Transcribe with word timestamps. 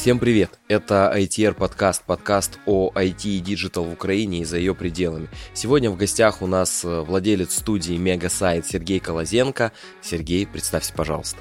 Всем 0.00 0.18
привет! 0.18 0.58
Это 0.66 1.12
ITR 1.14 1.52
подкаст, 1.52 2.04
подкаст 2.06 2.58
о 2.64 2.90
IT 2.94 3.26
и 3.26 3.42
Digital 3.42 3.86
в 3.86 3.92
Украине 3.92 4.38
и 4.40 4.44
за 4.46 4.56
ее 4.56 4.74
пределами. 4.74 5.28
Сегодня 5.52 5.90
в 5.90 5.98
гостях 5.98 6.40
у 6.40 6.46
нас 6.46 6.86
э, 6.86 7.00
владелец 7.02 7.58
студии 7.58 7.98
Мегасайт 7.98 8.66
Сергей 8.66 8.98
Колозенко. 8.98 9.72
Сергей, 10.00 10.46
представься, 10.46 10.94
пожалуйста. 10.96 11.40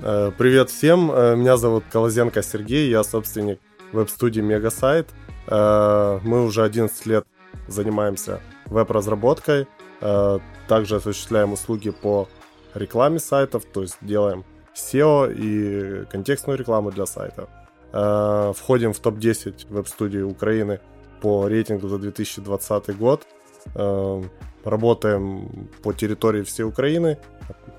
Э, 0.00 0.30
привет 0.36 0.68
всем, 0.68 1.10
э, 1.10 1.36
меня 1.36 1.56
зовут 1.56 1.84
Колозенко 1.90 2.42
Сергей, 2.42 2.90
я 2.90 3.02
собственник 3.02 3.60
веб-студии 3.92 4.42
Мегасайт. 4.42 5.08
Мы 5.48 6.44
уже 6.44 6.64
11 6.64 7.06
лет 7.06 7.24
занимаемся 7.66 8.42
веб-разработкой, 8.66 9.68
также 10.68 10.96
осуществляем 10.96 11.54
услуги 11.54 11.88
по 11.88 12.28
рекламе 12.74 13.20
сайтов, 13.20 13.64
то 13.64 13.80
есть 13.80 13.96
делаем 14.02 14.44
SEO 14.74 15.32
и 15.32 16.04
контекстную 16.10 16.58
рекламу 16.58 16.90
для 16.90 17.06
сайтов. 17.06 17.48
Э, 17.92 18.52
входим 18.54 18.92
в 18.92 18.98
топ-10 18.98 19.66
веб-студий 19.68 20.22
Украины 20.22 20.80
по 21.20 21.48
рейтингу 21.48 21.88
за 21.88 21.98
2020 21.98 22.96
год. 22.96 23.26
Э, 23.74 24.22
работаем 24.64 25.68
по 25.82 25.92
территории 25.92 26.42
всей 26.42 26.64
Украины. 26.64 27.18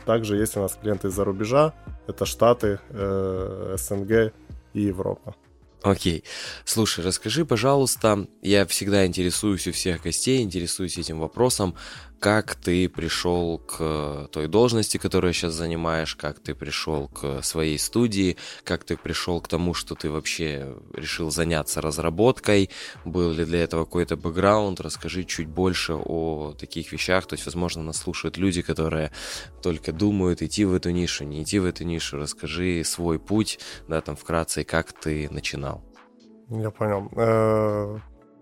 Также 0.05 0.38
есть 0.38 0.57
у 0.57 0.61
нас 0.61 0.77
клиенты 0.81 1.09
из-за 1.09 1.23
рубежа. 1.23 1.73
Это 2.07 2.25
Штаты, 2.25 2.80
э, 2.89 3.75
СНГ 3.77 4.33
и 4.73 4.81
Европа. 4.81 5.35
Окей. 5.83 6.23
Слушай, 6.66 7.05
расскажи, 7.05 7.45
пожалуйста, 7.45 8.27
я 8.41 8.66
всегда 8.66 9.05
интересуюсь 9.05 9.67
у 9.67 9.71
всех 9.71 10.02
гостей, 10.02 10.41
интересуюсь 10.41 10.97
этим 10.97 11.19
вопросом, 11.19 11.75
как 12.20 12.55
ты 12.55 12.89
пришел 12.89 13.59
к 13.59 14.27
той 14.31 14.48
должности, 14.48 14.98
которую 14.98 15.34
сейчас 15.34 15.53
занимаешь, 15.53 16.16
как 16.16 16.39
ты 16.39 16.55
пришел 16.55 17.08
к 17.09 17.41
своей 17.44 17.77
студии, 17.77 18.38
как 18.64 18.83
ты 18.83 18.97
пришел 18.97 19.39
к 19.39 19.47
тому, 19.47 19.73
что 19.73 19.95
ты 19.95 20.09
вообще 20.09 20.75
решил 20.94 21.30
заняться 21.30 21.81
разработкой, 21.81 22.69
был 23.05 23.31
ли 23.31 23.45
для 23.45 23.64
этого 23.64 23.86
какой-то 23.86 24.17
бэкграунд, 24.17 24.81
расскажи 24.81 25.23
чуть 25.23 25.47
больше 25.47 25.94
о 25.94 26.53
таких 26.58 26.92
вещах, 26.92 27.27
то 27.27 27.33
есть, 27.33 27.45
возможно, 27.45 27.83
нас 27.83 27.97
слушают 27.97 28.38
люди, 28.38 28.61
которые 28.61 29.11
только 29.61 29.92
думают 29.92 30.42
идти 30.42 30.66
в 30.66 30.73
эту 30.73 30.89
нишу, 30.92 31.23
не 31.23 31.44
идти 31.44 31.59
в 31.59 31.66
эту 31.66 31.83
нишу, 31.83 32.17
расскажи 32.17 32.83
свой 32.83 33.20
путь, 33.20 33.59
да, 33.88 34.02
там 34.02 34.16
вкратце, 34.16 34.64
как 34.64 34.92
ты 34.94 35.30
начинал. 35.30 35.83
Я 36.49 36.72
понял. 36.72 37.11
Э, 37.16 37.97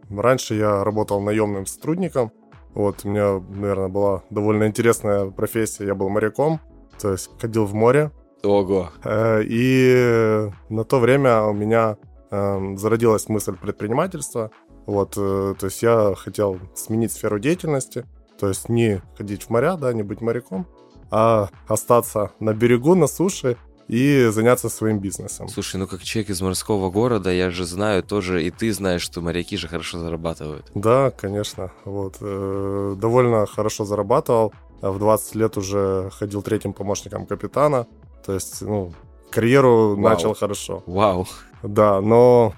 раньше 0.10 0.56
я 0.56 0.84
работал 0.84 1.22
наемным 1.22 1.66
сотрудником, 1.66 2.32
вот, 2.76 3.06
у 3.06 3.10
меня, 3.10 3.42
наверное, 3.50 3.88
была 3.88 4.24
довольно 4.30 4.68
интересная 4.68 5.32
профессия. 5.32 5.86
Я 5.86 5.96
был 5.96 6.10
моряком, 6.10 6.60
то 7.00 7.14
есть 7.14 7.30
ходил 7.40 7.66
в 7.66 7.74
море. 7.74 8.12
Ого. 8.44 8.90
Э, 9.04 9.42
и 9.44 10.50
на 10.70 10.84
то 10.84 11.00
время 11.00 11.44
у 11.44 11.54
меня 11.54 11.98
эм, 12.32 12.78
зародилась 12.78 13.30
мысль 13.30 13.56
предпринимательства. 13.56 14.52
Вот, 14.86 15.14
э, 15.18 15.56
то 15.58 15.66
есть 15.66 15.82
я 15.82 16.14
хотел 16.16 16.60
сменить 16.76 17.14
сферу 17.14 17.40
деятельности, 17.40 18.06
то 18.38 18.50
есть 18.50 18.68
не 18.68 19.02
ходить 19.18 19.44
в 19.44 19.50
моря, 19.50 19.78
да, 19.78 19.94
не 19.94 20.04
быть 20.04 20.22
моряком, 20.22 20.68
а 21.10 21.50
остаться 21.68 22.32
на 22.40 22.54
берегу, 22.54 22.94
на 22.94 23.08
суше 23.08 23.58
и 23.88 24.28
заняться 24.32 24.70
своим 24.70 25.00
бизнесом. 25.00 25.48
Слушай, 25.48 25.78
ну 25.78 25.88
как 25.88 26.04
человек 26.04 26.32
из 26.32 26.42
морского 26.42 26.90
города, 26.90 27.32
я 27.32 27.52
же 27.52 27.66
знаю 27.66 28.04
тоже, 28.04 28.44
и 28.44 28.52
ты 28.52 28.74
знаешь, 28.74 29.02
что 29.02 29.22
моряки 29.22 29.58
же 29.58 29.68
хорошо 29.68 30.00
зарабатывают. 30.00 30.72
Да, 30.74 31.12
конечно. 31.12 31.72
Вот. 31.86 32.18
Э, 32.22 32.96
довольно 32.98 33.46
хорошо 33.46 33.86
зарабатывал. 33.86 34.54
А 34.82 34.92
в 34.92 35.00
20 35.00 35.36
лет 35.36 35.58
уже 35.58 36.10
ходил 36.14 36.42
третьим 36.42 36.74
помощником 36.74 37.26
капитана. 37.26 37.88
То 38.26 38.34
есть, 38.34 38.62
ну, 38.62 38.92
карьеру 39.30 39.96
Вау. 39.96 39.98
начал 39.98 40.34
хорошо. 40.34 40.84
Вау. 40.86 41.28
Да, 41.64 42.02
но 42.02 42.54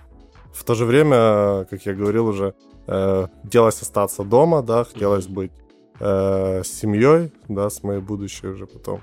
в 0.53 0.64
то 0.64 0.75
же 0.75 0.86
время, 0.86 1.65
как 1.65 1.86
я 1.86 1.94
говорил 1.94 2.27
уже, 2.27 2.54
э, 2.88 3.27
хотелось 3.44 3.82
остаться 3.82 4.23
дома, 4.23 4.61
да, 4.61 4.83
хотелось 4.83 5.27
быть 5.27 5.52
э, 5.99 6.64
с 6.64 6.67
семьей, 6.67 7.32
да, 7.48 7.70
с 7.70 7.83
моей 7.83 8.02
будущей 8.02 8.48
уже 8.48 8.65
потом. 8.65 9.02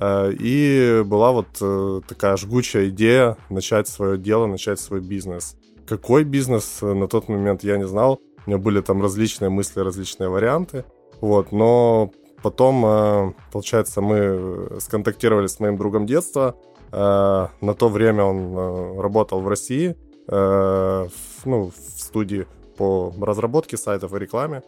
Э, 0.00 0.32
и 0.32 1.02
была 1.04 1.30
вот 1.30 1.48
э, 1.60 2.00
такая 2.08 2.36
жгучая 2.36 2.88
идея 2.88 3.36
начать 3.50 3.86
свое 3.86 4.16
дело, 4.16 4.46
начать 4.46 4.80
свой 4.80 5.00
бизнес. 5.00 5.56
Какой 5.86 6.24
бизнес 6.24 6.78
э, 6.80 6.94
на 6.94 7.06
тот 7.06 7.28
момент 7.28 7.62
я 7.64 7.76
не 7.76 7.86
знал. 7.86 8.18
У 8.46 8.50
меня 8.50 8.58
были 8.58 8.80
там 8.80 9.02
различные 9.02 9.50
мысли, 9.50 9.80
различные 9.80 10.30
варианты. 10.30 10.86
Вот, 11.20 11.52
но 11.52 12.10
потом, 12.42 13.34
получается, 13.52 14.00
мы 14.00 14.80
сконтактировали 14.80 15.46
с 15.46 15.60
моим 15.60 15.76
другом 15.76 16.06
детства. 16.06 16.56
На 16.90 17.74
то 17.78 17.88
время 17.90 18.24
он 18.24 18.98
работал 18.98 19.42
в 19.42 19.48
России, 19.48 19.94
ну, 20.26 21.10
в 21.44 21.74
студии 21.76 22.46
по 22.78 23.12
разработке 23.20 23.76
сайтов 23.76 24.14
и 24.14 24.18
рекламе 24.18 24.62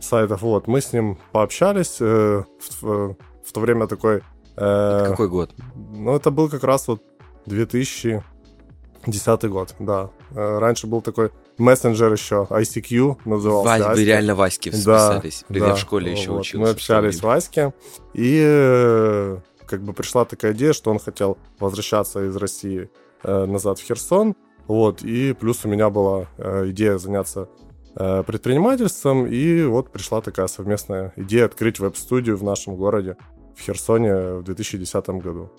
сайтов. 0.00 0.42
Вот, 0.42 0.66
мы 0.66 0.80
с 0.80 0.92
ним 0.92 1.16
пообщались. 1.30 2.00
В 2.00 3.52
то 3.52 3.60
время 3.60 3.86
такой 3.86 4.22
это 4.62 5.10
какой 5.10 5.28
год? 5.28 5.50
Ну, 5.74 6.14
это 6.14 6.30
был 6.30 6.48
как 6.48 6.64
раз 6.64 6.88
вот 6.88 7.02
2010 7.46 9.44
год, 9.48 9.74
да. 9.78 10.10
Э, 10.34 10.58
раньше 10.58 10.86
был 10.86 11.02
такой 11.02 11.30
мессенджер 11.58 12.12
еще, 12.12 12.46
ICQ 12.48 13.18
назывался. 13.24 13.84
Вась, 13.84 13.96
вы 13.96 14.04
реально 14.04 14.34
Ваське 14.34 14.72
списались. 14.72 15.44
Да, 15.48 15.60
да. 15.60 15.74
в 15.74 15.78
школе 15.78 16.12
еще 16.12 16.30
вот. 16.30 16.40
учился. 16.40 16.58
Мы 16.58 16.70
общались 16.70 17.20
в 17.20 17.22
Ваське, 17.22 17.72
и 18.14 18.42
э, 18.44 19.38
как 19.66 19.82
бы 19.82 19.92
пришла 19.92 20.24
такая 20.24 20.52
идея, 20.52 20.72
что 20.72 20.90
он 20.90 20.98
хотел 20.98 21.38
возвращаться 21.58 22.24
из 22.26 22.36
России 22.36 22.90
э, 23.22 23.44
назад 23.44 23.78
в 23.78 23.82
Херсон, 23.82 24.34
вот, 24.66 25.02
и 25.02 25.32
плюс 25.32 25.64
у 25.64 25.68
меня 25.68 25.90
была 25.90 26.26
идея 26.38 26.96
заняться 26.98 27.48
предпринимательством, 27.94 29.26
и 29.26 29.64
вот 29.64 29.90
пришла 29.90 30.22
такая 30.22 30.46
совместная 30.46 31.12
идея 31.16 31.44
открыть 31.44 31.78
веб-студию 31.78 32.38
в 32.38 32.42
нашем 32.42 32.76
городе 32.76 33.18
в 33.56 33.60
Херсоне 33.60 34.14
в 34.34 34.42
2010 34.44 35.08
году. 35.10 35.50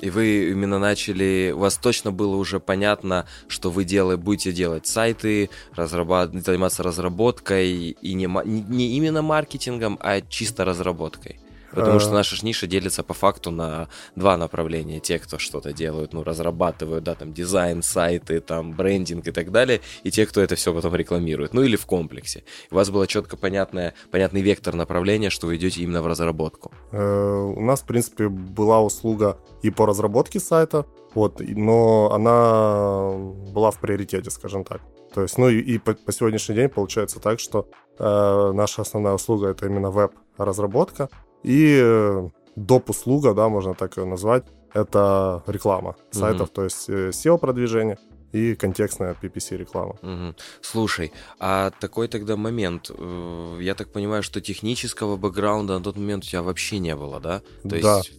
И 0.00 0.10
вы 0.10 0.50
именно 0.50 0.78
начали, 0.78 1.52
у 1.54 1.60
вас 1.60 1.76
точно 1.76 2.10
было 2.10 2.36
уже 2.36 2.58
понятно, 2.58 3.26
что 3.46 3.70
вы 3.70 3.84
делаете, 3.84 4.20
будете 4.20 4.52
делать 4.52 4.86
сайты, 4.86 5.48
разработ... 5.74 6.32
заниматься 6.32 6.82
разработкой 6.82 7.90
и 7.90 8.14
не, 8.14 8.28
не 8.44 8.96
именно 8.96 9.22
маркетингом, 9.22 9.98
а 10.00 10.20
чисто 10.20 10.64
разработкой. 10.64 11.38
Потому 11.74 11.98
что 12.00 12.10
э. 12.10 12.14
наша 12.14 12.44
ниша 12.44 12.66
делится 12.66 13.02
по 13.02 13.14
факту 13.14 13.50
на 13.50 13.88
два 14.16 14.36
направления. 14.36 15.00
Те, 15.00 15.18
кто 15.18 15.38
что-то 15.38 15.72
делают, 15.72 16.12
ну, 16.12 16.22
разрабатывают, 16.22 17.04
да, 17.04 17.14
там, 17.14 17.32
дизайн, 17.32 17.82
сайты, 17.82 18.40
там, 18.40 18.72
брендинг 18.72 19.26
и 19.26 19.32
так 19.32 19.50
далее, 19.50 19.80
и 20.02 20.10
те, 20.10 20.26
кто 20.26 20.40
это 20.40 20.54
все 20.54 20.72
потом 20.72 20.94
рекламирует, 20.94 21.54
ну, 21.54 21.62
или 21.62 21.76
в 21.76 21.86
комплексе. 21.86 22.44
У 22.70 22.76
вас 22.76 22.90
было 22.90 23.06
четко 23.06 23.36
понятное, 23.36 23.94
понятный 24.10 24.42
вектор 24.42 24.74
направления, 24.74 25.30
что 25.30 25.46
вы 25.46 25.56
идете 25.56 25.82
именно 25.82 26.02
в 26.02 26.06
разработку. 26.06 26.72
Э, 26.92 27.52
у 27.56 27.60
нас, 27.60 27.80
в 27.80 27.86
принципе, 27.86 28.28
была 28.28 28.80
услуга 28.80 29.38
и 29.62 29.70
по 29.70 29.86
разработке 29.86 30.40
сайта, 30.40 30.86
вот, 31.14 31.40
но 31.40 32.10
она 32.12 33.12
была 33.52 33.70
в 33.70 33.80
приоритете, 33.80 34.30
скажем 34.30 34.64
так. 34.64 34.80
То 35.14 35.22
есть, 35.22 35.38
ну 35.38 35.48
и, 35.48 35.60
и 35.60 35.78
по, 35.78 35.94
по 35.94 36.12
сегодняшний 36.12 36.56
день 36.56 36.68
получается 36.68 37.20
так, 37.20 37.38
что 37.38 37.68
э, 37.98 38.52
наша 38.52 38.82
основная 38.82 39.14
услуга 39.14 39.48
это 39.48 39.66
именно 39.66 39.90
веб-разработка, 39.90 41.08
и 41.44 41.78
э, 41.80 42.28
доп. 42.56 42.90
услуга, 42.90 43.34
да, 43.34 43.48
можно 43.48 43.74
так 43.74 43.96
ее 43.96 44.06
назвать, 44.06 44.44
это 44.72 45.42
реклама 45.46 45.94
сайтов, 46.10 46.48
угу. 46.48 46.54
то 46.54 46.64
есть 46.64 46.88
э, 46.88 47.10
SEO-продвижение 47.10 47.98
и 48.32 48.56
контекстная 48.56 49.14
PPC-реклама. 49.22 49.96
Угу. 50.02 50.34
Слушай, 50.60 51.12
а 51.38 51.70
такой 51.78 52.08
тогда 52.08 52.36
момент, 52.36 52.90
э, 52.90 53.58
я 53.60 53.74
так 53.74 53.92
понимаю, 53.92 54.22
что 54.22 54.40
технического 54.40 55.16
бэкграунда 55.16 55.78
на 55.78 55.84
тот 55.84 55.96
момент 55.96 56.24
у 56.24 56.26
тебя 56.26 56.42
вообще 56.42 56.78
не 56.78 56.96
было, 56.96 57.20
да? 57.20 57.42
То 57.62 57.80
да. 57.80 57.98
есть 57.98 58.12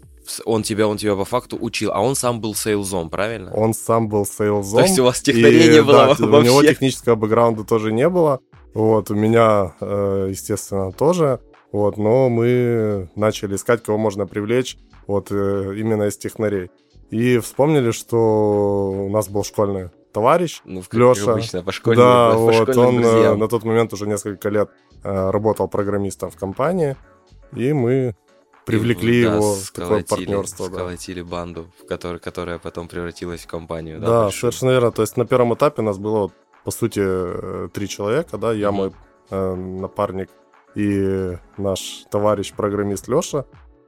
он 0.45 0.63
тебя, 0.63 0.87
он 0.87 0.97
тебя 0.97 1.15
по 1.15 1.25
факту 1.25 1.57
учил, 1.59 1.91
а 1.93 1.99
он 1.99 2.15
сам 2.15 2.39
был 2.39 2.55
сейлзом, 2.55 3.09
правильно? 3.09 3.53
Он 3.53 3.73
сам 3.73 4.07
был 4.07 4.25
сейлзом. 4.25 4.79
То 4.79 4.85
есть 4.85 4.99
у 4.99 5.03
вас 5.03 5.21
технарей 5.21 5.69
не 5.69 5.83
было 5.83 5.97
да, 5.97 6.07
вообще? 6.07 6.23
У 6.23 6.41
него 6.41 6.63
технического 6.63 7.15
бэкграунда 7.15 7.63
тоже 7.63 7.91
не 7.91 8.07
было. 8.07 8.39
Вот, 8.73 9.09
у 9.11 9.15
меня, 9.15 9.73
естественно, 9.79 10.91
тоже. 10.91 11.39
Вот, 11.75 11.97
но 11.97 12.29
мы 12.29 13.09
начали 13.15 13.57
искать, 13.57 13.83
кого 13.83 13.97
можно 13.97 14.25
привлечь 14.25 14.77
вот 15.07 15.27
э, 15.29 15.73
именно 15.75 16.03
из 16.03 16.15
технарей. 16.15 16.71
И 17.09 17.37
вспомнили, 17.39 17.91
что 17.91 19.05
у 19.07 19.09
нас 19.09 19.27
был 19.27 19.43
школьный 19.43 19.89
товарищ, 20.13 20.61
ну, 20.63 20.81
Леша. 20.89 21.33
Обычно, 21.33 21.63
по 21.63 21.73
школьным, 21.73 22.05
да, 22.05 22.31
по 22.31 22.37
вот, 22.37 22.77
он 22.77 22.99
э, 22.99 23.01
друзьям. 23.01 23.39
на 23.39 23.49
тот 23.49 23.65
момент 23.65 23.91
уже 23.91 24.07
несколько 24.07 24.47
лет 24.47 24.69
э, 25.03 25.29
работал 25.31 25.67
программистом 25.67 26.31
в 26.31 26.37
компании, 26.37 26.95
и 27.53 27.73
мы 27.73 28.15
привлекли 28.65 29.17
и, 29.17 29.21
его 29.23 29.55
да, 29.55 29.61
в 29.61 29.71
такое 29.71 30.03
партнерство. 30.05 30.67
Сколотили 30.67 31.23
да. 31.23 31.27
банду, 31.27 31.67
в 31.83 31.87
которой, 31.87 32.19
которая 32.19 32.57
потом 32.57 32.87
превратилась 32.87 33.41
в 33.41 33.47
компанию. 33.47 33.99
Да, 33.99 34.07
да 34.07 34.31
совершенно 34.31 34.69
верно. 34.69 34.91
То 34.93 35.01
есть 35.01 35.17
на 35.17 35.25
первом 35.25 35.53
этапе 35.53 35.81
у 35.81 35.85
нас 35.85 35.97
было, 35.97 36.31
по 36.63 36.71
сути, 36.71 37.67
три 37.73 37.89
человека, 37.89 38.37
да, 38.37 38.53
я, 38.53 38.69
mm-hmm. 38.69 38.71
мой 38.71 38.91
э, 39.29 39.55
напарник 39.55 40.29
и 40.75 41.37
наш 41.57 42.05
товарищ 42.11 42.53
программист 42.53 43.07
Леша. 43.07 43.45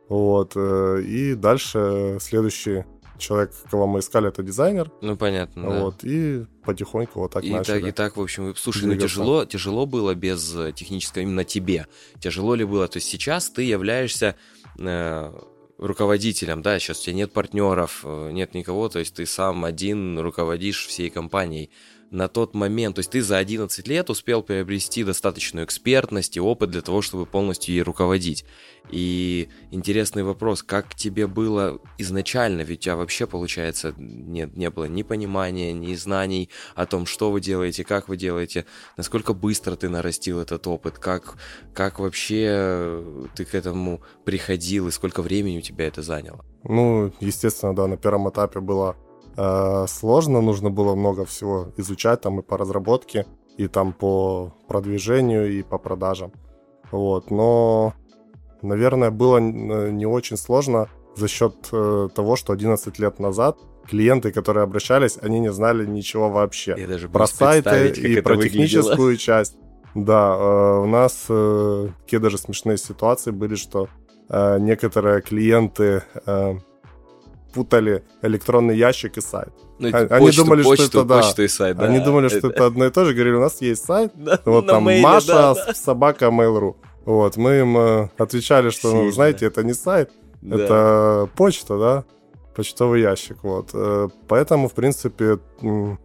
Вот. 0.09 0.53
Э, 0.55 1.01
и 1.01 1.35
дальше 1.35 2.17
следующие 2.21 2.85
человек, 3.17 3.51
кого 3.69 3.87
мы 3.87 3.99
искали, 3.99 4.29
это 4.29 4.43
дизайнер. 4.43 4.91
Ну, 5.01 5.17
понятно, 5.17 5.69
да. 5.69 5.79
Вот, 5.81 6.03
и 6.03 6.45
потихоньку 6.63 7.19
вот 7.21 7.33
так 7.33 7.43
и 7.43 7.51
начали. 7.51 7.79
Так, 7.79 7.89
и 7.89 7.91
так, 7.91 8.17
в 8.17 8.21
общем, 8.21 8.55
слушай, 8.55 8.83
ну 8.83 8.89
двигаться. 8.91 9.07
тяжело, 9.07 9.45
тяжело 9.45 9.85
было 9.85 10.15
без 10.15 10.55
э, 10.55 10.71
технического, 10.71 11.23
именно 11.23 11.43
тебе. 11.43 11.87
Тяжело 12.19 12.55
ли 12.55 12.63
было? 12.63 12.87
То 12.87 12.97
есть 12.97 13.07
сейчас 13.07 13.49
ты 13.49 13.63
являешься 13.63 14.35
э, 14.77 15.33
руководителем, 15.77 16.61
да, 16.61 16.79
сейчас 16.79 17.01
у 17.01 17.03
тебя 17.03 17.15
нет 17.15 17.33
партнеров, 17.33 18.01
э, 18.03 18.31
нет 18.31 18.53
никого, 18.53 18.89
то 18.89 18.99
есть 18.99 19.15
ты 19.15 19.25
сам 19.25 19.65
один 19.65 20.19
руководишь 20.19 20.85
всей 20.85 21.09
компанией 21.09 21.69
на 22.11 22.27
тот 22.27 22.55
момент, 22.55 22.95
то 22.95 22.99
есть 22.99 23.11
ты 23.11 23.21
за 23.21 23.37
11 23.37 23.87
лет 23.87 24.09
успел 24.09 24.41
приобрести 24.41 25.03
достаточную 25.03 25.65
экспертность 25.65 26.37
и 26.37 26.39
опыт 26.39 26.71
для 26.71 26.81
того, 26.81 27.01
чтобы 27.01 27.25
полностью 27.25 27.75
ей 27.75 27.81
руководить. 27.81 28.45
И 28.89 29.49
интересный 29.71 30.23
вопрос, 30.23 30.63
как 30.63 30.95
тебе 30.95 31.27
было 31.27 31.81
изначально, 31.97 32.61
ведь 32.61 32.79
у 32.79 32.81
тебя 32.83 32.95
вообще, 32.95 33.27
получается, 33.27 33.93
нет, 33.97 34.55
не 34.55 34.69
было 34.69 34.85
ни 34.85 35.03
понимания, 35.03 35.73
ни 35.73 35.93
знаний 35.95 36.49
о 36.75 36.85
том, 36.85 37.05
что 37.05 37.31
вы 37.31 37.41
делаете, 37.41 37.83
как 37.83 38.07
вы 38.07 38.15
делаете, 38.15 38.65
насколько 38.95 39.33
быстро 39.33 39.75
ты 39.75 39.89
нарастил 39.89 40.39
этот 40.39 40.65
опыт, 40.67 40.99
как, 40.99 41.35
как 41.73 41.99
вообще 41.99 43.03
ты 43.35 43.43
к 43.43 43.53
этому 43.55 44.01
приходил 44.23 44.87
и 44.87 44.91
сколько 44.91 45.21
времени 45.21 45.57
у 45.57 45.61
тебя 45.61 45.87
это 45.87 46.01
заняло? 46.01 46.45
Ну, 46.63 47.11
естественно, 47.19 47.75
да, 47.75 47.87
на 47.87 47.97
первом 47.97 48.29
этапе 48.29 48.61
было 48.61 48.95
э, 49.37 49.85
сложно, 49.87 50.41
нужно 50.41 50.69
было 50.69 50.95
много 50.95 51.25
всего 51.25 51.71
изучать 51.77 52.21
там 52.21 52.39
и 52.39 52.43
по 52.43 52.57
разработке, 52.57 53.25
и 53.57 53.67
там 53.67 53.93
по 53.93 54.53
продвижению, 54.67 55.51
и 55.51 55.63
по 55.63 55.77
продажам. 55.77 56.31
Вот, 56.91 57.31
но, 57.31 57.93
наверное, 58.61 59.11
было 59.11 59.37
не 59.39 60.05
очень 60.05 60.37
сложно 60.37 60.87
за 61.15 61.27
счет 61.27 61.55
э, 61.71 62.09
того, 62.13 62.35
что 62.35 62.53
11 62.53 62.99
лет 62.99 63.19
назад 63.19 63.57
клиенты, 63.89 64.31
которые 64.31 64.63
обращались, 64.63 65.17
они 65.21 65.39
не 65.39 65.51
знали 65.51 65.85
ничего 65.85 66.29
вообще. 66.29 66.75
Я 66.77 66.87
даже 66.87 67.09
про 67.09 67.27
сайты 67.27 67.89
и 67.89 68.21
про 68.21 68.37
техническую 68.37 69.17
часть. 69.17 69.57
Да, 69.95 70.35
э, 70.37 70.79
у 70.83 70.85
нас 70.85 71.25
э, 71.29 71.87
такие 72.03 72.19
даже 72.19 72.37
смешные 72.37 72.77
ситуации 72.77 73.31
были, 73.31 73.55
что 73.55 73.87
э, 74.29 74.59
некоторые 74.59 75.21
клиенты 75.21 76.03
э, 76.25 76.55
путали 77.53 78.03
электронный 78.21 78.77
ящик 78.77 79.17
и 79.17 79.21
сайт. 79.21 79.53
Ну, 79.79 79.89
А- 79.89 79.91
почту, 79.91 80.15
они 80.15 80.31
думали, 80.31 80.61
что 80.61 80.69
почту, 80.71 80.85
это, 80.99 81.03
да. 81.03 81.17
почту 81.21 81.43
и 81.43 81.47
сайт, 81.47 81.77
да. 81.77 81.85
Они 81.85 81.99
думали, 81.99 82.27
что 82.29 82.47
это 82.49 82.65
одно 82.67 82.85
и 82.85 82.89
то 82.91 83.05
же, 83.05 83.13
говорили, 83.13 83.35
у 83.35 83.41
нас 83.41 83.61
есть 83.61 83.85
сайт, 83.85 84.11
Да, 84.15 84.39
вот 84.45 84.67
там 84.67 84.83
мейле, 84.83 85.03
Маша, 85.03 85.27
да, 85.27 85.53
да. 85.55 85.73
собака, 85.73 86.25
Mail.ru. 86.25 86.75
Вот, 87.05 87.37
мы 87.37 87.59
им 87.59 87.77
э, 87.77 88.09
отвечали, 88.17 88.69
что, 88.69 88.91
ну, 88.93 89.11
знаете, 89.11 89.45
это 89.45 89.63
не 89.63 89.73
сайт, 89.73 90.11
Да. 90.41 90.55
это 90.57 91.29
почта, 91.35 91.77
да, 91.79 92.03
почтовый 92.55 93.01
ящик, 93.01 93.37
вот. 93.43 93.69
Э, 93.73 94.09
Поэтому, 94.27 94.67
в 94.67 94.73
принципе, 94.73 95.37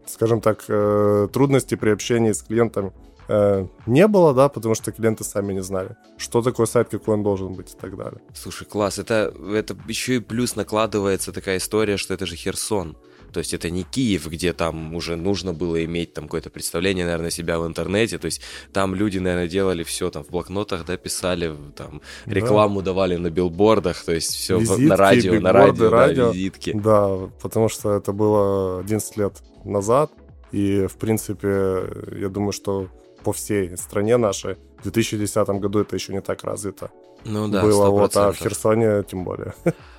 скажем 0.07 0.41
так, 0.41 0.65
э, 0.69 1.29
трудностей 1.33 1.77
при 1.77 1.91
общении 1.91 2.33
с 2.33 2.43
клиентами 2.43 2.93
э, 3.33 3.67
не 3.87 4.07
было, 4.07 4.35
да, 4.35 4.49
потому 4.49 4.75
что 4.75 4.93
клиенты 4.93 5.25
сами 5.25 5.53
не 5.55 5.63
знали, 5.63 5.97
что 6.19 6.43
такое 6.43 6.67
сайт, 6.67 6.89
какой 6.91 7.15
он 7.15 7.23
должен 7.23 7.55
быть 7.55 7.75
и 7.75 7.77
так 7.81 7.97
далее. 7.97 8.21
Слушай, 8.35 8.67
класс, 8.67 8.99
это, 8.99 9.33
это 9.55 9.77
еще 9.89 10.17
и 10.17 10.21
плюс 10.21 10.57
накладывается 10.57 11.33
такая 11.33 11.57
история, 11.57 11.97
что 11.97 12.15
это 12.15 12.27
же 12.27 12.37
Херсон. 12.37 12.97
То 13.33 13.39
есть 13.41 13.55
это 13.55 13.71
не 13.71 13.83
Киев, 13.83 14.27
где 14.27 14.53
там 14.53 14.95
уже 14.95 15.17
нужно 15.17 15.55
было 15.55 15.83
иметь 15.87 16.13
там 16.13 16.25
какое-то 16.25 16.51
представление, 16.51 17.07
наверное, 17.07 17.31
себя 17.31 17.59
в 17.59 17.67
интернете. 17.67 18.19
То 18.19 18.27
есть 18.27 18.43
там 18.75 18.95
люди, 18.95 19.19
наверное, 19.19 19.49
делали 19.49 19.85
все 19.85 20.11
там 20.11 20.23
в 20.23 20.29
блокнотах, 20.29 20.85
да, 20.85 20.99
писали, 20.99 21.51
там 21.75 22.03
Да. 22.27 22.35
рекламу 22.35 22.83
давали 22.83 23.17
на 23.17 23.31
билбордах, 23.31 24.05
то 24.05 24.13
есть 24.13 24.35
все 24.35 24.59
Визитки, 24.59 24.83
на 24.83 24.97
радио, 24.97 25.33
на 25.33 25.37
бигборды, 25.37 25.55
радио, 25.55 25.91
да, 25.91 25.97
радио. 25.97 26.31
визитки. 26.31 26.73
Да, 26.75 27.31
потому 27.41 27.71
что 27.71 27.93
это 27.97 28.13
было 28.13 28.81
11 28.81 29.17
лет 29.17 29.33
назад, 29.65 30.11
и, 30.53 30.87
в 30.87 30.97
принципе, 30.97 31.85
я 32.21 32.29
думаю, 32.29 32.53
что 32.53 32.89
по 33.23 33.33
всей 33.33 33.77
стране 33.77 34.17
нашей 34.17 34.57
в 34.79 34.83
2010 34.83 35.49
году 35.61 35.81
это 35.81 35.97
еще 35.97 36.13
не 36.13 36.21
так 36.21 36.45
развито 36.45 36.91
Ну 37.25 37.49
да, 37.49 37.63
было, 37.63 37.89
вот, 37.89 38.17
а 38.17 38.31
100%. 38.31 38.33
в 38.33 38.37
Херсоне 38.37 39.03
тем 39.05 39.25
более. 39.25 39.55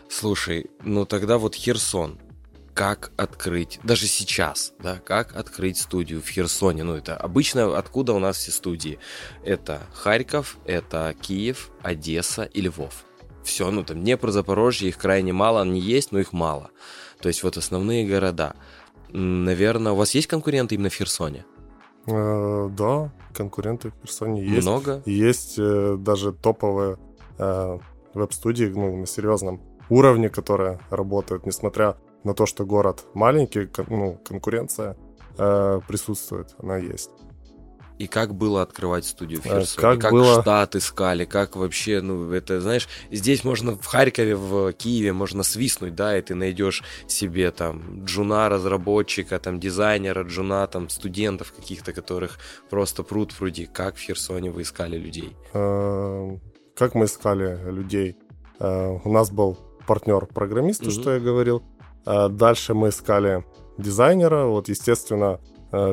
Слушай, 0.10 0.70
ну 0.84 1.06
тогда 1.06 1.38
вот 1.38 1.56
Херсон. 1.56 2.20
Как 2.74 3.12
открыть, 3.18 3.80
даже 3.84 4.08
сейчас, 4.08 4.74
да, 4.80 4.98
как 4.98 5.36
открыть 5.36 5.78
студию 5.78 6.24
в 6.24 6.28
Херсоне? 6.28 6.84
Ну, 6.84 6.96
это 6.96 7.16
обычно 7.16 7.78
откуда 7.78 8.14
у 8.14 8.20
нас 8.20 8.38
все 8.38 8.52
студии? 8.52 8.98
Это 9.46 9.80
Харьков, 9.94 10.58
это 10.66 11.14
Киев, 11.22 11.69
Одесса 11.84 12.46
и 12.46 12.62
Львов. 12.62 13.06
Все, 13.44 13.69
ну 13.69 13.84
там 13.84 14.02
Днепр, 14.02 14.31
Запорожье, 14.31 14.90
их 14.90 14.98
крайне 14.98 15.34
мало, 15.34 15.62
они 15.62 15.80
есть, 15.80 16.12
но 16.12 16.19
их 16.19 16.34
мало. 16.34 16.72
То 17.22 17.28
есть 17.28 17.44
вот 17.44 17.58
основные 17.58 18.08
города. 18.08 18.56
Наверное, 19.10 19.92
у 19.92 19.96
вас 19.96 20.16
есть 20.16 20.28
конкуренты 20.28 20.74
именно 20.74 20.90
в 20.90 20.96
Херсоне? 20.96 21.46
Э, 22.08 22.70
Да, 22.78 23.12
конкуренты 23.34 23.90
в 23.90 23.94
Херсоне 24.02 24.44
есть. 24.44 24.68
Много? 24.68 25.02
Есть 25.06 25.56
э, 25.58 25.96
даже 25.98 26.34
топовые 26.34 26.98
э, 27.38 27.80
веб-студии 28.14 28.66
ну, 28.66 28.98
на 28.98 29.06
серьезном 29.06 29.62
уровне, 29.90 30.30
которые 30.30 30.80
работают, 30.90 31.46
несмотря 31.46 31.96
на 32.24 32.34
то, 32.34 32.46
что 32.46 32.66
город 32.66 33.06
маленький, 33.14 33.70
ну, 33.88 34.20
конкуренция 34.24 34.96
присутствует, 35.36 36.54
она 36.60 36.78
есть. 36.78 37.10
И 38.04 38.08
как 38.08 38.36
было 38.36 38.62
открывать 38.62 39.06
студию 39.06 39.42
в 39.42 39.46
Э, 39.46 39.50
Херсоне? 39.62 39.98
как 40.02 40.12
было- 40.12 40.42
штат 40.42 40.76
искали? 40.76 41.24
Как 41.26 41.56
вообще, 41.56 42.02
ну, 42.02 42.32
это, 42.34 42.60
знаешь, 42.60 42.90
здесь 43.12 43.46
можно 43.46 43.78
в 43.78 43.86
Харькове, 43.86 44.36
в 44.36 44.74
Киеве 44.74 45.14
можно 45.14 45.44
свистнуть, 45.44 45.96
да, 45.96 46.18
и 46.18 46.22
ты 46.22 46.36
найдешь 46.36 46.84
себе 47.08 47.52
там 47.52 48.04
джуна, 48.04 48.50
разработчика, 48.50 49.40
там 49.40 49.60
дизайнера, 49.60 50.24
джуна, 50.24 50.68
там 50.68 50.90
студентов 50.90 51.54
каких-то, 51.54 51.94
которых 51.94 52.40
просто 52.70 53.04
пруд 53.04 53.34
пруди. 53.34 53.66
Как 53.72 53.96
в 53.96 54.00
Херсоне 54.00 54.52
вы 54.52 54.64
искали 54.64 54.98
людей? 54.98 55.36
Э, 55.54 56.38
Как 56.76 56.96
мы 56.96 57.06
искали 57.06 57.58
людей? 57.72 58.18
Э, 58.60 58.98
У 59.06 59.12
нас 59.14 59.30
был 59.32 59.58
партнер-программист, 59.88 60.82
Мгм. 60.82 60.92
что 60.92 61.14
я 61.14 61.20
говорил. 61.20 61.64
Дальше 62.06 62.74
мы 62.74 62.90
искали 62.90 63.46
дизайнера. 63.78 64.46
Вот, 64.48 64.68
естественно, 64.70 65.40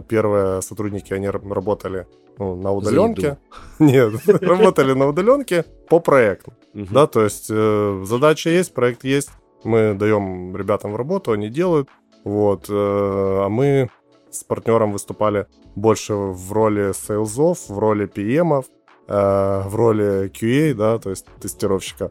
первые 0.08 0.62
сотрудники, 0.62 1.12
они 1.14 1.28
работали 1.28 2.06
ну, 2.38 2.56
на 2.56 2.72
удаленке. 2.72 3.38
Нет, 3.78 4.12
работали 4.26 4.94
на 4.94 5.08
удаленке 5.08 5.64
по 5.88 6.00
проекту. 6.00 6.52
Да, 6.74 7.06
то 7.06 7.22
есть 7.22 7.48
э, 7.50 8.02
задача 8.04 8.50
есть, 8.50 8.72
проект 8.74 9.04
есть. 9.04 9.30
Мы 9.64 9.94
даем 9.94 10.56
ребятам 10.56 10.92
в 10.92 10.96
работу, 10.96 11.32
они 11.32 11.48
делают. 11.50 11.88
Вот. 12.24 12.66
э, 12.68 12.72
А 12.72 13.48
мы 13.48 13.90
с 14.30 14.44
партнером 14.44 14.92
выступали 14.92 15.46
больше 15.74 16.14
в 16.14 16.52
роли 16.52 16.92
сейлзов, 16.92 17.68
в 17.68 17.78
роли 17.78 18.06
PM, 18.06 18.64
э, 19.08 19.62
в 19.68 19.74
роли 19.74 20.30
QA, 20.30 20.74
да, 20.74 20.98
то 20.98 21.10
есть 21.10 21.26
тестировщика 21.40 22.10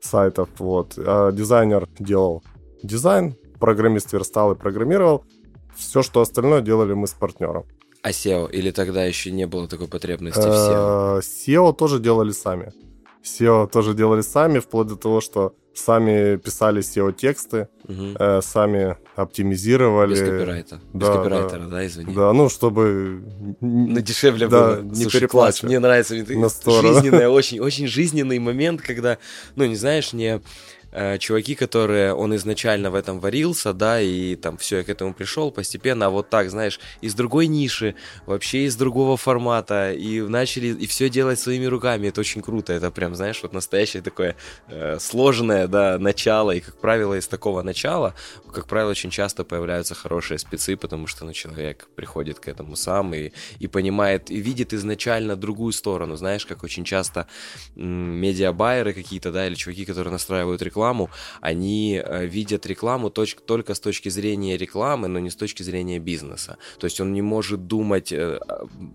сайтов. 0.00 0.48
Вот. 0.58 0.94
А 0.98 1.32
дизайнер 1.32 1.88
делал 1.98 2.42
дизайн, 2.82 3.34
программист 3.58 4.12
верстал 4.12 4.52
и 4.52 4.56
программировал. 4.56 5.24
Все, 5.78 6.02
что 6.02 6.20
остальное 6.20 6.60
делали 6.60 6.92
мы 6.94 7.06
с 7.06 7.12
партнером. 7.12 7.64
А 8.02 8.10
SEO? 8.10 8.50
Или 8.50 8.70
тогда 8.70 9.04
еще 9.04 9.30
не 9.30 9.46
было 9.46 9.68
такой 9.68 9.86
потребности 9.88 10.38
в 10.40 10.42
SEO? 10.42 11.18
Э, 11.18 11.20
SEO 11.20 11.74
тоже 11.74 11.98
делали 12.00 12.32
сами. 12.32 12.72
SEO 13.24 13.68
тоже 13.68 13.94
делали 13.94 14.22
сами, 14.22 14.58
вплоть 14.58 14.88
до 14.88 14.96
того, 14.96 15.20
что 15.20 15.54
сами 15.74 16.36
писали 16.36 16.80
SEO-тексты, 16.82 17.68
Мгм. 17.86 18.16
э, 18.18 18.40
сами 18.42 18.96
оптимизировали. 19.16 20.10
Без 20.14 20.20
копирайта. 20.20 20.80
Без 20.92 21.06
да, 21.06 21.16
копирайтера, 21.16 21.66
да, 21.68 21.86
извини. 21.86 22.14
Да, 22.14 22.32
ну, 22.32 22.48
чтобы... 22.48 23.22
Ну, 23.60 24.00
дешевле 24.00 24.48
Да, 24.48 24.76
было. 24.76 24.82
не 24.82 25.02
Слушай, 25.02 25.28
класс, 25.28 25.62
мне 25.62 25.78
нравится. 25.78 26.14
На 26.16 26.48
сторону. 26.48 26.94
жизненный, 26.94 27.28
очень, 27.28 27.60
очень 27.60 27.86
жизненный 27.86 28.38
момент, 28.38 28.82
когда, 28.82 29.18
ну, 29.56 29.66
не 29.66 29.76
знаешь, 29.76 30.12
не 30.12 30.36
э, 30.36 30.40
чуваки, 31.18 31.54
которые, 31.54 32.14
он 32.14 32.34
изначально 32.36 32.90
в 32.90 32.94
этом 32.94 33.20
варился, 33.20 33.72
да, 33.72 34.00
и 34.00 34.36
там 34.36 34.56
все, 34.56 34.78
я 34.78 34.84
к 34.84 34.88
этому 34.88 35.12
пришел 35.12 35.50
постепенно, 35.50 36.06
а 36.06 36.10
вот 36.10 36.30
так, 36.30 36.50
знаешь, 36.50 36.80
из 37.02 37.14
другой 37.14 37.46
ниши, 37.46 37.94
вообще 38.26 38.64
из 38.64 38.76
другого 38.76 39.16
формата, 39.16 39.92
и 39.92 40.20
начали, 40.20 40.68
и 40.68 40.86
все 40.86 41.08
делать 41.10 41.38
своими 41.38 41.66
руками, 41.66 42.08
это 42.08 42.20
очень 42.20 42.42
круто, 42.42 42.72
это 42.72 42.90
прям, 42.90 43.14
знаешь, 43.14 43.40
вот 43.42 43.52
настоящее 43.52 44.02
такое 44.02 44.34
э, 44.68 44.98
сложное, 44.98 45.68
да, 45.68 45.98
начало, 45.98 46.52
и, 46.52 46.60
как 46.60 46.80
правило, 46.80 47.14
из 47.14 47.28
такого 47.28 47.62
начала, 47.62 48.14
как 48.52 48.66
правило, 48.66 48.90
очень 48.90 49.10
часто 49.10 49.44
появляются 49.44 49.94
хорошие 49.94 50.38
спецы, 50.38 50.76
потому 50.76 51.06
что, 51.06 51.24
ну, 51.24 51.32
человек 51.32 51.88
приходит 51.96 52.40
к 52.40 52.48
этому 52.48 52.76
сам 52.76 53.14
и, 53.14 53.32
и 53.58 53.66
понимает, 53.66 54.30
и 54.30 54.36
видит 54.36 54.72
изначально 54.72 55.36
другую 55.36 55.72
сторону, 55.72 56.16
знаешь, 56.16 56.46
как 56.46 56.64
очень 56.64 56.84
часто 56.84 57.26
медиабайеры 57.76 58.94
какие-то, 58.94 59.32
да, 59.32 59.46
или 59.46 59.54
чуваки, 59.54 59.84
которые 59.84 60.12
настраивают 60.12 60.62
рекламу, 60.62 60.77
рекламу, 60.78 61.10
они 61.40 62.00
э, 62.04 62.26
видят 62.26 62.66
рекламу 62.66 63.10
только 63.10 63.74
с 63.74 63.80
точки 63.80 64.10
зрения 64.10 64.56
рекламы, 64.56 65.08
но 65.08 65.18
не 65.18 65.30
с 65.30 65.36
точки 65.36 65.64
зрения 65.64 65.98
бизнеса. 65.98 66.56
То 66.78 66.86
есть 66.86 67.00
он 67.00 67.12
не 67.12 67.22
может 67.22 67.66
думать 67.66 68.12
э, 68.12 68.38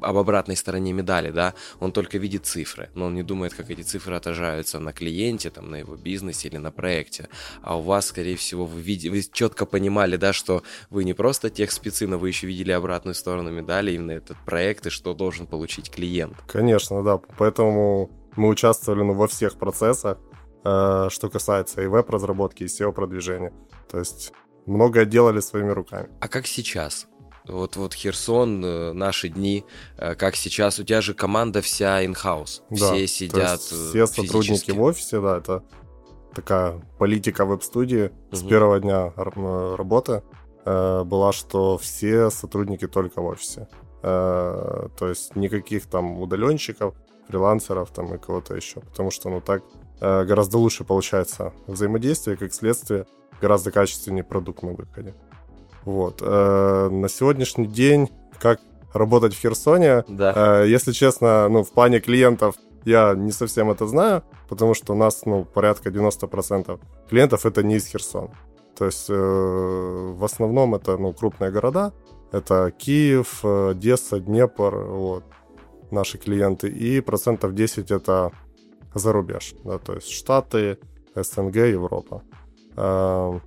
об 0.02 0.18
обратной 0.18 0.56
стороне 0.56 0.94
медали, 0.94 1.32
да, 1.32 1.54
он 1.80 1.92
только 1.92 2.18
видит 2.18 2.46
цифры, 2.46 2.90
но 2.96 3.06
он 3.06 3.16
не 3.16 3.24
думает, 3.24 3.54
как 3.54 3.70
эти 3.70 3.82
цифры 3.82 4.16
отражаются 4.16 4.80
на 4.80 4.94
клиенте, 4.94 5.50
там, 5.50 5.72
на 5.72 5.78
его 5.78 5.96
бизнесе 5.96 6.48
или 6.48 6.58
на 6.58 6.72
проекте. 6.72 7.28
А 7.62 7.78
у 7.78 7.82
вас, 7.82 8.08
скорее 8.08 8.36
всего, 8.36 8.66
вы, 8.66 8.82
види- 8.82 9.10
вы 9.10 9.22
четко 9.32 9.66
понимали, 9.66 10.18
да, 10.18 10.34
что 10.34 10.62
вы 10.90 11.04
не 11.04 11.13
просто 11.13 11.50
тех 11.50 11.72
спецы, 11.72 12.08
но 12.08 12.18
вы 12.18 12.30
еще 12.30 12.48
видели 12.48 12.72
обратную 12.72 13.16
сторону 13.16 13.52
медали, 13.52 13.92
именно 13.92 14.12
этот 14.12 14.38
проект 14.46 14.86
и 14.86 14.90
что 14.90 15.13
должен 15.13 15.48
получить 15.48 15.90
клиент. 15.90 16.36
Конечно, 16.48 17.04
да. 17.04 17.20
Поэтому 17.38 18.10
мы 18.36 18.48
участвовали 18.48 19.04
ну, 19.04 19.13
во 19.13 19.28
всех 19.28 19.58
процессах, 19.58 20.18
что 20.63 21.29
касается 21.32 21.82
и 21.82 21.88
веб-разработки, 21.88 22.63
и 22.63 22.67
SEO-продвижения. 22.67 23.51
То 23.91 24.00
есть 24.00 24.32
многое 24.65 25.05
делали 25.05 25.39
своими 25.41 25.72
руками. 25.72 26.10
А 26.22 26.27
как 26.27 26.48
сейчас? 26.48 27.08
Вот, 27.46 27.75
вот 27.75 27.93
Херсон, 27.93 28.63
э, 28.63 28.93
наши 28.93 29.27
дни, 29.27 29.65
э, 29.98 30.15
как 30.15 30.38
сейчас, 30.38 30.79
у 30.79 30.84
тебя 30.84 31.01
же 31.01 31.13
команда 31.13 31.62
вся 31.62 32.01
in-house, 32.05 32.62
Да, 32.70 32.93
все 32.93 33.05
сидят 33.08 33.60
э, 33.60 33.89
все 33.89 34.08
сотрудники 34.08 34.48
физически. 34.51 34.72
в 34.72 34.82
офисе, 34.82 35.20
да, 35.20 35.38
это 35.39 35.62
такая 36.34 36.82
политика 36.98 37.43
веб-студии 37.43 38.12
с 38.32 38.39
Мгм. 38.41 38.50
первого 38.50 38.79
дня 38.79 39.12
работы 39.17 40.24
э, 40.65 41.03
была, 41.03 41.34
что 41.34 41.77
все 41.77 42.29
сотрудники 42.29 42.88
только 42.88 43.22
в 43.22 43.25
офисе. 43.25 43.67
Э, 44.03 44.88
то 44.98 45.10
есть 45.10 45.36
никаких 45.36 45.86
там 45.88 46.22
удаленщиков, 46.22 46.96
фрилансеров 47.27 47.91
там 47.91 48.13
и 48.15 48.17
кого-то 48.17 48.55
еще, 48.55 48.79
потому 48.79 49.12
что, 49.12 49.29
ну, 49.29 49.41
так 49.41 49.62
э, 49.63 49.77
гораздо 50.00 50.58
лучше 50.58 50.84
получается 50.84 51.54
взаимодействие, 51.68 52.38
как 52.38 52.54
следствие, 52.54 53.06
гораздо 53.42 53.72
качественнее 53.72 54.24
продукт 54.24 54.64
на 54.64 54.72
выходе. 54.74 55.14
Вот. 55.86 56.22
Э, 56.22 56.90
на 56.90 57.10
сегодняшний 57.10 57.68
день, 57.68 58.10
как 58.40 58.60
работать 58.94 59.34
в 59.34 59.40
Херсоне, 59.40 60.04
Да. 60.08 60.62
Э, 60.64 60.68
Если 60.68 60.92
честно, 60.92 61.50
ну, 61.50 61.64
в 61.64 61.72
плане 61.72 62.00
клиентов 62.00 62.56
я 62.86 63.14
не 63.16 63.32
совсем 63.32 63.70
это 63.72 63.88
знаю, 63.88 64.24
потому 64.50 64.74
что 64.74 64.94
у 64.94 64.96
нас, 64.96 65.26
ну, 65.26 65.46
порядка 65.46 65.90
90% 65.90 66.80
клиентов 67.10 67.46
это 67.46 67.64
не 67.64 67.76
из 67.76 67.88
Херсона. 67.88 68.30
То 68.78 68.86
есть 68.86 69.10
э, 69.10 69.14
в 69.14 70.24
основном 70.24 70.76
это, 70.76 70.98
ну, 70.98 71.14
крупные 71.14 71.52
города. 71.52 71.92
Это 72.32 72.72
Киев, 72.72 73.40
э, 73.44 73.72
Одесса, 73.72 74.20
Днепр, 74.20 74.76
вот, 74.76 75.24
наши 75.92 76.18
клиенты. 76.18 76.68
И 76.70 77.02
процентов 77.02 77.54
10 77.54 77.92
это 77.92 78.32
за 78.94 79.12
рубеж, 79.12 79.54
да, 79.64 79.78
то 79.78 79.94
есть 79.94 80.10
Штаты, 80.10 80.78
СНГ, 81.16 81.56
Европа. 81.56 82.24
Э, 82.76 83.40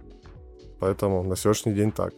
Поэтому 0.79 1.23
на 1.23 1.37
сегодняшний 1.37 1.75
день 1.75 1.91
так. 1.91 2.12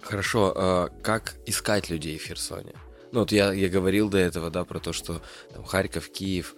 Хорошо, 0.00 0.52
а 0.56 0.88
как 1.02 1.34
искать 1.46 1.90
людей 1.90 2.16
в 2.18 2.22
Херсоне? 2.22 2.74
Ну 3.12 3.20
вот 3.20 3.32
я, 3.32 3.52
я 3.52 3.68
говорил 3.68 4.08
до 4.08 4.18
этого, 4.18 4.50
да, 4.50 4.64
про 4.64 4.78
то, 4.78 4.92
что 4.92 5.20
там 5.52 5.64
Харьков, 5.64 6.08
Киев, 6.10 6.54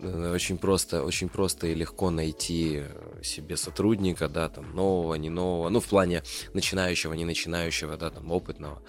э, 0.00 0.32
очень 0.32 0.58
просто, 0.58 1.02
очень 1.02 1.28
просто 1.28 1.66
и 1.66 1.74
легко 1.74 2.10
найти 2.10 2.84
себе 3.22 3.56
сотрудника, 3.56 4.28
да, 4.28 4.48
там, 4.48 4.74
нового, 4.76 5.14
не 5.14 5.30
нового, 5.30 5.70
ну, 5.70 5.80
в 5.80 5.86
плане 5.86 6.22
начинающего, 6.52 7.14
не 7.14 7.24
начинающего, 7.24 7.96
да, 7.96 8.10
там, 8.10 8.30
опытного. 8.30 8.82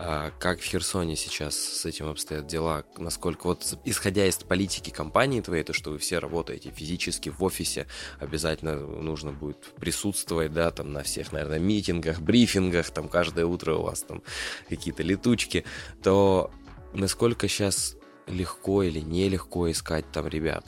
А 0.00 0.30
как 0.38 0.60
в 0.60 0.62
Херсоне 0.62 1.16
сейчас 1.16 1.56
с 1.56 1.84
этим 1.84 2.06
обстоят 2.06 2.46
дела? 2.46 2.84
Насколько, 2.98 3.48
вот, 3.48 3.76
исходя 3.84 4.26
из 4.26 4.36
политики 4.36 4.90
компании 4.90 5.40
твоей, 5.40 5.64
то, 5.64 5.72
что 5.72 5.90
вы 5.90 5.98
все 5.98 6.20
работаете 6.20 6.70
физически 6.70 7.30
в 7.30 7.42
офисе, 7.42 7.88
обязательно 8.20 8.76
нужно 8.76 9.32
будет 9.32 9.74
присутствовать, 9.74 10.52
да, 10.52 10.70
там, 10.70 10.92
на 10.92 11.02
всех, 11.02 11.32
наверное, 11.32 11.58
митингах, 11.58 12.20
брифингах, 12.20 12.90
там, 12.90 13.08
каждое 13.08 13.44
утро 13.44 13.74
у 13.74 13.82
вас 13.82 14.02
там 14.02 14.22
какие-то 14.68 15.02
летучки, 15.02 15.64
то 16.00 16.52
насколько 16.94 17.48
сейчас 17.48 17.96
легко 18.28 18.84
или 18.84 19.00
нелегко 19.00 19.68
искать 19.68 20.08
там 20.12 20.28
ребят? 20.28 20.64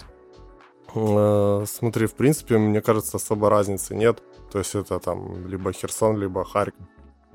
Э, 0.93 1.65
Смотри, 1.69 2.07
в 2.07 2.15
принципе, 2.15 2.59
мне 2.59 2.81
кажется, 2.83 3.19
особо 3.19 3.49
разницы 3.49 3.95
нет. 3.95 4.25
То 4.51 4.59
есть 4.59 4.75
это 4.75 4.99
там 4.99 5.47
либо 5.47 5.73
Херсон, 5.73 6.19
либо 6.19 6.45
Харьков 6.45 6.85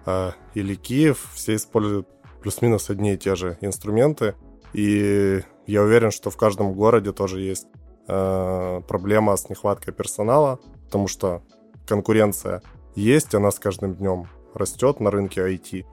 э, 0.05 0.31
или 0.53 0.75
Киев. 0.75 1.29
Все 1.33 1.55
используют 1.55 2.07
плюс-минус 2.41 2.89
одни 2.89 3.13
и 3.13 3.17
те 3.17 3.35
же 3.35 3.57
инструменты. 3.61 4.35
И 4.73 5.41
я 5.67 5.81
уверен, 5.83 6.11
что 6.11 6.29
в 6.29 6.37
каждом 6.37 6.73
городе 6.73 7.11
тоже 7.11 7.41
есть 7.41 7.67
э, 8.07 8.81
проблема 8.87 9.35
с 9.35 9.49
нехваткой 9.49 9.93
персонала, 9.93 10.59
потому 10.85 11.07
что 11.07 11.41
конкуренция 11.87 12.61
есть, 12.95 13.33
она 13.35 13.51
с 13.51 13.59
каждым 13.59 13.95
днем 13.95 14.27
растет 14.53 14.99
на 14.99 15.11
рынке 15.11 15.41
IT. 15.41 15.85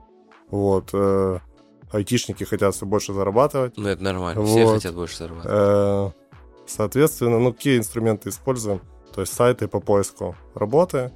Вот. 0.49 0.89
э, 0.93 1.39
айтишники 1.91 2.43
хотят 2.43 2.75
все 2.75 2.85
больше 2.85 3.13
зарабатывать. 3.13 3.77
Ну, 3.77 3.87
это 3.87 4.03
нормально, 4.03 4.43
все 4.45 4.65
Вот. 4.65 4.75
хотят 4.75 4.95
больше 4.95 5.17
зарабатывать. 5.17 5.49
Э, 5.49 6.11
Соответственно, 6.65 7.39
ну, 7.39 7.53
какие 7.53 7.77
инструменты 7.77 8.29
используем? 8.29 8.81
То 9.13 9.21
есть 9.21 9.33
сайты 9.33 9.67
по 9.67 9.79
поиску 9.79 10.35
работы. 10.55 11.11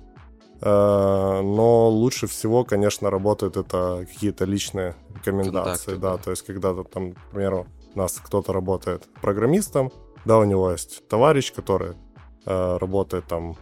Э, 0.61 1.41
Но 1.41 1.89
лучше 1.89 2.27
всего, 2.27 2.63
конечно, 2.63 3.09
работают 3.09 3.57
это 3.57 4.05
какие-то 4.11 4.45
личные 4.45 4.95
рекомендации. 5.15 5.91
Контакты, 5.91 5.95
да, 5.97 6.17
да. 6.17 6.23
то 6.23 6.31
есть 6.31 6.45
когда-то 6.45 6.83
там, 6.83 7.13
к 7.13 7.31
примеру, 7.31 7.67
у 7.95 7.97
нас 7.97 8.19
кто-то 8.23 8.53
работает 8.53 9.07
программистом, 9.21 9.91
да, 10.25 10.37
у 10.37 10.43
него 10.43 10.71
есть 10.71 11.07
товарищ, 11.07 11.53
который 11.53 11.93
э, 12.45 12.77
работает 12.77 13.25
там 13.25 13.55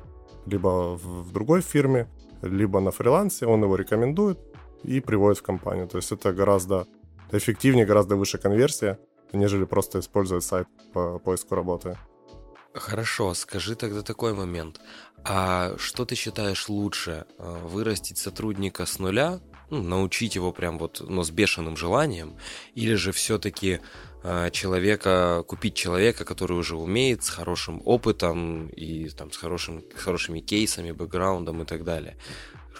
либо 0.46 0.96
в 0.96 1.32
другой 1.32 1.62
фирме, 1.62 2.08
либо 2.42 2.80
на 2.80 2.92
фрилансе, 2.92 3.46
он 3.46 3.64
его 3.64 3.76
рекомендует 3.76 4.40
и 4.84 5.00
приводит 5.00 5.40
в 5.40 5.44
компанию. 5.44 5.88
То 5.88 5.98
есть 5.98 6.12
это 6.12 6.34
гораздо 6.34 6.86
эффективнее, 7.32 7.86
гораздо 7.86 8.16
выше 8.16 8.38
конверсия, 8.38 9.00
нежели 9.34 9.66
просто 9.66 10.00
использовать 10.00 10.44
сайт 10.44 10.68
по 10.94 11.20
поиску 11.20 11.56
работы. 11.56 11.98
Хорошо, 12.74 13.34
скажи 13.34 13.76
тогда 13.76 14.02
такой 14.02 14.34
момент. 14.34 14.82
А 15.28 15.76
что 15.78 16.06
ты 16.06 16.16
считаешь 16.16 16.70
лучше? 16.70 17.26
э, 17.40 17.58
Вырастить 17.64 18.18
сотрудника 18.18 18.86
с 18.86 19.00
нуля, 19.00 19.40
ну, 19.70 19.82
научить 19.82 20.36
его 20.36 20.52
прям 20.52 20.78
вот, 20.78 21.02
но 21.08 21.24
с 21.24 21.32
бешеным 21.32 21.76
желанием, 21.76 22.36
или 22.76 22.94
же 22.94 23.12
все-таки 23.12 23.80
человека, 24.52 25.44
купить 25.48 25.76
человека, 25.76 26.26
который 26.26 26.58
уже 26.58 26.76
умеет, 26.76 27.24
с 27.24 27.30
хорошим 27.30 27.82
опытом 27.86 28.70
и 28.70 29.08
там 29.10 29.32
с, 29.32 29.38
хорошим, 29.38 29.84
с 29.96 30.02
хорошими 30.02 30.40
кейсами, 30.40 30.92
бэкграундом 30.92 31.62
и 31.62 31.66
так 31.66 31.84
далее? 31.84 32.18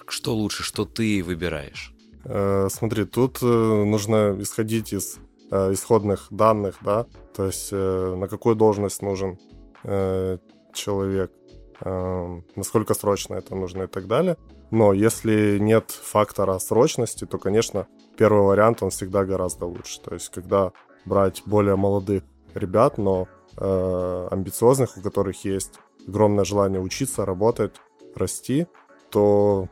Что 0.08 0.34
лучше, 0.34 0.64
что 0.64 0.86
ты 0.86 1.24
выбираешь? 1.24 1.94
Э, 2.24 2.68
Смотри, 2.72 3.06
тут 3.06 3.44
э, 3.44 3.46
нужно 3.46 4.36
исходить 4.40 4.92
из 4.94 5.18
э, 5.52 5.74
исходных 5.74 6.28
данных, 6.32 6.78
да, 6.82 7.06
то 7.36 7.46
есть 7.46 7.70
э, 7.72 8.16
на 8.18 8.28
какую 8.28 8.56
должность 8.56 9.04
нужен 9.04 9.38
э, 9.84 10.40
человек, 10.74 11.32
э, 11.32 11.45
насколько 11.82 12.94
срочно 12.94 13.36
это 13.36 13.56
нужно 13.56 13.84
и 13.84 13.88
так 13.88 14.08
далее. 14.08 14.38
Но 14.72 14.94
если 14.94 15.58
нет 15.60 15.92
фактора 15.92 16.58
срочности, 16.60 17.26
то, 17.26 17.38
конечно, 17.38 17.88
первый 18.18 18.44
вариант, 18.44 18.82
он 18.84 18.90
всегда 18.90 19.26
гораздо 19.26 19.66
лучше. 19.66 20.00
То 20.02 20.14
есть 20.14 20.30
когда 20.30 20.72
брать 21.06 21.44
более 21.46 21.76
молодых 21.76 22.24
ребят, 22.54 22.98
но 22.98 23.28
э, 23.58 24.28
амбициозных, 24.32 24.98
у 24.98 25.02
которых 25.02 25.46
есть 25.46 25.74
огромное 26.08 26.46
желание 26.46 26.80
учиться, 26.82 27.26
работать, 27.26 27.74
расти, 28.16 28.68
то, 29.10 29.68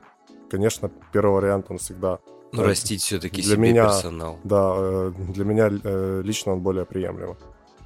конечно, 0.49 0.91
первый 1.11 1.35
вариант, 1.41 1.67
он 1.69 1.77
всегда 1.77 2.19
Ну, 2.51 2.61
Э, 2.63 2.67
растить 2.67 3.01
все-таки 3.01 3.41
для 3.41 3.55
себе 3.55 3.57
меня- 3.71 3.85
персонал. 3.85 4.37
да, 4.43 4.73
э, 4.77 5.11
для 5.29 5.43
меня 5.45 5.71
э, 5.83 6.21
лично 6.23 6.53
он 6.53 6.59
более 6.61 6.85
приемлем. 6.85 7.35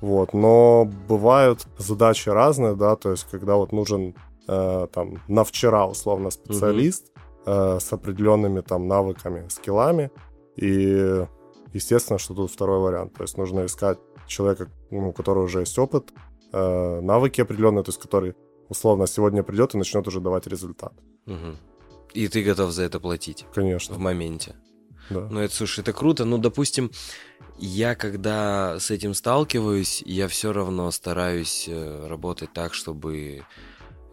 Вот, 0.02 0.34
но 0.34 0.86
бывают 1.08 1.68
задачи 1.78 2.30
разные, 2.30 2.76
да, 2.76 2.96
то 2.96 3.12
есть 3.12 3.28
когда 3.32 3.56
вот 3.56 3.72
нужен 3.72 4.16
э, 4.48 4.88
там 4.94 5.22
на 5.28 5.44
вчера 5.44 5.88
условно 5.88 6.30
специалист 6.30 7.12
э, 7.46 7.80
с 7.80 7.94
определенными 7.94 8.62
там 8.62 8.88
навыками, 8.88 9.48
скиллами, 9.50 10.12
и 10.56 11.26
естественно, 11.74 12.20
что 12.20 12.36
тут 12.36 12.52
второй 12.52 12.80
вариант, 12.80 13.14
то 13.14 13.24
есть 13.24 13.38
нужно 13.38 13.66
искать 13.66 13.98
человека, 14.28 14.70
ну, 14.92 15.10
у 15.10 15.14
которого 15.14 15.46
уже 15.46 15.62
есть 15.62 15.80
опыт, 15.80 16.14
э, 16.54 17.02
навыки 17.02 17.42
определенные, 17.42 17.84
то 17.84 17.90
есть 17.90 18.02
который 18.02 18.36
условно 18.70 19.08
сегодня 19.08 19.44
придет 19.44 19.74
и 19.74 19.78
начнет 19.78 20.08
уже 20.08 20.20
давать 20.20 20.48
результат. 20.48 20.94
Мгм. 21.26 21.58
И 22.14 22.28
ты 22.28 22.44
готов 22.44 22.72
за 22.72 22.84
это 22.84 23.00
платить 23.00 23.46
в 23.50 23.54
Конечно, 23.54 23.98
моменте. 23.98 24.56
Ну, 25.10 25.40
это, 25.40 25.54
слушай, 25.54 25.82
это 25.82 25.94
круто. 25.94 26.26
Ну, 26.26 26.38
допустим, 26.38 26.92
я 27.58 27.96
когда 27.96 28.80
с 28.80 28.92
этим 28.92 29.14
сталкиваюсь, 29.14 30.04
я 30.06 30.28
все 30.28 30.54
равно 30.54 30.92
стараюсь 30.92 31.66
э, 31.68 32.08
работать 32.08 32.54
так, 32.54 32.74
чтобы 32.74 33.46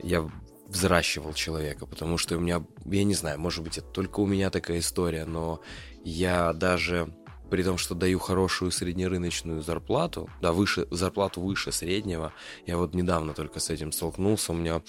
я 0.02 0.28
взращивал 0.68 1.34
человека, 1.34 1.86
потому 1.86 2.18
что 2.18 2.36
у 2.36 2.40
меня, 2.40 2.64
я 2.84 3.04
не 3.04 3.14
знаю, 3.14 3.38
может 3.38 3.62
быть, 3.62 3.78
это 3.78 3.86
только 3.88 4.20
у 4.20 4.26
меня 4.26 4.50
такая 4.50 4.78
история, 4.78 5.24
но 5.24 5.60
я 6.04 6.52
даже 6.52 7.14
при 7.50 7.62
том, 7.62 7.78
что 7.78 7.94
даю 7.94 8.18
хорошую 8.18 8.70
среднерыночную 8.70 9.62
зарплату, 9.62 10.28
да, 10.40 10.52
выше, 10.52 10.86
зарплату 10.90 11.40
выше 11.40 11.72
среднего. 11.72 12.32
Я 12.66 12.76
вот 12.76 12.94
недавно 12.94 13.34
только 13.34 13.60
с 13.60 13.70
этим 13.70 13.92
столкнулся. 13.92 14.52
У 14.52 14.56
меня 14.56 14.82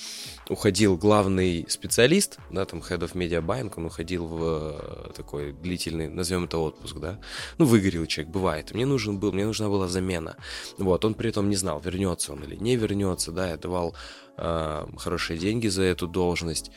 уходил 0.50 0.98
главный 0.98 1.66
специалист, 1.68 2.40
да, 2.50 2.66
там 2.66 2.80
Head 2.80 3.00
of 3.00 3.14
Media 3.14 3.46
Buying, 3.46 3.72
он 3.76 3.86
уходил 3.86 4.28
в 4.28 4.44
э, 4.44 5.14
такой 5.14 5.52
длительный, 5.52 6.08
назовем 6.08 6.46
это 6.46 6.58
отпуск, 6.58 6.98
да. 6.98 7.20
Ну, 7.58 7.66
выгорел 7.66 8.06
человек, 8.06 8.34
бывает. 8.34 8.74
Мне 8.74 8.86
нужен 8.86 9.20
был, 9.20 9.32
мне 9.32 9.46
нужна 9.46 9.70
была 9.70 9.88
замена. 9.88 10.38
Вот, 10.78 11.06
он 11.06 11.14
при 11.14 11.30
этом 11.30 11.50
не 11.50 11.56
знал, 11.56 11.80
вернется 11.80 12.34
он 12.34 12.44
или 12.44 12.56
не 12.56 12.76
вернется, 12.76 13.32
да, 13.32 13.50
я 13.50 13.58
давал 13.58 13.96
э, 14.38 14.86
хорошие 14.98 15.38
деньги 15.38 15.68
за 15.68 15.84
эту 15.84 16.08
должность. 16.08 16.72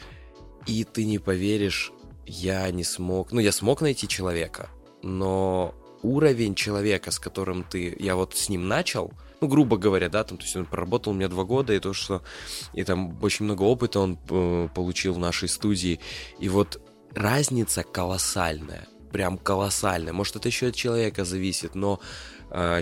И 0.67 0.85
ты 0.85 1.05
не 1.05 1.19
поверишь, 1.19 1.93
я 2.27 2.71
не 2.71 2.85
смог, 2.85 3.33
ну, 3.33 3.41
я 3.41 3.53
смог 3.53 3.81
найти 3.81 4.07
человека, 4.07 4.69
но 5.03 5.75
уровень 6.03 6.55
человека, 6.55 7.11
с 7.11 7.19
которым 7.19 7.65
ты, 7.65 7.97
я 7.99 8.17
вот 8.17 8.37
с 8.37 8.49
ним 8.49 8.69
начал, 8.69 9.13
ну, 9.41 9.49
грубо 9.49 9.77
говоря, 9.77 10.09
да, 10.09 10.25
там, 10.25 10.39
то 10.39 10.45
есть 10.45 10.57
он 10.57 10.67
проработал 10.67 11.13
у 11.13 11.17
меня 11.17 11.29
два 11.29 11.45
года, 11.45 11.73
и 11.73 11.79
то, 11.79 11.93
что, 11.93 12.23
и 12.73 12.85
там 12.85 13.19
очень 13.23 13.45
много 13.45 13.63
опыта 13.63 14.01
он 14.01 14.19
э, 14.29 14.69
получил 14.75 15.15
в 15.15 15.19
нашей 15.19 15.49
студии, 15.49 16.01
и 16.39 16.49
вот 16.49 16.81
разница 17.15 17.83
колоссальная, 17.83 18.87
прям 19.13 19.39
колоссальная, 19.39 20.13
может, 20.13 20.37
это 20.37 20.49
еще 20.49 20.69
от 20.69 20.77
человека 20.77 21.25
зависит, 21.25 21.75
но 21.75 22.01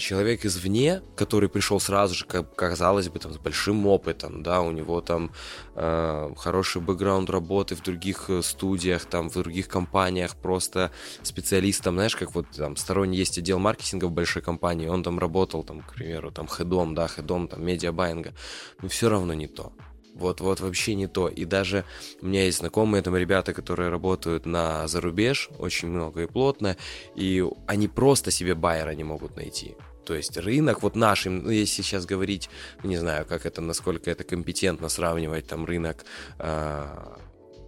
человек 0.00 0.44
извне, 0.44 1.02
который 1.16 1.48
пришел 1.48 1.80
сразу 1.80 2.14
же, 2.14 2.24
как 2.24 2.54
казалось 2.54 3.08
бы, 3.08 3.18
там, 3.18 3.32
с 3.32 3.38
большим 3.38 3.86
опытом, 3.86 4.42
да, 4.42 4.60
у 4.60 4.70
него 4.70 5.00
там 5.00 5.32
э, 5.74 6.30
хороший 6.36 6.80
бэкграунд 6.80 7.30
работы 7.30 7.74
в 7.74 7.82
других 7.82 8.30
э, 8.30 8.42
студиях, 8.42 9.04
там, 9.04 9.28
в 9.28 9.34
других 9.34 9.68
компаниях, 9.68 10.36
просто 10.36 10.90
специалистом, 11.22 11.94
знаешь, 11.94 12.16
как 12.16 12.34
вот 12.34 12.46
там 12.50 12.76
сторонний 12.76 13.18
есть 13.18 13.38
отдел 13.38 13.58
маркетинга 13.58 14.06
в 14.06 14.12
большой 14.12 14.42
компании, 14.42 14.88
он 14.88 15.02
там 15.02 15.18
работал, 15.18 15.64
там, 15.64 15.82
к 15.82 15.94
примеру, 15.94 16.30
там, 16.30 16.46
хедом, 16.46 16.94
да, 16.94 17.08
хедом, 17.08 17.48
там, 17.48 17.64
медиабайинга, 17.64 18.34
но 18.82 18.88
все 18.88 19.08
равно 19.08 19.34
не 19.34 19.48
то. 19.48 19.72
Вот, 20.18 20.40
вот 20.40 20.60
вообще 20.60 20.94
не 20.94 21.06
то. 21.06 21.28
И 21.28 21.44
даже 21.44 21.84
у 22.22 22.26
меня 22.26 22.44
есть 22.44 22.58
знакомые 22.58 23.02
там 23.02 23.16
ребята, 23.16 23.52
которые 23.52 23.90
работают 23.90 24.46
на 24.46 24.88
зарубеж 24.88 25.50
очень 25.58 25.88
много 25.88 26.22
и 26.22 26.26
плотно, 26.26 26.76
и 27.14 27.44
они 27.66 27.88
просто 27.88 28.30
себе 28.30 28.54
байера 28.54 28.90
не 28.92 29.04
могут 29.04 29.36
найти. 29.36 29.76
То 30.06 30.14
есть 30.14 30.36
рынок, 30.36 30.82
вот 30.82 30.96
наш, 30.96 31.26
ну, 31.26 31.50
если 31.50 31.82
сейчас 31.82 32.06
говорить, 32.06 32.48
не 32.82 32.96
знаю, 32.96 33.26
как 33.26 33.44
это, 33.44 33.60
насколько 33.60 34.10
это 34.10 34.24
компетентно 34.24 34.88
сравнивать 34.88 35.46
там 35.48 35.64
рынок 35.64 36.04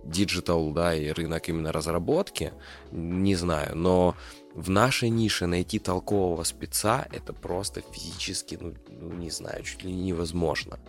digital, 0.04 0.70
да, 0.72 0.94
и 0.94 1.10
рынок 1.10 1.48
именно 1.48 1.72
разработки, 1.72 2.52
не 2.90 3.34
знаю, 3.34 3.76
но 3.76 4.16
в 4.54 4.70
нашей 4.70 5.08
нише 5.08 5.46
найти 5.46 5.78
толкового 5.78 6.42
спеца 6.42 7.06
это 7.12 7.32
просто 7.32 7.82
физически, 7.92 8.58
ну, 8.60 8.74
ну 8.88 9.12
не 9.12 9.30
знаю, 9.30 9.62
чуть 9.62 9.84
ли 9.84 9.92
невозможно. 9.92 10.80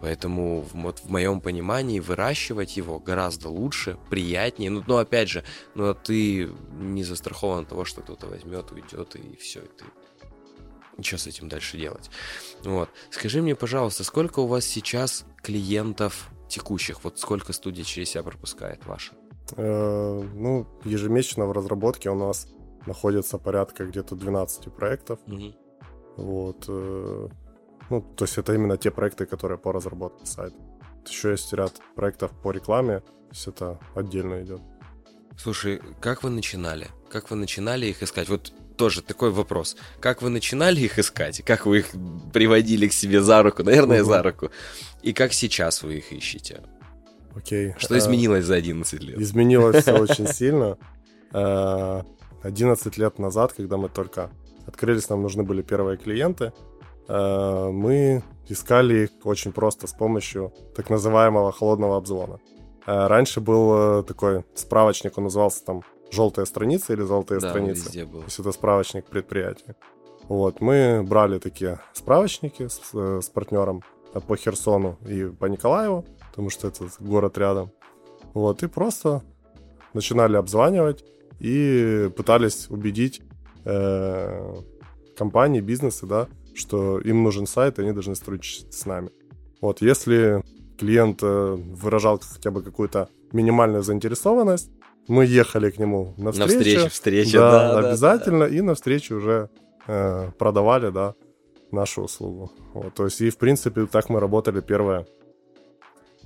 Поэтому 0.00 0.62
вот 0.72 1.00
в 1.00 1.10
моем 1.10 1.40
понимании 1.40 2.00
выращивать 2.00 2.76
его 2.76 2.98
гораздо 2.98 3.48
лучше, 3.48 3.98
приятнее. 4.08 4.70
Ну, 4.70 4.82
но 4.86 4.98
опять 4.98 5.28
же, 5.28 5.44
ну, 5.74 5.90
а 5.90 5.94
ты 5.94 6.50
не 6.72 7.04
застрахован 7.04 7.64
от 7.64 7.68
того, 7.68 7.84
что 7.84 8.00
кто-то 8.00 8.26
возьмет, 8.26 8.70
уйдет 8.72 9.16
и 9.16 9.36
все, 9.36 9.60
и 9.60 9.68
ты 9.76 9.84
ничего 10.96 11.18
с 11.18 11.26
этим 11.26 11.48
дальше 11.48 11.76
делать. 11.76 12.10
Вот. 12.62 12.88
Скажи 13.10 13.42
мне, 13.42 13.54
пожалуйста, 13.54 14.04
сколько 14.04 14.40
у 14.40 14.46
вас 14.46 14.64
сейчас 14.64 15.24
клиентов 15.42 16.30
текущих? 16.48 17.04
Вот 17.04 17.18
сколько 17.18 17.52
студий 17.52 17.84
через 17.84 18.10
себя 18.10 18.22
пропускает 18.22 18.84
ваша? 18.86 19.12
Э, 19.56 20.22
ну, 20.34 20.66
ежемесячно 20.84 21.46
в 21.46 21.52
разработке 21.52 22.10
у 22.10 22.14
нас 22.14 22.48
находится 22.86 23.38
порядка 23.38 23.84
где-то 23.84 24.16
12 24.16 24.72
проектов. 24.72 25.18
Угу. 25.26 25.54
Вот. 26.16 26.64
Э, 26.68 27.28
ну, 27.90 28.00
то 28.00 28.24
есть 28.24 28.38
это 28.38 28.54
именно 28.54 28.76
те 28.76 28.90
проекты, 28.90 29.26
которые 29.26 29.58
по 29.58 29.72
разработке 29.72 30.26
сайта. 30.26 30.56
Еще 31.08 31.30
есть 31.30 31.52
ряд 31.52 31.72
проектов 31.94 32.30
по 32.42 32.50
рекламе, 32.50 33.00
то 33.00 33.30
есть 33.30 33.48
это 33.48 33.78
отдельно 33.94 34.42
идет. 34.42 34.60
Слушай, 35.38 35.80
как 36.00 36.22
вы 36.22 36.30
начинали? 36.30 36.88
Как 37.10 37.30
вы 37.30 37.36
начинали 37.36 37.86
их 37.86 38.02
искать? 38.02 38.28
Вот 38.28 38.52
тоже 38.76 39.02
такой 39.02 39.30
вопрос. 39.30 39.76
Как 40.00 40.22
вы 40.22 40.28
начинали 40.28 40.80
их 40.80 40.98
искать? 40.98 41.42
Как 41.42 41.66
вы 41.66 41.78
их 41.78 41.86
приводили 42.32 42.88
к 42.88 42.92
себе 42.92 43.20
за 43.20 43.42
руку? 43.42 43.62
Наверное, 43.62 44.02
угу. 44.02 44.10
за 44.10 44.22
руку. 44.22 44.50
И 45.02 45.12
как 45.12 45.32
сейчас 45.32 45.82
вы 45.82 45.98
их 45.98 46.12
ищете? 46.12 46.62
Окей. 47.34 47.74
Что 47.78 47.94
а, 47.94 47.98
изменилось 47.98 48.44
за 48.44 48.56
11 48.56 49.02
лет? 49.02 49.18
Изменилось 49.18 49.82
все 49.82 49.92
очень 49.98 50.26
сильно. 50.26 50.76
11 52.42 52.98
лет 52.98 53.18
назад, 53.18 53.52
когда 53.52 53.76
мы 53.76 53.88
только 53.88 54.30
открылись, 54.66 55.08
нам 55.08 55.22
нужны 55.22 55.42
были 55.42 55.62
первые 55.62 55.96
клиенты, 55.96 56.52
э, 57.08 57.68
мы 57.70 58.22
искали 58.48 59.04
их 59.04 59.10
очень 59.24 59.52
просто 59.52 59.86
с 59.86 59.92
помощью 59.92 60.52
так 60.76 60.90
называемого 60.90 61.52
холодного 61.52 61.96
обзвона. 61.96 62.38
Э, 62.86 63.06
раньше 63.06 63.40
был 63.40 64.00
э, 64.00 64.02
такой 64.04 64.44
справочник, 64.54 65.18
он 65.18 65.24
назывался 65.24 65.64
там 65.64 65.82
«желтые 66.10 66.46
страницы» 66.46 66.92
или 66.92 67.02
«золотые 67.02 67.40
да, 67.40 67.50
страницы». 67.50 67.86
Везде 67.86 68.04
был. 68.04 68.20
То 68.20 68.26
есть 68.26 68.38
это 68.38 68.52
справочник 68.52 69.06
предприятия. 69.06 69.74
Вот, 70.28 70.60
мы 70.60 71.02
брали 71.02 71.38
такие 71.38 71.80
справочники 71.94 72.68
с, 72.68 72.92
с 72.92 73.28
партнером 73.30 73.82
по 74.20 74.36
Херсону 74.36 74.98
и 75.06 75.24
по 75.24 75.46
Николаеву, 75.46 76.04
потому 76.30 76.50
что 76.50 76.68
это 76.68 76.88
город 77.00 77.38
рядом. 77.38 77.70
Вот, 78.34 78.62
и 78.62 78.66
просто 78.66 79.22
начинали 79.94 80.36
обзванивать 80.36 81.04
и 81.40 82.10
пытались 82.16 82.68
убедить 82.70 83.22
э, 83.64 84.54
компании, 85.16 85.60
бизнесы, 85.60 86.06
да, 86.06 86.28
что 86.54 87.00
им 87.00 87.22
нужен 87.22 87.46
сайт, 87.46 87.78
и 87.78 87.82
они 87.82 87.92
должны 87.92 88.14
сотрудничать 88.14 88.72
с 88.72 88.86
нами. 88.86 89.10
Вот, 89.60 89.82
если 89.82 90.42
клиент 90.78 91.20
э, 91.22 91.54
выражал 91.56 92.20
хотя 92.20 92.50
бы 92.50 92.62
какую-то 92.62 93.08
минимальную 93.32 93.82
заинтересованность, 93.82 94.70
мы 95.08 95.24
ехали 95.24 95.70
к 95.70 95.78
нему 95.78 96.14
на 96.16 96.32
встречу. 96.32 96.54
На 96.54 96.60
встречу, 96.60 96.90
встречу, 96.90 97.32
да, 97.38 97.80
да 97.80 97.88
обязательно, 97.88 98.40
да, 98.40 98.48
да. 98.48 98.56
и 98.56 98.60
на 98.60 98.74
встречу 98.74 99.16
уже 99.16 99.50
э, 99.86 100.30
продавали, 100.38 100.90
да, 100.90 101.14
нашу 101.70 102.02
услугу. 102.02 102.52
Вот, 102.74 102.94
то 102.94 103.04
есть, 103.04 103.20
и 103.20 103.30
в 103.30 103.38
принципе, 103.38 103.86
так 103.86 104.08
мы 104.08 104.20
работали 104.20 104.60
первое, 104.60 105.06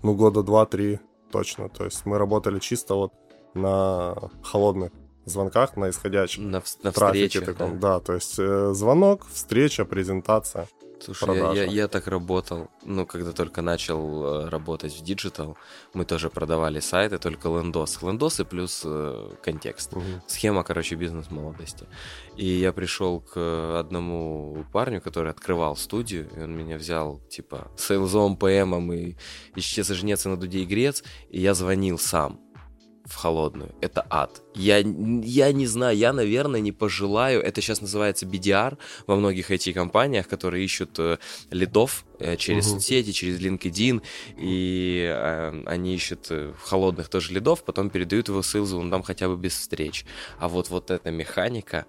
ну, 0.02 0.14
года 0.14 0.42
два-три 0.42 1.00
точно. 1.32 1.68
То 1.68 1.84
есть 1.84 2.06
мы 2.06 2.18
работали 2.18 2.58
чисто 2.58 2.94
вот 2.94 3.12
на 3.54 4.14
холодных 4.42 4.92
звонках, 5.24 5.76
на 5.76 5.90
исходящем 5.90 6.50
на, 6.50 6.62
на 6.82 6.92
трафике 6.92 7.40
таком. 7.40 7.78
Да. 7.78 7.94
да, 7.94 8.00
то 8.00 8.14
есть 8.14 8.38
э, 8.38 8.72
звонок, 8.72 9.26
встреча, 9.32 9.84
презентация. 9.84 10.68
Слушай, 11.04 11.36
я, 11.36 11.52
я, 11.52 11.64
я 11.64 11.88
так 11.88 12.06
работал, 12.06 12.70
ну, 12.84 13.06
когда 13.06 13.32
только 13.32 13.62
начал 13.62 14.24
э, 14.24 14.48
работать 14.48 14.92
в 14.94 15.02
digital, 15.02 15.56
мы 15.94 16.04
тоже 16.04 16.30
продавали 16.30 16.80
сайты, 16.80 17.18
только 17.18 17.48
лендос. 17.48 18.02
Лендосы 18.02 18.44
плюс 18.44 18.82
э, 18.84 19.30
контекст. 19.42 19.92
Угу. 19.92 20.02
Схема, 20.26 20.62
короче, 20.62 20.94
бизнес 20.94 21.26
И 22.36 22.46
я 22.46 22.72
пришел 22.72 23.20
к 23.20 23.78
одному 23.78 24.64
парню, 24.72 25.00
который 25.00 25.30
открывал 25.30 25.76
студию, 25.76 26.28
и 26.36 26.40
он 26.40 26.56
меня 26.56 26.76
взял, 26.76 27.20
типа, 27.28 27.70
сейлзом, 27.76 28.36
ПМом 28.36 28.92
и 28.92 29.16
исчез 29.56 29.88
жнец 29.88 30.24
на 30.24 30.36
дуде 30.36 30.60
и 30.60 30.64
грец, 30.64 31.02
и 31.30 31.40
я 31.40 31.54
звонил 31.54 31.98
сам 31.98 32.40
в 33.04 33.16
холодную. 33.16 33.74
Это 33.80 34.06
ад. 34.10 34.42
Я, 34.54 34.78
я 34.78 35.52
не 35.52 35.66
знаю, 35.66 35.96
я, 35.96 36.12
наверное, 36.12 36.60
не 36.60 36.72
пожелаю. 36.72 37.42
Это 37.42 37.60
сейчас 37.60 37.80
называется 37.80 38.26
BDR 38.26 38.78
во 39.06 39.16
многих 39.16 39.50
IT-компаниях, 39.50 40.28
которые 40.28 40.64
ищут 40.64 40.98
э, 40.98 41.18
лидов 41.50 42.04
э, 42.18 42.36
через 42.36 42.66
угу. 42.66 42.76
соцсети, 42.76 43.12
через 43.12 43.40
LinkedIn, 43.40 44.02
и 44.38 45.10
э, 45.12 45.62
они 45.66 45.94
ищут 45.94 46.26
э, 46.30 46.52
холодных 46.62 47.08
тоже 47.08 47.32
лидов, 47.32 47.64
потом 47.64 47.90
передают 47.90 48.28
его 48.28 48.42
ссылку, 48.42 48.76
он 48.76 48.90
там 48.90 49.02
хотя 49.02 49.28
бы 49.28 49.36
без 49.36 49.52
встреч. 49.52 50.04
А 50.38 50.48
вот 50.48 50.70
вот 50.70 50.90
эта 50.90 51.10
механика, 51.10 51.86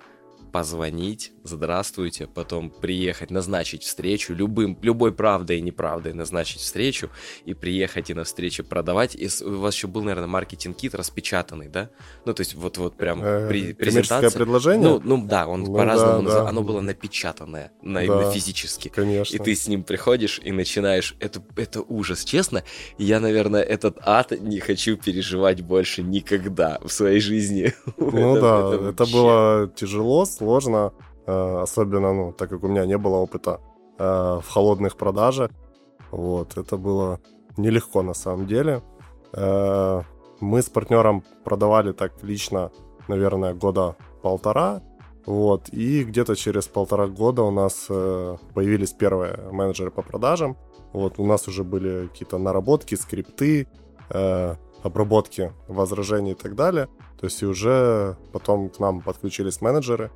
позвонить, 0.54 1.34
здравствуйте, 1.44 2.28
потом 2.28 2.70
приехать, 2.70 3.32
назначить 3.32 3.82
встречу, 3.82 4.36
любым, 4.36 4.78
любой 4.84 5.12
правдой 5.12 5.58
и 5.58 5.62
неправдой 5.62 6.14
назначить 6.14 6.62
встречу 6.62 7.10
и 7.44 7.56
приехать 7.56 8.12
и 8.12 8.14
на 8.14 8.24
встречу 8.24 8.64
продавать. 8.64 9.16
И 9.16 9.28
у 9.44 9.60
вас 9.60 9.74
еще 9.74 9.88
был, 9.88 10.04
наверное, 10.04 10.28
маркетинг-кит 10.28 10.94
распечатанный, 10.94 11.70
да? 11.70 11.90
Ну, 12.26 12.36
то 12.36 12.42
есть 12.42 12.54
вот, 12.54 12.78
вот 12.78 12.96
прям 12.96 13.24
э, 13.24 13.48
при, 13.50 13.74
презентация. 13.74 14.30
предложение? 14.30 14.88
Ну, 14.88 15.02
ну 15.04 15.26
да, 15.26 15.48
он 15.48 15.62
ну, 15.64 15.74
по-разному, 15.74 16.30
да, 16.30 16.44
да. 16.44 16.50
оно 16.50 16.62
было 16.62 16.82
напечатанное 16.82 17.72
на, 17.82 18.06
да, 18.06 18.32
физически. 18.32 18.90
Конечно. 18.90 19.36
И 19.36 19.40
ты 19.40 19.56
с 19.56 19.68
ним 19.68 19.84
приходишь 19.84 20.40
и 20.44 20.52
начинаешь, 20.52 21.16
это, 21.20 21.42
это 21.56 21.82
ужас, 21.82 22.24
честно. 22.24 22.64
Я, 23.00 23.20
наверное, 23.20 23.64
этот 23.64 23.98
ад 24.02 24.40
не 24.40 24.60
хочу 24.60 24.98
переживать 24.98 25.62
больше 25.62 26.04
никогда 26.04 26.78
в 26.84 26.90
своей 26.92 27.20
жизни. 27.20 27.74
Ну 27.98 28.40
да, 28.40 28.90
это 28.90 29.06
было 29.06 29.72
тяжело, 29.76 30.26
сложно, 30.44 30.92
э, 31.26 31.62
особенно, 31.62 32.14
ну, 32.14 32.32
так 32.32 32.50
как 32.50 32.64
у 32.64 32.68
меня 32.68 32.86
не 32.86 32.98
было 32.98 33.18
опыта 33.18 33.60
э, 34.00 34.40
в 34.42 34.50
холодных 34.50 34.96
продажах. 34.98 35.50
Вот, 36.12 36.58
это 36.58 36.78
было 36.78 37.20
нелегко 37.58 38.04
на 38.04 38.14
самом 38.14 38.46
деле. 38.46 38.82
Э, 39.34 40.02
мы 40.42 40.62
с 40.62 40.70
партнером 40.70 41.24
продавали 41.44 41.94
так 41.94 42.12
лично, 42.24 42.72
наверное, 43.08 43.54
года 43.54 43.96
полтора. 44.22 44.82
Вот, 45.26 45.70
и 45.70 46.04
где-то 46.04 46.36
через 46.36 46.68
полтора 46.68 47.08
года 47.08 47.44
у 47.44 47.52
нас 47.52 47.88
появились 48.54 48.92
первые 48.92 49.38
менеджеры 49.52 49.90
по 49.90 50.02
продажам. 50.02 50.58
Вот, 50.94 51.20
у 51.20 51.26
нас 51.26 51.48
уже 51.48 51.64
были 51.64 52.08
какие-то 52.08 52.38
наработки, 52.38 52.96
скрипты, 52.96 53.68
обработки 54.84 55.52
возражений 55.70 56.32
и 56.32 56.36
так 56.36 56.56
далее. 56.56 56.88
То 57.20 57.28
есть 57.28 57.42
и 57.42 57.46
уже 57.46 58.18
потом 58.34 58.70
к 58.70 58.80
нам 58.80 59.00
подключились 59.00 59.62
менеджеры, 59.62 60.12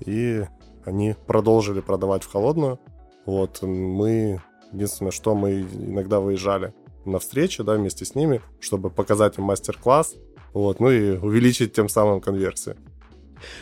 и 0.00 0.44
они 0.84 1.14
продолжили 1.26 1.80
продавать 1.80 2.22
в 2.22 2.30
холодную. 2.30 2.78
Вот, 3.26 3.62
мы, 3.62 4.40
единственное, 4.72 5.12
что 5.12 5.34
мы 5.34 5.60
иногда 5.60 6.20
выезжали 6.20 6.74
на 7.04 7.18
встречи, 7.18 7.62
да, 7.62 7.74
вместе 7.74 8.04
с 8.04 8.14
ними, 8.14 8.40
чтобы 8.60 8.90
показать 8.90 9.38
им 9.38 9.44
мастер-класс, 9.44 10.16
вот, 10.52 10.80
ну 10.80 10.90
и 10.90 11.16
увеличить 11.16 11.72
тем 11.72 11.88
самым 11.88 12.20
конверсию. 12.20 12.76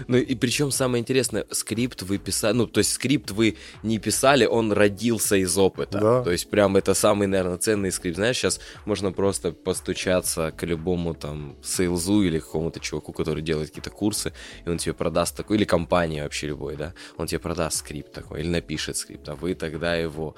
Ну 0.06 0.16
и 0.16 0.34
причем 0.34 0.70
самое 0.70 1.00
интересное, 1.00 1.46
скрипт 1.50 2.02
вы 2.02 2.18
писали, 2.18 2.56
ну 2.56 2.66
то 2.66 2.78
есть 2.78 2.92
скрипт 2.92 3.30
вы 3.30 3.56
не 3.82 3.98
писали, 3.98 4.46
он 4.46 4.72
родился 4.72 5.36
из 5.36 5.56
опыта. 5.56 5.98
Да. 5.98 6.22
То 6.22 6.30
есть 6.30 6.50
прям 6.50 6.76
это 6.76 6.94
самый, 6.94 7.26
наверное, 7.26 7.58
ценный 7.58 7.92
скрипт. 7.92 8.16
Знаешь, 8.16 8.36
сейчас 8.36 8.60
можно 8.84 9.12
просто 9.12 9.52
постучаться 9.52 10.52
к 10.56 10.64
любому 10.64 11.14
там 11.14 11.56
сейлзу 11.62 12.22
или 12.22 12.38
какому-то 12.38 12.80
чуваку, 12.80 13.12
который 13.12 13.42
делает 13.42 13.68
какие-то 13.68 13.90
курсы, 13.90 14.32
и 14.64 14.68
он 14.68 14.78
тебе 14.78 14.94
продаст 14.94 15.36
такой, 15.36 15.56
или 15.56 15.64
компании 15.64 16.20
вообще 16.20 16.48
любой, 16.48 16.76
да, 16.76 16.94
он 17.16 17.26
тебе 17.26 17.38
продаст 17.38 17.78
скрипт 17.78 18.12
такой, 18.12 18.40
или 18.40 18.48
напишет 18.48 18.96
скрипт, 18.96 19.28
а 19.28 19.34
вы 19.34 19.54
тогда 19.54 19.94
его 19.94 20.34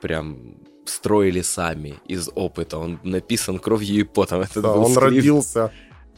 прям 0.00 0.56
строили 0.84 1.42
сами 1.42 1.94
из 2.06 2.28
опыта. 2.34 2.78
Он 2.78 3.00
написан 3.02 3.58
кровью 3.58 4.00
и 4.00 4.04
потом. 4.04 4.40
Этот 4.40 4.62
да, 4.62 4.72
он 4.72 4.92
скрипт. 4.92 5.02
родился, 5.02 5.72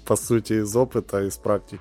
по 0.05 0.17
сути, 0.17 0.55
из 0.55 0.75
опыта, 0.77 1.23
из 1.23 1.37
практики. 1.37 1.81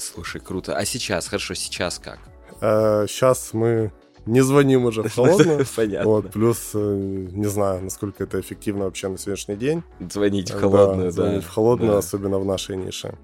Слушай, 0.00 0.40
круто. 0.40 0.76
А 0.76 0.84
сейчас, 0.84 1.28
хорошо, 1.28 1.54
сейчас 1.54 1.98
как? 1.98 2.18
Э, 2.60 3.06
сейчас 3.08 3.52
мы 3.52 3.92
не 4.26 4.40
звоним 4.40 4.84
уже 4.84 5.02
в 5.02 5.14
холодную. 5.14 5.66
Понятно. 5.76 6.10
Вот, 6.10 6.30
плюс, 6.32 6.70
э, 6.74 6.78
не 7.32 7.46
знаю, 7.46 7.82
насколько 7.82 8.24
это 8.24 8.40
эффективно 8.40 8.84
вообще 8.84 9.08
на 9.08 9.18
сегодняшний 9.18 9.56
день. 9.56 9.82
Звонить 10.00 10.50
в 10.50 10.58
холодную, 10.58 11.12
да. 11.12 11.22
Звонить 11.22 11.44
в 11.44 11.48
холодную, 11.50 11.92
да. 11.92 11.98
особенно 11.98 12.38
в 12.38 12.44
нашей 12.44 12.76
нише. 12.76 13.16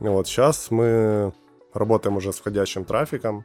Вот, 0.00 0.26
сейчас 0.26 0.70
мы 0.70 1.32
работаем 1.74 2.16
уже 2.16 2.32
с 2.32 2.36
входящим 2.36 2.84
трафиком, 2.84 3.44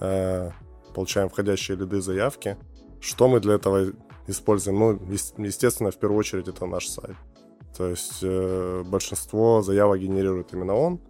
э, 0.00 0.50
получаем 0.94 1.28
входящие 1.28 1.76
лиды, 1.76 2.00
заявки. 2.00 2.56
Что 3.00 3.28
мы 3.28 3.40
для 3.40 3.54
этого 3.54 3.92
используем? 4.26 4.78
Ну, 4.78 5.00
естественно, 5.38 5.90
в 5.90 5.96
первую 5.96 6.18
очередь 6.18 6.48
это 6.48 6.66
наш 6.66 6.88
сайт. 6.88 7.16
То 7.76 7.88
есть 7.88 8.20
э, 8.22 8.82
большинство 8.86 9.62
заявок 9.62 10.00
генерирует 10.00 10.52
именно 10.52 10.74
он. 10.74 11.00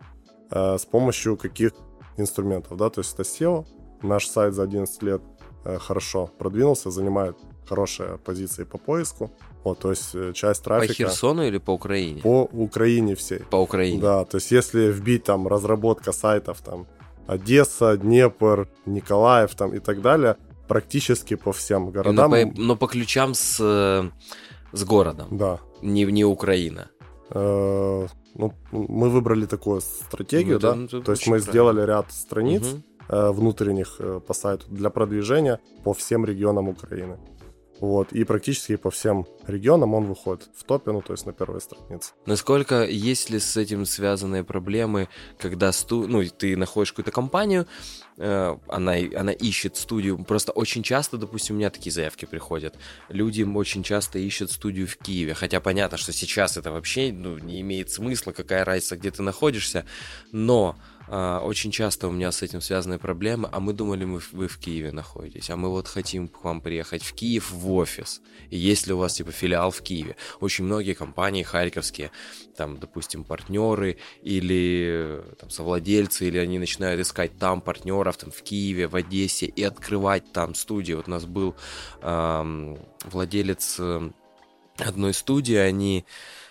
Э, 0.54 0.78
с 0.78 0.84
помощью 0.86 1.36
каких 1.36 1.72
инструментов, 2.16 2.76
да, 2.76 2.88
то 2.88 3.00
есть 3.00 3.14
это 3.14 3.22
SEO. 3.24 3.66
Наш 4.02 4.28
сайт 4.28 4.54
за 4.54 4.62
11 4.62 5.02
лет 5.02 5.20
э, 5.64 5.78
хорошо 5.78 6.30
продвинулся, 6.38 6.90
занимает 6.90 7.36
хорошие 7.68 8.18
позиции 8.18 8.64
по 8.64 8.78
поиску. 8.78 9.30
Вот, 9.64 9.80
то 9.80 9.90
есть 9.90 10.14
э, 10.14 10.32
часть 10.32 10.62
трафика... 10.62 10.92
По 10.92 10.98
Херсону 10.98 11.42
или 11.42 11.58
по 11.58 11.72
Украине? 11.72 12.20
По 12.22 12.48
Украине 12.52 13.14
всей. 13.14 13.40
По 13.50 13.56
Украине. 13.56 14.00
Да, 14.00 14.24
то 14.24 14.36
есть 14.36 14.52
если 14.52 14.92
вбить 14.92 15.24
там 15.24 15.48
разработка 15.48 16.12
сайтов 16.12 16.60
там 16.60 16.86
Одесса, 17.26 17.96
Днепр, 17.96 18.68
Николаев 18.86 19.54
там 19.54 19.74
и 19.74 19.80
так 19.80 20.02
далее, 20.02 20.36
практически 20.68 21.34
по 21.36 21.52
всем 21.52 21.90
городам. 21.90 22.30
Но 22.30 22.50
по, 22.52 22.60
но 22.60 22.76
по 22.76 22.86
ключам 22.86 23.34
с, 23.34 23.58
с 24.72 24.84
городом. 24.84 25.26
Да. 25.30 25.58
Не, 25.82 26.04
не 26.04 26.24
Украина. 26.24 26.90
Э, 27.30 28.06
ну, 28.34 28.52
мы 28.72 29.10
выбрали 29.10 29.46
такую 29.46 29.80
стратегию, 29.80 30.54
ну, 30.54 30.60
да, 30.60 30.74
ну, 30.74 30.88
то 30.88 31.12
есть 31.12 31.26
мы 31.26 31.36
правильно. 31.36 31.50
сделали 31.50 31.86
ряд 31.86 32.12
страниц 32.12 32.62
угу. 33.08 33.32
внутренних 33.32 33.96
э, 33.98 34.20
по 34.26 34.34
сайту 34.34 34.66
для 34.70 34.90
продвижения 34.90 35.60
по 35.84 35.92
всем 35.92 36.24
регионам 36.24 36.68
Украины. 36.68 37.18
Вот, 37.84 38.12
и 38.12 38.24
практически 38.24 38.76
по 38.76 38.90
всем 38.90 39.26
регионам 39.46 39.92
он 39.92 40.06
выходит 40.06 40.48
в 40.56 40.64
топе, 40.64 40.90
ну, 40.90 41.02
то 41.02 41.12
есть 41.12 41.26
на 41.26 41.34
первой 41.34 41.60
странице. 41.60 42.14
Насколько 42.24 42.84
есть 42.84 43.28
ли 43.28 43.38
с 43.38 43.58
этим 43.58 43.84
связанные 43.84 44.42
проблемы, 44.42 45.10
когда 45.38 45.70
сту... 45.70 46.06
ну, 46.08 46.24
ты 46.24 46.56
находишь 46.56 46.92
какую-то 46.92 47.10
компанию, 47.10 47.66
э, 48.16 48.56
она, 48.68 48.94
она 49.14 49.32
ищет 49.32 49.76
студию, 49.76 50.24
просто 50.24 50.52
очень 50.52 50.82
часто, 50.82 51.18
допустим, 51.18 51.56
у 51.56 51.58
меня 51.58 51.68
такие 51.68 51.92
заявки 51.92 52.24
приходят, 52.24 52.74
люди 53.10 53.42
очень 53.42 53.82
часто 53.82 54.18
ищут 54.18 54.50
студию 54.50 54.86
в 54.86 54.96
Киеве, 54.96 55.34
хотя 55.34 55.60
понятно, 55.60 55.98
что 55.98 56.12
сейчас 56.12 56.56
это 56.56 56.72
вообще 56.72 57.12
ну, 57.12 57.36
не 57.36 57.60
имеет 57.60 57.90
смысла, 57.90 58.32
какая 58.32 58.64
разница, 58.64 58.96
где 58.96 59.10
ты 59.10 59.22
находишься, 59.22 59.84
но 60.32 60.76
очень 61.08 61.70
часто 61.70 62.08
у 62.08 62.12
меня 62.12 62.32
с 62.32 62.42
этим 62.42 62.60
связаны 62.60 62.98
проблемы, 62.98 63.48
а 63.52 63.60
мы 63.60 63.72
думали, 63.72 64.04
мы, 64.04 64.20
вы 64.32 64.48
в 64.48 64.58
Киеве 64.58 64.92
находитесь, 64.92 65.50
а 65.50 65.56
мы 65.56 65.68
вот 65.68 65.88
хотим 65.88 66.28
к 66.28 66.44
вам 66.44 66.60
приехать 66.60 67.02
в 67.02 67.14
Киев 67.14 67.50
в 67.50 67.72
офис. 67.72 68.22
И 68.50 68.58
есть 68.58 68.86
ли 68.86 68.94
у 68.94 68.98
вас 68.98 69.14
типа 69.14 69.32
филиал 69.32 69.70
в 69.70 69.82
Киеве? 69.82 70.16
Очень 70.40 70.64
многие 70.64 70.94
компании 70.94 71.42
харьковские, 71.42 72.10
там, 72.56 72.78
допустим, 72.78 73.24
партнеры 73.24 73.98
или 74.22 75.22
там 75.38 75.50
совладельцы, 75.50 76.26
или 76.26 76.38
они 76.38 76.58
начинают 76.58 77.00
искать 77.00 77.38
там 77.38 77.60
партнеров, 77.60 78.16
там 78.16 78.30
в 78.30 78.42
Киеве, 78.42 78.88
в 78.88 78.96
Одессе 78.96 79.46
и 79.46 79.62
открывать 79.62 80.32
там 80.32 80.54
студии. 80.54 80.94
Вот 80.94 81.08
у 81.08 81.10
нас 81.10 81.24
был 81.26 81.54
эм, 82.02 82.78
владелец 83.04 83.76
э, 83.78 84.10
одной 84.78 85.14
студии, 85.14 85.56
они 85.56 86.04
а, 86.04 86.43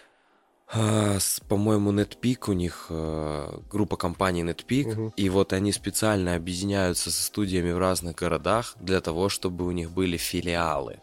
по-моему, 1.47 1.91
NetPeak 1.91 2.49
у 2.49 2.53
них 2.53 2.87
а, 2.89 3.61
группа 3.69 3.95
компаний 3.95 4.43
NetPeak, 4.43 4.91
угу. 4.91 5.13
и 5.15 5.29
вот 5.29 5.53
они 5.53 5.71
специально 5.71 6.35
объединяются 6.35 7.11
со 7.11 7.23
студиями 7.23 7.71
в 7.71 7.77
разных 7.77 8.15
городах 8.15 8.75
для 8.79 9.01
того, 9.01 9.29
чтобы 9.29 9.65
у 9.65 9.71
них 9.71 9.91
были 9.91 10.17
филиалы 10.17 10.99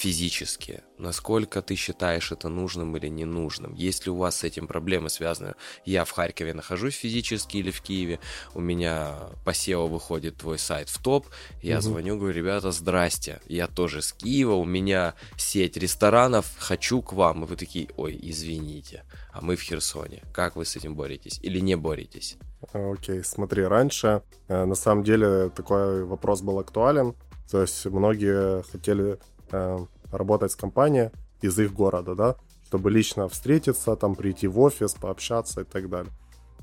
физически. 0.00 0.82
Насколько 0.96 1.60
ты 1.60 1.74
считаешь 1.74 2.32
это 2.32 2.48
нужным 2.48 2.96
или 2.96 3.08
ненужным? 3.08 3.74
Есть 3.74 4.06
ли 4.06 4.12
у 4.12 4.16
вас 4.16 4.36
с 4.36 4.44
этим 4.44 4.66
проблемы 4.66 5.10
связаны? 5.10 5.54
Я 5.84 6.06
в 6.06 6.10
Харькове 6.10 6.54
нахожусь 6.54 6.94
физически 6.94 7.58
или 7.58 7.70
в 7.70 7.82
Киеве, 7.82 8.18
у 8.54 8.60
меня 8.60 9.18
по 9.44 9.50
SEO 9.50 9.88
выходит 9.88 10.38
твой 10.38 10.58
сайт 10.58 10.88
в 10.88 11.02
топ, 11.02 11.26
я 11.62 11.76
угу. 11.76 11.82
звоню, 11.82 12.16
говорю, 12.16 12.34
ребята, 12.34 12.72
здрасте, 12.72 13.40
я 13.46 13.66
тоже 13.66 14.00
с 14.00 14.14
Киева, 14.14 14.54
у 14.54 14.64
меня 14.64 15.14
сеть 15.36 15.76
ресторанов, 15.76 16.46
хочу 16.58 17.02
к 17.02 17.12
вам. 17.12 17.44
И 17.44 17.46
вы 17.46 17.56
такие, 17.56 17.90
ой, 17.98 18.18
извините, 18.22 19.04
а 19.34 19.42
мы 19.42 19.56
в 19.56 19.60
Херсоне. 19.60 20.22
Как 20.32 20.56
вы 20.56 20.64
с 20.64 20.76
этим 20.76 20.96
боретесь 20.96 21.38
или 21.42 21.60
не 21.60 21.76
боретесь? 21.76 22.38
Окей, 22.72 23.18
okay, 23.18 23.24
смотри, 23.24 23.64
раньше 23.64 24.22
э, 24.48 24.64
на 24.64 24.74
самом 24.74 25.04
деле 25.04 25.50
такой 25.50 26.04
вопрос 26.04 26.40
был 26.40 26.58
актуален. 26.58 27.14
То 27.50 27.60
есть 27.62 27.84
многие 27.86 28.62
хотели 28.62 29.18
э, 29.52 29.78
работать 30.10 30.52
с 30.52 30.56
компанией 30.56 31.10
из 31.40 31.58
их 31.58 31.72
города, 31.72 32.14
да, 32.14 32.36
чтобы 32.66 32.90
лично 32.90 33.28
встретиться, 33.28 33.96
там 33.96 34.14
прийти 34.14 34.46
в 34.46 34.58
офис, 34.60 34.94
пообщаться 34.94 35.62
и 35.62 35.64
так 35.64 35.88
далее. 35.88 36.12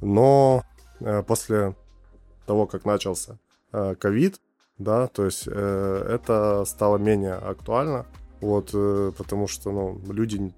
Но 0.02 0.64
э, 1.00 1.24
после 1.24 1.76
того, 2.46 2.66
как 2.68 2.86
начался 2.86 3.40
э, 3.72 3.96
ковид, 3.96 4.40
да, 4.78 5.08
то 5.08 5.26
есть 5.26 5.48
это 5.48 6.64
стало 6.68 6.98
менее 6.98 7.34
актуально, 7.34 8.06
вот, 8.42 8.74
потому 9.18 9.48
что, 9.48 9.72
ну, 9.72 10.00
люди, 10.08 10.54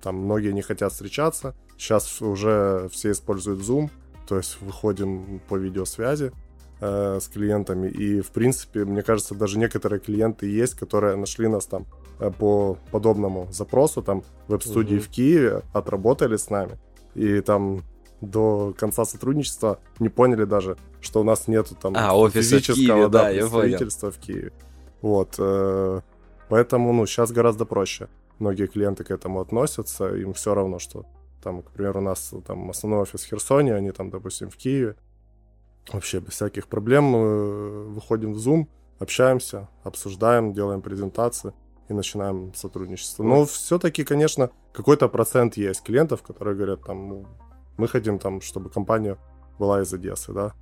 там, 0.00 0.16
многие 0.16 0.54
не 0.54 0.62
хотят 0.62 0.90
встречаться, 0.90 1.54
сейчас 1.76 2.22
уже 2.22 2.88
все 2.90 3.10
используют 3.10 3.60
Zoom, 3.60 3.90
то 4.26 4.38
есть 4.38 4.58
выходим 4.62 5.42
по 5.50 5.56
видеосвязи, 5.56 6.32
э, 6.80 7.18
с 7.20 7.28
клиентами. 7.28 7.88
И, 7.88 8.20
в 8.20 8.30
принципе, 8.30 8.84
мне 8.84 9.02
кажется, 9.02 9.34
даже 9.34 9.58
некоторые 9.58 10.00
клиенты 10.00 10.46
есть, 10.46 10.74
которые 10.74 11.16
нашли 11.16 11.48
нас 11.48 11.66
там 11.66 11.86
э, 12.20 12.30
по 12.30 12.78
подобному 12.90 13.48
запросу, 13.50 14.02
там, 14.02 14.22
веб-студии 14.48 14.96
угу. 14.96 15.04
в 15.04 15.08
Киеве, 15.08 15.62
отработали 15.72 16.36
с 16.36 16.50
нами. 16.50 16.78
И 17.14 17.40
там 17.40 17.82
до 18.20 18.74
конца 18.76 19.04
сотрудничества 19.04 19.78
не 19.98 20.08
поняли 20.08 20.44
даже, 20.44 20.76
что 21.00 21.20
у 21.20 21.24
нас 21.24 21.48
нету 21.48 21.76
там 21.80 21.94
а, 21.96 22.30
физического 22.30 22.74
в 22.74 22.76
Киеве, 22.76 23.08
да, 23.08 23.24
представительства 23.26 24.10
в 24.10 24.18
Киеве. 24.18 24.52
Вот. 25.02 25.34
Э, 25.38 26.00
поэтому, 26.48 26.92
ну, 26.92 27.06
сейчас 27.06 27.30
гораздо 27.30 27.64
проще. 27.64 28.08
Многие 28.38 28.66
клиенты 28.66 29.04
к 29.04 29.10
этому 29.10 29.40
относятся, 29.40 30.14
им 30.14 30.32
все 30.32 30.54
равно, 30.54 30.78
что 30.78 31.04
там, 31.42 31.62
к 31.62 31.70
примеру, 31.70 32.00
у 32.00 32.02
нас 32.02 32.32
там 32.46 32.70
основной 32.70 33.02
офис 33.02 33.22
в 33.22 33.26
Херсоне, 33.28 33.74
они 33.74 33.90
там, 33.92 34.10
допустим, 34.10 34.50
в 34.50 34.56
Киеве 34.56 34.96
вообще 35.92 36.20
без 36.20 36.34
всяких 36.34 36.66
проблем. 36.68 37.04
Мы 37.04 37.84
выходим 37.88 38.32
в 38.32 38.38
Zoom, 38.38 38.66
общаемся, 38.98 39.68
обсуждаем, 39.84 40.52
делаем 40.52 40.82
презентации 40.82 41.52
и 41.88 41.94
начинаем 41.94 42.52
сотрудничество. 42.54 43.22
Но 43.22 43.44
все-таки, 43.46 44.04
конечно, 44.04 44.50
какой-то 44.72 45.08
процент 45.08 45.56
есть 45.56 45.82
клиентов, 45.82 46.22
которые 46.22 46.56
говорят, 46.56 46.84
там, 46.84 47.08
ну, 47.08 47.26
мы 47.76 47.88
хотим, 47.88 48.18
там, 48.18 48.40
чтобы 48.40 48.70
компания 48.70 49.16
была 49.58 49.82
из 49.82 49.92
Одессы, 49.92 50.32
да, 50.32 50.52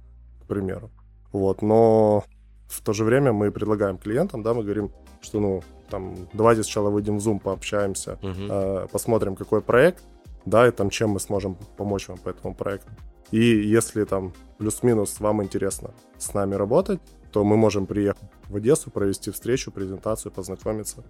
к 0.42 0.46
примеру. 0.46 0.90
Вот, 1.32 1.62
но 1.62 2.24
в 2.68 2.80
то 2.82 2.92
же 2.92 3.04
время 3.04 3.32
мы 3.32 3.50
предлагаем 3.50 3.98
клиентам, 3.98 4.42
да, 4.42 4.54
мы 4.54 4.62
говорим, 4.62 4.90
что, 5.20 5.40
ну, 5.40 5.62
там, 5.90 6.14
давайте 6.32 6.62
сначала 6.62 6.90
выйдем 6.90 7.18
в 7.18 7.26
Zoom, 7.26 7.40
пообщаемся, 7.40 8.18
uh-huh. 8.22 8.84
э, 8.84 8.88
посмотрим, 8.92 9.36
какой 9.36 9.60
проект, 9.60 10.02
да, 10.44 10.66
и 10.68 10.70
там, 10.70 10.90
чем 10.90 11.10
мы 11.10 11.20
сможем 11.20 11.56
помочь 11.76 12.08
вам 12.08 12.18
по 12.18 12.28
этому 12.28 12.54
проекту. 12.54 12.90
И 13.30 13.40
если 13.40 14.04
там 14.04 14.32
плюс-минус 14.58 15.20
вам 15.20 15.42
интересно 15.42 15.94
с 16.18 16.32
нами 16.34 16.54
работать, 16.54 17.00
то 17.32 17.44
мы 17.44 17.56
можем 17.56 17.86
приехать 17.86 18.30
в 18.48 18.56
Одессу, 18.56 18.90
провести 18.90 19.30
встречу, 19.30 19.70
презентацию, 19.70 20.32
познакомиться. 20.32 21.04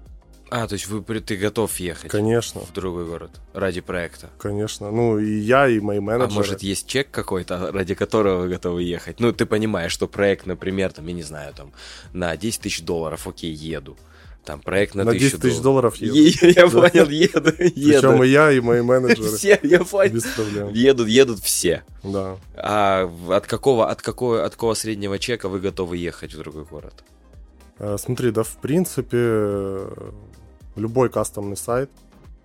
А, 0.48 0.68
то 0.68 0.74
есть 0.74 0.87
вы, 0.87 1.02
ты 1.20 1.37
готов 1.37 1.74
ехать? 1.81 2.11
Конечно. 2.11 2.61
В 2.61 2.72
другой 2.72 3.05
город 3.05 3.31
ради 3.52 3.81
проекта? 3.81 4.31
Конечно. 4.38 4.90
Ну, 4.92 5.18
и 5.18 5.38
я, 5.38 5.68
и 5.68 5.81
мои 5.81 5.98
менеджеры. 5.98 6.33
А 6.33 6.35
может, 6.35 6.62
есть 6.62 6.87
чек 6.87 7.11
какой-то, 7.11 7.72
ради 7.72 7.94
которого 7.94 8.42
вы 8.42 8.48
готовы 8.48 8.83
ехать? 8.85 9.18
Ну, 9.18 9.33
ты 9.33 9.44
понимаешь, 9.44 9.90
что 9.90 10.07
проект, 10.07 10.46
например, 10.46 10.92
там, 10.92 11.07
я 11.09 11.14
не 11.14 11.24
знаю, 11.24 11.52
там, 11.52 11.72
на 12.12 12.37
10 12.37 12.61
тысяч 12.61 12.83
долларов, 12.83 13.26
окей, 13.26 13.52
еду. 13.52 13.96
Там 14.46 14.61
проект 14.61 14.94
на, 14.94 15.02
на 15.02 15.12
10 15.12 15.40
тысяч 15.40 15.61
долларов 15.61 15.96
еду. 15.96 16.14
Я 16.14 16.68
понял, 16.68 17.09
еду, 17.09 17.11
еду. 17.11 17.52
Причем 17.52 18.22
и 18.22 18.28
я, 18.28 18.52
и 18.52 18.61
мои 18.61 18.80
менеджеры. 18.80 19.37
Все, 19.37 19.59
я 19.64 19.82
понял. 19.82 20.14
Без 20.14 20.22
проблем. 20.22 20.68
Едут, 20.68 21.09
едут 21.09 21.40
все. 21.40 21.82
Да. 22.04 22.37
А 22.54 23.11
от 23.28 23.48
какого, 23.48 23.90
от 23.90 24.02
какого, 24.02 24.44
от 24.44 24.52
какого 24.52 24.74
среднего 24.74 25.18
чека 25.18 25.48
вы 25.48 25.59
готовы 25.59 25.96
ехать 25.96 26.32
в 26.32 26.38
другой 26.38 26.64
город? 26.64 26.94
А, 27.80 27.98
смотри, 27.98 28.30
да, 28.30 28.44
в 28.44 28.56
принципе, 28.59 29.88
любой 30.76 31.09
кастомный 31.09 31.56
сайт, 31.56 31.90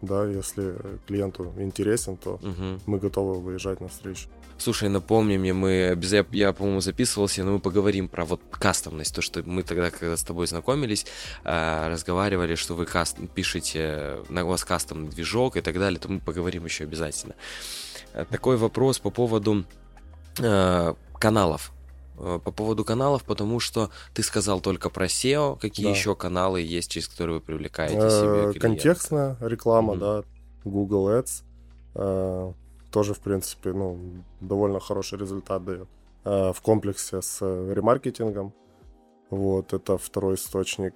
да, 0.01 0.25
если 0.25 0.73
клиенту 1.05 1.53
интересен, 1.59 2.17
то 2.17 2.39
угу. 2.41 2.81
мы 2.87 2.97
готовы 2.97 3.39
выезжать 3.39 3.79
на 3.79 3.89
встречу. 3.89 4.27
Слушай, 4.62 4.89
напомни 4.89 5.38
мне, 5.38 5.54
мы 5.54 5.97
я, 6.00 6.26
я 6.34 6.54
по-моему, 6.54 6.82
записывался, 6.82 7.43
но 7.43 7.54
мы 7.54 7.60
поговорим 7.60 8.08
про 8.08 8.26
вот 8.26 8.41
кастомность, 8.52 9.15
то, 9.15 9.19
что 9.19 9.41
мы 9.43 9.63
тогда, 9.63 9.89
когда 9.89 10.15
с 10.15 10.21
тобой 10.21 10.45
знакомились, 10.45 11.08
э, 11.43 11.88
разговаривали, 11.88 12.54
что 12.54 12.76
вы 12.76 12.86
каст, 12.86 13.17
пишете, 13.34 14.19
на 14.30 14.45
вас 14.45 14.63
кастомный 14.63 15.10
движок 15.10 15.58
и 15.58 15.62
так 15.62 15.80
далее, 15.80 16.00
то 16.00 16.12
мы 16.12 16.19
поговорим 16.19 16.65
еще 16.65 16.84
обязательно. 16.84 17.34
Э, 18.13 18.24
такой 18.30 18.56
вопрос 18.56 19.00
по 19.00 19.10
поводу 19.10 19.65
э, 20.38 20.93
каналов. 21.17 21.71
Э, 22.19 22.39
по 22.43 22.52
поводу 22.52 22.86
каналов, 22.86 23.24
потому 23.24 23.60
что 23.60 23.89
ты 24.13 24.21
сказал 24.21 24.62
только 24.62 24.91
про 24.91 25.08
SEO, 25.08 25.60
какие 25.60 25.88
да. 25.88 25.91
еще 25.91 26.13
каналы 26.13 26.62
есть, 26.62 26.91
через 26.91 27.08
которые 27.08 27.38
вы 27.38 27.41
привлекаете 27.41 27.97
э, 27.97 28.10
себе 28.12 28.30
клиентов? 28.30 28.62
Контекстная 28.62 29.38
реклама, 29.39 29.95
mm-hmm. 29.95 30.21
да, 30.21 30.24
Google 30.65 31.10
Ads, 31.10 32.54
тоже, 32.91 33.13
в 33.13 33.19
принципе, 33.19 33.73
ну, 33.73 33.97
довольно 34.39 34.80
хороший 34.80 35.19
результат 35.19 35.63
дает. 35.63 35.88
В 36.23 36.58
комплексе 36.62 37.21
с 37.21 37.41
ремаркетингом. 37.41 38.54
Вот, 39.32 39.73
это 39.73 39.97
второй 39.97 40.36
источник. 40.36 40.93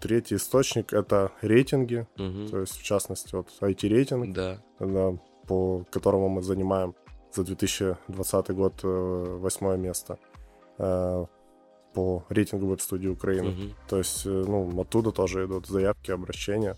Третий 0.00 0.36
источник— 0.36 0.92
это 0.94 1.30
рейтинги, 1.42 2.06
угу. 2.16 2.48
то 2.50 2.60
есть, 2.60 2.78
в 2.78 2.82
частности, 2.82 3.34
вот 3.36 3.48
IT-рейтинг, 3.60 4.32
да. 4.34 4.58
Да, 4.80 5.12
по 5.46 5.84
которому 5.90 6.28
мы 6.28 6.42
занимаем 6.42 6.94
за 7.32 7.44
2020 7.44 8.50
год 8.50 8.74
э, 8.82 9.36
восьмое 9.40 9.76
место 9.76 10.18
э, 10.78 11.26
по 11.94 12.24
рейтингу 12.28 12.66
веб-студии 12.66 13.08
Украины. 13.08 13.50
Угу. 13.50 13.74
То 13.88 13.98
есть, 13.98 14.26
э, 14.26 14.28
ну, 14.28 14.80
оттуда 14.80 15.12
тоже 15.12 15.44
идут 15.44 15.66
заявки, 15.66 16.10
обращения. 16.10 16.76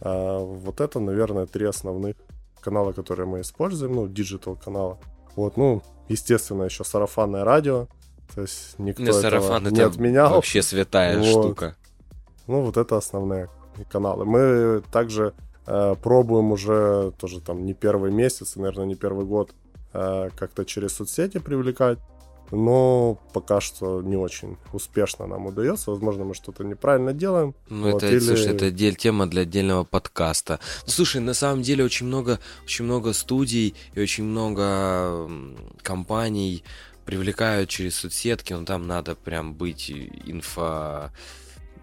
А 0.00 0.38
вот 0.38 0.80
это, 0.80 1.00
наверное, 1.00 1.46
три 1.46 1.66
основных 1.66 2.16
канала, 2.60 2.92
которые 2.92 3.26
мы 3.26 3.40
используем, 3.40 3.94
ну, 3.94 4.08
digital 4.08 4.56
канала. 4.56 4.98
Вот, 5.36 5.56
ну, 5.56 5.82
естественно, 6.08 6.64
еще 6.64 6.84
сарафанное 6.84 7.44
радио. 7.44 7.86
То 8.34 8.42
есть 8.42 8.78
никто 8.78 9.02
Не, 9.02 9.12
сарафан 9.12 9.66
этого 9.66 9.74
не 9.74 9.80
отменял. 9.82 10.30
Вообще 10.34 10.62
святая 10.62 11.18
вот. 11.18 11.26
штука. 11.26 11.76
Ну, 12.46 12.62
вот 12.62 12.76
это 12.76 12.96
основные 12.96 13.48
каналы. 13.90 14.24
Мы 14.24 14.82
также 14.92 15.32
э, 15.66 15.94
пробуем 16.02 16.52
уже 16.52 17.12
тоже 17.18 17.40
там 17.40 17.64
не 17.64 17.74
первый 17.74 18.10
месяц, 18.10 18.56
наверное, 18.56 18.86
не 18.86 18.96
первый 18.96 19.24
год 19.24 19.52
Э, 19.92 20.28
как-то 20.36 20.64
через 20.64 20.94
соцсети 20.94 21.38
привлекать. 21.38 21.98
Но 22.50 23.18
пока 23.32 23.60
что 23.60 24.00
не 24.02 24.16
очень 24.16 24.56
успешно 24.72 25.26
нам 25.26 25.46
удается. 25.46 25.90
Возможно, 25.90 26.24
мы 26.24 26.34
что-то 26.34 26.64
неправильно 26.64 27.12
делаем. 27.12 27.54
Ну, 27.68 27.92
вот, 27.92 28.02
это, 28.02 28.12
или... 28.12 28.20
слушай, 28.20 28.52
это 28.54 28.70
дель, 28.70 28.96
тема 28.96 29.26
для 29.26 29.42
отдельного 29.42 29.84
подкаста. 29.84 30.60
Ну, 30.86 30.92
слушай, 30.92 31.20
на 31.20 31.34
самом 31.34 31.62
деле 31.62 31.84
очень 31.84 32.06
много, 32.06 32.40
очень 32.64 32.84
много 32.84 33.12
студий 33.12 33.74
и 33.94 34.00
очень 34.00 34.24
много 34.24 35.30
компаний 35.82 36.64
привлекают 37.04 37.70
через 37.70 37.96
соцсетки, 37.96 38.52
но 38.52 38.64
там 38.64 38.86
надо 38.86 39.14
прям 39.14 39.54
быть 39.54 39.90
инфо 39.90 41.10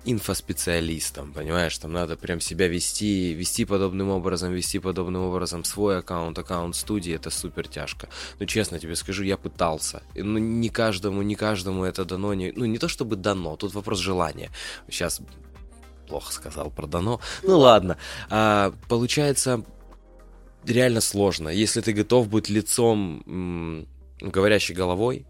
инфоспециалистом, 0.06 1.34
понимаешь, 1.34 1.78
там 1.78 1.92
надо 1.92 2.16
прям 2.16 2.40
себя 2.40 2.68
вести, 2.68 3.34
вести 3.34 3.66
подобным 3.66 4.10
образом, 4.10 4.54
вести 4.54 4.80
подобным 4.80 5.24
образом 5.24 5.64
свой 5.64 6.00
аккаунт, 6.00 6.38
аккаунт 6.38 6.76
студии, 6.76 7.14
это 7.14 7.30
супер 7.30 7.68
тяжко. 7.68 8.08
Ну, 8.40 8.46
честно 8.46 8.80
тебе 8.80 8.96
скажу, 8.96 9.24
я 9.24 9.38
пытался. 9.38 10.04
Ну, 10.16 10.38
не 10.38 10.70
каждому, 10.70 11.22
не 11.22 11.36
каждому 11.36 11.84
это 11.84 12.06
дано, 12.06 12.34
не, 12.34 12.52
ну, 12.56 12.66
не 12.66 12.78
то 12.78 12.88
чтобы 12.88 13.16
дано, 13.16 13.56
тут 13.56 13.74
вопрос 13.74 14.00
желания. 14.00 14.52
Сейчас 14.90 15.22
плохо 16.08 16.32
сказал 16.32 16.72
про 16.72 16.88
дано. 16.88 17.20
Ну, 17.44 17.58
ладно. 17.58 17.98
А, 18.30 18.74
получается, 18.88 19.64
реально 20.66 21.02
сложно. 21.02 21.50
Если 21.50 21.82
ты 21.82 21.94
готов 21.94 22.30
быть 22.30 22.50
лицом 22.50 23.24
м- 23.26 23.88
говорящей 24.22 24.76
головой, 24.76 25.26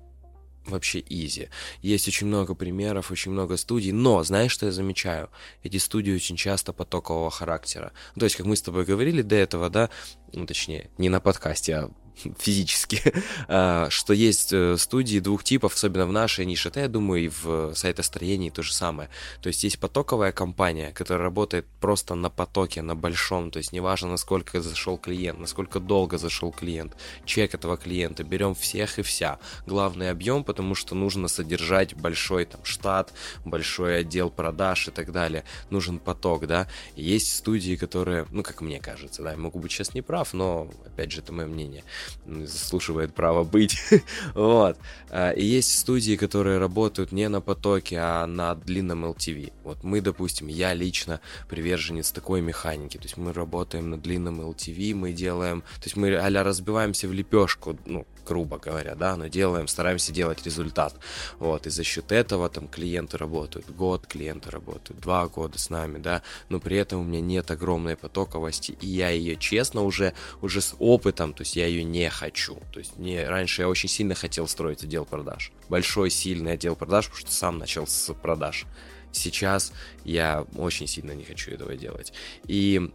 вообще 0.66 1.04
изи. 1.08 1.50
Есть 1.82 2.08
очень 2.08 2.28
много 2.28 2.56
примеров, 2.56 3.12
очень 3.12 3.32
много 3.32 3.58
студий, 3.58 3.92
но 3.92 4.24
знаешь, 4.24 4.52
что 4.52 4.68
я 4.68 4.72
замечаю? 4.72 5.30
Эти 5.64 5.78
студии 5.78 6.14
очень 6.14 6.36
часто 6.36 6.74
потокового 6.74 7.30
характера. 7.32 7.92
То 8.18 8.26
есть, 8.26 8.36
как 8.36 8.46
мы 8.46 8.56
с 8.56 8.62
тобой 8.62 8.86
говорили 8.86 9.22
до 9.22 9.36
этого, 9.36 9.70
да, 9.70 9.90
ну, 10.34 10.46
точнее, 10.46 10.90
не 10.98 11.10
на 11.10 11.20
подкасте, 11.20 11.76
а 11.76 11.92
физически, 12.40 13.02
а, 13.48 13.90
что 13.90 14.14
есть 14.14 14.54
э, 14.54 14.78
студии 14.78 15.20
двух 15.20 15.44
типов, 15.44 15.76
особенно 15.76 16.06
в 16.06 16.12
нашей 16.12 16.46
нише, 16.46 16.70
это, 16.70 16.80
я 16.82 16.88
думаю, 16.88 17.26
и 17.26 17.28
в 17.30 17.74
сайтостроении 17.76 18.50
то 18.50 18.64
же 18.64 18.74
самое. 18.74 19.10
То 19.42 19.48
есть 19.48 19.64
есть 19.64 19.80
потоковая 19.80 20.32
компания, 20.32 20.92
которая 20.92 21.24
работает 21.24 21.66
просто 21.80 22.16
на 22.16 22.30
потоке, 22.30 22.82
на 22.82 22.96
большом, 22.96 23.52
то 23.52 23.58
есть 23.58 23.74
неважно, 23.74 24.10
насколько 24.10 24.62
зашел 24.62 24.98
клиент, 24.98 25.40
насколько 25.40 25.80
долго 25.80 26.18
зашел 26.18 26.52
клиент, 26.52 26.96
чек 27.26 27.54
этого 27.54 27.78
клиента, 27.78 28.24
берем 28.24 28.56
всех 28.56 29.00
и 29.00 29.02
вся. 29.02 29.40
Главный 29.66 30.10
объем, 30.10 30.44
потому 30.44 30.76
что 30.76 30.96
нужно 30.96 31.28
содержать 31.28 31.96
большой 31.96 32.46
там 32.46 32.64
штат, 32.64 33.14
большой 33.44 34.00
отдел 34.00 34.30
продаж 34.30 34.88
и 34.88 34.92
так 34.92 35.12
далее. 35.12 35.44
Нужен 35.70 36.00
поток, 36.00 36.48
да. 36.48 36.68
Есть 36.96 37.36
студии, 37.36 37.76
которые, 37.76 38.26
ну, 38.32 38.44
как 38.44 38.62
мне 38.62 38.80
кажется, 38.80 39.24
да, 39.24 39.32
я 39.32 39.38
могу 39.38 39.60
быть 39.60 39.72
сейчас 39.72 39.94
не 39.94 40.02
прав, 40.02 40.34
но, 40.34 40.70
опять 40.86 41.12
же, 41.12 41.22
это 41.22 41.34
мое 41.34 41.48
мнение, 41.48 41.84
заслуживает 42.26 43.14
права 43.14 43.44
быть. 43.44 43.78
вот. 44.34 44.78
А, 45.10 45.32
и 45.32 45.44
есть 45.44 45.78
студии, 45.78 46.16
которые 46.16 46.58
работают 46.58 47.12
не 47.12 47.30
на 47.30 47.42
потоке, 47.42 47.98
а 48.00 48.26
на 48.26 48.56
длинном 48.56 49.06
LTV. 49.06 49.54
Вот 49.64 49.84
мы, 49.84 50.02
допустим, 50.02 50.48
я 50.48 50.74
лично 50.74 51.20
приверженец 51.50 52.12
такой 52.12 52.42
механики. 52.42 52.98
То 52.98 53.04
есть 53.04 53.18
мы 53.18 53.34
работаем 53.34 53.90
на 53.90 53.98
длинном 53.98 54.42
LTV, 54.42 54.96
мы 54.96 55.12
делаем... 55.14 55.62
То 55.62 55.86
есть 55.86 55.96
мы 55.96 56.16
а 56.16 56.44
разбиваемся 56.44 57.08
в 57.08 57.14
лепешку, 57.14 57.78
ну, 57.86 58.06
грубо 58.26 58.58
говоря, 58.58 58.96
да, 58.96 59.16
но 59.16 59.28
делаем, 59.28 59.68
стараемся 59.68 60.12
делать 60.12 60.46
результат. 60.46 60.96
Вот, 61.40 61.68
и 61.68 61.70
за 61.70 61.84
счет 61.84 62.12
этого 62.12 62.50
там 62.50 62.68
клиенты 62.68 63.18
работают 63.18 63.70
год, 63.70 64.08
клиенты 64.08 64.50
работают 64.50 65.00
два 65.00 65.28
года 65.28 65.60
с 65.60 65.70
нами, 65.70 66.00
да, 66.00 66.22
но 66.50 66.60
при 66.60 66.78
этом 66.78 67.02
у 67.02 67.04
меня 67.04 67.22
нет 67.22 67.52
огромной 67.52 67.96
потоковости, 67.96 68.78
и 68.82 68.88
я 68.88 69.10
ее, 69.10 69.36
честно, 69.36 69.84
уже, 69.84 70.14
уже 70.42 70.62
с 70.62 70.76
опытом, 70.80 71.34
то 71.34 71.42
есть 71.42 71.56
я 71.56 71.68
ее 71.68 71.84
не 71.84 72.10
хочу. 72.10 72.56
То 72.74 72.80
есть 72.80 72.98
мне 72.98 73.28
раньше 73.28 73.62
я 73.62 73.70
очень 73.70 73.90
сильно 73.90 74.16
хотел 74.16 74.48
строить 74.48 74.84
отдел 74.84 75.06
продаж. 75.06 75.52
Большой, 75.70 76.10
сильный 76.10 76.54
отдел 76.54 76.76
продаж, 76.76 77.06
потому 77.06 77.22
что 77.22 77.32
сам 77.32 77.58
начал 77.58 77.88
с 77.88 78.14
продаж. 78.14 78.66
Сейчас 79.12 79.72
я 80.04 80.46
очень 80.58 80.88
сильно 80.88 81.12
не 81.14 81.24
хочу 81.24 81.52
этого 81.52 81.76
делать. 81.76 82.12
И, 82.48 82.92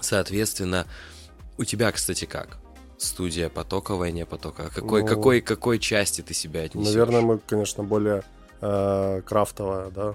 соответственно, 0.00 0.86
у 1.58 1.64
тебя, 1.64 1.92
кстати, 1.92 2.24
как? 2.24 2.58
Студия 2.98 3.48
потоковая, 3.48 4.10
не 4.10 4.26
потоковая? 4.26 4.70
Какой, 4.70 5.02
ну, 5.02 5.08
какой, 5.08 5.40
какой 5.40 5.78
части 5.78 6.20
ты 6.20 6.34
себя 6.34 6.62
отнесешь? 6.62 6.92
Наверное, 6.92 7.20
мы, 7.22 7.38
конечно, 7.38 7.84
более 7.84 8.22
э, 8.60 9.22
крафтовая, 9.22 9.90
да, 9.90 10.14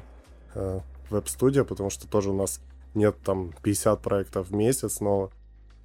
э, 0.56 0.80
веб-студия, 1.10 1.64
потому 1.64 1.90
что 1.90 2.08
тоже 2.08 2.32
у 2.32 2.36
нас 2.36 2.60
нет 2.94 3.16
там 3.24 3.54
50 3.64 4.02
проектов 4.02 4.50
в 4.50 4.54
месяц, 4.54 5.00
но 5.00 5.32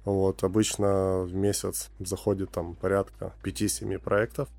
вот 0.05 0.43
обычно 0.43 1.21
в 1.21 1.33
месяц 1.33 1.89
заходит 1.99 2.51
там 2.51 2.75
порядка 2.75 3.33
5-7 3.43 3.97
проектов. 3.99 4.49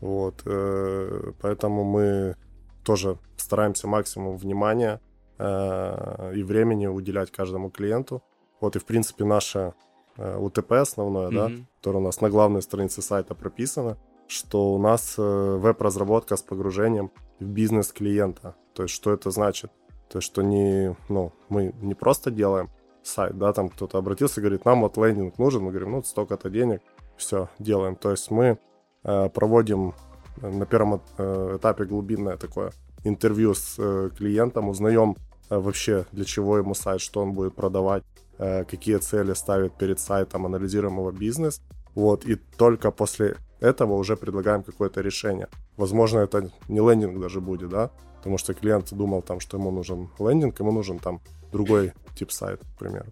Вот, 0.00 0.42
э, 0.44 1.32
поэтому 1.40 1.84
мы 1.84 2.36
тоже 2.84 3.18
стараемся 3.36 3.88
максимум 3.88 4.36
внимания 4.36 5.00
э, 5.38 6.32
и 6.36 6.42
времени 6.42 6.86
уделять 6.86 7.30
каждому 7.30 7.70
клиенту. 7.70 8.22
Вот 8.60 8.76
и, 8.76 8.78
в 8.78 8.84
принципе, 8.84 9.24
наша 9.24 9.74
УТП 10.16 10.72
основное, 10.72 11.28
mm-hmm. 11.28 11.58
да, 11.58 11.64
которое 11.78 11.98
у 11.98 12.02
нас 12.02 12.20
на 12.20 12.30
главной 12.30 12.62
странице 12.62 13.02
сайта 13.02 13.34
прописано, 13.34 13.96
что 14.26 14.74
у 14.74 14.78
нас 14.78 15.14
э, 15.18 15.22
веб-разработка 15.22 16.36
с 16.36 16.42
погружением 16.42 17.10
в 17.40 17.44
бизнес 17.44 17.92
клиента. 17.92 18.54
То 18.74 18.84
есть, 18.84 18.94
что 18.94 19.12
это 19.12 19.30
значит? 19.30 19.70
То 20.08 20.18
есть, 20.18 20.26
что 20.26 20.42
не, 20.42 20.96
ну, 21.08 21.32
мы 21.48 21.74
не 21.80 21.94
просто 21.94 22.30
делаем 22.30 22.70
сайт, 23.02 23.36
да, 23.36 23.52
там 23.52 23.68
кто-то 23.68 23.98
обратился 23.98 24.40
и 24.40 24.42
говорит, 24.42 24.64
нам 24.64 24.80
вот 24.80 24.96
лендинг 24.96 25.38
нужен, 25.38 25.62
мы 25.62 25.70
говорим, 25.70 25.92
ну, 25.92 26.02
столько-то 26.02 26.50
денег, 26.50 26.80
все, 27.16 27.48
делаем. 27.58 27.96
То 27.96 28.10
есть 28.10 28.30
мы 28.30 28.58
э, 29.02 29.28
проводим 29.28 29.94
на 30.40 30.66
первом 30.66 31.00
э, 31.18 31.56
этапе 31.58 31.84
глубинное 31.84 32.36
такое 32.36 32.72
интервью 33.04 33.54
с 33.54 33.76
э, 33.78 34.10
клиентом, 34.16 34.68
узнаем 34.68 35.16
э, 35.50 35.58
вообще 35.58 36.06
для 36.12 36.24
чего 36.24 36.56
ему 36.56 36.74
сайт, 36.74 37.00
что 37.00 37.20
он 37.20 37.32
будет 37.32 37.54
продавать, 37.54 38.02
э, 38.02 38.23
какие 38.38 38.96
цели 38.96 39.34
ставит 39.34 39.78
перед 39.78 40.00
сайтом, 40.00 40.46
анализируем 40.46 40.98
его 40.98 41.12
бизнес. 41.12 41.62
Вот, 41.94 42.24
и 42.24 42.34
только 42.34 42.90
после 42.90 43.36
этого 43.60 43.94
уже 43.94 44.16
предлагаем 44.16 44.62
какое-то 44.62 45.00
решение. 45.00 45.48
Возможно, 45.76 46.18
это 46.18 46.50
не 46.68 46.80
лендинг 46.80 47.20
даже 47.20 47.40
будет, 47.40 47.70
да, 47.70 47.90
потому 48.16 48.38
что 48.38 48.54
клиент 48.54 48.92
думал 48.92 49.22
там, 49.22 49.40
что 49.40 49.56
ему 49.56 49.70
нужен 49.70 50.08
лендинг, 50.18 50.58
ему 50.60 50.72
нужен 50.72 50.98
там 50.98 51.20
другой 51.52 51.92
тип 52.16 52.30
сайт, 52.30 52.60
к 52.60 52.78
примеру. 52.78 53.06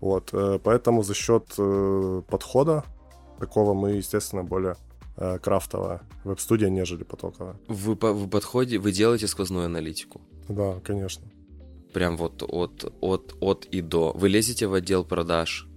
Вот, 0.00 0.30
э, 0.32 0.58
поэтому 0.62 1.02
за 1.02 1.14
счет 1.14 1.54
э, 1.58 2.22
подхода 2.28 2.84
такого 3.38 3.74
мы, 3.74 3.92
естественно, 3.92 4.42
более 4.44 4.76
э, 5.16 5.38
крафтовая 5.38 6.00
веб-студия, 6.24 6.70
нежели 6.70 7.04
потоковая. 7.04 7.56
Вы, 7.68 7.94
вы 7.94 8.28
подходе, 8.28 8.78
вы 8.78 8.92
делаете 8.92 9.26
сквозную 9.26 9.66
аналитику? 9.66 10.20
Да, 10.48 10.80
конечно. 10.84 11.24
Прям 11.94 12.16
вот 12.16 12.42
от, 12.42 12.92
от, 13.00 13.36
от 13.40 13.64
и 13.66 13.80
до. 13.80 14.12
Вы 14.12 14.28
лезете 14.28 14.66
в 14.66 14.74
отдел 14.74 15.04
продаж, 15.04 15.68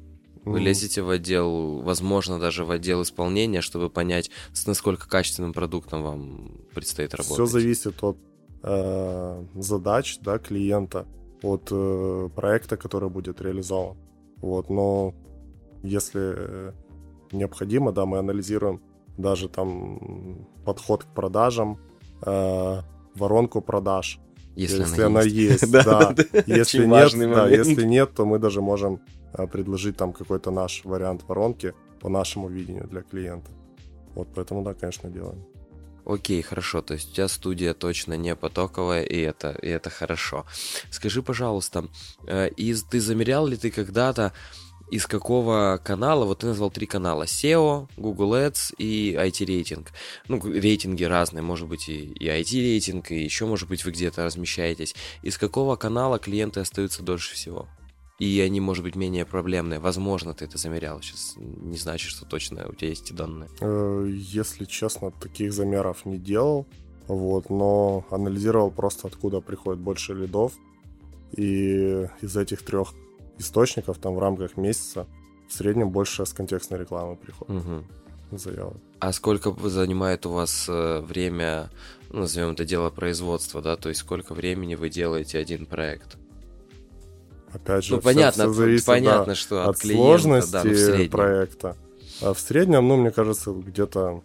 вы 0.43 0.60
лезете 0.60 1.01
в 1.01 1.10
отдел, 1.10 1.82
возможно, 1.82 2.39
даже 2.39 2.65
в 2.65 2.71
отдел 2.71 3.03
исполнения, 3.03 3.62
чтобы 3.62 3.89
понять, 3.89 4.32
с 4.53 4.65
насколько 4.65 5.08
качественным 5.08 5.53
продуктом 5.53 6.03
вам 6.03 6.51
предстоит 6.73 7.13
работать. 7.13 7.34
Все 7.34 7.45
зависит 7.45 8.01
от 8.01 8.17
э, 8.63 9.45
задач 9.56 10.19
да, 10.21 10.39
клиента, 10.39 11.06
от 11.43 11.67
э, 11.71 12.30
проекта, 12.36 12.77
который 12.77 13.10
будет 13.10 13.41
реализован. 13.41 13.97
Вот, 14.38 14.69
но 14.69 15.13
если 15.84 16.21
э, 16.36 16.71
необходимо, 17.32 17.91
да, 17.91 18.06
мы 18.06 18.17
анализируем 18.17 18.82
даже 19.17 19.49
там 19.49 20.47
подход 20.65 21.03
к 21.03 21.08
продажам, 21.08 21.77
э, 22.25 22.82
воронку 23.15 23.62
продаж. 23.62 24.19
Если, 24.58 24.80
если 24.80 25.02
она, 25.04 25.20
она 25.20 25.22
есть. 25.22 25.62
есть, 25.62 25.72
да. 25.72 26.15
Если 26.48 26.86
нет, 26.86 27.12
да, 27.13 27.48
если 27.48 27.86
нет, 27.86 28.13
то 28.15 28.26
мы 28.26 28.39
даже 28.39 28.62
можем 28.62 29.00
э, 29.34 29.48
предложить 29.48 29.98
там 29.98 30.13
какой-то 30.13 30.52
наш 30.52 30.84
вариант 30.84 31.24
воронки 31.28 31.74
по 32.00 32.10
нашему 32.10 32.50
видению 32.50 32.88
для 32.88 33.02
клиента. 33.02 33.52
Вот 34.15 34.28
поэтому, 34.34 34.63
да, 34.63 34.74
конечно, 34.74 35.10
делаем. 35.10 35.46
Окей, 36.06 36.41
хорошо. 36.41 36.82
То 36.82 36.96
есть 36.96 37.12
у 37.12 37.13
тебя 37.13 37.28
студия 37.28 37.74
точно 37.74 38.17
не 38.17 38.36
потоковая, 38.36 39.04
и 39.04 39.20
это, 39.20 39.52
и 39.62 39.67
это 39.67 39.89
хорошо. 39.89 40.46
Скажи, 40.89 41.22
пожалуйста, 41.22 41.86
э, 42.26 42.50
из, 42.58 42.84
ты 42.84 43.00
замерял 43.00 43.46
ли 43.46 43.58
ты 43.58 43.70
когда-то, 43.70 44.32
из 44.89 45.06
какого 45.06 45.80
канала, 45.84 46.26
вот 46.26 46.39
ты 46.39 46.47
назвал 46.47 46.71
три 46.71 46.86
канала, 46.86 47.23
SEO, 47.23 47.89
Google 47.97 48.36
Ads 48.36 48.76
и 48.78 49.13
IT-рейтинг. 49.13 49.88
Ну, 50.28 50.39
рейтинги 50.41 51.04
разные, 51.04 51.41
может 51.41 51.67
быть 51.67 51.89
и, 51.89 52.06
и 52.06 52.28
IT-рейтинг, 52.28 53.12
и 53.12 53.23
еще, 53.23 53.45
может 53.45 53.67
быть, 53.67 53.84
вы 53.84 53.91
где-то 53.91 54.23
размещаетесь. 54.23 54.95
Из 55.23 55.38
какого 55.38 55.76
канала 55.76 56.19
клиенты 56.19 56.62
остаются 56.62 57.04
дольше 57.04 57.34
всего? 57.34 57.67
И 58.19 58.39
они, 58.41 58.60
может 58.60 58.84
быть, 58.84 58.95
менее 58.95 59.26
проблемные. 59.26 59.80
Возможно, 59.80 60.34
ты 60.34 60.45
это 60.45 60.58
замерял. 60.58 61.02
Сейчас 61.02 61.36
не 61.38 61.78
значит, 61.78 62.10
что 62.10 62.26
точно 62.26 62.67
у 62.67 62.73
тебя 62.73 62.89
есть 62.89 63.06
эти 63.06 63.13
данные. 63.13 63.50
Э, 63.60 64.08
Если 64.10 64.65
честно, 64.65 65.12
таких 65.12 65.54
замеров 65.54 66.06
не 66.06 66.17
делал, 66.17 66.65
вот, 67.08 67.50
но 67.50 68.06
анализировал 68.10 68.71
просто 68.71 69.08
откуда 69.08 69.39
приходит 69.41 69.82
больше 69.82 70.13
лидов. 70.13 70.54
И 71.36 72.08
из 72.21 72.38
этих 72.38 72.63
трех 72.63 72.93
источников 73.38 73.97
там 73.97 74.15
в 74.15 74.19
рамках 74.19 74.58
месяца 74.58 75.06
в 75.47 75.54
среднем 75.54 75.89
больше 75.89 76.26
с 76.26 76.34
контекстной 76.34 76.80
рекламы 76.80 77.15
приходит 77.15 77.63
Мгм. 77.65 77.86
заявок. 78.32 78.78
А 79.00 79.13
сколько 79.13 79.52
занимает 79.69 80.26
у 80.26 80.32
вас 80.32 80.65
э, 80.67 81.00
время, 81.02 81.69
ну, 82.10 82.21
назовем 82.21 82.52
это 82.52 82.65
дело 82.65 82.89
производства, 82.89 83.62
да, 83.62 83.76
то 83.78 83.89
есть 83.89 84.02
сколько 84.02 84.34
времени 84.34 84.76
вы 84.76 84.89
делаете 84.89 85.38
один 85.39 85.65
проект? 85.65 86.17
Опять 87.54 87.86
же, 87.86 87.95
Ну, 87.95 88.02
понятно, 88.02 88.43
всё 88.43 88.54
зависит, 88.54 88.86
да, 88.86 88.91
понятно, 88.93 89.36
что 89.36 89.63
от, 89.63 89.69
от 89.69 89.78
клиента, 89.80 90.04
сложности 90.04 90.52
да, 90.52 90.63
ну, 90.65 90.71
в 90.71 90.76
среднем. 90.78 91.10
проекта. 91.12 91.78
А 92.21 92.34
в 92.34 92.39
среднем, 92.39 92.88
ну, 92.88 92.97
мне 92.97 93.12
кажется, 93.12 93.52
где-то 93.52 94.21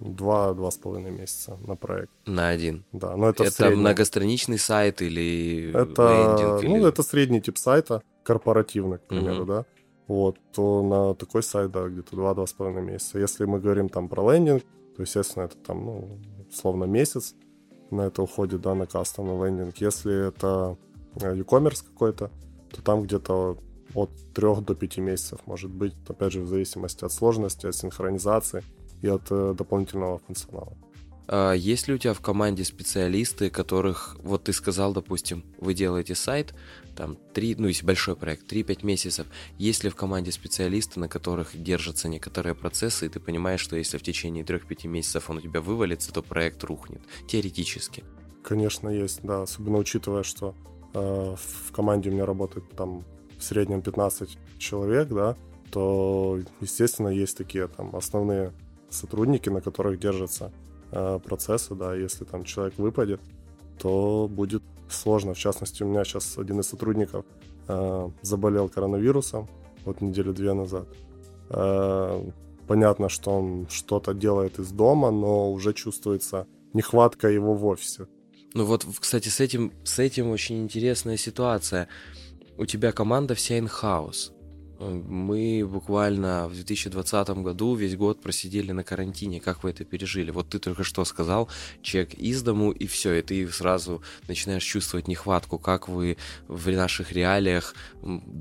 два-два 0.00 0.70
с 0.70 0.76
половиной 0.76 1.10
месяца 1.10 1.56
на 1.66 1.76
проект. 1.76 2.10
На 2.26 2.48
один. 2.48 2.84
Да, 2.92 3.16
но 3.16 3.28
это, 3.28 3.44
Это, 3.44 3.52
среднем. 3.52 3.80
многостраничный 3.80 4.58
сайт 4.58 5.02
или 5.02 5.70
Это, 5.74 6.02
лендинг? 6.02 6.62
ну, 6.70 6.76
или- 6.76 6.88
это 6.88 7.02
средний 7.02 7.40
тип 7.40 7.58
сайта, 7.58 8.02
корпоративный, 8.22 8.98
к 8.98 9.02
примеру, 9.06 9.44
Мгм. 9.44 9.46
да. 9.46 9.64
Вот, 10.08 10.38
то 10.52 10.82
на 10.82 11.14
такой 11.14 11.42
сайт, 11.42 11.70
да, 11.70 11.86
где-то 11.86 12.16
2-2,5 12.16 12.80
месяца. 12.80 13.18
Если 13.18 13.44
мы 13.44 13.60
говорим 13.60 13.88
там 13.88 14.08
про 14.08 14.32
лендинг, 14.32 14.62
то, 14.96 15.02
естественно, 15.02 15.44
это 15.44 15.56
там, 15.58 15.84
ну, 15.84 16.18
словно 16.52 16.84
месяц 16.84 17.34
на 17.90 18.02
это 18.02 18.22
уходит, 18.22 18.60
да, 18.60 18.74
на 18.74 18.86
кастомный 18.86 19.46
лендинг. 19.46 19.76
Если 19.76 20.28
это 20.28 20.76
э, 21.20 21.36
e-commerce 21.36 21.84
какой-то, 21.84 22.30
то 22.72 22.82
там 22.82 23.02
где-то 23.02 23.58
от 23.94 24.10
3 24.34 24.60
до 24.62 24.74
5 24.74 24.98
месяцев 25.00 25.40
может 25.46 25.70
быть, 25.70 25.94
опять 26.08 26.32
же, 26.32 26.40
в 26.42 26.46
зависимости 26.48 27.04
от 27.04 27.12
сложности, 27.12 27.66
от 27.66 27.74
синхронизации 27.74 28.62
и 29.02 29.08
от 29.08 29.22
э, 29.30 29.54
дополнительного 29.56 30.18
функционала. 30.18 30.76
А 31.32 31.52
есть 31.52 31.86
ли 31.86 31.94
у 31.94 31.98
тебя 31.98 32.12
в 32.12 32.20
команде 32.20 32.64
специалисты, 32.64 33.50
которых, 33.50 34.16
вот 34.20 34.44
ты 34.44 34.52
сказал, 34.52 34.92
допустим, 34.92 35.44
вы 35.58 35.74
делаете 35.74 36.16
сайт, 36.16 36.54
там, 36.96 37.16
3, 37.34 37.54
ну, 37.56 37.68
если 37.68 37.86
большой 37.86 38.16
проект, 38.16 38.52
3-5 38.52 38.84
месяцев, 38.84 39.28
есть 39.56 39.84
ли 39.84 39.90
в 39.90 39.94
команде 39.94 40.32
специалисты, 40.32 40.98
на 40.98 41.08
которых 41.08 41.50
держатся 41.54 42.08
некоторые 42.08 42.56
процессы, 42.56 43.06
и 43.06 43.08
ты 43.08 43.20
понимаешь, 43.20 43.60
что 43.60 43.76
если 43.76 43.96
в 43.96 44.02
течение 44.02 44.44
3-5 44.44 44.88
месяцев 44.88 45.30
он 45.30 45.36
у 45.36 45.40
тебя 45.40 45.60
вывалится, 45.60 46.12
то 46.12 46.20
проект 46.20 46.64
рухнет, 46.64 47.00
теоретически. 47.28 48.02
Конечно, 48.42 48.88
есть, 48.88 49.20
да, 49.22 49.42
особенно 49.42 49.78
учитывая, 49.78 50.24
что 50.24 50.56
э, 50.94 51.36
в 51.36 51.72
команде 51.72 52.10
у 52.10 52.12
меня 52.12 52.26
работает 52.26 52.68
там 52.70 53.04
в 53.38 53.44
среднем 53.44 53.82
15 53.82 54.36
человек, 54.58 55.08
да, 55.08 55.36
то, 55.70 56.40
естественно, 56.60 57.08
есть 57.08 57.38
такие 57.38 57.68
там 57.68 57.94
основные 57.94 58.52
сотрудники, 58.90 59.48
на 59.48 59.60
которых 59.60 59.98
держатся 59.98 60.52
э, 60.92 61.18
процессы, 61.24 61.74
да, 61.74 61.94
если 61.94 62.24
там 62.24 62.44
человек 62.44 62.78
выпадет, 62.78 63.20
то 63.78 64.28
будет 64.30 64.62
сложно. 64.88 65.34
В 65.34 65.38
частности, 65.38 65.82
у 65.82 65.88
меня 65.88 66.04
сейчас 66.04 66.38
один 66.38 66.60
из 66.60 66.68
сотрудников 66.68 67.24
э, 67.68 68.10
заболел 68.22 68.68
коронавирусом 68.68 69.48
вот 69.84 70.00
неделю 70.00 70.32
две 70.32 70.52
назад. 70.52 70.86
Э, 71.50 72.22
понятно, 72.66 73.08
что 73.08 73.30
он 73.30 73.66
что-то 73.68 74.14
делает 74.14 74.58
из 74.58 74.70
дома, 74.70 75.10
но 75.10 75.50
уже 75.52 75.72
чувствуется 75.72 76.46
нехватка 76.72 77.28
его 77.28 77.54
в 77.54 77.64
офисе. 77.66 78.06
Ну 78.54 78.64
вот, 78.64 78.84
кстати, 78.98 79.28
с 79.28 79.40
этим, 79.40 79.72
с 79.84 79.98
этим 79.98 80.30
очень 80.30 80.62
интересная 80.62 81.16
ситуация. 81.16 81.88
У 82.58 82.66
тебя 82.66 82.92
команда 82.92 83.34
вся 83.34 83.58
in-house. 83.58 84.32
Э, 84.80 85.02
Мы 85.08 85.66
буквально 85.66 86.48
в 86.48 86.54
2020 86.54 87.28
году 87.42 87.74
весь 87.74 87.96
год 87.96 88.20
просидели 88.20 88.72
на 88.72 88.82
карантине. 88.82 89.40
Как 89.40 89.62
вы 89.62 89.70
это 89.70 89.84
пережили? 89.84 90.30
Вот 90.30 90.48
ты 90.48 90.58
только 90.58 90.84
что 90.84 91.04
сказал, 91.04 91.48
чек 91.82 92.14
из 92.14 92.42
дому, 92.42 92.72
и 92.72 92.86
все, 92.86 93.14
и 93.14 93.22
ты 93.22 93.48
сразу 93.48 94.02
начинаешь 94.28 94.64
чувствовать 94.64 95.08
нехватку. 95.08 95.58
Как 95.58 95.88
вы 95.88 96.16
в 96.48 96.70
наших 96.70 97.12
реалиях 97.12 97.74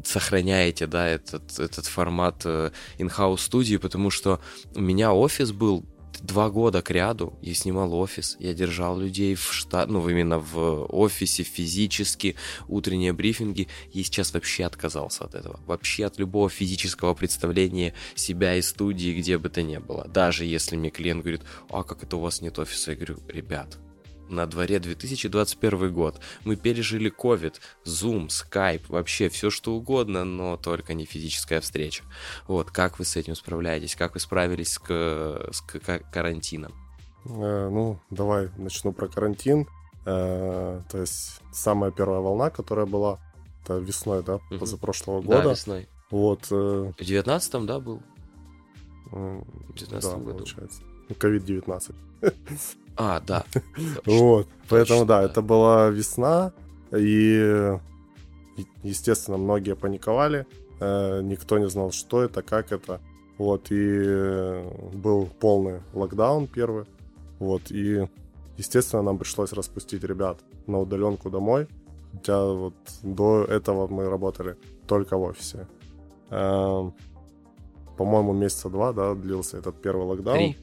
сохраняете, 0.06 0.88
да, 0.88 1.08
этот, 1.08 1.60
этот 1.60 1.86
формат 1.86 2.41
э, 2.45 2.71
in-house 2.97 3.38
студии, 3.38 3.78
потому 3.78 4.10
что 4.10 4.39
у 4.75 4.82
меня 4.82 5.13
офис 5.13 5.52
был 5.52 5.86
два 6.21 6.49
года 6.49 6.82
к 6.82 6.91
ряду 6.91 7.38
я 7.41 7.53
снимал 7.53 7.93
офис, 7.93 8.38
я 8.39 8.53
держал 8.53 8.99
людей 8.99 9.36
в 9.36 9.53
штат, 9.53 9.89
ну, 9.89 10.08
именно 10.08 10.39
в 10.39 10.86
офисе 10.86 11.43
физически, 11.43 12.36
утренние 12.67 13.13
брифинги. 13.13 13.67
Я 13.91 14.03
сейчас 14.03 14.34
вообще 14.34 14.65
отказался 14.65 15.25
от 15.25 15.36
этого. 15.36 15.60
Вообще 15.65 16.05
от 16.05 16.19
любого 16.19 16.49
физического 16.49 17.13
представления 17.13 17.93
себя 18.15 18.55
и 18.55 18.62
студии, 18.62 19.17
где 19.17 19.38
бы 19.38 19.49
то 19.49 19.62
ни 19.62 19.77
было. 19.77 20.08
Даже 20.08 20.45
если 20.45 20.75
мне 20.75 20.89
клиент 20.89 21.21
говорит, 21.21 21.41
а 21.69 21.84
как 21.84 22.03
это 22.03 22.17
у 22.17 22.21
вас 22.21 22.41
нет 22.41 22.60
офиса? 22.60 22.91
Я 22.91 22.97
говорю, 22.97 23.17
ребят, 23.27 23.77
на 24.29 24.45
дворе 24.45 24.79
2021 24.79 25.93
год. 25.93 26.19
Мы 26.45 26.55
пережили 26.55 27.11
COVID, 27.11 27.55
Zoom, 27.85 28.27
Skype, 28.27 28.83
вообще 28.87 29.29
все 29.29 29.49
что 29.49 29.73
угодно, 29.75 30.23
но 30.23 30.57
только 30.57 30.93
не 30.93 31.05
физическая 31.05 31.61
встреча. 31.61 32.03
Вот, 32.47 32.71
как 32.71 32.99
вы 32.99 33.05
с 33.05 33.15
этим 33.15 33.35
справляетесь? 33.35 33.95
Как 33.95 34.13
вы 34.13 34.19
справились 34.19 34.73
с, 34.73 34.79
с 35.51 35.61
карантином? 36.11 36.73
Э, 37.25 37.69
ну, 37.69 37.99
давай 38.10 38.49
начну 38.58 38.93
про 38.93 39.08
карантин. 39.08 39.67
Э, 40.06 40.81
то 40.89 40.97
есть 40.97 41.41
самая 41.51 41.91
первая 41.91 42.19
волна, 42.21 42.49
которая 42.49 42.85
была, 42.85 43.19
это 43.63 43.77
весной, 43.77 44.23
да, 44.23 44.39
Мгм. 44.49 44.60
позапрошлого 44.60 45.21
Да, 45.21 45.37
года. 45.37 45.49
весной. 45.51 45.87
Вот. 46.10 46.47
э, 46.51 46.91
В 46.97 47.01
19-м, 47.01 47.65
да, 47.67 47.79
был? 47.79 48.01
В 49.12 49.73
19 49.75 50.12
да, 50.12 50.17
году. 50.17 50.37
получается. 50.37 50.81
Ну, 51.10 51.15
COVID-19. 51.15 51.95
А, 53.00 53.21
да. 53.21 53.45
Вот. 54.06 54.47
Поэтому, 54.69 55.06
да, 55.06 55.23
это 55.23 55.41
была 55.41 55.89
весна, 55.89 56.52
и, 56.91 57.77
естественно, 58.83 59.37
многие 59.37 59.75
паниковали. 59.75 60.45
э, 60.79 61.21
Никто 61.23 61.58
не 61.58 61.69
знал, 61.69 61.91
что 61.91 62.21
это, 62.21 62.41
как 62.41 62.71
это. 62.71 63.00
Вот, 63.37 63.67
и 63.71 64.63
был 64.93 65.29
полный 65.39 65.79
локдаун 65.93 66.45
первый. 66.47 66.85
Вот, 67.39 67.71
и, 67.71 68.08
естественно, 68.58 69.02
нам 69.02 69.17
пришлось 69.17 69.54
распустить 69.54 70.04
ребят 70.04 70.39
на 70.67 70.79
удаленку 70.79 71.29
домой. 71.29 71.67
Хотя 72.12 72.43
вот 72.45 72.73
до 73.02 73.45
этого 73.45 73.87
мы 73.87 74.10
работали 74.10 74.58
только 74.87 75.15
в 75.17 75.21
офисе. 75.21 75.67
Эм, 76.31 76.93
по-моему, 77.97 78.33
месяца 78.33 78.69
два, 78.69 78.91
да, 78.93 79.13
длился 79.15 79.58
этот 79.58 79.81
первый 79.81 80.06
локдаун. 80.06 80.37
Три. 80.37 80.58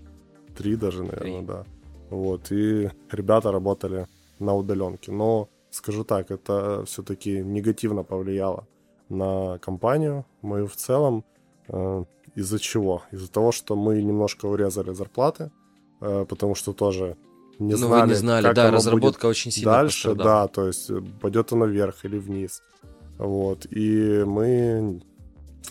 Три 0.57 0.77
даже, 0.77 1.03
наверное, 1.03 1.39
Три. 1.39 1.47
да. 1.47 1.65
Вот, 2.11 2.53
и 2.53 2.91
ребята 3.11 3.53
работали 3.53 4.07
на 4.39 4.55
удаленке. 4.55 5.13
Но, 5.13 5.49
скажу 5.71 6.05
так, 6.05 6.31
это 6.31 6.85
все-таки 6.87 7.43
негативно 7.43 8.03
повлияло 8.03 8.67
на 9.09 9.59
компанию, 9.59 10.25
мою 10.43 10.67
в 10.67 10.77
целом. 10.77 11.25
Э, 11.69 12.05
из-за 12.35 12.59
чего? 12.59 13.03
Из-за 13.13 13.31
того, 13.31 13.53
что 13.53 13.77
мы 13.77 14.03
немножко 14.03 14.47
урезали 14.47 14.93
зарплаты, 14.93 15.51
э, 16.01 16.27
потому 16.29 16.55
что 16.55 16.73
тоже 16.73 17.17
не 17.59 17.73
ну, 17.73 17.79
знали, 17.79 18.03
вы 18.03 18.09
не 18.09 18.15
знали, 18.15 18.45
как 18.45 18.55
да, 18.55 18.71
разработка 18.71 19.07
будет 19.07 19.25
очень 19.25 19.51
сильно 19.51 19.73
дальше, 19.73 20.09
пострадала. 20.09 20.43
да, 20.43 20.49
то 20.49 20.67
есть 20.67 20.91
э, 20.91 21.01
пойдет 21.21 21.53
оно 21.53 21.67
вверх 21.67 22.05
или 22.05 22.19
вниз. 22.19 22.63
Вот, 23.19 23.67
и 23.71 24.25
мы, 24.27 25.01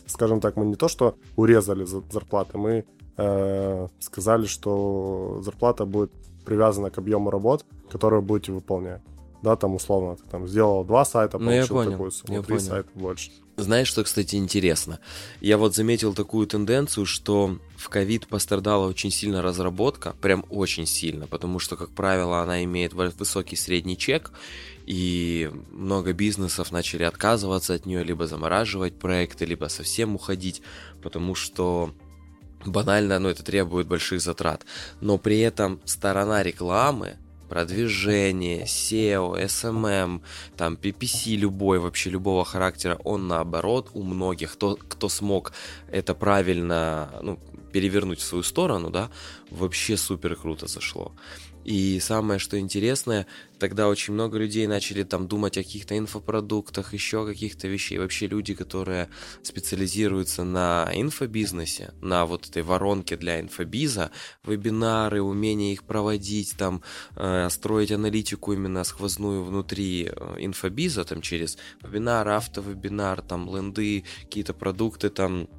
скажем 0.07 0.41
так, 0.41 0.55
мы 0.55 0.65
не 0.65 0.75
то, 0.75 0.87
что 0.87 1.15
урезали 1.35 1.85
за- 1.85 2.03
зарплаты, 2.11 2.57
мы 2.57 2.85
э, 3.17 3.87
сказали, 3.99 4.47
что 4.47 5.41
зарплата 5.43 5.85
будет 5.85 6.11
привязана 6.45 6.89
к 6.89 6.97
объему 6.97 7.29
работ, 7.29 7.65
которые 7.89 8.21
вы 8.21 8.25
будете 8.27 8.51
выполнять. 8.51 9.01
Да, 9.41 9.55
там 9.55 9.75
условно, 9.75 10.15
ты 10.15 10.23
там 10.29 10.47
сделал 10.47 10.83
два 10.83 11.05
сайта, 11.05 11.37
Ну, 11.37 11.45
получил 11.45 11.75
понял, 11.75 11.91
такую 11.91 12.11
сумму, 12.11 12.41
три 12.41 12.55
понял. 12.55 12.67
сайта 12.67 12.89
больше. 12.95 13.31
Знаешь, 13.57 13.87
что, 13.87 14.03
кстати, 14.03 14.35
интересно? 14.37 14.99
Я 15.39 15.57
вот 15.57 15.75
заметил 15.75 16.13
такую 16.13 16.47
тенденцию, 16.47 17.05
что 17.05 17.57
в 17.77 17.89
ковид 17.89 18.27
пострадала 18.27 18.87
очень 18.87 19.11
сильно 19.11 19.41
разработка, 19.41 20.15
прям 20.19 20.45
очень 20.49 20.85
сильно, 20.87 21.27
потому 21.27 21.59
что, 21.59 21.77
как 21.77 21.91
правило, 21.91 22.41
она 22.41 22.63
имеет 22.63 22.93
высокий 22.93 23.55
средний 23.55 23.97
чек, 23.97 24.31
и 24.87 25.51
много 25.71 26.11
бизнесов 26.13 26.71
начали 26.71 27.03
отказываться 27.03 27.75
от 27.75 27.85
нее, 27.85 28.03
либо 28.03 28.27
замораживать 28.27 28.97
проекты, 28.97 29.45
либо 29.45 29.65
совсем 29.67 30.15
уходить, 30.15 30.61
потому 31.01 31.35
что 31.35 31.91
банально, 32.65 33.19
ну, 33.19 33.29
это 33.29 33.43
требует 33.43 33.87
больших 33.87 34.21
затрат. 34.21 34.65
Но 35.01 35.17
при 35.17 35.39
этом 35.39 35.79
сторона 35.85 36.43
рекламы, 36.43 37.17
продвижение, 37.49 38.63
SEO, 38.65 39.43
SMM, 39.45 40.21
там 40.57 40.75
PPC 40.75 41.35
любой, 41.35 41.79
вообще 41.79 42.09
любого 42.09 42.43
характера, 42.43 42.99
он 43.03 43.27
наоборот 43.27 43.89
у 43.93 44.03
многих, 44.03 44.53
кто, 44.53 44.75
кто 44.75 45.09
смог 45.09 45.53
это 45.91 46.13
правильно 46.15 47.09
ну, 47.21 47.39
перевернуть 47.71 48.19
в 48.19 48.23
свою 48.23 48.43
сторону, 48.43 48.89
да, 48.89 49.09
вообще 49.51 49.97
супер 49.97 50.35
круто 50.35 50.67
зашло. 50.67 51.11
И 51.65 51.99
самое, 51.99 52.39
что 52.39 52.59
интересное, 52.59 53.25
тогда 53.57 53.87
очень 53.87 54.13
много 54.13 54.37
людей 54.37 54.67
начали 54.67 55.01
там 55.01 55.27
думать 55.27 55.57
о 55.57 55.63
каких-то 55.63 55.97
инфопродуктах, 55.97 56.93
еще 56.93 57.25
каких-то 57.25 57.67
вещей. 57.67 57.97
Вообще 57.97 58.27
люди, 58.27 58.53
которые 58.53 59.09
специализируются 59.41 60.43
на 60.43 60.91
инфобизнесе, 60.93 61.91
на 62.01 62.27
вот 62.27 62.47
этой 62.47 62.61
воронке 62.61 63.17
для 63.17 63.41
инфобиза, 63.41 64.11
вебинары, 64.45 65.23
умение 65.23 65.73
их 65.73 65.85
проводить, 65.85 66.55
там, 66.55 66.83
э, 67.15 67.49
строить 67.49 67.91
аналитику 67.91 68.53
именно 68.53 68.83
сквозную 68.83 69.43
внутри 69.43 70.11
э, 70.15 70.35
инфобиза, 70.37 71.03
там, 71.03 71.21
через 71.21 71.57
вебинар, 71.81 72.29
автовебинар, 72.29 73.23
там, 73.23 73.49
ленды, 73.53 74.03
какие-то 74.21 74.53
продукты, 74.53 75.09
там, 75.09 75.49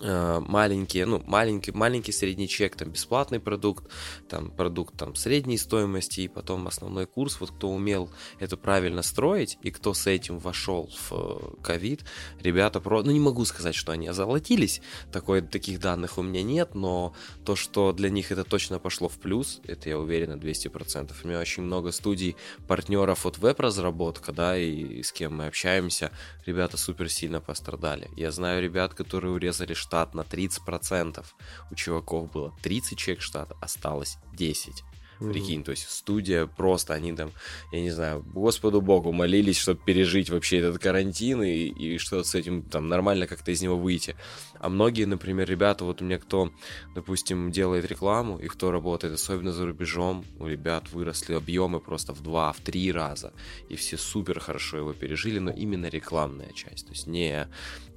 маленькие, 0.00 1.06
ну, 1.06 1.22
маленький, 1.26 1.72
маленький 1.72 2.12
средний 2.12 2.48
чек, 2.48 2.76
там, 2.76 2.90
бесплатный 2.90 3.40
продукт, 3.40 3.90
там, 4.28 4.50
продукт, 4.50 4.96
там, 4.96 5.14
средней 5.14 5.58
стоимости, 5.58 6.20
и 6.22 6.28
потом 6.28 6.66
основной 6.66 7.06
курс, 7.06 7.40
вот 7.40 7.50
кто 7.50 7.70
умел 7.70 8.10
это 8.38 8.56
правильно 8.56 9.02
строить, 9.02 9.58
и 9.62 9.70
кто 9.70 9.94
с 9.94 10.06
этим 10.06 10.38
вошел 10.38 10.90
в 10.90 11.12
э, 11.12 11.62
ковид, 11.62 12.04
ребята, 12.40 12.80
про... 12.80 13.02
ну, 13.02 13.10
не 13.10 13.20
могу 13.20 13.44
сказать, 13.44 13.74
что 13.74 13.92
они 13.92 14.08
озолотились, 14.08 14.82
такой, 15.12 15.40
таких 15.40 15.80
данных 15.80 16.18
у 16.18 16.22
меня 16.22 16.42
нет, 16.42 16.74
но 16.74 17.14
то, 17.44 17.56
что 17.56 17.92
для 17.92 18.10
них 18.10 18.32
это 18.32 18.44
точно 18.44 18.78
пошло 18.78 19.08
в 19.08 19.18
плюс, 19.18 19.60
это 19.64 19.88
я 19.88 19.98
уверен 19.98 20.30
на 20.30 20.34
200%. 20.34 21.12
У 21.22 21.28
меня 21.28 21.40
очень 21.40 21.62
много 21.62 21.92
студий, 21.92 22.36
партнеров 22.66 23.26
от 23.26 23.38
веб-разработка, 23.38 24.32
да, 24.32 24.58
и 24.58 25.02
с 25.02 25.12
кем 25.12 25.36
мы 25.36 25.46
общаемся, 25.46 26.10
ребята 26.44 26.76
супер 26.76 27.08
сильно 27.08 27.40
пострадали. 27.40 28.10
Я 28.16 28.30
знаю 28.30 28.62
ребят, 28.62 28.94
которые 28.94 29.32
урезали 29.32 29.74
штат 29.76 30.14
на 30.14 30.22
30%. 30.22 31.24
У 31.70 31.74
чуваков 31.74 32.30
было 32.32 32.54
30 32.62 32.98
человек 32.98 33.22
штата, 33.22 33.56
осталось 33.60 34.18
10. 34.32 34.84
Прикинь, 35.18 35.64
то 35.64 35.70
есть 35.70 35.88
студия 35.88 36.46
просто, 36.46 36.92
они 36.92 37.14
там, 37.14 37.32
я 37.72 37.80
не 37.80 37.90
знаю, 37.90 38.22
Господу 38.34 38.82
Богу 38.82 39.12
молились, 39.12 39.56
чтобы 39.56 39.80
пережить 39.82 40.28
вообще 40.28 40.58
этот 40.58 40.78
карантин 40.78 41.42
и, 41.42 41.68
и 41.68 41.98
что 41.98 42.22
с 42.22 42.34
этим 42.34 42.62
там 42.62 42.88
нормально 42.88 43.26
как-то 43.26 43.50
из 43.50 43.62
него 43.62 43.78
выйти. 43.78 44.14
А 44.60 44.68
многие, 44.68 45.04
например, 45.04 45.48
ребята, 45.48 45.84
вот 45.84 46.02
у 46.02 46.04
меня 46.04 46.18
кто, 46.18 46.50
допустим, 46.94 47.50
делает 47.50 47.84
рекламу 47.84 48.38
и 48.38 48.48
кто 48.48 48.70
работает, 48.70 49.14
особенно 49.14 49.52
за 49.52 49.66
рубежом, 49.66 50.24
у 50.38 50.46
ребят 50.46 50.90
выросли 50.92 51.34
объемы 51.34 51.80
просто 51.80 52.12
в 52.12 52.22
два, 52.22 52.52
в 52.52 52.60
три 52.60 52.92
раза. 52.92 53.32
И 53.68 53.76
все 53.76 53.96
супер 53.96 54.40
хорошо 54.40 54.78
его 54.78 54.92
пережили, 54.92 55.38
но 55.38 55.50
именно 55.50 55.86
рекламная 55.86 56.52
часть. 56.52 56.86
То 56.86 56.92
есть 56.92 57.06
не... 57.06 57.48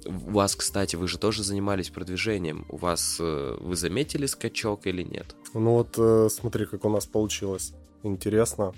У 0.04 0.30
вас, 0.32 0.56
кстати, 0.56 0.96
вы 0.96 1.08
же 1.08 1.18
тоже 1.18 1.42
занимались 1.42 1.90
продвижением. 1.90 2.64
У 2.68 2.76
вас... 2.76 3.18
э, 3.20 3.56
Вы 3.60 3.76
заметили 3.76 4.26
скачок 4.26 4.86
или 4.86 5.02
нет? 5.02 5.34
Ну 5.54 5.72
вот 5.72 5.94
э, 5.98 6.28
смотри, 6.30 6.66
как 6.66 6.84
у 6.84 6.88
нас 6.88 7.06
получилось. 7.06 7.72
Интересно. 8.02 8.72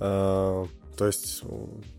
Э, 0.00 0.64
То 0.96 1.06
есть 1.06 1.42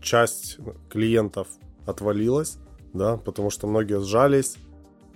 часть 0.00 0.58
клиентов 0.90 1.48
отвалилась, 1.86 2.58
да, 2.92 3.16
потому 3.16 3.50
что 3.50 3.66
многие 3.66 4.00
сжались, 4.00 4.56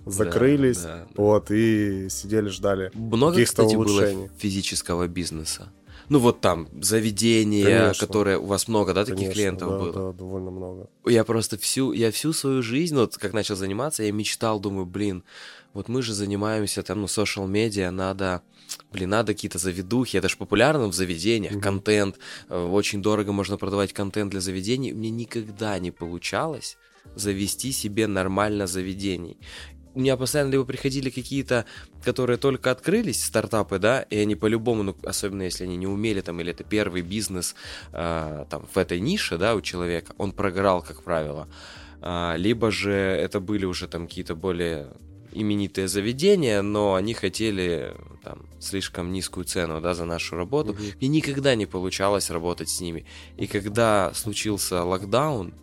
закрылись, 0.05 0.79
Да, 0.79 0.95
да. 0.97 1.07
вот, 1.15 1.51
и 1.51 2.07
сидели, 2.09 2.49
ждали. 2.49 2.91
Много, 2.93 3.33
каких-то 3.33 3.63
кстати, 3.63 3.75
было 3.75 3.85
улучшений. 3.85 4.29
физического 4.37 5.07
бизнеса. 5.07 5.71
Ну 6.09 6.19
вот 6.19 6.41
там 6.41 6.67
заведения, 6.81 7.63
Конечно. 7.63 8.05
которые 8.07 8.37
у 8.37 8.45
вас 8.45 8.67
много, 8.67 8.93
да, 8.93 9.05
таких 9.05 9.17
Конечно, 9.19 9.33
клиентов 9.33 9.69
да, 9.69 9.77
было. 9.79 9.93
Да, 9.93 10.17
довольно 10.17 10.51
много. 10.51 10.89
Я 11.05 11.23
просто 11.23 11.57
всю, 11.57 11.93
я 11.93 12.11
всю 12.11 12.33
свою 12.33 12.61
жизнь, 12.61 12.95
вот 12.95 13.17
как 13.17 13.31
начал 13.33 13.55
заниматься, 13.55 14.03
я 14.03 14.11
мечтал, 14.11 14.59
думаю, 14.59 14.85
блин, 14.85 15.23
вот 15.73 15.87
мы 15.87 16.01
же 16.01 16.13
занимаемся 16.13 16.83
там, 16.83 16.99
ну, 16.99 17.05
social 17.07 17.47
медиа, 17.47 17.91
надо, 17.91 18.41
блин, 18.91 19.09
надо 19.11 19.33
какие-то 19.33 19.57
заведухи, 19.57 20.17
это 20.17 20.27
же 20.27 20.35
популярно 20.35 20.87
в 20.87 20.93
заведениях, 20.93 21.53
Мгм. 21.53 21.61
контент, 21.61 22.17
э, 22.49 22.61
очень 22.61 23.01
дорого 23.01 23.31
можно 23.31 23.55
продавать 23.57 23.93
контент 23.93 24.31
для 24.31 24.41
заведений, 24.41 24.91
мне 24.91 25.11
никогда 25.11 25.79
не 25.79 25.91
получалось 25.91 26.77
завести 27.15 27.71
себе 27.71 28.07
нормально 28.07 28.67
заведений. 28.67 29.37
У 29.93 29.99
меня 29.99 30.15
постоянно 30.15 30.51
либо 30.51 30.63
приходили 30.63 31.09
какие-то, 31.09 31.65
которые 32.03 32.37
только 32.37 32.71
открылись, 32.71 33.23
стартапы, 33.23 33.77
да, 33.77 34.01
и 34.03 34.17
они 34.17 34.35
по-любому, 34.35 34.83
ну, 34.83 34.95
особенно 35.03 35.43
если 35.43 35.65
они 35.65 35.75
не 35.75 35.87
умели 35.87 36.21
там, 36.21 36.39
или 36.39 36.51
это 36.51 36.63
первый 36.63 37.01
бизнес 37.01 37.55
э, 37.91 38.45
там 38.49 38.67
в 38.73 38.77
этой 38.77 38.99
нише, 38.99 39.37
да, 39.37 39.55
у 39.55 39.61
человека, 39.61 40.13
он 40.17 40.31
прогорал, 40.31 40.81
как 40.81 41.03
правило. 41.03 41.47
А, 42.01 42.35
либо 42.37 42.71
же 42.71 42.91
это 42.91 43.39
были 43.39 43.65
уже 43.65 43.87
там 43.87 44.07
какие-то 44.07 44.35
более 44.35 44.87
именитые 45.33 45.87
заведения, 45.87 46.61
но 46.61 46.95
они 46.95 47.13
хотели 47.13 47.95
там 48.23 48.45
слишком 48.59 49.11
низкую 49.11 49.45
цену, 49.45 49.81
да, 49.81 49.93
за 49.93 50.05
нашу 50.05 50.35
работу. 50.35 50.73
Мгм. 50.73 50.83
Мне 50.99 51.07
никогда 51.09 51.55
не 51.55 51.65
получалось 51.65 52.29
работать 52.29 52.69
с 52.69 52.81
ними. 52.81 53.05
И 53.37 53.47
когда 53.47 54.13
случился 54.13 54.83
локдаун, 54.83 55.53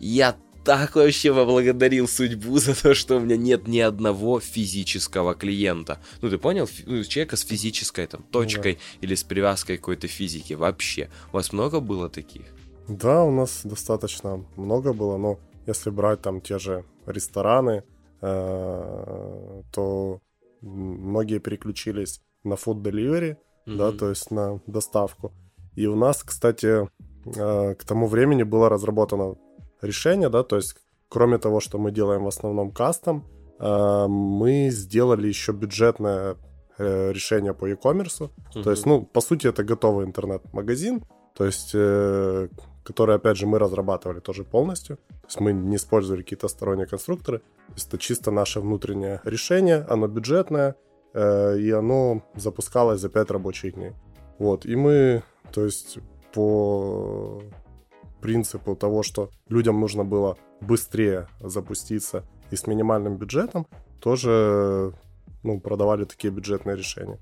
я 0.00 0.36
так 0.68 0.96
вообще 0.96 1.32
поблагодарил 1.32 2.06
судьбу 2.06 2.58
за 2.58 2.74
то, 2.74 2.92
что 2.94 3.16
у 3.16 3.20
меня 3.20 3.38
нет 3.38 3.66
ни 3.68 3.78
одного 3.78 4.38
физического 4.38 5.34
клиента. 5.34 5.98
Ну, 6.20 6.28
ты 6.28 6.36
понял? 6.36 6.68
Ну, 6.86 7.02
человека 7.04 7.36
с 7.36 7.40
физической 7.42 8.06
там 8.06 8.22
точкой 8.30 8.78
или 9.00 9.14
с 9.14 9.24
привязкой 9.24 9.78
какой-то 9.78 10.08
физике. 10.08 10.56
Вообще. 10.56 11.08
У 11.32 11.36
вас 11.36 11.54
много 11.54 11.80
было 11.80 12.10
таких? 12.10 12.42
Да, 12.86 13.24
у 13.24 13.30
нас 13.30 13.62
достаточно 13.64 14.44
много 14.56 14.92
было, 14.92 15.16
но 15.16 15.38
если 15.66 15.88
брать 15.88 16.20
там 16.20 16.42
те 16.42 16.58
же 16.58 16.84
рестораны, 17.06 17.82
э, 18.20 19.62
то 19.72 20.20
многие 20.60 21.38
переключились 21.38 22.20
на 22.44 22.54
food 22.56 22.82
delivery, 22.82 23.36
да, 23.64 23.88
Мгм. 23.88 23.98
то 23.98 24.10
есть 24.10 24.30
на 24.30 24.60
доставку. 24.66 25.32
И 25.76 25.86
у 25.86 25.96
нас, 25.96 26.22
кстати, 26.22 26.86
э, 27.24 27.74
к 27.74 27.84
тому 27.84 28.06
времени 28.06 28.42
было 28.42 28.68
разработано 28.68 29.36
решение, 29.82 30.28
да, 30.28 30.42
то 30.42 30.56
есть 30.56 30.76
кроме 31.08 31.38
того, 31.38 31.60
что 31.60 31.78
мы 31.78 31.90
делаем 31.90 32.24
в 32.24 32.28
основном 32.28 32.70
кастом, 32.70 33.24
э, 33.58 34.06
мы 34.08 34.70
сделали 34.70 35.28
еще 35.28 35.52
бюджетное 35.52 36.36
э, 36.78 37.12
решение 37.12 37.54
по 37.54 37.66
e-commerce. 37.66 38.30
То 38.52 38.70
есть, 38.70 38.86
ну, 38.86 39.02
по 39.02 39.20
сути, 39.20 39.48
это 39.48 39.64
готовый 39.64 40.06
интернет-магазин. 40.06 41.02
То 41.34 41.44
есть 41.44 41.70
э, 41.74 42.48
которые, 42.82 43.16
опять 43.16 43.36
же, 43.36 43.46
мы 43.46 43.58
разрабатывали 43.58 44.20
тоже 44.20 44.44
полностью. 44.44 44.96
То 44.96 45.26
есть 45.26 45.40
мы 45.40 45.52
не 45.52 45.76
использовали 45.76 46.22
какие-то 46.22 46.48
сторонние 46.48 46.86
конструкторы. 46.86 47.38
То 47.38 47.74
есть 47.74 47.88
это 47.88 47.98
чисто 47.98 48.30
наше 48.30 48.60
внутреннее 48.60 49.20
решение, 49.24 49.86
оно 49.90 50.08
бюджетное, 50.08 50.74
и 51.14 51.70
оно 51.70 52.22
запускалось 52.34 53.00
за 53.00 53.10
5 53.10 53.30
рабочих 53.30 53.74
дней. 53.74 53.92
Вот, 54.38 54.64
и 54.64 54.74
мы, 54.74 55.22
то 55.52 55.64
есть 55.64 55.98
по 56.32 57.42
принципу 58.20 58.76
того, 58.76 59.02
что 59.02 59.30
людям 59.48 59.80
нужно 59.80 60.04
было 60.04 60.36
быстрее 60.60 61.28
запуститься 61.40 62.24
и 62.50 62.56
с 62.56 62.66
минимальным 62.66 63.16
бюджетом, 63.16 63.66
тоже 64.00 64.92
ну, 65.42 65.60
продавали 65.60 66.04
такие 66.04 66.32
бюджетные 66.32 66.76
решения. 66.76 67.18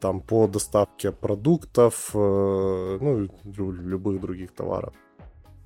Там 0.00 0.20
по 0.20 0.46
доставке 0.46 1.12
продуктов, 1.12 2.10
э, 2.14 2.98
ну, 3.00 3.28
любых 3.44 4.20
других 4.20 4.52
товаров. 4.52 4.94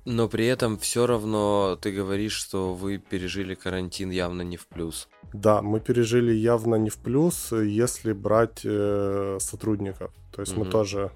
Но 0.05 0.27
при 0.29 0.47
этом 0.47 0.77
все 0.77 1.05
равно 1.05 1.77
ты 1.79 1.91
говоришь, 1.91 2.33
что 2.33 2.73
вы 2.73 2.97
пережили 2.97 3.53
карантин 3.53 4.09
явно 4.11 4.41
не 4.41 4.57
в 4.57 4.67
плюс. 4.67 5.09
Да, 5.33 5.61
мы 5.61 5.79
пережили 5.79 6.33
явно 6.33 6.75
не 6.75 6.89
в 6.89 6.97
плюс, 6.97 7.51
если 7.51 8.13
брать 8.13 8.61
э, 8.63 9.37
сотрудников. 9.39 10.11
То 10.33 10.41
есть 10.41 10.53
угу. 10.53 10.63
мы 10.63 10.71
тоже 10.71 11.11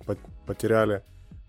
потеряли 0.45 1.03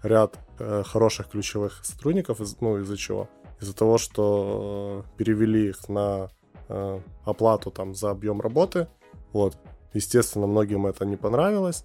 ряд 0.04 0.38
э, 0.58 0.82
хороших 0.84 1.28
ключевых 1.28 1.84
сотрудников, 1.84 2.40
ну 2.60 2.78
из-за 2.78 2.96
чего? 2.96 3.28
Из-за 3.60 3.74
того, 3.74 3.98
что 3.98 5.04
э, 5.06 5.16
перевели 5.16 5.68
их 5.70 5.88
на 5.88 6.28
э, 6.68 7.00
оплату 7.24 7.70
там 7.70 7.94
за 7.94 8.10
объем 8.10 8.40
работы. 8.40 8.86
Вот. 9.32 9.56
Естественно, 9.94 10.46
многим 10.46 10.86
это 10.86 11.04
не 11.04 11.16
понравилось. 11.16 11.84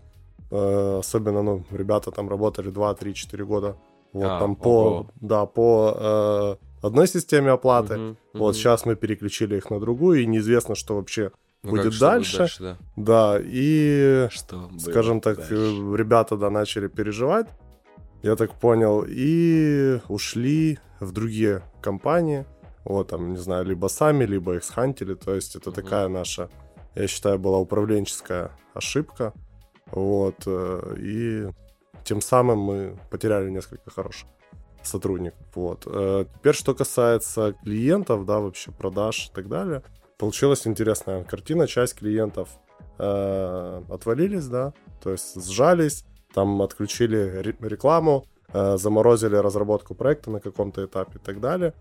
Э, 0.51 0.97
особенно, 0.99 1.41
ну, 1.41 1.63
ребята 1.72 2.11
там 2.11 2.30
работали 2.30 2.70
2, 2.70 2.93
3, 2.95 3.13
4 3.13 3.45
года. 3.45 3.78
Вот 4.11 4.26
а, 4.26 4.39
там 4.39 4.55
по, 4.55 4.70
ого. 4.70 5.07
да, 5.22 5.45
по 5.45 5.95
э, 5.95 6.55
одной 6.82 7.07
системе 7.07 7.51
оплаты. 7.51 7.97
Угу, 7.97 8.17
вот 8.34 8.49
угу. 8.49 8.53
сейчас 8.53 8.86
мы 8.86 8.95
переключили 8.95 9.57
их 9.57 9.70
на 9.70 9.80
другую, 9.80 10.22
и 10.22 10.26
неизвестно, 10.26 10.74
что 10.74 10.95
вообще 10.95 11.32
ну, 11.61 11.72
будет 11.72 11.91
как, 11.91 11.99
дальше. 11.99 12.38
Дальше 12.38 12.63
да. 12.63 12.78
да, 12.95 13.39
и, 13.39 14.28
что 14.32 14.70
скажем 14.80 15.22
так, 15.22 15.38
дальше? 15.38 15.53
ребята, 15.53 16.38
да, 16.38 16.49
начали 16.49 16.88
переживать 16.88 17.47
я 18.22 18.36
так 18.36 18.53
понял, 18.53 19.05
и 19.07 19.99
ушли 20.07 20.80
в 20.99 21.11
другие 21.11 21.63
компании. 21.82 22.45
Вот 22.84 23.09
там, 23.09 23.32
не 23.32 23.38
знаю, 23.38 23.65
либо 23.65 23.88
сами, 23.88 24.26
либо 24.26 24.55
их 24.55 24.63
схантили. 24.63 25.13
То 25.13 25.36
есть 25.36 25.55
это 25.55 25.70
mm-hmm. 25.70 25.74
такая 25.74 26.07
наша, 26.07 26.49
я 26.95 27.07
считаю, 27.07 27.39
была 27.39 27.59
управленческая 27.59 28.51
ошибка. 28.74 29.34
Вот. 29.91 30.43
Э, 30.45 30.95
и 30.97 31.47
тем 32.03 32.22
самым 32.22 32.59
мы 32.59 32.99
потеряли 33.09 33.49
несколько 33.49 33.89
хороших 33.89 34.28
сотрудников. 34.84 35.45
Вот. 35.55 35.84
Э, 35.86 36.26
теперь, 36.36 36.55
что 36.55 36.74
касается 36.74 37.53
клиентов, 37.63 38.26
да, 38.26 38.39
вообще 38.39 38.72
продаж 38.72 39.30
и 39.30 39.36
так 39.36 39.47
далее, 39.47 39.84
получилась 40.17 40.67
интересная 40.67 41.24
картина. 41.24 41.67
Часть 41.67 41.95
клиентов 41.95 42.49
э, 42.97 43.82
отвалились, 43.89 44.47
да, 44.47 44.74
то 45.01 45.11
есть 45.11 45.41
сжались, 45.45 46.05
там 46.34 46.61
отключили 46.61 47.41
рекламу, 47.41 48.25
э, 48.53 48.77
заморозили 48.77 49.36
разработку 49.36 49.95
проекта 49.95 50.32
на 50.32 50.39
каком-то 50.39 50.86
этапе 50.86 51.17
и 51.17 51.19
так 51.19 51.39
далее. 51.39 51.73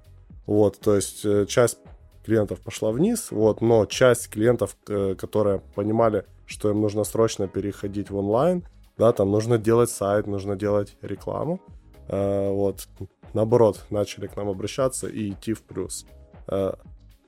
Вот, 0.46 0.78
то 0.78 0.94
есть 0.94 1.24
э, 1.24 1.46
часть 1.46 1.78
клиентов 2.24 2.60
пошла 2.60 2.90
вниз, 2.90 3.30
вот, 3.30 3.60
но 3.60 3.86
часть 3.86 4.28
клиентов, 4.28 4.76
э, 4.88 5.14
которые 5.14 5.60
понимали, 5.74 6.24
что 6.46 6.70
им 6.70 6.80
нужно 6.80 7.04
срочно 7.04 7.48
переходить 7.48 8.10
в 8.10 8.16
онлайн, 8.16 8.66
да, 8.96 9.12
там 9.12 9.30
нужно 9.30 9.58
делать 9.58 9.90
сайт, 9.90 10.26
нужно 10.26 10.56
делать 10.56 10.96
рекламу, 11.02 11.60
вот, 12.08 12.88
наоборот, 13.34 13.84
начали 13.90 14.26
к 14.26 14.36
нам 14.36 14.48
обращаться 14.48 15.06
и 15.08 15.30
идти 15.30 15.52
в 15.52 15.62
плюс. 15.62 16.06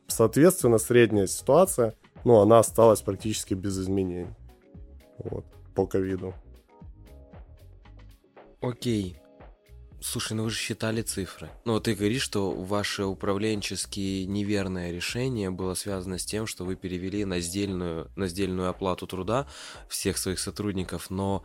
Соответственно, 0.07 0.79
средняя 0.79 1.27
ситуация, 1.27 1.95
ну, 2.25 2.41
она 2.41 2.59
осталась 2.59 3.03
практически 3.03 3.55
без 3.55 3.79
изменений, 3.79 4.35
вот, 5.18 5.45
по 5.75 5.87
ковиду. 5.87 6.35
Окей. 8.61 9.17
Слушай, 10.03 10.33
ну 10.33 10.45
вы 10.45 10.51
же 10.51 10.59
считали 10.59 11.03
цифры. 11.03 11.51
Ну 11.65 11.79
ты 11.79 11.95
говоришь, 11.95 12.23
что 12.23 12.51
ваше 12.53 13.05
управленческие 13.05 14.27
неверное 14.27 14.93
решение 14.93 15.51
было 15.51 15.75
связано 15.75 16.19
с 16.19 16.25
тем, 16.25 16.47
что 16.47 16.65
вы 16.65 16.77
перевели 16.77 17.25
на 17.25 17.41
сдельную, 17.41 18.11
на 18.17 18.27
сдельную 18.27 18.71
оплату 18.71 19.07
труда 19.07 19.47
всех 19.89 20.17
своих 20.17 20.39
сотрудников, 20.39 21.11
но 21.11 21.43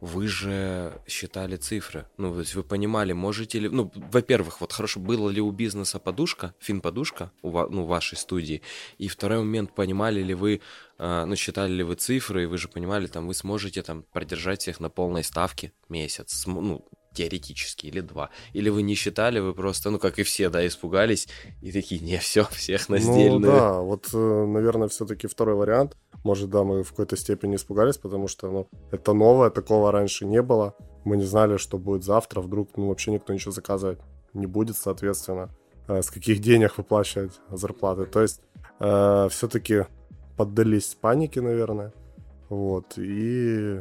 вы 0.00 0.28
же 0.28 1.00
считали 1.06 1.56
цифры. 1.56 2.06
Ну, 2.16 2.32
то 2.32 2.40
есть 2.40 2.54
вы 2.54 2.62
понимали, 2.62 3.12
можете 3.12 3.58
ли... 3.58 3.68
Ну, 3.68 3.90
во-первых, 3.94 4.60
вот 4.60 4.72
хорошо, 4.72 5.00
было 5.00 5.28
ли 5.30 5.40
у 5.40 5.50
бизнеса 5.50 5.98
подушка, 5.98 6.54
фин-подушка 6.58 7.30
у 7.42 7.50
ну, 7.50 7.84
вашей 7.84 8.16
студии? 8.16 8.62
И 8.98 9.08
второй 9.08 9.38
момент, 9.38 9.74
понимали 9.74 10.22
ли 10.22 10.34
вы, 10.34 10.60
э, 10.98 11.24
ну, 11.24 11.36
считали 11.36 11.72
ли 11.72 11.82
вы 11.82 11.94
цифры, 11.94 12.44
и 12.44 12.46
вы 12.46 12.58
же 12.58 12.68
понимали, 12.68 13.06
там, 13.06 13.26
вы 13.26 13.34
сможете 13.34 13.82
там 13.82 14.04
продержать 14.12 14.62
всех 14.62 14.80
на 14.80 14.90
полной 14.90 15.24
ставке 15.24 15.72
месяц, 15.88 16.46
ну, 16.46 16.86
теоретически, 17.16 17.86
или 17.86 18.00
два. 18.00 18.30
Или 18.52 18.68
вы 18.68 18.82
не 18.82 18.94
считали, 18.94 19.40
вы 19.40 19.54
просто, 19.54 19.90
ну, 19.90 19.98
как 19.98 20.18
и 20.18 20.22
все, 20.22 20.50
да, 20.50 20.66
испугались 20.66 21.28
и 21.62 21.72
такие, 21.72 22.00
не, 22.00 22.18
все, 22.18 22.44
всех 22.52 22.88
на 22.88 22.98
сдельную. 22.98 23.40
Ну, 23.40 23.58
да, 23.58 23.72
вот, 23.80 24.08
э, 24.12 24.46
наверное, 24.46 24.88
все-таки 24.88 25.26
второй 25.26 25.54
вариант. 25.54 25.96
Может, 26.26 26.50
да, 26.50 26.64
мы 26.64 26.82
в 26.82 26.90
какой-то 26.90 27.16
степени 27.16 27.54
испугались, 27.54 27.98
потому 27.98 28.26
что, 28.26 28.50
ну, 28.50 28.66
это 28.90 29.12
новое, 29.12 29.48
такого 29.50 29.92
раньше 29.92 30.26
не 30.26 30.42
было. 30.42 30.74
Мы 31.04 31.16
не 31.16 31.22
знали, 31.22 31.56
что 31.56 31.78
будет 31.78 32.02
завтра, 32.02 32.40
вдруг, 32.40 32.76
ну, 32.76 32.88
вообще 32.88 33.12
никто 33.12 33.32
ничего 33.32 33.52
заказывать 33.52 34.00
не 34.34 34.46
будет, 34.46 34.76
соответственно, 34.76 35.50
э, 35.86 36.02
с 36.02 36.10
каких 36.10 36.40
денег 36.40 36.78
выплачивать 36.78 37.40
зарплаты. 37.48 38.06
То 38.06 38.22
есть, 38.22 38.40
э, 38.80 39.28
все-таки 39.30 39.84
поддались 40.36 40.96
панике, 41.00 41.40
наверное, 41.40 41.92
вот, 42.48 42.94
и, 42.96 43.80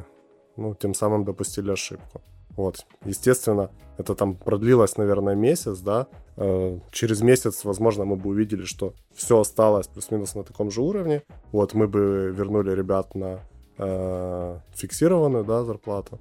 ну, 0.56 0.76
тем 0.76 0.94
самым 0.94 1.26
допустили 1.26 1.72
ошибку. 1.72 2.22
Вот, 2.56 2.86
естественно, 3.06 3.72
это 3.98 4.14
там 4.14 4.36
продлилось, 4.36 4.98
наверное, 4.98 5.34
месяц, 5.34 5.80
да. 5.80 6.06
Э, 6.38 6.80
через 6.92 7.22
месяц, 7.22 7.64
возможно, 7.64 8.06
мы 8.06 8.16
бы 8.16 8.30
увидели, 8.30 8.66
что 8.66 8.94
все 9.14 9.40
осталось 9.40 9.88
плюс-минус 9.88 10.36
на 10.36 10.44
таком 10.44 10.72
же 10.72 10.82
уровне. 10.82 11.24
Вот, 11.52 11.74
мы 11.74 11.88
бы 11.88 12.34
вернули 12.36 12.72
ребят 12.72 13.16
на 13.16 13.40
э, 13.78 14.60
фиксированную, 14.74 15.46
да, 15.46 15.64
зарплату. 15.64 16.20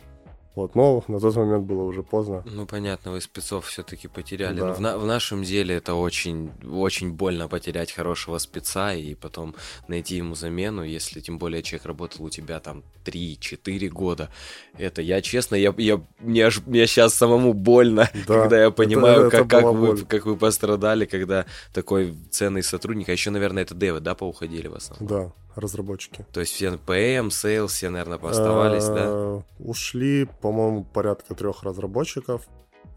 Вот, 0.55 0.77
но 0.77 1.03
на 1.09 1.19
тот 1.19 1.35
момент 1.35 1.65
было 1.65 1.83
уже 1.83 2.05
поздно. 2.05 2.45
Ну, 2.47 2.65
понятно, 2.65 3.11
вы 3.11 3.21
спецов 3.21 3.67
все-таки 3.67 4.07
потеряли. 4.07 4.61
Да. 4.61 4.67
Но 4.69 4.75
в, 4.75 4.81
на, 4.81 4.99
в 4.99 5.07
нашем 5.07 5.43
деле 5.43 5.75
это 5.75 5.95
очень, 5.95 6.53
очень 6.63 7.13
больно 7.13 7.49
потерять 7.49 7.91
хорошего 7.91 8.39
спеца 8.39 8.95
и 8.95 9.15
потом 9.15 9.57
найти 9.89 10.17
ему 10.17 10.37
замену, 10.37 10.85
если 10.85 11.19
тем 11.21 11.39
более 11.39 11.63
человек 11.65 11.87
работал 11.87 12.25
у 12.25 12.31
тебя 12.31 12.61
там 12.61 12.85
3-4 13.05 13.89
года. 13.89 14.31
Это 14.79 15.03
я, 15.03 15.21
честно, 15.23 15.57
я, 15.57 15.75
я, 15.77 16.01
мне, 16.21 16.47
аж, 16.47 16.65
мне 16.67 16.87
сейчас 16.87 17.15
самому 17.15 17.53
больно, 17.53 18.09
да. 18.27 18.43
когда 18.43 18.63
я 18.63 18.71
понимаю, 18.71 19.27
это, 19.27 19.31
как, 19.31 19.41
это 19.47 19.49
как, 19.49 19.75
вы, 19.75 19.97
как 20.05 20.27
вы 20.27 20.37
пострадали, 20.37 21.05
когда 21.05 21.47
такой 21.73 22.15
ценный 22.31 22.63
сотрудник, 22.63 23.09
а 23.09 23.13
еще, 23.13 23.31
наверное, 23.31 23.65
это 23.65 23.75
девы, 23.75 23.99
да, 23.99 24.15
поуходили 24.15 24.69
в 24.69 24.75
основном? 24.75 25.09
Да, 25.09 25.33
разработчики. 25.55 26.27
То 26.33 26.41
есть 26.41 26.53
все 26.53 26.69
PM, 26.69 27.29
Sales, 27.29 27.69
все, 27.69 27.91
наверное, 27.91 28.19
пооставались, 28.19 28.87
да? 28.87 29.05
Э, 29.07 29.41
ушли, 29.59 30.27
по-моему, 30.41 30.85
порядка 30.85 31.35
трех 31.35 31.63
разработчиков. 31.63 32.43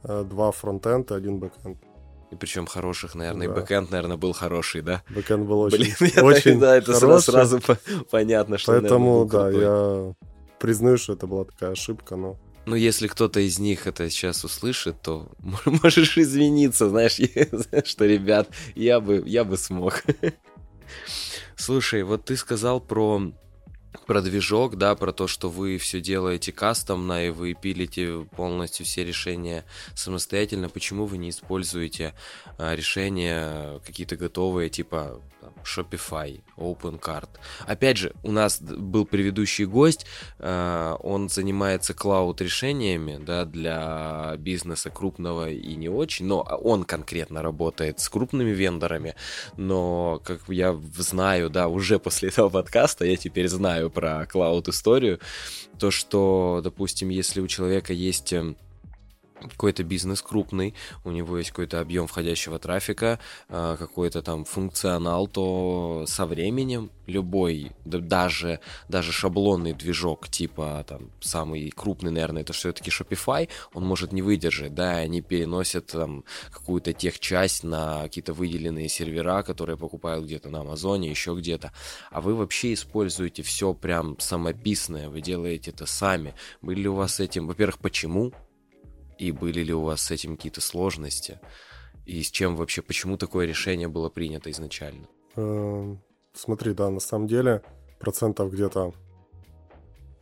Э, 0.04 0.24
два 0.24 0.52
фронтенда, 0.52 1.16
один 1.16 1.40
бэкенд. 1.40 1.78
И 2.32 2.36
причем 2.36 2.66
хороших, 2.66 3.16
наверное. 3.16 3.48
Да. 3.48 3.54
И 3.54 3.56
бэкенд, 3.56 3.92
наверное, 3.92 4.18
был 4.18 4.34
хороший, 4.34 4.82
да? 4.82 5.04
Бэкенд 5.10 5.48
был 5.48 5.62
очень, 5.62 5.94
Блин, 6.00 6.26
очень 6.26 6.60
Да, 6.60 6.76
это 6.76 6.94
хороший. 6.94 7.32
сразу 7.32 7.62
понятно, 8.12 8.58
что, 8.58 8.74
Поэтому, 8.74 9.26
наверное, 9.26 9.52
да, 9.52 9.60
я 9.60 10.14
признаю, 10.60 10.98
что 10.98 11.14
это 11.14 11.28
была 11.28 11.46
такая 11.46 11.72
ошибка, 11.72 12.16
но... 12.16 12.38
Ну, 12.66 12.76
если 12.76 13.08
кто-то 13.08 13.40
из 13.40 13.60
них 13.60 13.88
это 13.88 14.10
сейчас 14.10 14.44
услышит, 14.44 15.02
то 15.02 15.30
можешь 15.66 16.18
извиниться, 16.18 16.90
знаешь, 16.90 17.16
что, 17.86 18.06
ребят, 18.06 18.50
я 18.76 19.00
бы, 19.00 19.24
я 19.26 19.44
бы 19.46 19.58
смог. 19.58 20.04
Слушай, 21.56 22.04
вот 22.04 22.26
ты 22.26 22.38
сказал 22.38 22.80
про 22.80 23.34
про 24.06 24.22
движок, 24.22 24.78
да, 24.78 24.96
про 24.96 25.12
то, 25.12 25.28
что 25.28 25.50
вы 25.50 25.78
все 25.78 26.00
делаете 26.00 26.52
кастомно 26.52 27.28
и 27.28 27.30
вы 27.30 27.54
пилите 27.54 28.26
полностью 28.36 28.86
все 28.86 29.04
решения 29.04 29.66
самостоятельно. 29.96 30.70
Почему 30.70 31.06
вы 31.06 31.18
не 31.18 31.30
используете 31.30 32.14
а, 32.58 32.76
решения 32.76 33.80
какие-то 33.86 34.16
готовые, 34.16 34.70
типа 34.70 35.22
там, 35.48 35.64
Shopify, 35.64 36.42
OpenCart? 36.58 37.30
Опять 37.66 37.98
же, 37.98 38.14
у 38.24 38.32
нас 38.32 38.60
был 38.62 39.06
предыдущий 39.06 39.66
гость, 39.66 40.06
а, 40.40 40.96
он 40.96 41.30
занимается 41.30 41.94
клауд-решениями, 41.94 43.20
да, 43.24 43.46
для 43.46 44.36
бизнеса 44.38 44.90
крупного 44.90 45.50
и 45.50 45.76
не 45.76 45.90
очень, 45.90 46.26
но 46.26 46.42
он 46.42 46.84
конкретно 46.84 47.42
работает 47.42 48.00
с 48.00 48.10
крупными 48.10 48.52
вендорами, 48.52 49.16
но, 49.56 50.22
как 50.24 50.42
я 50.48 50.78
знаю, 50.98 51.50
да, 51.50 51.68
уже 51.68 52.00
после 52.08 52.30
этого 52.30 52.50
подкаста 52.50 53.06
я 53.06 53.16
теперь 53.16 53.48
знаю 53.48 53.90
про 53.90 54.26
клауд-историю, 54.26 55.20
то, 55.80 55.92
что, 55.92 56.62
допустим, 56.64 57.10
если 57.10 57.40
у 57.40 57.48
человека 57.48 57.94
есть 57.94 58.34
эм, 58.34 58.58
какой-то 59.42 59.84
бизнес 59.84 60.22
крупный, 60.22 60.74
у 61.04 61.12
него 61.12 61.38
есть 61.38 61.52
какой-то 61.52 61.80
объем 61.80 62.08
входящего 62.08 62.60
трафика, 62.60 63.20
а, 63.50 63.78
какой-то 63.78 64.22
там 64.22 64.46
функционал, 64.46 65.28
то 65.28 66.06
со 66.08 66.26
временем 66.26 66.92
любой, 67.06 67.72
даже, 67.86 68.60
даже 68.90 69.12
шаблонный 69.12 69.74
движок, 69.74 70.28
типа 70.28 70.84
там 70.88 71.12
самый 71.22 71.70
крупный, 71.70 72.12
наверное, 72.12 72.42
это 72.42 72.54
все-таки 72.54 72.90
Shopify, 72.90 73.50
он 73.74 73.86
может 73.86 74.12
не 74.12 74.22
выдержать, 74.22 74.74
да, 74.74 74.98
они 74.98 75.22
переносят 75.22 75.88
там 75.88 76.24
какую-то 76.52 76.94
техчасть 76.94 77.64
на 77.64 78.04
какие-то 78.04 78.34
выделенные 78.34 78.90
сервера, 78.90 79.44
которые 79.44 79.78
покупают 79.78 80.26
где-то 80.26 80.50
на 80.50 80.62
Амазоне, 80.62 81.10
еще 81.10 81.36
где-то, 81.36 81.72
а 82.12 82.22
вы 82.22 82.36
вообще 82.36 82.74
используете 82.74 83.44
все 83.44 83.74
прям 83.74 84.20
самописное, 84.20 85.10
вы 85.10 85.22
делаете 85.22 85.72
это 85.72 85.86
сами. 85.86 86.34
Были 86.62 86.82
ли 86.82 86.90
у 86.90 86.96
вас 86.96 87.20
этим, 87.20 87.48
во-первых, 87.48 87.80
почему? 87.80 88.34
И 89.18 89.32
были 89.32 89.62
ли 89.64 89.74
у 89.74 89.82
вас 89.82 90.02
с 90.02 90.12
этим 90.12 90.36
какие-то 90.36 90.62
сложности? 90.62 91.40
И 92.06 92.22
с 92.24 92.32
чем 92.32 92.56
вообще, 92.56 92.82
почему 92.82 93.18
такое 93.18 93.46
решение 93.46 93.88
было 93.88 94.10
принято 94.10 94.50
изначально? 94.52 95.08
Эм, 95.36 96.02
смотри, 96.34 96.74
да, 96.74 96.90
на 96.90 97.00
самом 97.00 97.28
деле 97.28 97.62
процентов 98.00 98.52
где-то 98.52 98.94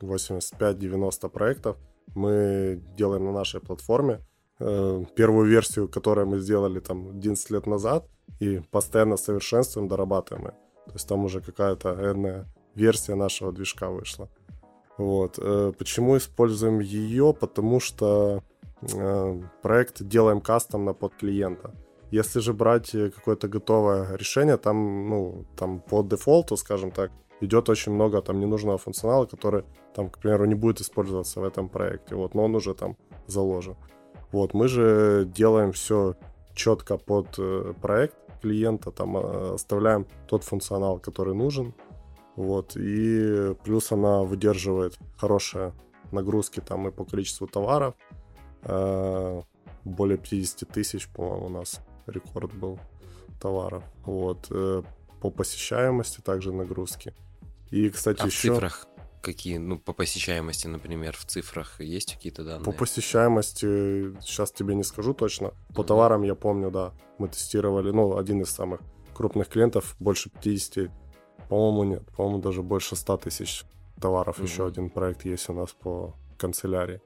85-90 0.01 1.29
проектов 1.29 1.77
мы 2.15 2.81
делаем 2.97 3.25
на 3.25 3.31
нашей 3.31 3.59
платформе. 3.59 4.21
Эм, 4.59 5.05
первую 5.05 5.47
версию, 5.47 5.87
которую 5.87 6.27
мы 6.27 6.39
сделали 6.39 6.79
там 6.79 7.09
11 7.09 7.49
лет 7.51 7.67
назад, 7.67 8.07
и 8.39 8.61
постоянно 8.71 9.17
совершенствуем, 9.17 9.87
дорабатываем. 9.87 10.55
То 10.85 10.93
есть 10.93 11.07
там 11.07 11.25
уже 11.25 11.41
какая-то 11.41 11.93
энная 12.11 12.47
версия 12.75 13.15
нашего 13.15 13.51
движка 13.51 13.89
вышла. 13.89 14.29
Вот. 14.97 15.39
Э, 15.39 15.73
почему 15.77 16.17
используем 16.17 16.79
ее? 16.79 17.33
Потому 17.33 17.79
что 17.79 18.43
проект 19.61 20.03
делаем 20.03 20.41
кастомно 20.41 20.93
под 20.93 21.15
клиента. 21.15 21.73
Если 22.11 22.39
же 22.39 22.53
брать 22.53 22.95
э, 22.95 23.09
какое-то 23.09 23.47
готовое 23.47 24.15
решение, 24.15 24.57
там, 24.57 25.09
ну, 25.09 25.45
там 25.55 25.79
по 25.79 26.03
дефолту, 26.03 26.57
скажем 26.57 26.91
так, 26.91 27.11
идет 27.41 27.69
очень 27.69 27.93
много 27.93 28.21
там 28.21 28.39
ненужного 28.39 28.77
функционала, 28.77 29.25
который 29.25 29.63
там, 29.93 30.09
к 30.09 30.19
примеру, 30.19 30.45
не 30.45 30.55
будет 30.55 30.81
использоваться 30.81 31.41
в 31.41 31.43
этом 31.43 31.67
проекте, 31.67 32.15
вот, 32.15 32.35
но 32.35 32.43
он 32.43 32.55
уже 32.55 32.73
там 32.73 32.95
заложен. 33.27 33.75
Вот, 34.31 34.53
мы 34.53 34.67
же 34.67 35.25
делаем 35.25 35.71
все 35.71 36.13
четко 36.53 36.97
под 36.97 37.39
э, 37.39 37.73
проект 37.81 38.15
клиента, 38.41 38.91
там 38.91 39.17
оставляем 39.53 40.05
тот 40.27 40.43
функционал, 40.43 40.99
который 40.99 41.33
нужен, 41.33 41.73
вот, 42.35 42.77
и 42.77 43.55
плюс 43.63 43.91
она 43.91 44.23
выдерживает 44.23 44.97
хорошие 45.17 45.73
нагрузки 46.11 46.61
там 46.61 46.87
и 46.87 46.91
по 46.91 47.03
количеству 47.03 47.47
товаров, 47.47 47.95
Э, 47.97 48.14
более 48.65 50.17
50 50.17 50.67
тысяч, 50.69 51.07
по-моему, 51.09 51.45
у 51.45 51.49
нас 51.49 51.79
рекорд 52.07 52.53
был 52.53 52.79
товаров. 53.39 53.83
Вот. 54.03 54.47
Э, 54.49 54.83
по 55.21 55.29
посещаемости 55.29 56.21
также 56.21 56.51
нагрузки. 56.51 57.13
И, 57.69 57.89
кстати, 57.89 58.21
а 58.21 58.25
еще... 58.25 58.51
в 58.51 58.55
цифрах 58.55 58.87
какие, 59.21 59.57
ну, 59.57 59.79
по 59.79 59.91
посещаемости, 59.91 60.67
например, 60.67 61.15
в 61.17 61.25
цифрах 61.25 61.81
есть 61.81 62.13
какие-то 62.13 62.43
данные? 62.43 62.63
По 62.63 62.71
посещаемости 62.71 64.15
сейчас 64.21 64.51
тебе 64.51 64.75
не 64.75 64.83
скажу 64.83 65.15
точно. 65.15 65.51
По 65.73 65.81
mm-hmm. 65.81 65.85
товарам 65.85 66.21
я 66.21 66.35
помню, 66.35 66.69
да, 66.69 66.93
мы 67.17 67.27
тестировали, 67.27 67.89
ну, 67.89 68.17
один 68.17 68.41
из 68.41 68.51
самых 68.51 68.81
крупных 69.15 69.49
клиентов, 69.49 69.95
больше 69.99 70.29
50, 70.29 70.91
по-моему, 71.49 71.83
нет, 71.85 72.03
по-моему, 72.15 72.39
даже 72.39 72.61
больше 72.61 72.95
100 72.95 73.17
тысяч 73.17 73.63
товаров. 73.99 74.39
Mm-hmm. 74.39 74.43
Еще 74.43 74.67
один 74.67 74.89
проект 74.91 75.25
есть 75.25 75.49
у 75.49 75.53
нас 75.53 75.71
по 75.71 76.13
канцелярии. 76.37 77.01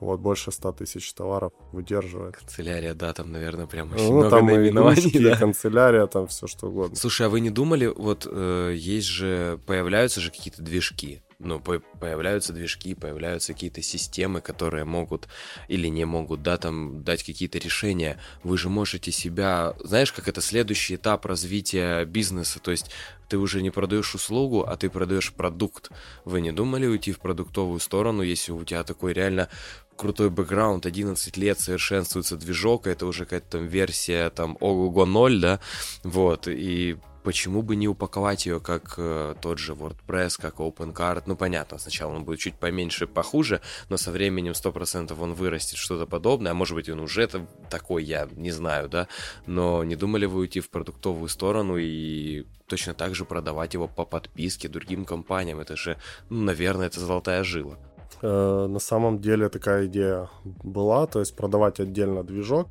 Вот, 0.00 0.20
больше 0.20 0.50
100 0.50 0.72
тысяч 0.72 1.12
товаров 1.12 1.52
выдерживает. 1.72 2.36
Канцелярия, 2.36 2.94
да, 2.94 3.12
там, 3.12 3.30
наверное, 3.30 3.66
прям 3.66 3.92
очень 3.92 4.04
ну, 4.04 4.12
много 4.12 4.30
там 4.30 4.46
наименований. 4.46 5.10
И 5.10 5.22
да. 5.22 5.36
канцелярия, 5.36 6.06
там 6.06 6.26
все 6.26 6.46
что 6.46 6.68
угодно. 6.68 6.96
Слушай, 6.96 7.26
а 7.26 7.28
вы 7.28 7.40
не 7.40 7.50
думали, 7.50 7.86
вот 7.86 8.26
э, 8.30 8.74
есть 8.76 9.08
же, 9.08 9.60
появляются 9.66 10.20
же 10.20 10.30
какие-то 10.30 10.62
движки, 10.62 11.22
ну, 11.40 11.58
по 11.58 11.80
появляются 11.98 12.52
движки, 12.52 12.94
появляются 12.94 13.52
какие-то 13.52 13.82
системы, 13.82 14.40
которые 14.40 14.84
могут 14.84 15.28
или 15.68 15.88
не 15.88 16.04
могут, 16.04 16.42
да, 16.42 16.56
там, 16.56 17.02
дать 17.02 17.22
какие-то 17.24 17.58
решения. 17.58 18.18
Вы 18.42 18.56
же 18.58 18.68
можете 18.68 19.10
себя, 19.10 19.74
знаешь, 19.82 20.12
как 20.12 20.28
это 20.28 20.40
следующий 20.40 20.94
этап 20.96 21.26
развития 21.26 22.04
бизнеса, 22.04 22.60
то 22.60 22.70
есть 22.70 22.90
ты 23.28 23.38
уже 23.38 23.62
не 23.62 23.70
продаешь 23.70 24.14
услугу, 24.14 24.64
а 24.66 24.76
ты 24.76 24.90
продаешь 24.90 25.32
продукт. 25.32 25.90
Вы 26.24 26.40
не 26.40 26.52
думали 26.52 26.86
уйти 26.86 27.12
в 27.12 27.20
продуктовую 27.20 27.80
сторону, 27.80 28.22
если 28.22 28.52
у 28.52 28.64
тебя 28.64 28.82
такой 28.82 29.12
реально 29.12 29.48
крутой 29.96 30.30
бэкграунд, 30.30 30.86
11 30.86 31.36
лет 31.36 31.60
совершенствуется 31.60 32.36
движок, 32.36 32.86
это 32.86 33.06
уже 33.06 33.24
какая-то 33.24 33.58
там 33.58 33.66
версия 33.66 34.30
там 34.30 34.56
ого-го 34.60 35.04
0, 35.04 35.40
да, 35.40 35.60
вот, 36.02 36.48
и 36.48 36.96
почему 37.22 37.62
бы 37.62 37.76
не 37.76 37.88
упаковать 37.88 38.46
ее 38.46 38.60
как 38.60 38.94
э, 38.96 39.34
тот 39.40 39.58
же 39.58 39.72
WordPress, 39.72 40.40
как 40.40 40.56
OpenCard, 40.56 41.24
ну 41.26 41.36
понятно, 41.36 41.78
сначала 41.78 42.14
он 42.14 42.24
будет 42.24 42.40
чуть 42.40 42.54
поменьше, 42.54 43.06
похуже, 43.06 43.60
но 43.88 43.96
со 43.96 44.10
временем 44.10 44.52
100% 44.52 45.20
он 45.20 45.34
вырастет 45.34 45.78
что-то 45.78 46.06
подобное, 46.06 46.52
а 46.52 46.54
может 46.54 46.74
быть 46.74 46.88
он 46.88 47.00
уже 47.00 47.28
такой, 47.68 48.04
я 48.04 48.28
не 48.36 48.50
знаю, 48.50 48.88
да, 48.88 49.08
но 49.46 49.84
не 49.84 49.96
думали 49.96 50.26
вы 50.26 50.40
уйти 50.40 50.60
в 50.60 50.70
продуктовую 50.70 51.28
сторону 51.28 51.76
и 51.76 52.46
точно 52.66 52.94
так 52.94 53.14
же 53.14 53.24
продавать 53.24 53.74
его 53.74 53.88
по 53.88 54.04
подписке 54.04 54.68
другим 54.68 55.04
компаниям, 55.04 55.60
это 55.60 55.76
же, 55.76 55.96
ну, 56.28 56.42
наверное, 56.42 56.86
это 56.86 57.00
золотая 57.00 57.44
жила. 57.44 57.78
Э, 58.22 58.66
на 58.68 58.78
самом 58.78 59.20
деле 59.20 59.48
такая 59.48 59.86
идея 59.86 60.28
была, 60.44 61.06
то 61.06 61.20
есть 61.20 61.36
продавать 61.36 61.80
отдельно 61.80 62.22
движок, 62.22 62.68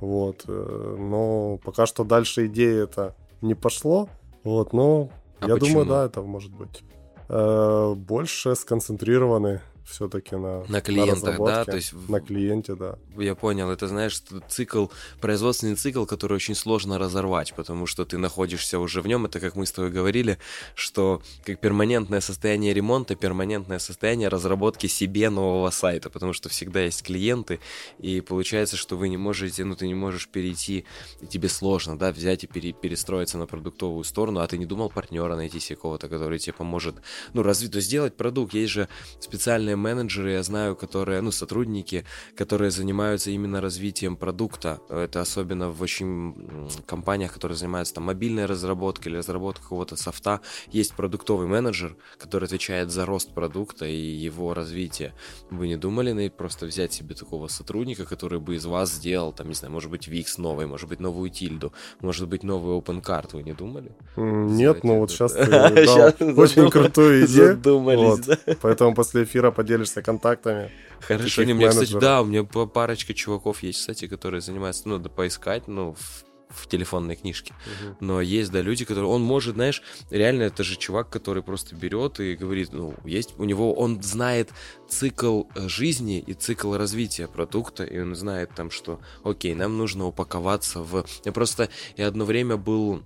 вот, 0.00 0.44
э, 0.46 0.96
но 0.98 1.58
пока 1.64 1.86
что 1.86 2.04
дальше 2.04 2.46
идеи 2.46 2.84
это 2.84 3.14
не 3.40 3.54
пошло, 3.54 4.08
вот, 4.44 4.72
но 4.72 5.10
а 5.40 5.48
я 5.48 5.54
почему? 5.54 5.84
думаю, 5.84 5.86
да, 5.88 6.04
это 6.06 6.22
может 6.22 6.52
быть. 6.52 6.82
Э, 7.28 7.94
больше 7.94 8.54
сконцентрированы 8.54 9.60
все-таки 9.88 10.36
на, 10.36 10.64
на 10.68 10.80
клиентах, 10.80 11.38
на 11.38 11.46
да, 11.46 11.64
то 11.64 11.76
есть 11.76 11.92
на 12.08 12.20
клиенте, 12.20 12.74
да. 12.74 12.98
Я 13.16 13.34
понял, 13.34 13.70
это 13.70 13.88
знаешь 13.88 14.22
цикл, 14.48 14.86
производственный 15.20 15.76
цикл, 15.76 16.04
который 16.04 16.34
очень 16.34 16.54
сложно 16.54 16.98
разорвать, 16.98 17.54
потому 17.54 17.86
что 17.86 18.04
ты 18.04 18.18
находишься 18.18 18.78
уже 18.78 19.00
в 19.00 19.06
нем. 19.06 19.24
Это 19.26 19.40
как 19.40 19.56
мы 19.56 19.66
с 19.66 19.72
тобой 19.72 19.90
говорили, 19.90 20.38
что 20.74 21.22
как 21.44 21.60
перманентное 21.60 22.20
состояние 22.20 22.74
ремонта, 22.74 23.14
перманентное 23.14 23.78
состояние 23.78 24.28
разработки 24.28 24.86
себе 24.86 25.30
нового 25.30 25.70
сайта, 25.70 26.10
потому 26.10 26.32
что 26.32 26.48
всегда 26.48 26.82
есть 26.82 27.02
клиенты, 27.02 27.60
и 27.98 28.20
получается, 28.20 28.76
что 28.76 28.96
вы 28.96 29.08
не 29.08 29.16
можете, 29.16 29.64
ну 29.64 29.74
ты 29.74 29.86
не 29.86 29.94
можешь 29.94 30.28
перейти, 30.28 30.84
и 31.20 31.26
тебе 31.26 31.48
сложно, 31.48 31.98
да, 31.98 32.12
взять 32.12 32.44
и 32.44 32.46
пере, 32.46 32.72
перестроиться 32.72 33.38
на 33.38 33.46
продуктовую 33.46 34.04
сторону, 34.04 34.40
а 34.40 34.46
ты 34.46 34.58
не 34.58 34.66
думал 34.66 34.90
партнера 34.90 35.34
найти 35.34 35.60
себе 35.60 35.76
кого-то, 35.76 36.08
который 36.08 36.38
тебе 36.38 36.52
поможет, 36.52 36.96
ну 37.32 37.42
развить, 37.42 37.72
то 37.72 37.80
сделать 37.80 38.16
продукт. 38.16 38.54
Есть 38.54 38.72
же 38.72 38.88
специальные 39.20 39.77
менеджеры, 39.78 40.32
я 40.32 40.42
знаю, 40.42 40.76
которые, 40.76 41.20
ну, 41.20 41.30
сотрудники, 41.30 42.04
которые 42.36 42.70
занимаются 42.70 43.30
именно 43.30 43.60
развитием 43.60 44.16
продукта. 44.16 44.80
Это 44.88 45.20
особенно 45.20 45.70
в 45.70 45.82
очень 45.82 46.70
компаниях, 46.86 47.32
которые 47.32 47.56
занимаются 47.56 47.94
там 47.94 48.04
мобильной 48.04 48.46
разработкой 48.46 49.12
или 49.12 49.18
разработкой 49.18 49.62
какого-то 49.62 49.96
софта. 49.96 50.40
Есть 50.70 50.94
продуктовый 50.94 51.46
менеджер, 51.46 51.96
который 52.18 52.44
отвечает 52.44 52.90
за 52.90 53.06
рост 53.06 53.32
продукта 53.32 53.86
и 53.86 53.96
его 53.96 54.54
развитие. 54.54 55.14
Вы 55.50 55.68
не 55.68 55.76
думали 55.76 56.12
на 56.12 56.28
просто 56.30 56.66
взять 56.66 56.92
себе 56.92 57.14
такого 57.14 57.48
сотрудника, 57.48 58.04
который 58.04 58.38
бы 58.38 58.56
из 58.56 58.66
вас 58.66 58.92
сделал, 58.92 59.32
там, 59.32 59.48
не 59.48 59.54
знаю, 59.54 59.72
может 59.72 59.90
быть, 59.90 60.08
Wix 60.08 60.38
новый, 60.38 60.66
может 60.66 60.88
быть, 60.88 61.00
новую 61.00 61.30
тильду, 61.30 61.72
может 62.00 62.28
быть, 62.28 62.42
новый 62.42 62.78
OpenCart, 62.78 63.30
вы 63.32 63.42
не 63.42 63.52
думали? 63.52 63.92
Нет, 64.16 64.84
но 64.84 64.98
вот 64.98 65.10
сейчас 65.10 65.34
очень 66.36 66.70
крутую 66.70 67.26
идею. 67.26 67.54
Задумались, 67.54 68.26
Поэтому 68.60 68.94
после 68.94 69.24
эфира 69.24 69.50
поделишься 69.68 70.02
контактами. 70.02 70.70
Хорошо, 71.00 71.44
не, 71.44 71.54
мне, 71.54 71.68
кстати, 71.68 71.98
да, 71.98 72.22
у 72.22 72.24
меня 72.24 72.44
парочка 72.44 73.14
чуваков 73.14 73.62
есть, 73.62 73.80
кстати, 73.80 74.08
которые 74.08 74.40
занимаются, 74.40 74.88
ну, 74.88 74.98
да 74.98 75.08
поискать, 75.08 75.68
ну, 75.68 75.94
в 75.94 76.24
в 76.48 76.66
телефонной 76.66 77.14
книжке. 77.14 77.52
Угу. 77.52 77.96
Но 78.00 78.20
есть, 78.22 78.50
да, 78.50 78.62
люди, 78.62 78.86
которые... 78.86 79.10
Он 79.10 79.20
может, 79.20 79.56
знаешь, 79.56 79.82
реально 80.08 80.44
это 80.44 80.64
же 80.64 80.76
чувак, 80.76 81.10
который 81.10 81.42
просто 81.42 81.76
берет 81.76 82.20
и 82.20 82.36
говорит, 82.36 82.72
ну, 82.72 82.94
есть 83.04 83.34
у 83.36 83.44
него... 83.44 83.74
Он 83.74 84.02
знает 84.02 84.48
цикл 84.88 85.42
э, 85.54 85.68
жизни 85.68 86.18
и 86.26 86.32
цикл 86.32 86.74
развития 86.74 87.28
продукта, 87.28 87.84
и 87.84 88.00
он 88.00 88.14
знает 88.14 88.54
там, 88.56 88.70
что, 88.70 88.98
окей, 89.24 89.54
нам 89.54 89.76
нужно 89.76 90.06
упаковаться 90.06 90.80
в... 90.80 91.04
Я 91.26 91.32
просто... 91.32 91.68
Я 91.98 92.06
одно 92.06 92.24
время 92.24 92.56
был 92.56 93.02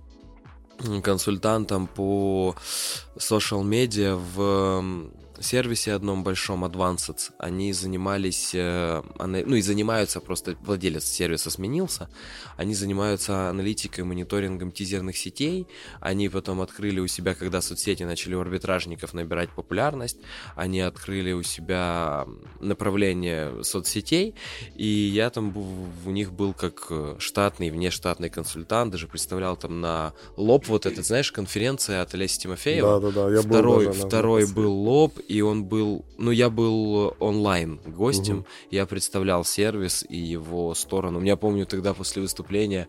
консультантом 1.03 1.87
по 1.87 2.55
social 3.17 3.65
медиа 3.65 4.15
в 4.15 5.11
сервисе 5.43 5.93
одном 5.93 6.23
большом 6.23 6.65
Advanced, 6.65 7.31
они 7.37 7.73
занимались, 7.73 8.51
э, 8.53 9.01
ну 9.19 9.55
и 9.55 9.61
занимаются, 9.61 10.19
просто 10.19 10.55
владелец 10.61 11.05
сервиса 11.05 11.49
сменился, 11.49 12.09
они 12.57 12.73
занимаются 12.73 13.49
аналитикой, 13.49 14.03
мониторингом 14.03 14.71
тизерных 14.71 15.17
сетей, 15.17 15.67
они 15.99 16.29
потом 16.29 16.61
открыли 16.61 16.99
у 16.99 17.07
себя, 17.07 17.35
когда 17.35 17.61
соцсети 17.61 18.03
начали 18.03 18.35
у 18.35 18.41
арбитражников 18.41 19.13
набирать 19.13 19.49
популярность, 19.49 20.17
они 20.55 20.81
открыли 20.81 21.33
у 21.33 21.43
себя 21.43 22.25
направление 22.59 23.63
соцсетей, 23.63 24.35
и 24.75 24.87
я 24.87 25.29
там 25.29 25.53
у 26.05 26.09
них 26.11 26.31
был 26.31 26.53
как 26.53 26.87
э, 26.89 27.15
штатный, 27.19 27.69
внештатный 27.69 28.29
консультант, 28.29 28.91
даже 28.91 29.07
представлял 29.07 29.57
там 29.57 29.81
на 29.81 30.13
лоб 30.37 30.67
вот 30.67 30.85
этот, 30.85 31.05
знаешь, 31.05 31.31
конференция 31.31 32.01
от 32.01 32.13
Олеся 32.13 32.39
Тимофеева. 32.39 32.99
Да, 32.99 33.11
да, 33.11 33.27
да, 33.27 33.33
я 33.33 33.41
второй, 33.41 33.87
был 33.87 33.93
второй 33.93 34.47
был 34.47 34.73
лоб, 34.73 35.19
и 35.33 35.41
он 35.41 35.65
был, 35.65 36.05
ну, 36.19 36.29
я 36.29 36.51
был 36.51 37.15
онлайн 37.19 37.79
гостем, 37.87 38.39
угу. 38.39 38.47
я 38.69 38.85
представлял 38.85 39.43
сервис 39.43 40.05
и 40.07 40.15
его 40.15 40.75
сторону. 40.75 41.21
Я 41.23 41.37
помню 41.37 41.65
тогда 41.65 41.95
после 41.95 42.21
выступления 42.21 42.87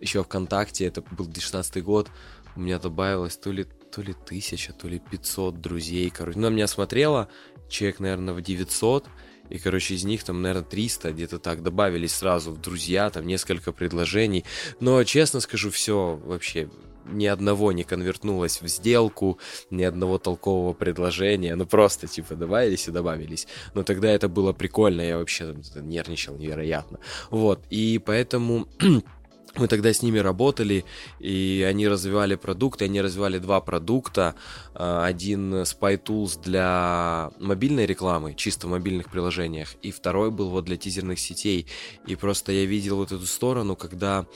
еще 0.00 0.24
ВКонтакте, 0.24 0.86
это 0.86 1.02
был 1.02 1.26
2016 1.26 1.84
год, 1.84 2.10
у 2.56 2.60
меня 2.60 2.80
добавилось 2.80 3.36
то 3.36 3.52
ли, 3.52 3.64
то 3.92 4.02
ли 4.02 4.12
тысяча, 4.26 4.72
то 4.72 4.88
ли 4.88 4.98
500 4.98 5.60
друзей, 5.60 6.10
короче. 6.10 6.38
Ну, 6.38 6.50
на 6.50 6.52
меня 6.52 6.66
смотрело 6.66 7.28
человек, 7.68 8.00
наверное, 8.00 8.34
в 8.34 8.42
900, 8.42 9.06
и, 9.50 9.58
короче, 9.58 9.94
из 9.94 10.02
них 10.04 10.24
там, 10.24 10.42
наверное, 10.42 10.64
300 10.64 11.12
где-то 11.12 11.38
так 11.38 11.62
добавились 11.62 12.14
сразу 12.14 12.50
в 12.50 12.60
друзья, 12.60 13.08
там 13.10 13.24
несколько 13.24 13.70
предложений. 13.70 14.44
Но, 14.80 15.04
честно 15.04 15.38
скажу, 15.38 15.70
все 15.70 16.20
вообще 16.24 16.70
ни 17.06 17.26
одного 17.26 17.72
не 17.72 17.84
конвертнулось 17.84 18.62
в 18.62 18.68
сделку, 18.68 19.38
ни 19.70 19.82
одного 19.82 20.18
толкового 20.18 20.72
предложения, 20.72 21.54
ну 21.56 21.66
просто 21.66 22.06
типа 22.06 22.34
добавились 22.34 22.88
и 22.88 22.90
добавились. 22.90 23.46
Но 23.74 23.82
тогда 23.82 24.10
это 24.10 24.28
было 24.28 24.52
прикольно, 24.52 25.02
я 25.02 25.18
вообще 25.18 25.54
нервничал 25.76 26.36
невероятно. 26.36 26.98
Вот, 27.30 27.60
и 27.70 28.00
поэтому 28.04 28.66
мы 29.56 29.68
тогда 29.68 29.92
с 29.92 30.02
ними 30.02 30.18
работали, 30.18 30.84
и 31.20 31.64
они 31.68 31.88
развивали 31.88 32.34
продукты, 32.34 32.86
они 32.86 33.00
развивали 33.00 33.38
два 33.38 33.60
продукта. 33.60 34.34
А, 34.74 35.04
один 35.04 35.54
Spy 35.62 36.02
Tools 36.02 36.40
для 36.42 37.30
мобильной 37.38 37.86
рекламы, 37.86 38.34
чисто 38.34 38.66
в 38.66 38.70
мобильных 38.70 39.10
приложениях, 39.10 39.74
и 39.82 39.90
второй 39.90 40.30
был 40.30 40.50
вот 40.50 40.64
для 40.64 40.76
тизерных 40.76 41.18
сетей. 41.18 41.66
И 42.06 42.16
просто 42.16 42.52
я 42.52 42.64
видел 42.64 42.96
вот 42.96 43.12
эту 43.12 43.26
сторону, 43.26 43.76
когда 43.76 44.26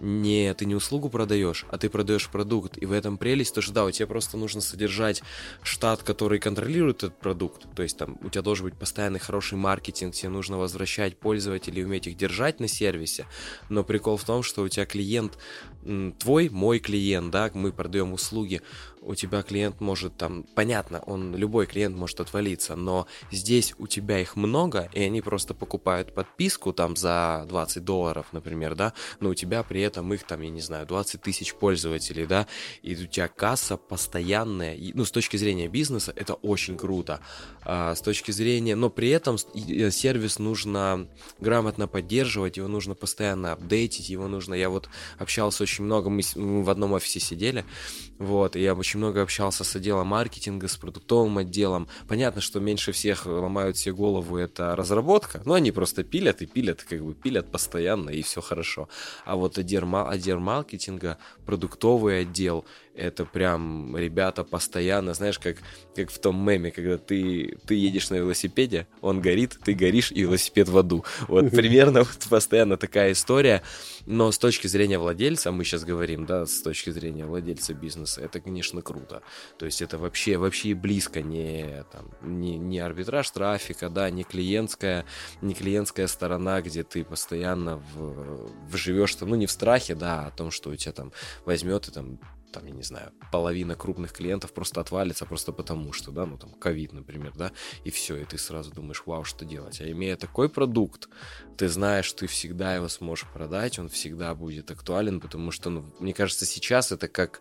не 0.00 0.52
ты 0.54 0.64
не 0.66 0.74
услугу 0.74 1.10
продаешь, 1.10 1.66
а 1.70 1.78
ты 1.78 1.88
продаешь 1.88 2.28
продукт. 2.28 2.78
И 2.78 2.86
в 2.86 2.92
этом 2.92 3.18
прелесть, 3.18 3.54
то 3.54 3.60
что 3.60 3.72
да, 3.72 3.84
у 3.84 3.90
тебя 3.90 4.06
просто 4.06 4.36
нужно 4.36 4.60
содержать 4.60 5.22
штат, 5.62 6.02
который 6.02 6.38
контролирует 6.38 7.04
этот 7.04 7.18
продукт. 7.18 7.66
То 7.74 7.82
есть 7.82 7.96
там 7.96 8.18
у 8.22 8.30
тебя 8.30 8.42
должен 8.42 8.64
быть 8.64 8.74
постоянный 8.74 9.20
хороший 9.20 9.58
маркетинг, 9.58 10.14
тебе 10.14 10.30
нужно 10.30 10.58
возвращать 10.58 11.18
пользователей, 11.18 11.84
уметь 11.84 12.06
их 12.06 12.16
держать 12.16 12.60
на 12.60 12.68
сервисе. 12.68 13.26
Но 13.68 13.84
прикол 13.84 14.16
в 14.16 14.24
том, 14.24 14.42
что 14.42 14.62
у 14.62 14.68
тебя 14.68 14.86
клиент 14.86 15.38
твой, 16.18 16.48
мой 16.48 16.78
клиент, 16.78 17.30
да, 17.30 17.50
мы 17.54 17.72
продаем 17.72 18.12
услуги, 18.12 18.60
у 19.02 19.14
тебя 19.14 19.42
клиент 19.42 19.80
может 19.80 20.16
там, 20.16 20.44
понятно, 20.54 21.00
он, 21.06 21.34
любой 21.34 21.66
клиент 21.66 21.96
может 21.96 22.20
отвалиться, 22.20 22.76
но 22.76 23.06
здесь 23.30 23.74
у 23.78 23.86
тебя 23.86 24.20
их 24.20 24.36
много, 24.36 24.88
и 24.92 25.02
они 25.02 25.20
просто 25.20 25.54
покупают 25.54 26.14
подписку 26.14 26.72
там 26.72 26.96
за 26.96 27.46
20 27.48 27.84
долларов, 27.84 28.26
например, 28.32 28.74
да, 28.74 28.92
но 29.20 29.30
у 29.30 29.34
тебя 29.34 29.62
при 29.62 29.80
этом 29.80 30.12
их 30.12 30.24
там, 30.24 30.42
я 30.42 30.50
не 30.50 30.60
знаю, 30.60 30.86
20 30.86 31.20
тысяч 31.22 31.54
пользователей, 31.54 32.26
да, 32.26 32.46
и 32.82 32.94
у 32.94 33.06
тебя 33.06 33.28
касса 33.28 33.76
постоянная, 33.76 34.74
и, 34.74 34.92
ну, 34.92 35.04
с 35.04 35.10
точки 35.10 35.36
зрения 35.36 35.68
бизнеса 35.68 36.12
это 36.14 36.34
очень 36.34 36.76
круто, 36.76 37.20
а, 37.62 37.94
с 37.94 38.00
точки 38.00 38.30
зрения, 38.30 38.76
но 38.76 38.90
при 38.90 39.08
этом 39.10 39.36
э, 39.54 39.90
сервис 39.90 40.38
нужно 40.38 41.08
грамотно 41.38 41.88
поддерживать, 41.88 42.58
его 42.58 42.68
нужно 42.68 42.94
постоянно 42.94 43.52
апдейтить, 43.52 44.10
его 44.10 44.28
нужно, 44.28 44.54
я 44.54 44.68
вот 44.68 44.88
общался 45.18 45.62
очень 45.62 45.84
много, 45.84 46.10
мы, 46.10 46.22
в 46.34 46.70
одном 46.70 46.92
офисе 46.92 47.20
сидели, 47.20 47.64
вот, 48.18 48.56
и 48.56 48.60
я 48.60 48.74
очень 48.90 48.98
много 48.98 49.22
общался 49.22 49.62
с 49.62 49.76
отделом 49.76 50.08
маркетинга, 50.08 50.66
с 50.66 50.76
продуктовым 50.76 51.38
отделом. 51.38 51.86
Понятно, 52.08 52.40
что 52.40 52.58
меньше 52.58 52.90
всех 52.90 53.24
ломают 53.24 53.76
себе 53.76 53.94
голову 53.94 54.36
это 54.36 54.74
разработка, 54.74 55.40
но 55.44 55.54
они 55.54 55.70
просто 55.70 56.02
пилят 56.02 56.42
и 56.42 56.46
пилят, 56.46 56.82
как 56.82 57.00
бы 57.04 57.14
пилят 57.14 57.52
постоянно, 57.52 58.10
и 58.10 58.22
все 58.22 58.40
хорошо. 58.40 58.88
А 59.24 59.36
вот 59.36 59.58
отдел, 59.58 59.84
отдел 59.94 60.40
маркетинга, 60.40 61.18
продуктовый 61.46 62.22
отдел, 62.22 62.64
это 62.94 63.24
прям 63.24 63.96
ребята 63.96 64.44
постоянно, 64.44 65.14
знаешь, 65.14 65.38
как, 65.38 65.56
как 65.94 66.10
в 66.10 66.18
том 66.18 66.44
меме, 66.44 66.70
когда 66.70 66.98
ты, 66.98 67.56
ты 67.66 67.74
едешь 67.74 68.10
на 68.10 68.16
велосипеде, 68.16 68.86
он 69.00 69.20
горит, 69.20 69.58
ты 69.64 69.74
горишь, 69.74 70.12
и 70.12 70.22
велосипед 70.22 70.68
в 70.68 70.76
аду. 70.76 71.04
Вот 71.28 71.50
примерно 71.50 72.00
вот 72.04 72.26
постоянно 72.28 72.76
такая 72.76 73.12
история. 73.12 73.62
Но 74.06 74.32
с 74.32 74.38
точки 74.38 74.66
зрения 74.66 74.98
владельца, 74.98 75.52
мы 75.52 75.64
сейчас 75.64 75.84
говорим, 75.84 76.26
да, 76.26 76.46
с 76.46 76.62
точки 76.62 76.90
зрения 76.90 77.24
владельца 77.24 77.74
бизнеса, 77.74 78.22
это, 78.22 78.40
конечно, 78.40 78.82
круто. 78.82 79.22
То 79.58 79.66
есть 79.66 79.82
это 79.82 79.98
вообще, 79.98 80.36
вообще 80.36 80.74
близко 80.74 81.22
не, 81.22 81.84
там, 81.92 82.10
не, 82.22 82.58
не 82.58 82.80
арбитраж 82.80 83.30
трафика, 83.30 83.88
да, 83.88 84.10
не 84.10 84.24
клиентская, 84.24 85.04
не 85.40 85.54
клиентская 85.54 86.06
сторона, 86.06 86.60
где 86.60 86.82
ты 86.82 87.04
постоянно 87.04 87.76
в, 87.94 88.50
в 88.70 88.76
живешь, 88.76 89.16
ну, 89.20 89.36
не 89.36 89.46
в 89.46 89.50
страхе, 89.50 89.94
да, 89.94 90.26
о 90.26 90.30
том, 90.30 90.50
что 90.50 90.70
у 90.70 90.76
тебя 90.76 90.92
там 90.92 91.12
возьмет 91.44 91.88
и 91.88 91.92
там 91.92 92.18
там, 92.52 92.66
я 92.66 92.72
не 92.72 92.82
знаю, 92.82 93.12
половина 93.32 93.74
крупных 93.74 94.12
клиентов 94.12 94.52
просто 94.52 94.80
отвалится 94.80 95.26
просто 95.26 95.52
потому, 95.52 95.92
что, 95.92 96.10
да, 96.12 96.26
ну 96.26 96.38
там 96.38 96.50
ковид, 96.52 96.92
например, 96.92 97.32
да, 97.36 97.52
и 97.84 97.90
все, 97.90 98.16
и 98.16 98.24
ты 98.24 98.38
сразу 98.38 98.72
думаешь, 98.72 99.02
вау, 99.06 99.24
что 99.24 99.44
делать. 99.44 99.80
А 99.80 99.90
имея 99.90 100.16
такой 100.16 100.48
продукт, 100.48 101.08
ты 101.56 101.68
знаешь, 101.68 102.12
ты 102.12 102.26
всегда 102.26 102.74
его 102.74 102.88
сможешь 102.88 103.28
продать, 103.32 103.78
он 103.78 103.88
всегда 103.88 104.34
будет 104.34 104.70
актуален, 104.70 105.20
потому 105.20 105.50
что, 105.50 105.70
ну, 105.70 105.86
мне 105.98 106.12
кажется, 106.12 106.46
сейчас 106.46 106.92
это 106.92 107.08
как 107.08 107.40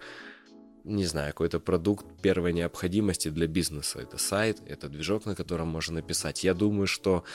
не 0.85 1.05
знаю, 1.05 1.33
какой-то 1.33 1.59
продукт 1.59 2.05
первой 2.21 2.53
необходимости 2.53 3.29
для 3.29 3.47
бизнеса. 3.47 3.99
Это 3.99 4.17
сайт, 4.17 4.61
это 4.65 4.89
движок, 4.89 5.25
на 5.25 5.35
котором 5.35 5.67
можно 5.67 5.95
написать. 5.95 6.43
Я 6.43 6.53
думаю, 6.53 6.87
что 6.87 7.25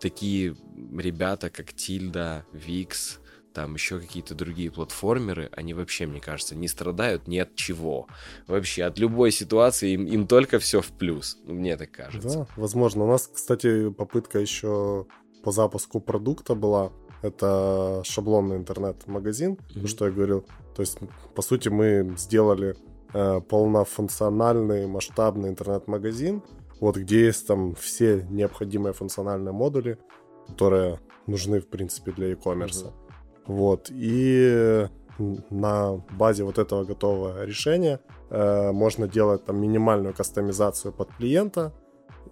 такие 0.00 0.56
ребята, 0.96 1.50
как 1.50 1.72
Тильда, 1.72 2.46
Викс, 2.52 3.20
там 3.58 3.74
еще 3.74 3.98
какие-то 3.98 4.36
другие 4.36 4.70
платформеры, 4.70 5.50
они 5.50 5.74
вообще, 5.74 6.06
мне 6.06 6.20
кажется, 6.20 6.54
не 6.54 6.68
страдают 6.68 7.26
ни 7.26 7.38
от 7.38 7.56
чего. 7.56 8.06
Вообще, 8.46 8.84
от 8.84 9.00
любой 9.00 9.32
ситуации 9.32 9.94
им, 9.94 10.06
им 10.06 10.28
только 10.28 10.60
все 10.60 10.80
в 10.80 10.92
плюс, 10.92 11.38
мне 11.44 11.76
так 11.76 11.90
кажется. 11.90 12.38
Да, 12.38 12.46
возможно. 12.54 13.02
У 13.02 13.08
нас, 13.08 13.26
кстати, 13.26 13.90
попытка 13.90 14.38
еще 14.38 15.06
по 15.42 15.50
запуску 15.50 16.00
продукта 16.00 16.54
была. 16.54 16.92
Это 17.20 18.02
шаблонный 18.04 18.58
интернет-магазин, 18.58 19.58
mm-hmm. 19.74 19.86
что 19.88 20.06
я 20.06 20.12
говорил. 20.12 20.46
То 20.76 20.82
есть, 20.82 20.98
по 21.34 21.42
сути, 21.42 21.68
мы 21.68 22.14
сделали 22.16 22.76
э, 23.12 23.40
полнофункциональный 23.40 24.86
масштабный 24.86 25.48
интернет-магазин, 25.48 26.44
вот 26.78 26.96
где 26.96 27.26
есть 27.26 27.44
там 27.48 27.74
все 27.74 28.24
необходимые 28.30 28.92
функциональные 28.92 29.52
модули, 29.52 29.98
которые 30.46 31.00
нужны, 31.26 31.58
в 31.58 31.66
принципе, 31.66 32.12
для 32.12 32.28
e-commerce. 32.28 32.84
Mm-hmm. 32.84 33.07
Вот. 33.48 33.88
И 33.90 34.86
на 35.50 36.00
базе 36.12 36.44
вот 36.44 36.58
этого 36.58 36.84
готового 36.84 37.44
решения 37.44 37.98
э, 38.30 38.70
можно 38.72 39.08
делать 39.08 39.44
там 39.44 39.60
минимальную 39.60 40.14
кастомизацию 40.14 40.92
под 40.92 41.08
клиента 41.18 41.72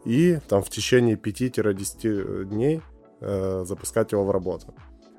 и 0.04 0.38
там 0.48 0.62
в 0.62 0.70
течение 0.70 1.16
5-10 1.16 2.44
дней 2.44 2.82
э, 3.20 3.64
запускать 3.66 4.12
его 4.12 4.24
в 4.24 4.30
работу. 4.30 4.74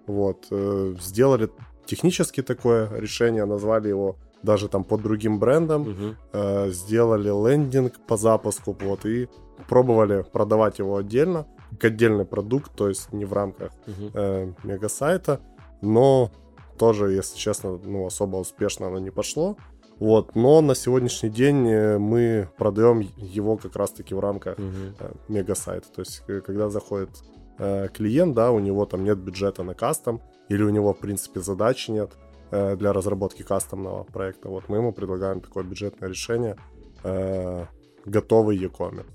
Вот. 0.05 0.47
Э, 0.51 0.95
сделали 1.01 1.49
технически 1.85 2.41
такое 2.41 2.89
решение, 2.99 3.45
назвали 3.45 3.89
его 3.89 4.15
даже 4.43 4.69
там 4.69 4.83
под 4.83 5.01
другим 5.01 5.39
брендом, 5.39 5.81
угу. 5.81 6.15
э, 6.31 6.69
сделали 6.69 7.29
лендинг 7.29 7.99
по 8.07 8.17
запуску, 8.17 8.77
вот, 8.79 9.05
и 9.05 9.27
пробовали 9.67 10.23
продавать 10.31 10.79
его 10.79 10.97
отдельно, 10.97 11.47
как 11.71 11.85
отдельный 11.85 12.25
продукт, 12.25 12.71
то 12.75 12.87
есть 12.87 13.11
не 13.11 13.25
в 13.25 13.33
рамках 13.33 13.71
угу. 13.87 14.11
э, 14.13 14.53
мегасайта 14.63 15.41
но 15.81 16.31
тоже, 16.77 17.11
если 17.11 17.37
честно, 17.37 17.79
ну, 17.83 18.05
особо 18.05 18.37
успешно 18.37 18.87
оно 18.87 18.99
не 18.99 19.11
пошло. 19.11 19.57
Вот, 19.99 20.35
но 20.35 20.61
на 20.61 20.75
сегодняшний 20.75 21.29
день 21.29 21.67
э, 21.67 21.97
мы 21.97 22.49
продаем 22.57 22.99
его 23.17 23.57
как 23.57 23.75
раз-таки 23.75 24.13
в 24.13 24.19
рамках 24.19 24.59
uh-huh. 24.59 24.95
э, 24.99 25.11
мегасайта. 25.27 25.87
То 25.89 26.01
есть, 26.01 26.21
когда 26.45 26.69
заходит 26.69 27.09
э, 27.57 27.87
клиент, 27.91 28.35
да, 28.35 28.51
у 28.51 28.59
него 28.59 28.85
там 28.85 29.03
нет 29.03 29.17
бюджета 29.17 29.63
на 29.63 29.73
кастом, 29.73 30.21
или 30.49 30.61
у 30.61 30.69
него, 30.69 30.93
в 30.93 30.99
принципе, 30.99 31.39
задачи 31.39 31.89
нет 31.89 32.11
э, 32.51 32.75
для 32.75 32.93
разработки 32.93 33.41
кастомного 33.41 34.03
проекта. 34.03 34.49
Вот 34.49 34.69
мы 34.69 34.77
ему 34.77 34.93
предлагаем 34.93 35.41
такое 35.41 35.63
бюджетное 35.63 36.09
решение, 36.09 36.57
э, 37.03 37.65
готовый 38.05 38.55
e-commerce. 38.55 39.07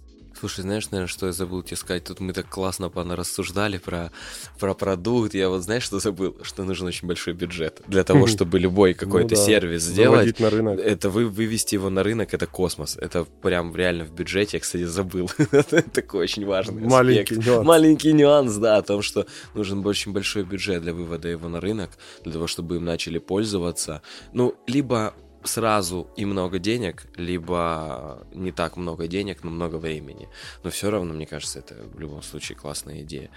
Слушай, 0.42 0.62
знаешь, 0.62 0.90
наверное, 0.90 1.06
что 1.06 1.26
я 1.26 1.32
забыл 1.32 1.62
тебе 1.62 1.76
сказать? 1.76 2.02
Тут 2.02 2.18
мы 2.18 2.32
так 2.32 2.48
классно 2.48 2.90
рассуждали 2.92 3.78
про, 3.78 4.10
про 4.58 4.74
продукт. 4.74 5.34
Я 5.34 5.48
вот 5.48 5.62
знаешь, 5.62 5.84
что 5.84 6.00
забыл? 6.00 6.36
Что 6.42 6.64
нужен 6.64 6.88
очень 6.88 7.06
большой 7.06 7.32
бюджет 7.32 7.80
для 7.86 8.02
того, 8.02 8.26
чтобы 8.26 8.58
любой 8.58 8.94
какой-то 8.94 9.36
ну, 9.36 9.36
да. 9.36 9.46
сервис 9.46 9.84
сделать. 9.84 10.40
на 10.40 10.50
рынок. 10.50 10.80
Это 10.80 11.10
вы, 11.10 11.28
вывести 11.28 11.76
его 11.76 11.90
на 11.90 12.02
рынок, 12.02 12.34
это 12.34 12.48
космос. 12.48 12.96
Это 12.96 13.24
прям 13.24 13.76
реально 13.76 14.04
в 14.04 14.10
бюджете. 14.10 14.56
Я, 14.56 14.60
кстати, 14.60 14.82
забыл. 14.82 15.30
Такой 15.92 16.24
очень 16.24 16.44
важный 16.44 16.82
Маленький 16.82 17.36
нюанс. 17.36 17.64
Маленький 17.64 18.12
нюанс, 18.12 18.56
да, 18.56 18.78
о 18.78 18.82
том, 18.82 19.02
что 19.02 19.26
нужен 19.54 19.86
очень 19.86 20.12
большой 20.12 20.42
бюджет 20.42 20.82
для 20.82 20.92
вывода 20.92 21.28
его 21.28 21.48
на 21.48 21.60
рынок, 21.60 21.90
для 22.24 22.32
того, 22.32 22.48
чтобы 22.48 22.76
им 22.76 22.84
начали 22.84 23.18
пользоваться. 23.18 24.02
Ну, 24.32 24.56
либо 24.66 25.14
сразу 25.44 26.08
и 26.16 26.24
много 26.24 26.58
денег, 26.58 27.06
либо 27.16 28.26
не 28.32 28.52
так 28.52 28.76
много 28.76 29.06
денег, 29.06 29.44
но 29.44 29.50
много 29.50 29.76
времени. 29.76 30.28
Но 30.62 30.70
все 30.70 30.90
равно, 30.90 31.14
мне 31.14 31.26
кажется, 31.26 31.58
это 31.58 31.74
в 31.74 31.98
любом 31.98 32.22
случае 32.22 32.56
классная 32.56 33.02
идея. 33.02 33.30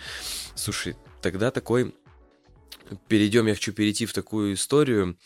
Слушай, 0.55 0.95
тогда 1.21 1.51
такой... 1.51 1.95
Перейдем, 3.07 3.47
я 3.47 3.55
хочу 3.55 3.73
перейти 3.73 4.05
в 4.05 4.13
такую 4.13 4.53
историю 4.53 5.17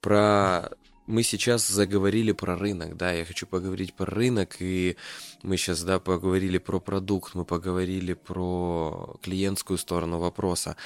про 0.00 0.70
мы 1.06 1.22
сейчас 1.22 1.66
заговорили 1.66 2.32
про 2.32 2.56
рынок, 2.56 2.96
да, 2.96 3.12
я 3.12 3.24
хочу 3.24 3.46
поговорить 3.46 3.94
про 3.94 4.06
рынок, 4.06 4.56
и 4.58 4.96
мы 5.42 5.56
сейчас, 5.56 5.82
да, 5.82 6.00
поговорили 6.00 6.58
про 6.58 6.80
продукт, 6.80 7.34
мы 7.34 7.44
поговорили 7.44 8.14
про 8.14 9.16
клиентскую 9.22 9.78
сторону 9.78 10.18
вопроса. 10.18 10.76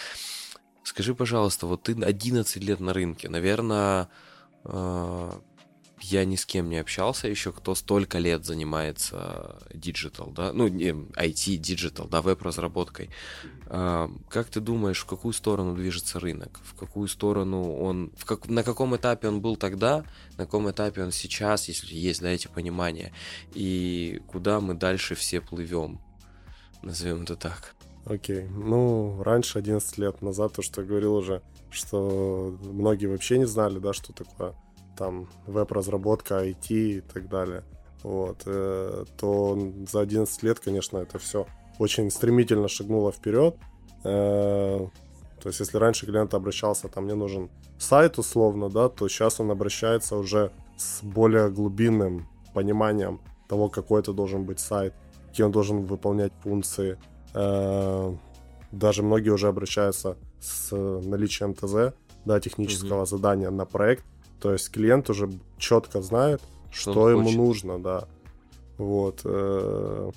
Скажи, 0.82 1.14
пожалуйста, 1.14 1.66
вот 1.66 1.84
ты 1.84 1.92
11 1.92 2.62
лет 2.62 2.80
на 2.80 2.92
рынке, 2.92 3.28
наверное, 3.28 4.08
я 4.64 6.24
ни 6.24 6.36
с 6.36 6.46
кем 6.46 6.68
не 6.68 6.78
общался 6.78 7.28
еще, 7.28 7.52
кто 7.52 7.74
столько 7.74 8.18
лет 8.18 8.44
занимается 8.44 9.58
digital, 9.72 10.30
да, 10.30 10.52
ну, 10.52 10.66
IT, 10.66 11.56
digital, 11.56 12.08
да, 12.08 12.22
веб-разработкой. 12.22 13.10
А, 13.66 14.10
как 14.28 14.48
ты 14.48 14.60
думаешь, 14.60 15.00
в 15.00 15.06
какую 15.06 15.32
сторону 15.32 15.74
движется 15.74 16.18
рынок? 16.18 16.60
В 16.64 16.74
какую 16.74 17.08
сторону 17.08 17.76
он, 17.76 18.12
в 18.16 18.24
как, 18.24 18.48
на 18.48 18.62
каком 18.62 18.96
этапе 18.96 19.28
он 19.28 19.40
был 19.40 19.56
тогда, 19.56 20.04
на 20.38 20.46
каком 20.46 20.70
этапе 20.70 21.02
он 21.02 21.12
сейчас, 21.12 21.68
если 21.68 21.94
есть, 21.94 22.22
да, 22.22 22.30
эти 22.30 22.48
понимания, 22.48 23.12
и 23.54 24.22
куда 24.26 24.60
мы 24.60 24.74
дальше 24.74 25.14
все 25.14 25.40
плывем? 25.40 26.00
Назовем 26.82 27.22
это 27.22 27.36
так. 27.36 27.74
Окей. 28.06 28.44
Okay. 28.44 28.48
Ну, 28.48 29.22
раньше, 29.22 29.58
11 29.58 29.98
лет 29.98 30.22
назад, 30.22 30.54
то, 30.54 30.62
что 30.62 30.80
я 30.80 30.86
говорил 30.86 31.14
уже, 31.14 31.42
что 31.70 32.56
многие 32.62 33.06
вообще 33.06 33.38
не 33.38 33.46
знали, 33.46 33.78
да, 33.78 33.92
что 33.92 34.12
такое 34.12 34.54
там 34.96 35.28
веб-разработка, 35.46 36.44
IT 36.44 36.66
и 36.70 37.00
так 37.00 37.28
далее. 37.28 37.64
Вот, 38.02 38.42
э, 38.46 39.04
то 39.18 39.72
за 39.90 40.00
11 40.00 40.42
лет, 40.42 40.60
конечно, 40.60 40.98
это 40.98 41.18
все 41.18 41.46
очень 41.78 42.10
стремительно 42.10 42.68
шагнуло 42.68 43.12
вперед. 43.12 43.56
Э, 44.04 44.86
то 45.42 45.48
есть, 45.48 45.60
если 45.60 45.78
раньше 45.78 46.06
клиент 46.06 46.34
обращался, 46.34 46.88
там, 46.88 47.04
мне 47.04 47.14
нужен 47.14 47.50
сайт 47.78 48.18
условно, 48.18 48.68
да, 48.68 48.88
то 48.88 49.08
сейчас 49.08 49.40
он 49.40 49.50
обращается 49.50 50.16
уже 50.16 50.50
с 50.76 51.02
более 51.02 51.50
глубинным 51.50 52.28
пониманием 52.52 53.20
того, 53.48 53.68
какой 53.68 54.00
это 54.00 54.12
должен 54.12 54.44
быть 54.44 54.60
сайт, 54.60 54.94
какие 55.28 55.46
он 55.46 55.52
должен 55.52 55.84
выполнять 55.84 56.32
функции, 56.42 56.98
Э, 57.32 58.14
даже 58.72 59.02
многие 59.02 59.30
уже 59.30 59.48
обращаются 59.48 60.16
с 60.40 60.74
наличием 60.74 61.54
ТЗ, 61.54 61.94
да, 62.24 62.40
технического 62.40 63.02
mm-hmm. 63.02 63.06
задания 63.06 63.50
на 63.50 63.64
проект. 63.64 64.04
То 64.40 64.52
есть 64.52 64.70
клиент 64.70 65.10
уже 65.10 65.30
четко 65.58 66.00
знает, 66.00 66.40
что, 66.70 66.92
что 66.92 67.10
ему 67.10 67.24
хочет. 67.24 67.36
нужно, 67.36 67.78
да. 67.78 68.08
Вот. 68.78 69.20
Э, 69.24 70.10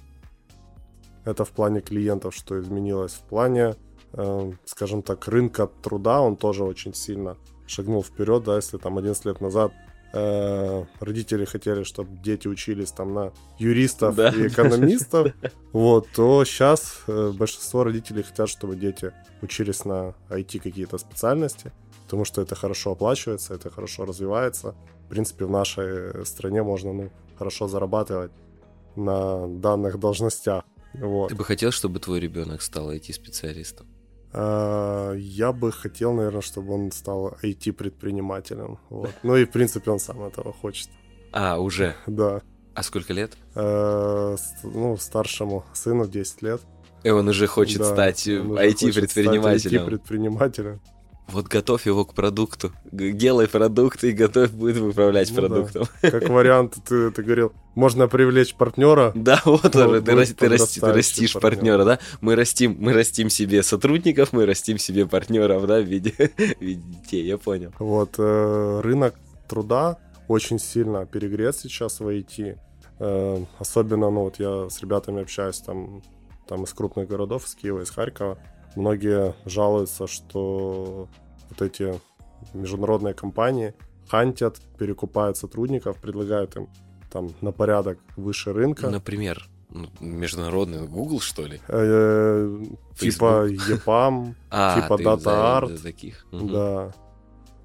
это 1.25 1.45
в 1.45 1.51
плане 1.51 1.81
клиентов, 1.81 2.33
что 2.33 2.59
изменилось. 2.59 3.13
В 3.13 3.21
плане, 3.21 3.75
э, 4.13 4.51
скажем 4.65 5.01
так, 5.01 5.27
рынка 5.27 5.67
труда 5.81 6.21
он 6.21 6.35
тоже 6.35 6.63
очень 6.63 6.93
сильно 6.93 7.37
шагнул 7.67 8.03
вперед, 8.03 8.43
да, 8.43 8.55
если 8.55 8.77
там 8.77 8.97
11 8.97 9.25
лет 9.25 9.41
назад 9.41 9.73
э, 10.13 10.85
родители 10.99 11.45
хотели, 11.45 11.83
чтобы 11.83 12.15
дети 12.17 12.47
учились 12.47 12.91
там 12.91 13.13
на 13.13 13.33
юристов 13.59 14.15
да. 14.15 14.29
и 14.29 14.47
экономистов, 14.47 15.33
вот, 15.73 16.07
то 16.15 16.45
сейчас 16.45 17.01
э, 17.07 17.31
большинство 17.35 17.83
родителей 17.83 18.23
хотят, 18.23 18.49
чтобы 18.49 18.75
дети 18.75 19.11
учились 19.41 19.85
на 19.85 20.13
IT 20.29 20.59
какие-то 20.59 20.97
специальности, 20.97 21.71
потому 22.03 22.25
что 22.25 22.41
это 22.41 22.55
хорошо 22.55 22.91
оплачивается, 22.91 23.55
это 23.55 23.69
хорошо 23.69 24.05
развивается. 24.05 24.75
В 25.05 25.09
принципе, 25.09 25.45
в 25.45 25.51
нашей 25.51 26.25
стране 26.25 26.63
можно 26.63 26.93
ну, 26.93 27.11
хорошо 27.37 27.67
зарабатывать 27.67 28.31
на 28.95 29.47
данных 29.47 29.99
должностях. 29.99 30.63
Вот. 30.93 31.29
Ты 31.29 31.35
бы 31.35 31.43
хотел, 31.43 31.71
чтобы 31.71 31.99
твой 31.99 32.19
ребенок 32.19 32.61
стал 32.61 32.91
IT-специалистом? 32.91 33.87
А, 34.33 35.13
я 35.13 35.51
бы 35.51 35.71
хотел, 35.71 36.13
наверное, 36.13 36.41
чтобы 36.41 36.73
он 36.73 36.91
стал 36.91 37.37
IT-предпринимателем. 37.43 38.79
Вот. 38.89 39.13
Ну 39.23 39.35
и, 39.35 39.45
в 39.45 39.51
принципе, 39.51 39.91
он 39.91 39.99
сам 39.99 40.23
этого 40.23 40.53
хочет. 40.53 40.89
А, 41.31 41.59
уже? 41.59 41.95
Да. 42.07 42.41
А 42.73 42.83
сколько 42.83 43.13
лет? 43.13 43.37
А, 43.55 44.35
ну, 44.63 44.97
старшему 44.97 45.63
сыну 45.73 46.07
10 46.07 46.41
лет. 46.41 46.61
И 47.03 47.09
он 47.09 47.27
уже 47.27 47.47
хочет 47.47 47.79
да, 47.79 47.85
стать 47.85 48.27
IT-предпринимателем. 48.27 49.83
IT-предпринимателем. 49.83 50.81
Вот 51.27 51.47
готовь 51.47 51.85
его 51.85 52.05
к 52.05 52.13
продукту. 52.13 52.71
Делай 52.91 53.47
продукт 53.47 54.03
и 54.03 54.11
готовь 54.11 54.51
будет 54.51 54.81
управлять 54.81 55.31
ну, 55.31 55.35
продуктом. 55.35 55.87
Да. 56.01 56.11
Как 56.11 56.29
вариант, 56.29 56.77
ты, 56.85 57.11
ты 57.11 57.23
говорил, 57.23 57.53
можно 57.75 58.07
привлечь 58.07 58.53
партнера. 58.55 59.11
Да, 59.23 59.41
вот 59.45 59.75
уже, 59.75 60.01
ты, 60.01 60.15
расти, 60.15 60.33
ты, 60.33 60.49
расти, 60.49 60.79
ты 60.81 60.91
растишь 60.91 61.33
партнера. 61.33 61.51
партнера, 61.55 61.85
да? 61.85 61.99
Мы 62.21 62.35
растим, 62.35 62.75
мы 62.77 62.93
растим 62.93 63.29
себе 63.29 63.63
сотрудников, 63.63 64.33
мы 64.33 64.45
растим 64.45 64.77
себе 64.77 65.05
партнеров, 65.05 65.65
да, 65.65 65.79
в 65.79 65.85
виде, 65.85 66.11
в 66.17 66.61
виде 66.61 66.81
детей, 66.81 67.25
я 67.25 67.37
понял. 67.37 67.71
Вот, 67.79 68.15
э, 68.17 68.81
рынок 68.83 69.15
труда 69.47 69.97
очень 70.27 70.59
сильно 70.59 71.05
перегрет 71.05 71.55
сейчас 71.55 71.99
в 71.99 72.07
IT. 72.07 72.57
Э, 72.99 73.45
особенно, 73.59 74.09
ну 74.09 74.23
вот 74.23 74.39
я 74.39 74.69
с 74.69 74.81
ребятами 74.81 75.21
общаюсь 75.21 75.59
там, 75.59 76.03
там 76.47 76.65
из 76.65 76.73
крупных 76.73 77.07
городов, 77.07 77.45
из 77.45 77.55
Киева, 77.55 77.81
из 77.81 77.89
Харькова 77.89 78.37
Многие 78.75 79.35
жалуются, 79.45 80.07
что 80.07 81.07
вот 81.49 81.61
эти 81.61 81.99
международные 82.53 83.13
компании 83.13 83.73
хантят, 84.09 84.59
перекупают 84.77 85.37
сотрудников, 85.37 85.97
предлагают 85.97 86.55
им 86.55 86.69
там 87.11 87.29
на 87.41 87.51
порядок 87.51 87.99
выше 88.17 88.53
рынка. 88.53 88.89
Например, 88.89 89.47
международный 89.99 90.87
Google, 90.87 91.19
что 91.19 91.45
ли? 91.45 91.59
Э, 91.67 92.63
типа 92.97 93.47
EPAM, 93.49 94.35
а, 94.51 94.81
типа 94.81 94.93
DataArt. 95.01 95.81
таких. 95.81 96.25
Да. 96.31 96.91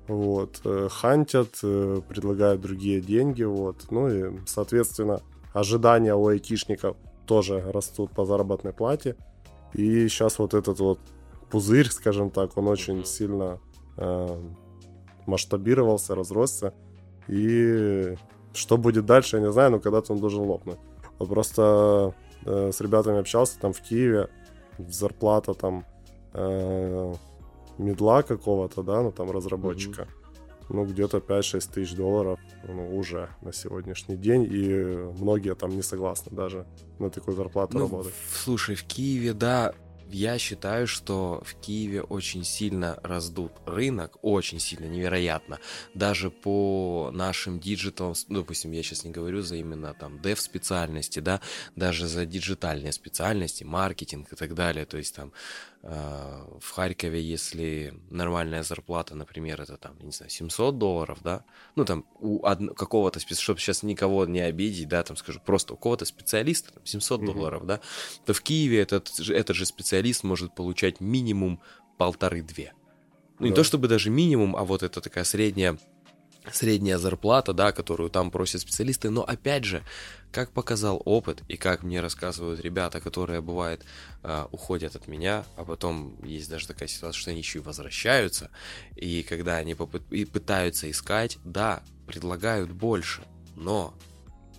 Вот. 0.07 0.61
Э, 0.65 0.89
хантят, 0.91 1.59
э, 1.63 2.01
предлагают 2.09 2.61
другие 2.61 3.01
деньги, 3.01 3.43
вот. 3.43 3.91
Ну 3.91 4.09
и, 4.09 4.39
соответственно, 4.47 5.21
ожидания 5.53 6.15
у 6.15 6.27
айтишников 6.29 6.97
тоже 7.27 7.61
растут 7.73 8.13
по 8.13 8.25
заработной 8.25 8.73
плате. 8.73 9.17
И 9.73 10.09
сейчас 10.09 10.39
вот 10.39 10.55
этот 10.55 10.81
вот 10.81 10.99
пузырь, 11.51 11.91
скажем 11.91 12.31
так, 12.31 12.57
он 12.57 12.69
очень 12.69 13.05
сильно 13.05 13.61
э, 13.97 14.41
масштабировался, 15.27 16.15
разросся. 16.15 16.75
И 17.27 18.15
что 18.55 18.77
будет 18.77 19.07
дальше, 19.07 19.37
я 19.37 19.43
не 19.43 19.53
знаю, 19.53 19.73
но 19.73 19.81
когда-то 19.81 20.13
он 20.13 20.21
должен 20.21 20.43
лопнуть. 20.43 20.79
Вот 21.19 21.29
просто 21.29 22.15
э, 22.45 22.71
с 22.73 22.81
ребятами 22.81 23.19
общался 23.19 23.59
там 23.59 23.73
в 23.73 23.81
Киеве, 23.81 24.29
зарплата 24.79 25.55
там 25.55 25.85
э, 26.33 27.15
медла 27.79 28.23
какого-то, 28.23 28.83
да, 28.83 29.03
ну 29.03 29.13
там 29.13 29.31
разработчика. 29.31 30.03
Mm-hmm 30.03 30.18
ну, 30.69 30.85
где-то 30.85 31.19
5-6 31.19 31.73
тысяч 31.73 31.95
долларов 31.95 32.39
ну, 32.67 32.97
уже 32.97 33.31
на 33.43 33.53
сегодняшний 33.53 34.17
день, 34.17 34.47
и 34.51 34.67
многие 35.21 35.55
там 35.55 35.71
не 35.71 35.83
согласны 35.83 36.35
даже 36.35 36.67
на 36.99 37.11
такую 37.11 37.37
зарплату 37.37 37.79
ну, 37.79 37.85
работать. 37.85 38.15
Слушай, 38.33 38.75
в 38.75 38.85
Киеве, 38.85 39.33
да, 39.33 39.75
я 40.11 40.39
считаю, 40.39 40.87
что 40.87 41.43
в 41.45 41.55
Киеве 41.55 42.03
очень 42.03 42.45
сильно 42.45 42.99
раздут 43.03 43.53
рынок, 43.67 44.17
очень 44.23 44.59
сильно, 44.59 44.87
невероятно. 44.87 45.59
Даже 45.95 46.31
по 46.31 47.11
нашим 47.13 47.61
диджиталам, 47.61 48.15
ну, 48.29 48.41
допустим, 48.41 48.73
я 48.73 48.83
сейчас 48.83 49.05
не 49.05 49.11
говорю 49.11 49.43
за 49.43 49.57
именно 49.57 49.95
там 49.95 50.21
dev 50.21 50.41
специальности, 50.41 51.21
да, 51.21 51.41
даже 51.77 52.07
за 52.07 52.25
диджитальные 52.25 52.93
специальности, 52.93 53.65
маркетинг 53.65 54.33
и 54.33 54.37
так 54.37 54.55
далее. 54.55 54.87
То 54.87 54.97
есть 54.97 55.15
там 55.15 55.33
в 55.83 56.71
Харькове, 56.73 57.23
если 57.23 57.95
нормальная 58.11 58.65
зарплата, 58.65 59.15
например, 59.15 59.61
это 59.61 59.77
там, 59.77 59.97
не 60.01 60.11
знаю, 60.11 60.29
700 60.29 60.77
долларов, 60.77 61.19
да, 61.23 61.45
ну 61.77 61.85
там 61.85 62.05
у 62.19 62.45
од... 62.45 62.77
какого-то, 62.77 63.21
чтобы 63.21 63.61
сейчас 63.61 63.85
никого 63.85 64.27
не 64.27 64.41
обидеть, 64.41 64.89
да, 64.89 65.05
там 65.05 65.17
скажу, 65.17 65.41
просто 65.45 65.75
у 65.75 65.77
кого-то 65.77 66.05
специалиста 66.05 66.73
там, 66.73 66.85
700 66.85 67.21
mm-hmm. 67.21 67.27
долларов, 67.27 67.67
да, 67.67 67.81
то 68.27 68.33
в 68.33 68.43
Киеве 68.43 68.81
этот, 68.81 69.09
этот 69.31 69.57
же 69.57 69.67
специалист 69.67 70.25
может 70.25 70.55
получать 70.55 71.01
минимум 71.01 71.61
полторы-две. 71.97 72.73
Ну, 73.39 73.45
да. 73.45 73.49
не 73.51 73.55
то 73.55 73.63
чтобы 73.63 73.87
даже 73.87 74.11
минимум, 74.11 74.57
а 74.57 74.65
вот 74.65 74.83
это 74.83 75.01
такая 75.01 75.23
средняя 75.23 75.79
средняя 76.53 76.99
зарплата, 76.99 77.53
да, 77.53 77.73
которую 77.73 78.11
там 78.11 78.31
просят 78.31 78.61
специалисты, 78.63 79.11
но 79.11 79.23
опять 79.23 79.65
же, 79.65 79.83
как 80.33 80.53
показал 80.53 81.01
опыт 81.05 81.43
и 81.49 81.57
как 81.57 81.83
мне 81.83 82.01
рассказывают 82.01 82.61
ребята, 82.61 83.01
которые 83.01 83.41
бывает 83.41 83.85
э, 84.23 84.47
уходят 84.53 84.95
от 84.97 85.09
меня, 85.09 85.45
а 85.57 85.65
потом 85.65 86.17
есть 86.25 86.51
даже 86.51 86.67
такая 86.67 86.89
ситуация, 86.89 87.21
что 87.21 87.31
они 87.31 87.41
еще 87.41 87.59
и 87.59 87.63
возвращаются, 87.63 88.51
и 88.97 89.23
когда 89.23 89.57
они 89.57 89.75
попыт- 89.75 90.11
и 90.11 90.25
пытаются 90.25 90.91
искать, 90.91 91.39
да, 91.45 91.83
предлагают 92.07 92.71
больше, 92.71 93.23
но 93.57 93.95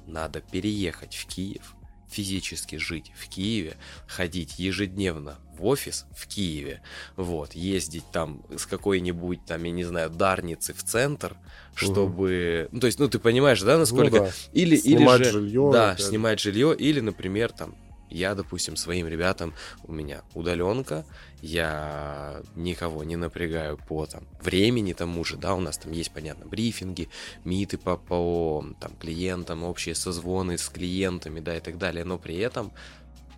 надо 0.08 0.42
переехать 0.42 1.16
в 1.16 1.28
Киев, 1.28 1.76
физически 2.10 2.78
жить 2.78 3.12
в 3.16 3.28
Киеве, 3.30 3.78
ходить 4.08 4.60
ежедневно 4.60 5.38
в 5.58 5.66
офис 5.66 6.06
в 6.16 6.28
Киеве, 6.28 6.82
вот, 7.16 7.54
ездить 7.54 8.06
там 8.12 8.42
с 8.56 8.66
какой-нибудь 8.66 9.46
там, 9.46 9.64
я 9.64 9.72
не 9.72 9.84
знаю, 9.84 10.10
Дарницы 10.10 10.74
в 10.74 10.84
центр, 10.84 11.36
чтобы, 11.76 12.66
угу. 12.66 12.76
ну, 12.76 12.80
то 12.82 12.88
есть, 12.88 13.00
ну, 13.00 13.08
ты 13.08 13.20
понимаешь, 13.20 13.62
да, 13.62 13.78
насколько... 13.78 14.18
Ну, 14.18 14.26
да. 14.26 14.32
Или, 14.54 14.76
снимать 14.78 15.22
или 15.22 15.26
же, 15.26 15.32
жилье. 15.32 15.70
Да, 15.72 15.92
опять. 15.92 16.06
снимать 16.06 16.40
жилье, 16.40 16.76
или, 16.76 17.00
например, 17.00 17.52
там, 17.52 17.76
я, 18.10 18.36
допустим, 18.36 18.76
своим 18.76 19.08
ребятам, 19.08 19.54
у 19.84 19.92
меня 19.92 20.24
удаленка, 20.34 21.06
я 21.42 22.42
никого 22.56 23.04
не 23.04 23.16
напрягаю 23.16 23.78
по 23.78 24.06
там 24.06 24.24
времени 24.42 24.94
тому 24.94 25.24
же, 25.24 25.38
да, 25.38 25.56
у 25.56 25.60
нас 25.60 25.78
там 25.78 25.92
есть, 25.92 26.12
понятно, 26.12 26.46
брифинги, 26.46 27.10
миты 27.46 27.78
по, 27.78 27.98
по 27.98 28.66
там, 28.80 28.92
клиентам, 29.00 29.64
общие 29.64 29.96
созвоны 29.96 30.58
с 30.58 30.68
клиентами, 30.70 31.40
да, 31.40 31.58
и 31.58 31.60
так 31.60 31.78
далее, 31.78 32.04
но 32.04 32.18
при 32.18 32.38
этом 32.38 32.72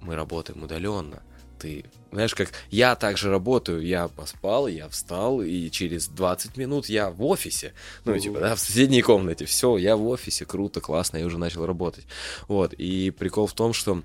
мы 0.01 0.15
работаем 0.15 0.63
удаленно. 0.63 1.21
Ты, 1.59 1.85
знаешь, 2.11 2.33
как 2.33 2.49
я 2.71 2.95
также 2.95 3.29
работаю, 3.29 3.85
я 3.85 4.07
поспал, 4.07 4.67
я 4.67 4.89
встал, 4.89 5.43
и 5.43 5.69
через 5.69 6.07
20 6.07 6.57
минут 6.57 6.87
я 6.87 7.11
в 7.11 7.23
офисе, 7.23 7.73
ну, 8.03 8.17
типа, 8.17 8.39
да, 8.39 8.55
в 8.55 8.59
соседней 8.59 9.03
комнате, 9.03 9.45
все, 9.45 9.77
я 9.77 9.95
в 9.95 10.07
офисе, 10.07 10.45
круто, 10.45 10.81
классно, 10.81 11.17
я 11.17 11.25
уже 11.27 11.37
начал 11.37 11.67
работать, 11.67 12.07
вот, 12.47 12.73
и 12.73 13.11
прикол 13.11 13.45
в 13.45 13.53
том, 13.53 13.73
что 13.73 14.01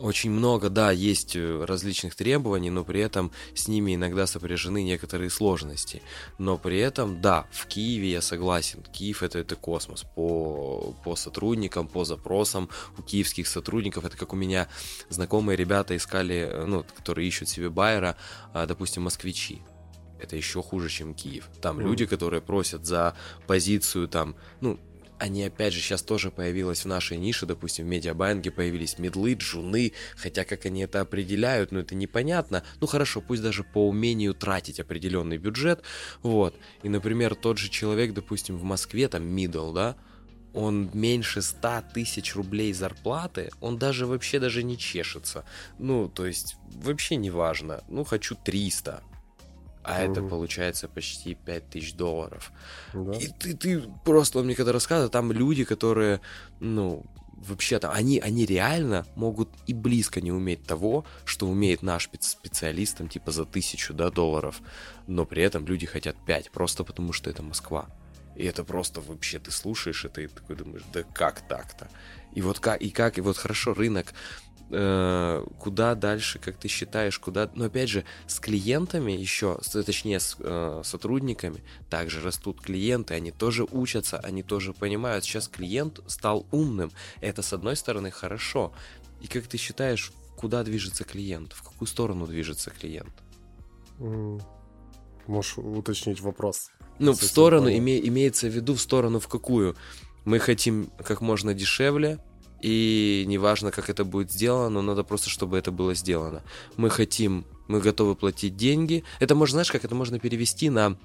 очень 0.00 0.30
много, 0.30 0.70
да, 0.70 0.90
есть 0.90 1.36
э, 1.36 1.64
различных 1.64 2.14
требований, 2.14 2.70
но 2.70 2.84
при 2.84 3.00
этом 3.00 3.30
с 3.54 3.68
ними 3.68 3.94
иногда 3.94 4.26
сопряжены 4.26 4.82
некоторые 4.82 5.30
сложности. 5.30 6.02
Но 6.38 6.58
при 6.58 6.78
этом, 6.78 7.20
да, 7.20 7.46
в 7.52 7.66
Киеве 7.66 8.10
я 8.10 8.22
согласен. 8.22 8.82
Киев 8.92 9.22
это, 9.22 9.38
это 9.38 9.56
космос. 9.56 10.04
По, 10.14 10.94
по 11.04 11.16
сотрудникам, 11.16 11.86
по 11.86 12.04
запросам 12.04 12.70
у 12.98 13.02
киевских 13.02 13.46
сотрудников, 13.46 14.04
это 14.04 14.16
как 14.16 14.32
у 14.32 14.36
меня 14.36 14.68
знакомые 15.08 15.56
ребята 15.56 15.96
искали, 15.96 16.48
э, 16.50 16.64
ну, 16.64 16.84
которые 16.96 17.28
ищут 17.28 17.48
себе 17.48 17.68
байера, 17.68 18.16
а, 18.52 18.66
допустим, 18.66 19.02
москвичи 19.02 19.62
это 20.22 20.36
еще 20.36 20.62
хуже, 20.62 20.88
чем 20.88 21.14
Киев. 21.14 21.48
Там 21.60 21.78
mm. 21.78 21.82
люди, 21.82 22.06
которые 22.06 22.40
просят 22.40 22.84
за 22.84 23.16
позицию 23.46 24.06
там, 24.08 24.36
ну, 24.60 24.78
они 25.20 25.44
опять 25.44 25.74
же 25.74 25.80
сейчас 25.80 26.02
тоже 26.02 26.30
появилась 26.30 26.84
в 26.84 26.88
нашей 26.88 27.18
нише, 27.18 27.46
допустим, 27.46 27.84
в 27.84 27.88
медиабайнге 27.88 28.50
появились 28.50 28.98
медлы, 28.98 29.34
джуны, 29.34 29.92
хотя 30.16 30.44
как 30.44 30.64
они 30.64 30.82
это 30.82 31.00
определяют, 31.00 31.72
ну 31.72 31.80
это 31.80 31.94
непонятно. 31.94 32.64
Ну 32.80 32.86
хорошо, 32.86 33.20
пусть 33.20 33.42
даже 33.42 33.62
по 33.62 33.86
умению 33.86 34.34
тратить 34.34 34.80
определенный 34.80 35.36
бюджет, 35.36 35.82
вот. 36.22 36.56
И, 36.82 36.88
например, 36.88 37.34
тот 37.34 37.58
же 37.58 37.68
человек, 37.68 38.14
допустим, 38.14 38.56
в 38.56 38.64
Москве, 38.64 39.08
там, 39.08 39.22
middle, 39.24 39.74
да, 39.74 39.96
он 40.54 40.90
меньше 40.94 41.42
100 41.42 41.84
тысяч 41.94 42.34
рублей 42.34 42.72
зарплаты, 42.72 43.50
он 43.60 43.78
даже 43.78 44.06
вообще 44.06 44.40
даже 44.40 44.62
не 44.62 44.78
чешется. 44.78 45.44
Ну, 45.78 46.08
то 46.08 46.26
есть, 46.26 46.56
вообще 46.82 47.16
не 47.16 47.30
важно. 47.30 47.84
Ну, 47.88 48.04
хочу 48.04 48.34
300 48.34 49.02
а 49.82 50.02
угу. 50.04 50.12
это 50.12 50.22
получается 50.22 50.88
почти 50.88 51.34
5000 51.34 51.94
долларов. 51.94 52.52
Да. 52.92 53.12
И 53.12 53.28
ты, 53.28 53.56
ты 53.56 53.82
просто, 54.04 54.38
он 54.38 54.46
мне 54.46 54.54
когда 54.54 54.72
рассказывал, 54.72 55.10
там 55.10 55.32
люди, 55.32 55.64
которые, 55.64 56.20
ну, 56.60 57.04
вообще-то, 57.40 57.90
они, 57.90 58.18
они 58.18 58.44
реально 58.44 59.06
могут 59.16 59.48
и 59.66 59.72
близко 59.72 60.20
не 60.20 60.32
уметь 60.32 60.64
того, 60.64 61.04
что 61.24 61.46
умеет 61.46 61.82
наш 61.82 62.10
специалист, 62.20 62.98
там, 62.98 63.08
типа, 63.08 63.30
за 63.30 63.44
тысячу, 63.46 63.94
да, 63.94 64.10
долларов, 64.10 64.60
но 65.06 65.24
при 65.24 65.42
этом 65.42 65.66
люди 65.66 65.86
хотят 65.86 66.16
5, 66.26 66.50
просто 66.50 66.84
потому 66.84 67.12
что 67.12 67.30
это 67.30 67.42
Москва. 67.42 67.88
И 68.36 68.44
это 68.44 68.64
просто 68.64 69.00
вообще, 69.00 69.38
ты 69.38 69.50
слушаешь 69.50 70.04
это 70.04 70.20
и 70.20 70.26
такой 70.26 70.56
думаешь, 70.56 70.82
да 70.92 71.02
как 71.02 71.40
так-то? 71.48 71.88
И 72.32 72.42
вот 72.42 72.60
как, 72.60 72.80
и 72.80 72.90
как, 72.90 73.18
и 73.18 73.20
вот 73.20 73.36
хорошо, 73.36 73.74
рынок, 73.74 74.14
э, 74.70 75.44
куда 75.58 75.94
дальше, 75.94 76.38
как 76.38 76.56
ты 76.56 76.68
считаешь, 76.68 77.18
куда... 77.18 77.50
Но 77.54 77.66
опять 77.66 77.88
же, 77.88 78.04
с 78.26 78.40
клиентами 78.40 79.12
еще, 79.12 79.58
точнее, 79.72 80.20
с 80.20 80.36
э, 80.38 80.82
сотрудниками 80.84 81.62
также 81.88 82.20
растут 82.20 82.60
клиенты, 82.60 83.14
они 83.14 83.32
тоже 83.32 83.66
учатся, 83.70 84.18
они 84.18 84.42
тоже 84.42 84.72
понимают. 84.72 85.24
Сейчас 85.24 85.48
клиент 85.48 86.00
стал 86.06 86.46
умным. 86.50 86.92
Это, 87.20 87.42
с 87.42 87.52
одной 87.52 87.76
стороны, 87.76 88.10
хорошо. 88.10 88.72
И 89.20 89.26
как 89.26 89.46
ты 89.46 89.58
считаешь, 89.58 90.12
куда 90.36 90.62
движется 90.64 91.04
клиент? 91.04 91.52
В 91.52 91.62
какую 91.62 91.88
сторону 91.88 92.26
движется 92.26 92.70
клиент? 92.70 93.12
Можешь 95.26 95.58
уточнить 95.58 96.20
вопрос? 96.20 96.70
Ну, 96.98 97.12
в 97.12 97.22
сторону, 97.22 97.68
име, 97.68 97.98
имеется 98.08 98.48
в 98.48 98.54
виду 98.54 98.74
в 98.74 98.80
сторону 98.80 99.20
в 99.20 99.28
какую? 99.28 99.76
Мы 100.24 100.38
хотим 100.38 100.90
как 101.02 101.20
можно 101.20 101.54
дешевле, 101.54 102.18
и 102.62 103.24
неважно, 103.26 103.70
как 103.70 103.90
это 103.90 104.04
будет 104.04 104.32
сделано, 104.32 104.68
но 104.68 104.82
надо 104.82 105.04
просто, 105.04 105.30
чтобы 105.30 105.58
это 105.58 105.70
было 105.70 105.94
сделано. 105.94 106.42
Мы 106.76 106.90
хотим, 106.90 107.46
мы 107.68 107.80
готовы 107.80 108.14
платить 108.14 108.56
деньги. 108.56 109.04
Это 109.18 109.34
можно, 109.34 109.54
знаешь, 109.54 109.70
как 109.70 109.84
это 109.84 109.94
можно 109.94 110.18
перевести 110.18 110.70
на 110.70 110.96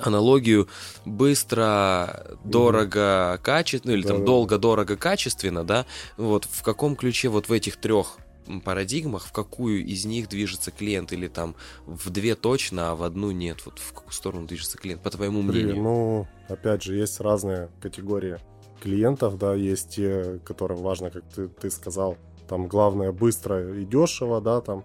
аналогию 0.00 0.68
быстро, 1.04 2.36
дорого, 2.44 3.38
качественно, 3.42 3.92
ну, 3.92 3.98
или 3.98 4.06
там 4.06 4.24
долго, 4.24 4.58
дорого, 4.58 4.96
качественно, 4.96 5.64
да, 5.64 5.86
вот 6.16 6.46
в 6.50 6.62
каком 6.62 6.96
ключе 6.96 7.28
вот 7.28 7.48
в 7.48 7.52
этих 7.52 7.76
трех 7.76 8.18
парадигмах, 8.64 9.26
в 9.26 9.32
какую 9.32 9.84
из 9.84 10.04
них 10.04 10.28
движется 10.28 10.70
клиент, 10.70 11.12
или 11.12 11.28
там 11.28 11.54
в 11.86 12.10
две 12.10 12.34
точно, 12.34 12.90
а 12.90 12.94
в 12.94 13.02
одну 13.02 13.30
нет, 13.30 13.64
вот 13.64 13.78
в 13.78 13.92
какую 13.92 14.12
сторону 14.12 14.46
движется 14.46 14.78
клиент, 14.78 15.02
по 15.02 15.10
твоему 15.10 15.42
мнению? 15.42 15.76
Ну, 15.76 16.28
опять 16.48 16.82
же, 16.82 16.96
есть 16.96 17.20
разные 17.20 17.70
категории 17.80 18.38
клиентов, 18.84 19.38
да, 19.38 19.54
есть 19.54 19.96
те, 19.96 20.38
которым 20.44 20.78
важно, 20.78 21.10
как 21.10 21.24
ты, 21.34 21.48
ты 21.48 21.70
сказал, 21.70 22.18
там 22.48 22.68
главное 22.68 23.12
быстро 23.12 23.80
и 23.80 23.86
дешево, 23.86 24.42
да, 24.42 24.60
там, 24.60 24.84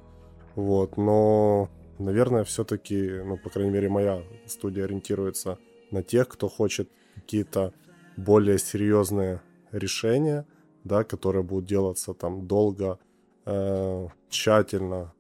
вот, 0.56 0.96
но, 0.98 1.70
наверное, 2.00 2.46
все-таки, 2.46 3.22
ну, 3.26 3.38
по 3.38 3.50
крайней 3.50 3.72
мере, 3.72 3.90
моя 3.90 4.24
студия 4.46 4.86
ориентируется 4.86 5.58
на 5.92 6.02
тех, 6.02 6.30
кто 6.30 6.48
хочет 6.48 6.90
какие-то 7.16 7.74
более 8.16 8.58
серьезные 8.58 9.42
решения, 9.74 10.46
да, 10.86 11.04
которые 11.04 11.44
будут 11.44 11.66
делаться 11.66 12.14
там 12.14 12.48
долго, 12.48 13.00
э, 13.46 14.08
тщательно, 14.30 15.14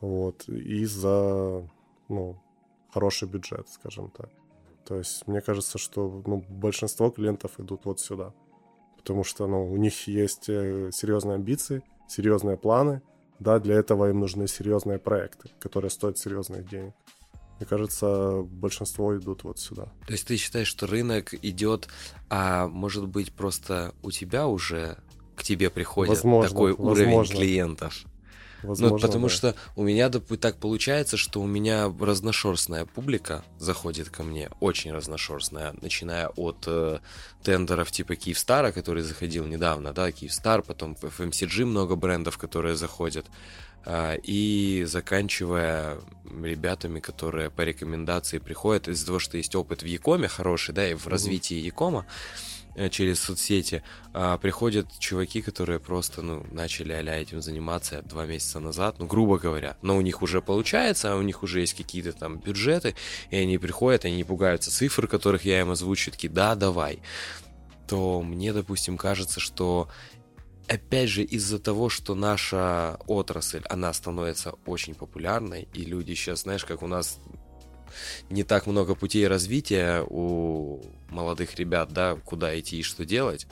вот, 0.00 0.48
и 0.48 0.84
за, 0.84 1.66
ну, 2.08 2.36
хороший 2.92 3.28
бюджет, 3.28 3.68
скажем 3.70 4.10
так. 4.10 4.28
То 4.88 4.96
есть 4.96 5.26
мне 5.26 5.42
кажется, 5.42 5.76
что 5.76 6.22
ну, 6.26 6.42
большинство 6.48 7.10
клиентов 7.10 7.60
идут 7.60 7.84
вот 7.84 8.00
сюда. 8.00 8.32
Потому 8.96 9.22
что 9.22 9.46
ну, 9.46 9.70
у 9.70 9.76
них 9.76 10.08
есть 10.08 10.48
э, 10.48 10.90
серьезные 10.94 11.34
амбиции, 11.34 11.82
серьезные 12.08 12.56
планы. 12.56 13.02
Да, 13.38 13.58
для 13.58 13.74
этого 13.74 14.08
им 14.08 14.20
нужны 14.20 14.48
серьезные 14.48 14.98
проекты, 14.98 15.50
которые 15.60 15.90
стоят 15.90 16.16
серьезных 16.16 16.66
денег. 16.66 16.94
Мне 17.58 17.66
кажется, 17.66 18.40
большинство 18.42 19.14
идут 19.16 19.44
вот 19.44 19.58
сюда. 19.58 19.92
То 20.06 20.12
есть 20.12 20.26
ты 20.26 20.36
считаешь, 20.36 20.68
что 20.68 20.86
рынок 20.86 21.34
идет, 21.34 21.88
а 22.30 22.66
может 22.66 23.06
быть 23.08 23.32
просто 23.32 23.94
у 24.02 24.10
тебя 24.10 24.46
уже 24.46 24.96
к 25.36 25.42
тебе 25.42 25.68
приходит 25.68 26.14
возможно, 26.14 26.48
такой 26.48 26.72
уровень 26.72 27.06
возможно. 27.08 27.34
клиентов? 27.34 28.04
Ну, 28.62 28.70
Возможно, 28.70 28.96
ну, 28.96 29.02
потому 29.02 29.28
да. 29.28 29.34
что 29.34 29.54
у 29.76 29.84
меня 29.84 30.10
так 30.10 30.56
получается, 30.56 31.16
что 31.16 31.40
у 31.40 31.46
меня 31.46 31.92
разношерстная 32.00 32.86
публика 32.86 33.44
заходит 33.58 34.10
ко 34.10 34.22
мне, 34.22 34.50
очень 34.60 34.92
разношерстная, 34.92 35.74
начиная 35.80 36.28
от 36.28 36.64
э, 36.66 36.98
тендеров 37.42 37.90
типа 37.92 38.16
Киевстара, 38.16 38.72
который 38.72 39.02
заходил 39.02 39.44
недавно, 39.44 39.92
да, 39.92 40.10
Киевстар, 40.10 40.62
потом 40.62 40.96
в 40.96 41.04
FMCG 41.04 41.64
много 41.64 41.94
брендов, 41.94 42.36
которые 42.36 42.74
заходят, 42.74 43.26
э, 43.84 44.18
и 44.24 44.84
заканчивая 44.88 45.98
ребятами, 46.42 46.98
которые 46.98 47.50
по 47.50 47.62
рекомендации 47.62 48.38
приходят 48.38 48.88
из-за 48.88 49.06
того, 49.06 49.18
что 49.20 49.36
есть 49.36 49.54
опыт 49.54 49.82
в 49.82 49.86
Якоме 49.86 50.26
хороший, 50.26 50.74
да, 50.74 50.88
и 50.90 50.94
в 50.94 51.06
развитии 51.06 51.56
Якома, 51.56 52.06
Э, 52.06 52.57
через 52.90 53.20
соцсети, 53.20 53.82
а 54.12 54.38
приходят 54.38 54.86
чуваки, 54.98 55.42
которые 55.42 55.80
просто, 55.80 56.22
ну, 56.22 56.46
начали 56.50 56.92
а 56.92 57.02
этим 57.02 57.42
заниматься 57.42 58.02
два 58.02 58.26
месяца 58.26 58.60
назад, 58.60 58.96
ну, 58.98 59.06
грубо 59.06 59.38
говоря, 59.38 59.76
но 59.82 59.96
у 59.96 60.00
них 60.00 60.22
уже 60.22 60.40
получается, 60.40 61.12
а 61.12 61.16
у 61.16 61.22
них 61.22 61.42
уже 61.42 61.60
есть 61.60 61.74
какие-то 61.74 62.12
там 62.12 62.38
бюджеты, 62.38 62.94
и 63.30 63.36
они 63.36 63.58
приходят, 63.58 64.04
они 64.04 64.16
не 64.16 64.24
пугаются 64.24 64.70
цифр, 64.70 65.08
которых 65.08 65.44
я 65.44 65.60
им 65.60 65.70
озвучу, 65.70 66.10
такие, 66.10 66.32
да, 66.32 66.54
давай, 66.54 67.00
то 67.88 68.22
мне, 68.22 68.52
допустим, 68.52 68.96
кажется, 68.96 69.40
что 69.40 69.88
опять 70.68 71.08
же, 71.08 71.22
из-за 71.22 71.58
того, 71.58 71.88
что 71.88 72.14
наша 72.14 72.98
отрасль, 73.06 73.62
она 73.68 73.92
становится 73.92 74.52
очень 74.66 74.94
популярной, 74.94 75.68
и 75.72 75.84
люди 75.84 76.14
сейчас, 76.14 76.42
знаешь, 76.42 76.64
как 76.64 76.82
у 76.82 76.86
нас 76.86 77.18
не 78.30 78.42
так 78.42 78.66
много 78.66 78.94
путей 78.94 79.26
развития 79.26 80.04
у 80.08 80.80
молодых 81.08 81.56
ребят, 81.56 81.92
да, 81.92 82.16
куда 82.24 82.58
идти 82.58 82.78
и 82.78 82.82
что 82.82 83.04
делать. 83.04 83.46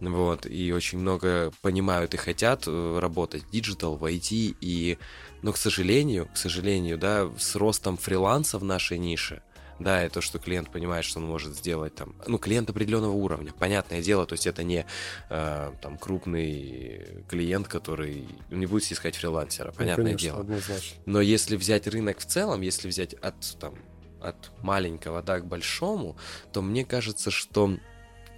Вот, 0.00 0.44
и 0.44 0.72
очень 0.72 0.98
много 0.98 1.52
понимают 1.62 2.12
и 2.12 2.18
хотят 2.18 2.64
э, 2.66 2.98
работать 3.00 3.48
digital, 3.50 3.96
в 3.96 4.04
IT, 4.04 4.56
и, 4.60 4.98
но, 5.40 5.52
к 5.52 5.56
сожалению, 5.56 6.28
к 6.34 6.36
сожалению, 6.36 6.98
да, 6.98 7.30
с 7.38 7.56
ростом 7.56 7.96
фриланса 7.96 8.58
в 8.58 8.64
нашей 8.64 8.98
нише, 8.98 9.42
да, 9.78 10.04
и 10.04 10.08
то, 10.08 10.20
что 10.20 10.38
клиент 10.38 10.70
понимает, 10.70 11.04
что 11.04 11.18
он 11.18 11.26
может 11.26 11.54
сделать 11.54 11.94
там, 11.94 12.14
ну, 12.26 12.38
клиент 12.38 12.70
определенного 12.70 13.12
уровня, 13.12 13.52
понятное 13.52 14.02
дело, 14.02 14.26
то 14.26 14.32
есть 14.34 14.46
это 14.46 14.62
не 14.62 14.86
э, 15.30 15.72
там 15.80 15.98
крупный 15.98 17.24
клиент, 17.28 17.68
который 17.68 18.26
не 18.50 18.66
будет 18.66 18.90
искать 18.90 19.16
фрилансера, 19.16 19.68
ну, 19.68 19.74
понятное 19.74 20.04
ну, 20.04 20.08
конечно, 20.10 20.26
дело. 20.28 20.40
Однозначно. 20.40 21.02
Но 21.06 21.20
если 21.20 21.56
взять 21.56 21.86
рынок 21.86 22.18
в 22.18 22.26
целом, 22.26 22.60
если 22.60 22.88
взять 22.88 23.14
от 23.14 23.58
там 23.58 23.74
от 24.20 24.50
маленького, 24.62 25.22
да, 25.22 25.40
к 25.40 25.46
большому, 25.46 26.16
то 26.52 26.62
мне 26.62 26.84
кажется, 26.84 27.30
что 27.30 27.76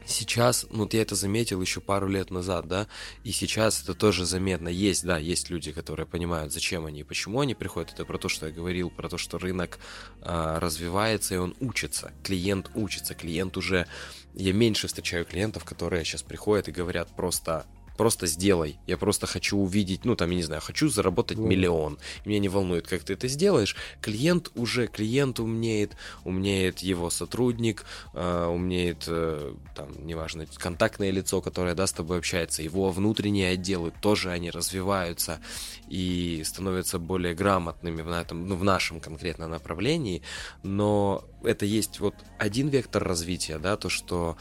сейчас, 0.09 0.67
ну 0.71 0.81
вот 0.81 0.95
я 0.95 1.03
это 1.03 1.15
заметил 1.15 1.61
еще 1.61 1.81
пару 1.81 2.09
лет 2.09 2.31
назад, 2.31 2.67
да, 2.67 2.89
и 3.25 3.33
сейчас 3.33 3.83
это 3.83 3.95
тоже 3.95 4.25
заметно. 4.25 4.69
Есть, 4.69 5.05
да, 5.05 5.19
есть 5.19 5.51
люди, 5.51 5.73
которые 5.73 6.07
понимают, 6.07 6.53
зачем 6.53 6.87
они 6.87 7.01
и 7.01 7.05
почему 7.05 7.41
они 7.41 7.55
приходят. 7.55 7.93
Это 7.93 8.05
про 8.05 8.19
то, 8.19 8.29
что 8.29 8.47
я 8.47 8.53
говорил, 8.53 8.91
про 8.91 9.09
то, 9.09 9.19
что 9.19 9.39
рынок 9.39 9.79
э, 10.23 10.59
развивается 10.59 11.35
и 11.35 11.39
он 11.39 11.55
учится. 11.61 12.13
Клиент 12.23 12.71
учится, 12.75 13.15
клиент 13.15 13.57
уже... 13.57 13.87
Я 14.35 14.53
меньше 14.53 14.87
встречаю 14.87 15.25
клиентов, 15.25 15.65
которые 15.65 16.05
сейчас 16.05 16.23
приходят 16.23 16.69
и 16.69 16.73
говорят 16.73 17.09
просто 17.17 17.67
просто 17.99 18.27
сделай. 18.29 18.79
Я 18.87 18.97
просто 18.97 19.27
хочу 19.27 19.59
увидеть, 19.59 20.05
ну 20.05 20.15
там, 20.15 20.31
я 20.31 20.37
не 20.37 20.43
знаю, 20.45 20.63
хочу 20.63 20.89
заработать 20.89 21.37
mm. 21.37 21.47
миллион. 21.47 21.99
Меня 22.25 22.39
не 22.39 22.49
волнует, 22.49 22.87
как 22.87 23.03
ты 23.03 23.15
это 23.15 23.27
сделаешь. 23.29 23.77
Клиент 24.01 24.51
уже, 24.55 24.87
клиент 24.87 25.41
умнеет, 25.41 25.97
умнеет 26.25 26.79
его 26.79 27.11
сотрудник, 27.11 27.85
э, 28.15 28.47
умнеет, 28.47 29.05
э, 29.09 29.53
там, 29.75 30.07
неважно, 30.07 30.47
контактное 30.57 31.11
лицо, 31.11 31.41
которое, 31.41 31.75
да, 31.75 31.87
с 31.87 31.93
тобой 31.93 32.19
общается. 32.19 32.63
Его 32.63 32.91
внутренние 32.91 33.51
отделы 33.51 33.93
тоже, 34.01 34.31
они 34.31 34.51
развиваются 34.51 35.41
и 35.89 36.43
становятся 36.45 37.01
более 37.01 37.35
грамотными 37.35 38.03
в, 38.03 38.11
этом, 38.13 38.47
ну, 38.47 38.55
в 38.55 38.63
нашем 38.63 39.01
конкретно 39.01 39.49
направлении. 39.49 40.23
Но 40.63 41.25
это 41.43 41.67
есть 41.67 41.99
вот 41.99 42.15
один 42.39 42.69
вектор 42.69 43.03
развития, 43.03 43.59
да, 43.59 43.77
то, 43.77 43.89
что 43.89 44.37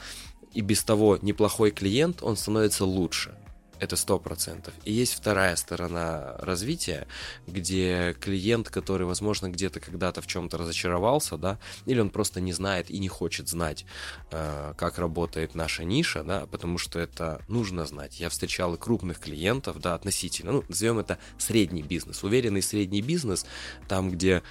и 0.54 0.62
без 0.62 0.84
того 0.84 1.18
неплохой 1.24 1.72
клиент, 1.72 2.22
он 2.22 2.38
становится 2.38 2.86
лучше 2.86 3.36
это 3.80 3.96
сто 3.96 4.20
процентов. 4.20 4.74
И 4.84 4.92
есть 4.92 5.14
вторая 5.14 5.56
сторона 5.56 6.36
развития, 6.40 7.08
где 7.48 8.16
клиент, 8.20 8.70
который, 8.70 9.06
возможно, 9.06 9.50
где-то 9.50 9.80
когда-то 9.80 10.22
в 10.22 10.28
чем-то 10.28 10.58
разочаровался, 10.58 11.38
да, 11.38 11.60
или 11.86 12.00
он 12.00 12.10
просто 12.10 12.42
не 12.42 12.54
знает 12.54 12.90
и 12.90 13.00
не 13.00 13.08
хочет 13.08 13.48
знать, 13.48 13.86
э, 14.32 14.74
как 14.78 14.98
работает 14.98 15.56
наша 15.56 15.84
ниша, 15.84 16.24
да, 16.24 16.46
потому 16.48 16.78
что 16.78 17.00
это 17.00 17.42
нужно 17.48 17.86
знать. 17.86 18.20
Я 18.20 18.30
встречал 18.30 18.76
и 18.76 18.78
крупных 18.78 19.20
клиентов, 19.20 19.80
да, 19.80 19.96
относительно, 19.96 20.52
ну, 20.52 20.64
назовем 20.68 21.00
это 21.00 21.18
средний 21.38 21.84
бизнес, 21.84 22.24
уверенный 22.24 22.62
средний 22.62 23.02
бизнес, 23.02 23.46
там, 23.88 24.12
где 24.12 24.44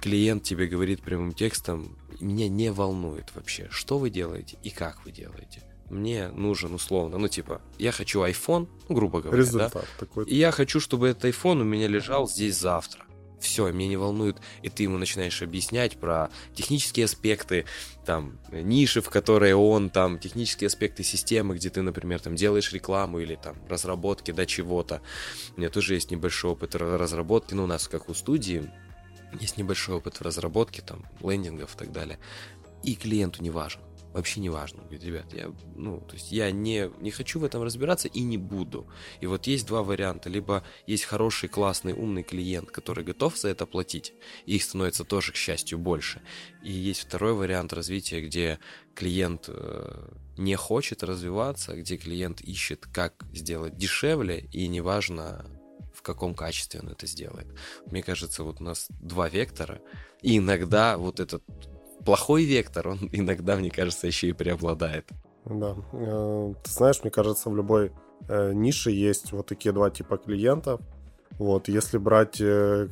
клиент 0.00 0.42
тебе 0.42 0.66
говорит 0.66 1.02
прямым 1.02 1.32
текстом, 1.32 1.96
меня 2.20 2.48
не 2.48 2.70
волнует 2.70 3.34
вообще, 3.34 3.68
что 3.70 3.98
вы 3.98 4.10
делаете 4.10 4.56
и 4.62 4.70
как 4.70 5.04
вы 5.04 5.12
делаете 5.12 5.62
мне 5.90 6.28
нужен 6.28 6.74
условно, 6.74 7.18
ну 7.18 7.28
типа, 7.28 7.60
я 7.78 7.92
хочу 7.92 8.22
iPhone, 8.24 8.68
ну, 8.88 8.94
грубо 8.94 9.20
говоря, 9.20 9.38
Результат 9.38 9.72
да? 9.74 9.82
такой. 9.98 10.24
И 10.26 10.36
я 10.36 10.50
хочу, 10.50 10.80
чтобы 10.80 11.08
этот 11.08 11.24
iPhone 11.24 11.60
у 11.60 11.64
меня 11.64 11.88
лежал 11.88 12.28
здесь 12.28 12.58
завтра. 12.58 13.04
Все, 13.40 13.70
меня 13.70 13.88
не 13.90 13.96
волнует, 13.98 14.38
и 14.62 14.70
ты 14.70 14.84
ему 14.84 14.96
начинаешь 14.96 15.42
объяснять 15.42 15.98
про 15.98 16.30
технические 16.54 17.04
аспекты, 17.04 17.66
там, 18.06 18.38
ниши, 18.50 19.02
в 19.02 19.10
которые 19.10 19.54
он, 19.54 19.90
там, 19.90 20.18
технические 20.18 20.68
аспекты 20.68 21.04
системы, 21.04 21.54
где 21.54 21.68
ты, 21.68 21.82
например, 21.82 22.20
там, 22.20 22.36
делаешь 22.36 22.72
рекламу 22.72 23.18
или 23.18 23.34
там 23.34 23.56
разработки, 23.68 24.30
да, 24.30 24.46
чего-то. 24.46 25.02
У 25.56 25.60
меня 25.60 25.68
тоже 25.68 25.92
есть 25.94 26.10
небольшой 26.10 26.52
опыт 26.52 26.74
разработки, 26.74 27.52
ну, 27.52 27.64
у 27.64 27.66
нас, 27.66 27.86
как 27.86 28.08
у 28.08 28.14
студии, 28.14 28.70
есть 29.38 29.58
небольшой 29.58 29.96
опыт 29.96 30.16
в 30.16 30.22
разработке, 30.22 30.80
там, 30.80 31.04
лендингов 31.20 31.74
и 31.74 31.78
так 31.78 31.92
далее. 31.92 32.18
И 32.82 32.94
клиенту 32.94 33.42
не 33.42 33.50
важен 33.50 33.80
вообще 34.14 34.40
не 34.40 34.48
важно. 34.48 34.82
Говорит, 34.82 35.04
ребят, 35.04 35.34
я, 35.34 35.52
ну, 35.74 36.00
то 36.00 36.14
есть 36.14 36.30
я 36.32 36.50
не, 36.52 36.90
не 37.00 37.10
хочу 37.10 37.40
в 37.40 37.44
этом 37.44 37.62
разбираться 37.62 38.08
и 38.08 38.20
не 38.20 38.38
буду. 38.38 38.86
И 39.20 39.26
вот 39.26 39.46
есть 39.48 39.66
два 39.66 39.82
варианта. 39.82 40.30
Либо 40.30 40.62
есть 40.86 41.04
хороший, 41.04 41.48
классный, 41.48 41.92
умный 41.92 42.22
клиент, 42.22 42.70
который 42.70 43.04
готов 43.04 43.36
за 43.36 43.48
это 43.48 43.66
платить, 43.66 44.14
и 44.46 44.54
их 44.54 44.62
становится 44.62 45.04
тоже, 45.04 45.32
к 45.32 45.36
счастью, 45.36 45.78
больше. 45.78 46.22
И 46.62 46.72
есть 46.72 47.00
второй 47.00 47.34
вариант 47.34 47.72
развития, 47.72 48.20
где 48.20 48.60
клиент 48.94 49.46
э, 49.48 50.08
не 50.38 50.54
хочет 50.54 51.02
развиваться, 51.02 51.74
где 51.74 51.96
клиент 51.96 52.40
ищет, 52.40 52.86
как 52.86 53.24
сделать 53.32 53.76
дешевле, 53.76 54.48
и 54.52 54.68
неважно, 54.68 55.44
в 55.92 56.02
каком 56.02 56.34
качестве 56.36 56.80
он 56.80 56.88
это 56.88 57.06
сделает. 57.08 57.48
Мне 57.86 58.02
кажется, 58.04 58.44
вот 58.44 58.60
у 58.60 58.64
нас 58.64 58.86
два 58.90 59.28
вектора, 59.28 59.80
и 60.22 60.38
иногда 60.38 60.98
вот 60.98 61.18
этот 61.18 61.42
плохой 62.04 62.44
вектор, 62.44 62.88
он 62.88 62.98
иногда, 63.12 63.56
мне 63.56 63.70
кажется, 63.70 64.06
еще 64.06 64.28
и 64.28 64.32
преобладает. 64.32 65.06
Да. 65.44 65.76
Э, 65.92 66.54
ты 66.62 66.70
знаешь, 66.70 67.00
мне 67.02 67.10
кажется, 67.10 67.50
в 67.50 67.56
любой 67.56 67.92
э, 68.28 68.52
нише 68.52 68.90
есть 68.90 69.32
вот 69.32 69.46
такие 69.46 69.72
два 69.72 69.90
типа 69.90 70.16
клиентов. 70.16 70.80
Вот, 71.38 71.68
если 71.68 71.98
брать 71.98 72.40
э, 72.40 72.88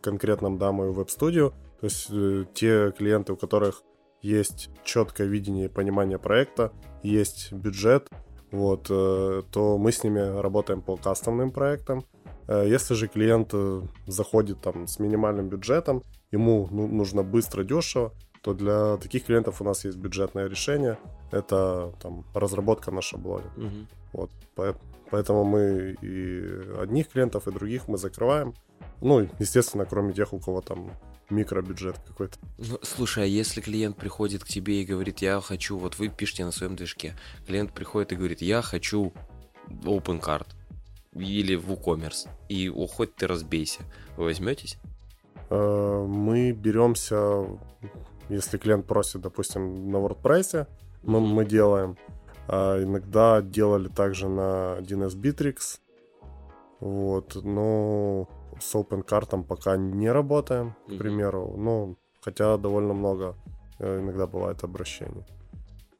конкретно, 0.00 0.56
да, 0.56 0.72
мою 0.72 0.92
веб-студию, 0.92 1.54
то 1.80 1.86
есть 1.86 2.08
те 2.54 2.92
клиенты, 2.92 3.32
у 3.32 3.36
которых 3.36 3.82
есть 4.20 4.68
четкое 4.84 5.26
видение 5.26 5.64
и 5.64 5.68
понимание 5.68 6.18
проекта, 6.18 6.72
есть 7.02 7.52
бюджет, 7.52 8.08
вот, 8.50 8.88
то 8.88 9.76
мы 9.78 9.92
с 9.92 10.04
ними 10.04 10.40
работаем 10.40 10.82
по 10.82 10.96
кастомным 10.96 11.52
проектам. 11.52 12.04
Если 12.46 12.92
же 12.92 13.08
клиент 13.08 13.54
заходит 14.06 14.60
там 14.60 14.86
с 14.86 14.98
минимальным 14.98 15.48
бюджетом, 15.48 16.02
ему 16.30 16.68
ну, 16.70 16.86
нужно 16.86 17.22
быстро, 17.22 17.64
дешево, 17.64 18.12
то 18.42 18.54
для 18.54 18.96
таких 18.96 19.26
клиентов 19.26 19.60
у 19.60 19.64
нас 19.64 19.84
есть 19.84 19.98
бюджетное 19.98 20.48
решение. 20.48 20.98
Это 21.30 21.92
там 22.00 22.24
разработка 22.34 22.90
на 22.90 23.02
шаблоне. 23.02 23.46
Угу. 23.56 23.86
Вот, 24.12 24.30
поэтому 25.10 25.44
мы 25.44 25.96
и 26.00 26.80
одних 26.80 27.08
клиентов, 27.08 27.46
и 27.46 27.52
других 27.52 27.88
мы 27.88 27.98
закрываем. 27.98 28.54
Ну, 29.00 29.28
естественно, 29.38 29.84
кроме 29.84 30.12
тех, 30.12 30.32
у 30.32 30.40
кого 30.40 30.60
там 30.60 30.90
микробюджет 31.30 31.96
какой-то. 32.06 32.38
Ну, 32.58 32.78
слушай, 32.82 33.24
а 33.24 33.26
если 33.26 33.60
клиент 33.60 33.96
приходит 33.96 34.44
к 34.44 34.48
тебе 34.48 34.82
и 34.82 34.84
говорит, 34.84 35.20
я 35.20 35.40
хочу, 35.40 35.78
вот 35.78 35.98
вы 35.98 36.08
пишете 36.08 36.44
на 36.44 36.52
своем 36.52 36.76
движке, 36.76 37.14
клиент 37.46 37.72
приходит 37.72 38.12
и 38.12 38.16
говорит, 38.16 38.42
я 38.42 38.62
хочу 38.62 39.12
open 39.68 40.20
card 40.20 40.46
или 41.14 41.56
WooCommerce, 41.56 42.28
и 42.48 42.68
о, 42.68 42.86
хоть 42.86 43.14
ты 43.14 43.26
разбейся, 43.26 43.82
вы 44.16 44.24
возьметесь? 44.24 44.76
Э, 45.50 46.04
мы 46.06 46.52
беремся 46.52 47.46
если 48.30 48.58
клиент 48.58 48.86
просит, 48.86 49.20
допустим, 49.20 49.90
на 49.90 49.96
WordPress, 49.96 50.66
мы, 51.02 51.20
мы 51.20 51.44
делаем. 51.44 51.96
А 52.48 52.82
иногда 52.82 53.42
делали 53.42 53.88
также 53.88 54.28
на 54.28 54.78
DNS 54.80 55.16
Bittrex. 55.20 55.80
Вот, 56.80 57.34
но 57.44 58.28
с 58.58 58.74
OpenCart 58.74 59.44
пока 59.44 59.76
не 59.76 60.10
работаем, 60.10 60.74
к 60.86 60.96
примеру. 60.96 61.54
Ну, 61.56 61.96
хотя 62.20 62.56
довольно 62.56 62.94
много 62.94 63.36
э, 63.78 64.00
иногда 64.00 64.26
бывает 64.26 64.64
обращений. 64.64 65.24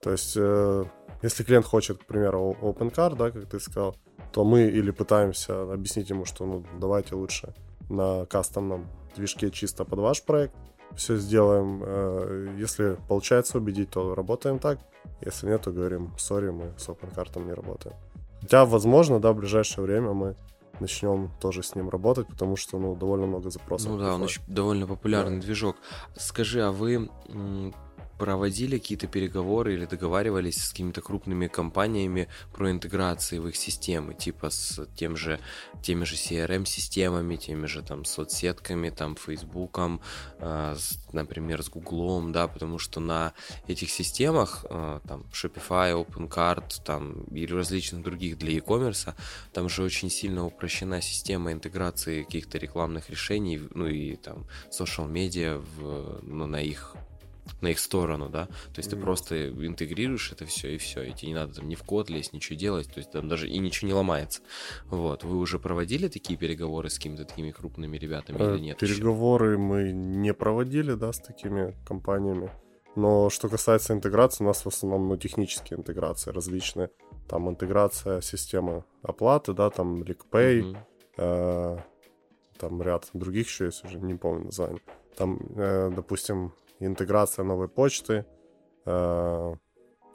То 0.00 0.10
есть, 0.12 0.34
э, 0.36 0.84
если 1.22 1.44
клиент 1.44 1.66
хочет, 1.66 1.98
к 1.98 2.06
примеру, 2.06 2.56
OpenCart, 2.62 3.16
да, 3.16 3.30
как 3.30 3.46
ты 3.46 3.60
сказал, 3.60 3.96
то 4.32 4.44
мы 4.44 4.62
или 4.62 4.90
пытаемся 4.90 5.72
объяснить 5.72 6.10
ему, 6.10 6.24
что 6.24 6.46
ну 6.46 6.64
давайте 6.78 7.14
лучше 7.14 7.54
на 7.88 8.24
кастомном 8.26 8.86
движке 9.16 9.50
чисто 9.50 9.84
под 9.84 9.98
ваш 9.98 10.22
проект, 10.24 10.54
все 10.96 11.16
сделаем. 11.16 11.82
Э, 11.84 12.56
если 12.58 12.96
получается 13.08 13.58
убедить, 13.58 13.90
то 13.90 14.14
работаем 14.14 14.58
так. 14.58 14.78
Если 15.24 15.46
нет, 15.46 15.62
то 15.62 15.70
говорим, 15.70 16.12
сори, 16.18 16.50
мы 16.50 16.72
с 16.76 16.88
OpenCart 16.88 17.44
не 17.44 17.52
работаем. 17.52 17.96
Хотя, 18.40 18.64
возможно, 18.64 19.20
да, 19.20 19.32
в 19.32 19.36
ближайшее 19.36 19.84
время 19.84 20.12
мы 20.12 20.36
начнем 20.80 21.30
тоже 21.40 21.62
с 21.62 21.74
ним 21.74 21.90
работать, 21.90 22.26
потому 22.26 22.56
что, 22.56 22.78
ну, 22.78 22.96
довольно 22.96 23.26
много 23.26 23.50
запросов. 23.50 23.92
Ну 23.92 23.98
да, 23.98 24.14
он 24.14 24.22
очень 24.22 24.42
довольно 24.46 24.86
популярный 24.86 25.36
да. 25.36 25.42
движок. 25.42 25.76
Скажи, 26.16 26.62
а 26.62 26.72
вы 26.72 27.10
проводили 28.20 28.76
какие-то 28.76 29.06
переговоры 29.06 29.72
или 29.72 29.86
договаривались 29.86 30.62
с 30.62 30.70
какими-то 30.70 31.00
крупными 31.00 31.46
компаниями 31.46 32.28
про 32.52 32.70
интеграции 32.70 33.38
в 33.38 33.48
их 33.48 33.56
системы, 33.56 34.12
типа 34.12 34.50
с 34.50 34.86
тем 34.94 35.16
же, 35.16 35.40
теми 35.82 36.04
же 36.04 36.16
CRM-системами, 36.16 37.36
теми 37.36 37.64
же 37.64 37.82
там 37.82 38.04
соцсетками, 38.04 38.90
там 38.90 39.16
Фейсбуком, 39.16 40.02
э, 40.38 40.76
например, 41.12 41.62
с 41.62 41.70
Гуглом, 41.70 42.30
да, 42.30 42.46
потому 42.46 42.78
что 42.78 43.00
на 43.00 43.32
этих 43.66 43.88
системах, 43.90 44.66
э, 44.68 45.00
там 45.08 45.24
Shopify, 45.32 46.04
OpenCart, 46.04 46.84
там 46.84 47.22
и 47.34 47.46
различных 47.46 48.02
других 48.02 48.36
для 48.36 48.52
e-commerce, 48.52 49.14
там 49.54 49.70
же 49.70 49.82
очень 49.82 50.10
сильно 50.10 50.44
упрощена 50.44 51.00
система 51.00 51.52
интеграции 51.52 52.24
каких-то 52.24 52.58
рекламных 52.58 53.08
решений, 53.08 53.62
ну 53.74 53.86
и 53.86 54.16
там 54.16 54.46
social 54.70 55.08
медиа 55.08 55.56
в, 55.56 56.20
ну, 56.22 56.46
на 56.46 56.60
их 56.60 56.94
на 57.60 57.68
их 57.68 57.78
сторону, 57.78 58.28
да, 58.28 58.46
то 58.46 58.52
есть 58.78 58.88
mm-hmm. 58.88 58.96
ты 58.96 59.02
просто 59.02 59.48
интегрируешь 59.48 60.32
это 60.32 60.46
все 60.46 60.74
и 60.74 60.78
все, 60.78 61.02
и 61.02 61.12
тебе 61.12 61.28
не 61.28 61.34
надо 61.34 61.54
там 61.54 61.68
ни 61.68 61.74
в 61.74 61.82
код 61.82 62.10
лезть, 62.10 62.32
ничего 62.32 62.58
делать, 62.58 62.92
то 62.92 62.98
есть 62.98 63.10
там 63.10 63.28
даже 63.28 63.48
и 63.48 63.58
ничего 63.58 63.88
не 63.88 63.94
ломается. 63.94 64.42
Вот, 64.86 65.24
вы 65.24 65.38
уже 65.38 65.58
проводили 65.58 66.08
такие 66.08 66.38
переговоры 66.38 66.90
с 66.90 66.96
какими-то 66.96 67.24
такими 67.24 67.50
крупными 67.50 67.96
ребятами 67.96 68.36
или 68.38 68.56
э, 68.56 68.60
нет? 68.60 68.78
Переговоры 68.78 69.52
еще? 69.52 69.58
мы 69.58 69.92
не 69.92 70.34
проводили, 70.34 70.94
да, 70.94 71.12
с 71.12 71.20
такими 71.20 71.76
компаниями, 71.86 72.50
но 72.96 73.30
что 73.30 73.48
касается 73.48 73.92
интеграции, 73.92 74.42
у 74.42 74.46
нас 74.46 74.64
в 74.64 74.68
основном, 74.68 75.08
ну, 75.08 75.16
технические 75.16 75.78
интеграции 75.78 76.30
различные, 76.30 76.90
там 77.28 77.48
интеграция 77.48 78.20
системы 78.20 78.84
оплаты, 79.02 79.52
да, 79.52 79.70
там 79.70 80.02
mm-hmm. 80.02 80.76
э, 81.18 81.78
там 82.58 82.82
ряд 82.82 83.08
других 83.12 83.46
еще 83.46 83.66
есть, 83.66 83.84
уже 83.84 83.98
не 83.98 84.14
помню 84.14 84.46
название. 84.46 84.80
Там, 85.16 85.38
э, 85.56 85.90
допустим, 85.94 86.52
интеграция 86.80 87.44
новой 87.44 87.68
почты, 87.68 88.24
э, 88.86 89.54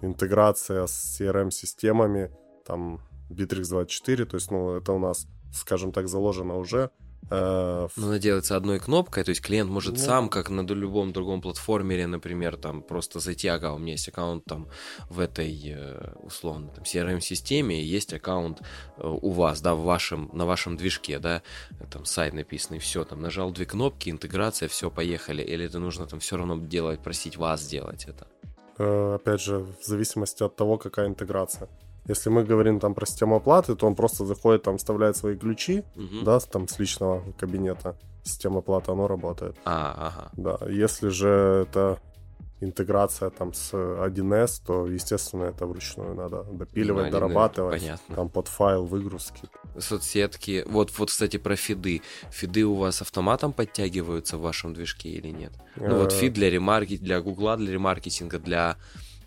интеграция 0.02 0.88
с 0.88 1.20
CRM-системами, 1.20 2.32
там 2.66 3.00
Bittrex24, 3.30 4.26
то 4.26 4.36
есть, 4.36 4.52
ну, 4.52 4.76
это 4.76 4.92
у 4.94 5.00
нас, 5.00 5.28
скажем 5.54 5.92
так, 5.92 6.08
заложено 6.08 6.58
уже. 6.58 6.90
Э, 7.32 7.88
ну, 7.96 8.08
она 8.08 8.20
делается 8.20 8.56
одной 8.56 8.80
кнопкой, 8.80 9.24
то 9.24 9.30
есть 9.30 9.42
клиент 9.42 9.70
может 9.70 9.96
ну, 9.96 10.00
сам, 10.00 10.30
как 10.30 10.50
на 10.50 10.62
любом 10.62 11.12
другом 11.12 11.42
платформере, 11.42 12.06
например, 12.08 12.56
там 12.58 12.84
просто 12.84 13.20
зайти, 13.20 13.48
ага, 13.48 13.74
у 13.74 13.80
меня 13.80 13.94
есть 13.94 14.08
аккаунт 14.08 14.46
там 14.46 14.68
в 15.10 15.20
этой, 15.20 15.60
э, 15.66 16.14
условно, 16.22 16.70
там, 16.70 16.84
CRM-системе, 16.84 17.84
есть 17.84 18.14
аккаунт 18.14 18.62
э, 18.98 19.08
у 19.08 19.32
вас, 19.32 19.62
да, 19.62 19.74
в 19.74 19.84
вашем, 19.84 20.30
на 20.34 20.46
вашем 20.46 20.78
движке, 20.78 21.18
да, 21.18 21.42
там 21.90 22.06
сайт 22.06 22.34
написанный, 22.34 22.80
все, 22.80 23.04
там 23.04 23.22
нажал 23.22 23.52
две 23.52 23.66
кнопки, 23.66 24.10
интеграция, 24.10 24.70
все, 24.70 24.92
поехали, 24.92 25.42
или 25.42 25.66
это 25.66 25.80
нужно 25.80 26.06
там 26.06 26.20
все 26.20 26.38
равно 26.38 26.58
делать, 26.58 27.02
просить 27.02 27.38
вас 27.38 27.62
сделать 27.62 28.06
это? 28.06 28.28
Опять 28.78 29.42
же, 29.42 29.60
в 29.60 29.84
зависимости 29.84 30.44
от 30.44 30.56
того, 30.56 30.78
какая 30.78 31.08
интеграция. 31.08 31.70
Если 32.08 32.30
мы 32.30 32.44
говорим 32.44 32.80
там 32.80 32.94
про 32.94 33.06
систему 33.06 33.36
оплаты, 33.36 33.76
то 33.76 33.88
он 33.88 33.96
просто 33.96 34.26
заходит, 34.26 34.64
там 34.64 34.78
вставляет 34.78 35.18
свои 35.18 35.36
ключи, 35.36 35.84
угу. 35.96 36.24
да, 36.24 36.40
там 36.40 36.68
с 36.68 36.80
личного 36.80 37.24
кабинета. 37.38 37.98
Система 38.24 38.60
оплаты, 38.60 38.92
оно 38.92 39.08
работает. 39.08 39.56
А, 39.66 39.94
ага. 40.08 40.32
Да, 40.36 40.70
если 40.70 41.10
же 41.10 41.66
это 41.68 42.00
интеграция 42.62 43.30
там 43.30 43.54
с 43.54 43.74
1С, 43.74 44.62
то, 44.66 44.88
естественно, 44.88 45.44
это 45.44 45.66
вручную 45.66 46.16
надо 46.16 46.44
допиливать, 46.44 47.06
ну, 47.06 47.12
дорабатывать. 47.12 47.82
Понятно. 47.82 48.16
Там 48.16 48.30
под 48.30 48.48
файл 48.48 48.86
выгрузки. 48.86 49.50
Соцсетки. 49.78 50.64
Вот, 50.68 50.92
вот, 50.98 51.10
кстати, 51.10 51.38
про 51.38 51.56
фиды. 51.56 52.02
Фиды 52.32 52.66
у 52.66 52.76
вас 52.76 53.02
автоматом 53.02 53.54
подтягиваются 53.54 54.38
в 54.38 54.42
вашем 54.42 54.74
движке 54.74 55.10
или 55.10 55.30
нет? 55.30 55.52
Ну 55.76 55.98
вот 55.98 56.14
э. 56.14 56.16
фид 56.16 56.34
для 56.34 56.50
ремаркетинга, 56.50 57.06
для 57.06 57.22
Гугла, 57.22 57.58
для 57.58 57.74
ремаркетинга, 57.74 58.40
для 58.40 58.78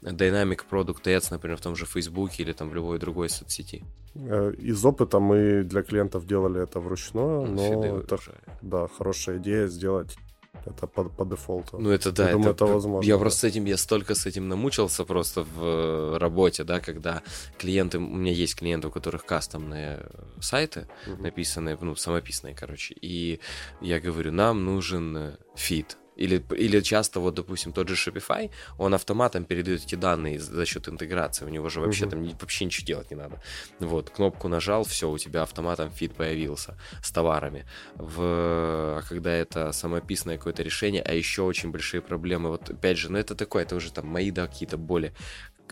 Dynamic 0.02 0.60
Product 0.70 1.02
Ads, 1.04 1.28
например, 1.30 1.56
в 1.56 1.60
том 1.60 1.76
же 1.76 1.86
Фейсбуке 1.86 2.42
или 2.42 2.52
там 2.52 2.70
в 2.70 2.74
любой 2.74 2.98
другой 2.98 3.28
соцсети? 3.28 3.84
Э, 4.14 4.52
из 4.58 4.84
опыта 4.84 5.18
мы 5.20 5.62
для 5.62 5.82
клиентов 5.82 6.26
делали 6.26 6.62
это 6.62 6.80
вручную, 6.80 7.46
ну, 7.46 7.82
но 7.82 7.98
это, 7.98 8.18
да, 8.62 8.88
хорошая 8.88 9.38
идея 9.38 9.68
сделать 9.68 10.16
это 10.64 10.86
по, 10.86 11.04
по 11.04 11.24
дефолту. 11.24 11.78
Ну, 11.78 11.90
это 11.90 12.12
да. 12.12 12.24
Я 12.24 12.28
это, 12.30 12.38
думаю, 12.38 12.54
это 12.54 12.66
возможно. 12.66 13.06
Я 13.08 13.14
да. 13.14 13.20
просто 13.20 13.40
с 13.40 13.44
этим, 13.44 13.64
я 13.66 13.76
столько 13.76 14.14
с 14.14 14.26
этим 14.26 14.48
намучился 14.48 15.04
просто 15.04 15.42
в 15.42 15.62
э, 15.62 16.18
работе, 16.18 16.64
да, 16.64 16.80
когда 16.80 17.22
клиенты, 17.58 17.98
у 17.98 18.00
меня 18.00 18.32
есть 18.32 18.56
клиенты, 18.56 18.88
у 18.88 18.90
которых 18.90 19.24
кастомные 19.24 20.06
сайты 20.40 20.88
угу. 21.06 21.22
написанные, 21.22 21.78
ну, 21.80 21.94
самописные, 21.94 22.54
короче, 22.54 22.94
и 23.00 23.40
я 23.80 24.00
говорю, 24.00 24.32
нам 24.32 24.64
нужен 24.64 25.36
фит, 25.54 25.96
или, 26.18 26.44
или 26.56 26.80
часто, 26.80 27.20
вот, 27.20 27.34
допустим, 27.34 27.72
тот 27.72 27.88
же 27.88 27.94
Shopify, 27.94 28.50
он 28.78 28.94
автоматом 28.94 29.44
передает 29.44 29.84
эти 29.84 29.94
данные 29.94 30.38
за 30.38 30.66
счет 30.66 30.88
интеграции. 30.88 31.44
У 31.44 31.48
него 31.48 31.68
же 31.68 31.80
вообще 31.80 32.04
uh-huh. 32.04 32.10
там 32.10 32.38
вообще 32.40 32.64
ничего 32.64 32.86
делать 32.86 33.10
не 33.10 33.16
надо. 33.16 33.40
Вот, 33.80 34.10
кнопку 34.10 34.48
нажал, 34.48 34.84
все, 34.84 35.08
у 35.10 35.18
тебя 35.18 35.42
автоматом 35.42 35.90
фид 35.90 36.14
появился 36.14 36.76
с 37.02 37.10
товарами. 37.12 37.64
В, 37.94 38.98
а 38.98 39.02
когда 39.08 39.32
это 39.32 39.72
самописное 39.72 40.38
какое-то 40.38 40.62
решение, 40.62 41.02
а 41.02 41.12
еще 41.12 41.42
очень 41.42 41.70
большие 41.70 42.00
проблемы, 42.00 42.50
вот 42.50 42.70
опять 42.70 42.98
же, 42.98 43.10
ну 43.10 43.18
это 43.18 43.34
такое, 43.34 43.62
это 43.62 43.76
уже 43.76 43.92
там 43.92 44.06
мои, 44.06 44.30
да, 44.30 44.46
какие-то 44.46 44.76
боли 44.76 45.12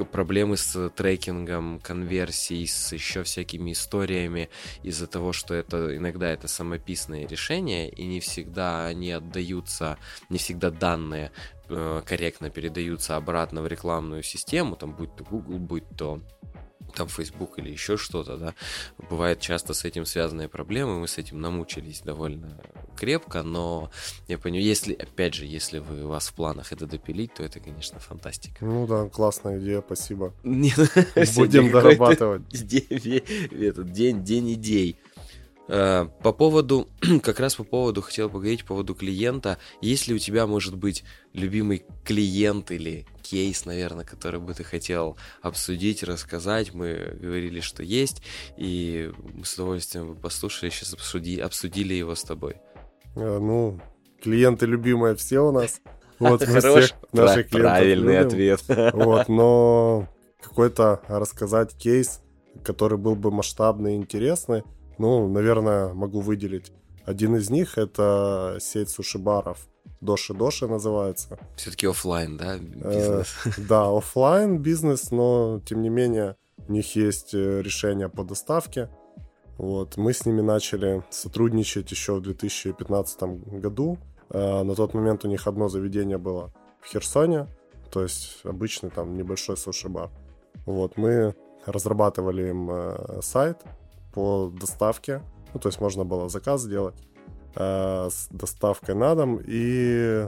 проблемы 0.04 0.56
с 0.56 0.90
трекингом 0.90 1.80
конверсий, 1.80 2.66
с 2.66 2.92
еще 2.92 3.22
всякими 3.22 3.72
историями 3.72 4.48
из-за 4.82 5.06
того, 5.06 5.32
что 5.32 5.54
это 5.54 5.96
иногда 5.96 6.28
это 6.30 6.48
самописные 6.48 7.26
решения, 7.26 7.88
и 7.88 8.04
не 8.06 8.20
всегда 8.20 8.86
они 8.86 9.12
отдаются, 9.12 9.98
не 10.28 10.38
всегда 10.38 10.70
данные 10.70 11.32
э, 11.68 12.02
корректно 12.04 12.50
передаются 12.50 13.16
обратно 13.16 13.62
в 13.62 13.66
рекламную 13.66 14.22
систему, 14.22 14.76
там 14.76 14.92
будь 14.92 15.14
то 15.16 15.24
Google, 15.24 15.58
будь 15.58 15.88
то 15.96 16.20
там 16.96 17.08
Facebook 17.08 17.58
или 17.58 17.70
еще 17.70 17.96
что-то, 17.96 18.36
да, 18.36 18.54
бывает 19.10 19.40
часто 19.40 19.74
с 19.74 19.84
этим 19.84 20.06
связанные 20.06 20.48
проблемы, 20.48 20.98
мы 20.98 21.06
с 21.06 21.18
этим 21.18 21.40
намучились 21.40 22.00
довольно 22.00 22.58
крепко, 22.96 23.42
но 23.42 23.90
я 24.28 24.38
понимаю, 24.38 24.64
если, 24.64 24.94
опять 24.94 25.34
же, 25.34 25.44
если 25.44 25.78
вы, 25.78 26.04
у 26.04 26.08
вас 26.08 26.28
в 26.28 26.34
планах 26.34 26.72
это 26.72 26.86
допилить, 26.86 27.34
то 27.34 27.44
это, 27.44 27.60
конечно, 27.60 28.00
фантастика. 28.00 28.64
Ну 28.64 28.86
да, 28.86 29.08
классная 29.08 29.60
идея, 29.60 29.82
спасибо. 29.84 30.32
Будем 30.42 31.70
дорабатывать. 31.70 32.42
Этот 32.52 33.92
день, 33.92 34.24
день 34.24 34.54
идей. 34.54 34.96
Э, 35.68 36.08
по 36.22 36.32
поводу, 36.32 36.88
как 37.22 37.40
раз 37.40 37.56
по 37.56 37.64
поводу, 37.64 38.00
хотел 38.00 38.30
поговорить 38.30 38.62
по 38.62 38.68
поводу 38.68 38.94
клиента. 38.94 39.58
Есть 39.80 40.08
ли 40.08 40.14
у 40.14 40.18
тебя, 40.18 40.46
может 40.46 40.76
быть, 40.76 41.04
любимый 41.32 41.84
клиент 42.04 42.70
или 42.70 43.06
кейс, 43.30 43.64
наверное, 43.64 44.04
который 44.04 44.40
бы 44.40 44.54
ты 44.54 44.64
хотел 44.64 45.16
обсудить, 45.42 46.02
рассказать? 46.02 46.74
Мы 46.74 47.16
говорили, 47.20 47.60
что 47.60 47.82
есть, 47.82 48.22
и 48.56 49.12
мы 49.34 49.44
с 49.44 49.54
удовольствием 49.54 50.14
бы 50.14 50.20
послушали, 50.20 50.70
сейчас 50.70 50.94
обсуди, 50.94 51.40
обсудили 51.40 51.94
его 51.94 52.14
с 52.14 52.22
тобой. 52.22 52.56
А, 53.16 53.40
ну, 53.40 53.80
клиенты 54.22 54.66
любимые 54.66 55.16
все 55.16 55.40
у 55.40 55.52
нас. 55.52 55.80
Вот 56.18 56.40
мы 56.48 56.60
Хорош, 56.62 56.94
наших 57.12 57.50
правильный 57.50 58.20
ответ. 58.20 58.62
Вот, 58.94 59.28
но 59.28 60.08
какой-то 60.40 61.02
рассказать 61.08 61.76
кейс, 61.76 62.22
который 62.64 62.96
был 62.96 63.16
бы 63.16 63.30
масштабный 63.30 63.94
и 63.94 63.96
интересный, 63.96 64.62
ну, 64.96 65.28
наверное, 65.28 65.92
могу 65.92 66.20
выделить. 66.20 66.72
Один 67.04 67.36
из 67.36 67.50
них 67.50 67.76
это 67.76 68.56
сеть 68.60 68.88
суши-баров. 68.88 69.68
Доши 70.00 70.34
Доши 70.34 70.66
называется. 70.66 71.38
Все-таки 71.56 71.86
офлайн, 71.86 72.36
да, 72.36 72.58
бизнес? 72.58 73.34
Э, 73.44 73.50
да, 73.68 73.96
офлайн 73.96 74.58
бизнес, 74.58 75.10
но 75.10 75.60
тем 75.64 75.82
не 75.82 75.88
менее 75.88 76.36
у 76.68 76.72
них 76.72 76.96
есть 76.96 77.34
э, 77.34 77.62
решение 77.62 78.08
по 78.08 78.24
доставке. 78.24 78.88
Вот, 79.58 79.96
мы 79.96 80.12
с 80.12 80.26
ними 80.26 80.42
начали 80.42 81.02
сотрудничать 81.10 81.90
еще 81.90 82.16
в 82.16 82.20
2015 82.20 83.22
году. 83.60 83.98
Э, 84.30 84.62
на 84.62 84.74
тот 84.74 84.94
момент 84.94 85.24
у 85.24 85.28
них 85.28 85.46
одно 85.46 85.68
заведение 85.68 86.18
было 86.18 86.52
в 86.80 86.86
Херсоне, 86.86 87.46
то 87.90 88.02
есть 88.02 88.40
обычный 88.44 88.90
там 88.90 89.16
небольшой 89.16 89.56
суши-бар. 89.56 90.10
Вот, 90.66 90.96
мы 90.96 91.34
разрабатывали 91.64 92.50
им 92.50 92.70
э, 92.70 93.20
сайт, 93.22 93.62
по 94.12 94.50
доставке. 94.58 95.22
Ну, 95.52 95.60
то 95.60 95.68
есть 95.68 95.80
можно 95.80 96.04
было 96.04 96.28
заказ 96.28 96.62
сделать 96.62 96.96
э, 97.56 98.08
с 98.10 98.28
доставкой 98.30 98.94
на 98.94 99.14
дом. 99.14 99.40
И 99.44 100.26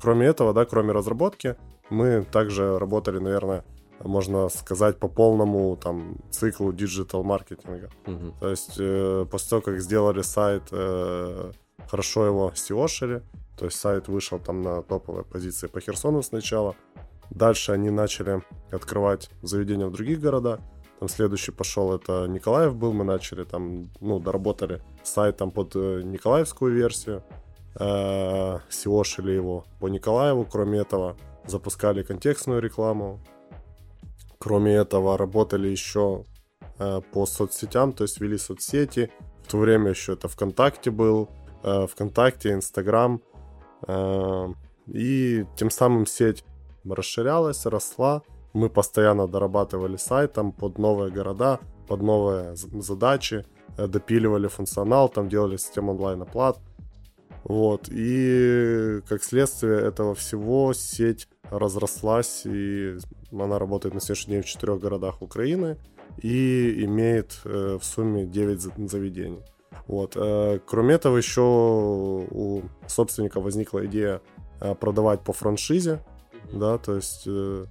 кроме 0.00 0.26
этого, 0.26 0.52
да, 0.52 0.64
кроме 0.64 0.92
разработки, 0.92 1.56
мы 1.90 2.24
также 2.30 2.78
работали, 2.78 3.18
наверное, 3.18 3.64
можно 4.02 4.48
сказать, 4.48 4.98
по 4.98 5.08
полному 5.08 5.76
там 5.76 6.16
циклу 6.30 6.72
digital 6.72 7.24
маркетинга. 7.24 7.90
Uh-huh. 8.04 8.34
То 8.40 8.50
есть 8.50 8.76
э, 8.78 9.26
после 9.30 9.50
того, 9.50 9.62
как 9.62 9.80
сделали 9.80 10.22
сайт, 10.22 10.64
э, 10.72 11.52
хорошо 11.88 12.26
его 12.26 12.52
SEO 12.54 13.22
то 13.56 13.66
есть 13.66 13.78
сайт 13.78 14.08
вышел 14.08 14.38
там 14.38 14.62
на 14.62 14.82
топовые 14.82 15.24
позиции 15.24 15.68
по 15.68 15.80
Херсону 15.80 16.22
сначала. 16.22 16.74
Дальше 17.30 17.72
они 17.72 17.90
начали 17.90 18.42
открывать 18.70 19.30
заведения 19.42 19.86
в 19.86 19.92
других 19.92 20.20
городах. 20.20 20.60
Там 21.00 21.08
следующий 21.08 21.52
пошел, 21.52 21.94
это 21.94 22.26
Николаев 22.26 22.76
был, 22.76 22.92
мы 22.92 23.04
начали 23.04 23.44
там, 23.44 23.90
ну, 24.00 24.20
доработали 24.20 24.80
сайт 25.02 25.36
там 25.36 25.50
под 25.50 25.74
э, 25.74 26.02
Николаевскую 26.02 26.72
версию, 26.72 27.22
э, 27.78 28.58
SEOшили 28.70 29.32
его 29.32 29.64
по 29.80 29.88
Николаеву, 29.88 30.46
кроме 30.50 30.78
этого 30.78 31.16
запускали 31.46 32.02
контекстную 32.02 32.60
рекламу. 32.60 33.20
Кроме 34.38 34.74
этого, 34.74 35.18
работали 35.18 35.68
еще 35.68 36.24
э, 36.78 37.00
по 37.12 37.26
соцсетям, 37.26 37.92
то 37.92 38.04
есть 38.04 38.20
вели 38.20 38.38
соцсети. 38.38 39.10
В 39.42 39.50
то 39.50 39.58
время 39.58 39.90
еще 39.90 40.14
это 40.14 40.28
ВКонтакте 40.28 40.90
был, 40.90 41.28
ВКонтакте, 41.62 42.52
Инстаграм. 42.52 43.20
И 44.86 45.44
тем 45.56 45.70
самым 45.70 46.06
сеть 46.06 46.44
расширялась, 46.84 47.66
росла. 47.66 48.22
Мы 48.54 48.70
постоянно 48.70 49.26
дорабатывали 49.26 49.96
сайт 49.96 50.32
там 50.32 50.52
под 50.52 50.78
новые 50.78 51.12
города, 51.12 51.60
под 51.88 52.02
новые 52.02 52.56
задачи, 52.56 53.44
э, 53.76 53.86
допиливали 53.86 54.46
функционал, 54.46 55.08
там 55.08 55.28
делали 55.28 55.56
систему 55.56 55.92
онлайн-оплат. 55.92 56.58
Вот. 57.44 57.88
И 57.90 59.00
как 59.08 59.22
следствие 59.22 59.80
этого 59.80 60.14
всего 60.14 60.72
сеть 60.72 61.28
разрослась, 61.50 62.42
и 62.46 62.96
она 63.32 63.58
работает 63.58 63.94
на 63.94 64.00
сегодняшний 64.00 64.34
день 64.34 64.42
в 64.42 64.46
четырех 64.46 64.80
городах 64.80 65.20
Украины 65.20 65.76
и 66.22 66.84
имеет 66.84 67.40
э, 67.44 67.78
в 67.80 67.84
сумме 67.84 68.24
9 68.24 68.88
заведений. 68.90 69.42
Вот. 69.86 70.16
Э, 70.16 70.58
кроме 70.64 70.94
этого, 70.94 71.16
еще 71.16 71.42
у 71.42 72.62
собственника 72.86 73.40
возникла 73.40 73.84
идея 73.86 74.20
э, 74.60 74.74
продавать 74.74 75.20
по 75.20 75.32
франшизе, 75.32 76.00
да, 76.52 76.78
то 76.78 76.94
есть 76.94 77.24
э, 77.26 77.66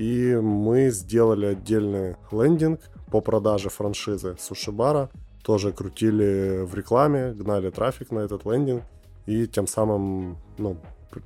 и 0.00 0.34
мы 0.36 0.88
сделали 0.90 1.46
отдельный 1.46 2.16
лендинг 2.32 2.80
по 3.10 3.20
продаже 3.20 3.68
франшизы 3.68 4.34
Сушибара, 4.40 5.10
тоже 5.44 5.72
крутили 5.72 6.64
в 6.64 6.74
рекламе, 6.74 7.32
гнали 7.32 7.70
трафик 7.70 8.10
на 8.10 8.20
этот 8.20 8.46
лендинг 8.46 8.82
и 9.26 9.46
тем 9.46 9.66
самым 9.66 10.38
ну, 10.56 10.78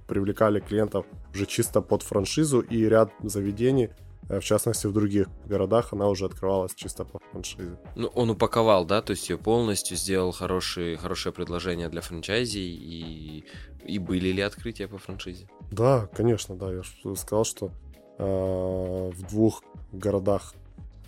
привлекали 0.09 0.59
клиентов 0.59 1.07
уже 1.33 1.47
чисто 1.47 1.83
под 1.83 2.03
франшизу 2.03 2.61
и 2.61 2.85
ряд 2.85 3.13
заведений 3.23 3.91
Э, 4.29 4.41
в 4.41 4.45
частности, 4.45 4.87
в 4.87 4.93
других 4.93 5.29
городах 5.47 5.93
она 5.93 6.09
уже 6.09 6.27
открывалась 6.27 6.75
чисто 6.75 7.05
по 7.05 7.19
франшизе. 7.31 7.77
Ну, 7.95 8.09
он 8.09 8.31
упаковал, 8.31 8.85
да, 8.85 9.03
то 9.03 9.13
есть 9.13 9.29
ее 9.29 9.39
полностью 9.39 9.97
сделал 9.97 10.33
хорошие, 10.33 10.97
хорошее 10.97 11.33
предложение 11.33 11.89
для 11.89 12.01
франчайзи, 12.01 12.59
и, 12.59 13.45
и 13.85 13.99
были 13.99 14.29
ли 14.29 14.41
открытия 14.41 14.89
по 14.89 14.99
франшизе? 14.99 15.49
Да, 15.71 16.09
конечно, 16.15 16.57
да. 16.57 16.73
Я 16.73 16.83
сказал, 17.17 17.45
что 17.45 17.71
в 18.19 19.23
двух 19.29 19.63
городах 19.93 20.55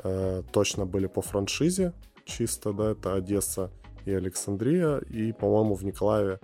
э, 0.03 0.43
точно 0.53 0.87
были 0.87 1.07
по 1.07 1.23
франшизе 1.23 1.93
чисто, 2.27 2.73
да, 2.73 2.91
это 2.91 3.15
Одесса 3.15 3.70
и 4.05 4.12
Александрия, 4.12 4.99
и, 4.99 5.33
по-моему, 5.33 5.74
в 5.74 5.85
Николаеве 5.85 6.41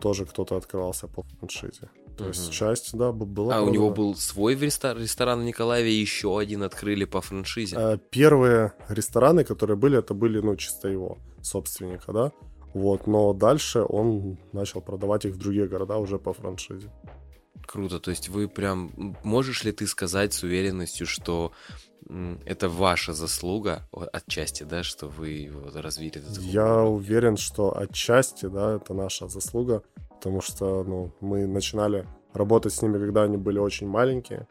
тоже 0.00 0.26
кто-то 0.26 0.56
открывался 0.56 1.08
по 1.08 1.22
франшизе. 1.22 1.90
То 2.16 2.28
есть 2.28 2.52
часть, 2.52 2.96
да, 2.96 3.10
была. 3.10 3.56
А 3.56 3.62
у 3.62 3.70
него 3.70 3.90
был 3.90 4.14
свой 4.14 4.54
ресторан 4.54 5.40
в 5.40 5.44
Николаеве, 5.44 5.90
и 5.90 6.00
еще 6.00 6.38
один 6.38 6.62
открыли 6.62 7.06
по 7.06 7.20
франшизе. 7.20 7.76
А, 7.76 7.96
первые 7.96 8.72
рестораны, 8.88 9.44
которые 9.44 9.76
были, 9.76 9.98
это 9.98 10.12
были, 10.12 10.40
ну, 10.40 10.56
чисто 10.56 10.88
его 10.88 11.18
собственника, 11.40 12.12
да. 12.12 12.32
Вот, 12.74 13.06
но 13.06 13.32
дальше 13.32 13.82
он 13.88 14.38
начал 14.52 14.82
продавать 14.82 15.24
их 15.24 15.34
в 15.34 15.38
другие 15.38 15.66
города 15.66 15.96
уже 15.96 16.18
по 16.18 16.32
франшизе. 16.32 16.90
Круто, 17.66 18.00
то 18.00 18.10
есть 18.10 18.28
вы 18.28 18.48
прям... 18.48 19.16
Можешь 19.22 19.64
ли 19.64 19.72
ты 19.72 19.86
сказать 19.86 20.34
с 20.34 20.42
уверенностью, 20.42 21.06
что 21.06 21.52
это 22.44 22.68
ваша 22.68 23.12
заслуга 23.12 23.88
отчасти, 24.12 24.64
да, 24.64 24.82
что 24.82 25.08
вы 25.08 25.50
вот 25.52 25.76
развили 25.76 26.18
этот 26.18 26.38
Я 26.38 26.82
уверен, 26.82 27.36
что 27.36 27.76
отчасти, 27.76 28.46
да, 28.46 28.76
это 28.76 28.94
наша 28.94 29.28
заслуга, 29.28 29.82
потому 30.10 30.40
что, 30.40 30.84
ну, 30.84 31.12
мы 31.20 31.46
начинали 31.46 32.06
работать 32.34 32.72
с 32.72 32.82
ними, 32.82 32.98
когда 32.98 33.22
они 33.22 33.36
были 33.36 33.58
очень 33.58 33.88
маленькие, 33.88 34.46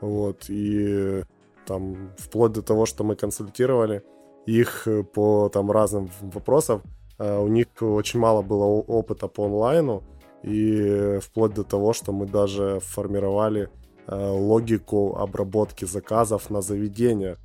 вот, 0.00 0.44
и 0.48 1.22
там 1.66 2.12
вплоть 2.18 2.52
до 2.52 2.62
того, 2.62 2.86
что 2.86 3.04
мы 3.04 3.16
консультировали 3.16 4.02
их 4.46 4.86
по 5.12 5.48
там 5.48 5.70
разным 5.70 6.10
вопросам, 6.20 6.82
э, 7.18 7.38
у 7.38 7.48
них 7.48 7.66
очень 7.80 8.20
мало 8.20 8.42
было 8.42 8.64
опыта 8.64 9.28
по 9.28 9.46
онлайну, 9.46 10.02
и 10.42 11.18
вплоть 11.20 11.54
до 11.54 11.64
того, 11.64 11.92
что 11.92 12.12
мы 12.12 12.26
даже 12.26 12.80
формировали 12.80 13.68
э, 14.06 14.30
логику 14.30 15.16
обработки 15.16 15.84
заказов 15.84 16.50
на 16.50 16.62
заведение. 16.62 17.36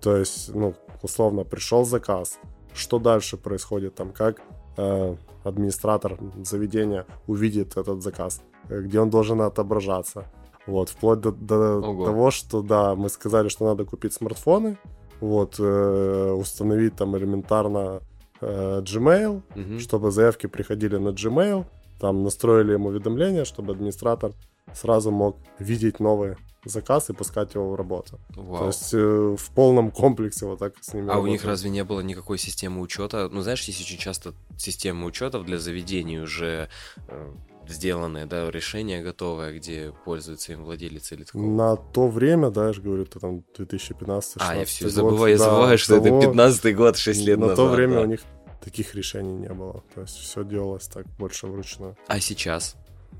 То 0.00 0.16
есть, 0.16 0.54
ну, 0.54 0.74
условно, 1.02 1.44
пришел 1.44 1.84
заказ, 1.84 2.38
что 2.74 2.98
дальше 2.98 3.36
происходит 3.36 3.94
там, 3.94 4.12
как 4.12 4.40
э, 4.76 5.16
администратор 5.42 6.18
заведения 6.42 7.06
увидит 7.26 7.76
этот 7.76 8.02
заказ, 8.02 8.42
э, 8.68 8.80
где 8.80 9.00
он 9.00 9.10
должен 9.10 9.40
отображаться. 9.40 10.24
Вот, 10.66 10.88
вплоть 10.88 11.20
до, 11.20 11.32
до 11.32 11.80
того, 11.82 12.30
что, 12.30 12.62
да, 12.62 12.94
мы 12.94 13.10
сказали, 13.10 13.48
что 13.48 13.66
надо 13.66 13.84
купить 13.84 14.14
смартфоны, 14.14 14.78
вот, 15.20 15.56
э, 15.58 16.32
установить 16.32 16.96
там 16.96 17.16
элементарно 17.16 18.00
э, 18.40 18.80
Gmail, 18.80 19.42
угу. 19.54 19.78
чтобы 19.78 20.10
заявки 20.10 20.46
приходили 20.46 20.96
на 20.96 21.10
Gmail, 21.10 21.66
там 22.00 22.22
настроили 22.22 22.72
ему 22.72 22.88
уведомления, 22.88 23.44
чтобы 23.44 23.72
администратор 23.72 24.32
сразу 24.72 25.10
мог 25.10 25.36
видеть 25.58 26.00
новые 26.00 26.36
заказ 26.64 27.10
и 27.10 27.12
пускать 27.12 27.54
его 27.54 27.70
в 27.70 27.74
работу. 27.74 28.18
Вау. 28.30 28.58
То 28.58 28.66
есть 28.68 28.94
э, 28.94 29.36
в 29.38 29.50
полном 29.54 29.90
комплексе 29.90 30.46
вот 30.46 30.58
так 30.58 30.74
с 30.80 30.94
ними. 30.94 31.06
А 31.06 31.14
работать. 31.14 31.28
у 31.28 31.32
них 31.32 31.44
разве 31.44 31.70
не 31.70 31.84
было 31.84 32.00
никакой 32.00 32.38
системы 32.38 32.80
учета? 32.80 33.28
Ну, 33.30 33.42
знаешь, 33.42 33.62
есть 33.64 33.80
очень 33.80 33.98
часто 33.98 34.32
системы 34.56 35.06
учетов 35.06 35.44
для 35.44 35.58
заведений 35.58 36.20
уже 36.20 36.68
э, 37.08 37.32
сделанные, 37.68 38.26
да, 38.26 38.50
решения 38.50 39.02
готовые, 39.02 39.58
где 39.58 39.92
пользуется 40.04 40.52
им 40.52 40.64
владелец 40.64 41.12
или 41.12 41.24
такого? 41.24 41.42
На 41.42 41.76
то 41.76 42.08
время, 42.08 42.50
да, 42.50 42.68
я 42.68 42.72
же 42.72 42.82
говорю, 42.82 43.02
это 43.02 43.20
там 43.20 43.44
2015 43.56 44.36
А, 44.40 44.56
я 44.56 44.64
все 44.64 44.88
забываю, 44.88 45.32
я 45.32 45.38
забываю, 45.38 45.78
что 45.78 46.00
того, 46.00 46.18
это 46.18 46.26
15 46.28 46.76
год, 46.76 46.96
6 46.96 47.26
лет 47.26 47.38
на 47.38 47.48
назад. 47.48 47.58
На 47.58 47.64
то 47.64 47.74
время 47.74 47.94
да. 47.94 48.00
у 48.00 48.04
них 48.06 48.20
таких 48.64 48.94
решений 48.94 49.34
не 49.34 49.52
было. 49.52 49.82
То 49.94 50.00
есть 50.00 50.16
все 50.16 50.44
делалось 50.44 50.88
так 50.88 51.06
больше 51.18 51.46
вручную. 51.46 51.96
А 52.06 52.18
сейчас? 52.18 52.76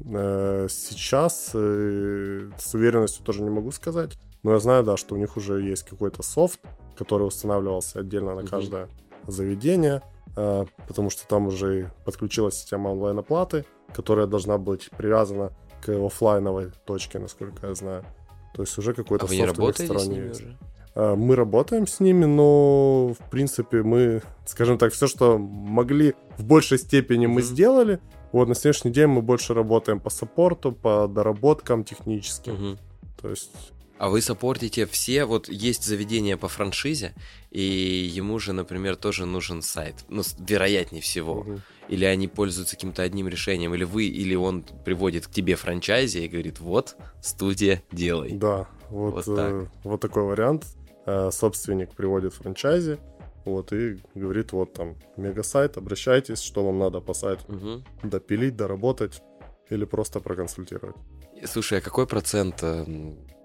Э, 0.06 0.66
сейчас 0.70 1.50
э, 1.54 2.50
с 2.58 2.74
уверенностью 2.74 3.24
тоже 3.24 3.42
не 3.42 3.50
могу 3.50 3.70
сказать, 3.70 4.18
но 4.42 4.52
я 4.52 4.58
знаю, 4.58 4.82
да, 4.82 4.96
что 4.96 5.14
у 5.14 5.18
них 5.18 5.36
уже 5.36 5.60
есть 5.62 5.84
какой-то 5.84 6.22
софт, 6.22 6.60
который 6.96 7.26
устанавливался 7.26 8.00
отдельно 8.00 8.34
на 8.34 8.46
каждое 8.46 8.84
mm-hmm. 8.84 9.30
заведение, 9.30 10.02
э, 10.36 10.64
потому 10.88 11.10
что 11.10 11.26
там 11.28 11.46
уже 11.46 11.92
подключилась 12.04 12.54
система 12.54 12.88
онлайн-оплаты, 12.88 13.64
которая 13.94 14.26
должна 14.26 14.58
быть 14.58 14.90
привязана 14.96 15.52
к 15.84 15.90
офлайновой 15.90 16.72
точке, 16.86 17.18
насколько 17.18 17.66
я 17.66 17.74
знаю. 17.74 18.04
То 18.54 18.62
есть 18.62 18.76
уже 18.78 18.94
какой-то 18.94 19.26
а 19.26 19.28
софт 19.28 19.30
вы 19.30 19.36
не 19.36 19.46
работаете 19.46 19.98
с 19.98 20.06
ними 20.06 20.30
уже? 20.30 20.58
Мы 20.94 21.34
работаем 21.34 21.86
с 21.86 21.98
ними, 21.98 22.24
но 22.24 23.14
в 23.18 23.30
принципе 23.30 23.82
мы, 23.82 24.22
скажем 24.46 24.78
так, 24.78 24.92
все, 24.92 25.08
что 25.08 25.38
могли 25.38 26.14
в 26.38 26.44
большей 26.44 26.78
степени 26.78 27.26
мы 27.26 27.42
сделали, 27.42 27.98
вот 28.32 28.48
на 28.48 28.54
сегодняшний 28.54 28.90
день 28.90 29.06
мы 29.06 29.22
больше 29.22 29.54
работаем 29.54 30.00
по 30.00 30.10
саппорту, 30.10 30.72
по 30.72 31.08
доработкам 31.08 31.84
техническим. 31.84 32.54
Угу. 32.54 32.78
То 33.22 33.30
есть 33.30 33.50
а 33.96 34.08
вы 34.08 34.20
саппортите 34.20 34.86
все, 34.86 35.24
вот 35.24 35.48
есть 35.48 35.84
заведение 35.84 36.36
по 36.36 36.48
франшизе, 36.48 37.14
и 37.50 37.62
ему 37.62 38.40
же, 38.40 38.52
например, 38.52 38.96
тоже 38.96 39.24
нужен 39.24 39.62
сайт, 39.62 40.04
ну, 40.08 40.22
вероятнее 40.38 41.00
всего. 41.00 41.40
Угу. 41.40 41.60
Или 41.88 42.04
они 42.04 42.26
пользуются 42.26 42.74
каким-то 42.74 43.02
одним 43.02 43.28
решением, 43.28 43.72
или 43.74 43.84
вы, 43.84 44.06
или 44.06 44.34
он 44.34 44.64
приводит 44.84 45.28
к 45.28 45.30
тебе 45.30 45.54
франчайзи 45.54 46.18
и 46.18 46.28
говорит, 46.28 46.58
вот, 46.58 46.96
студия, 47.22 47.82
делай. 47.92 48.32
Да, 48.32 48.66
вот, 48.90 49.26
вот, 49.26 49.36
так. 49.36 49.52
э, 49.52 49.66
вот 49.84 50.00
такой 50.00 50.24
вариант. 50.24 50.66
Э, 51.06 51.30
собственник 51.30 51.94
приводит 51.94 52.32
франчайзи, 52.32 52.98
вот, 53.44 53.72
и 53.74 54.00
говорит, 54.14 54.52
вот 54.52 54.72
там, 54.72 54.96
мегасайт, 55.18 55.76
обращайтесь, 55.76 56.40
что 56.40 56.64
вам 56.64 56.78
надо 56.78 57.00
по 57.00 57.12
сайту. 57.12 57.44
Угу. 57.48 58.08
Допилить, 58.08 58.56
доработать 58.56 59.22
или 59.68 59.84
просто 59.84 60.20
проконсультировать. 60.20 60.96
Слушай, 61.44 61.78
а 61.78 61.80
какой 61.82 62.06
процент 62.06 62.62
э, 62.62 62.86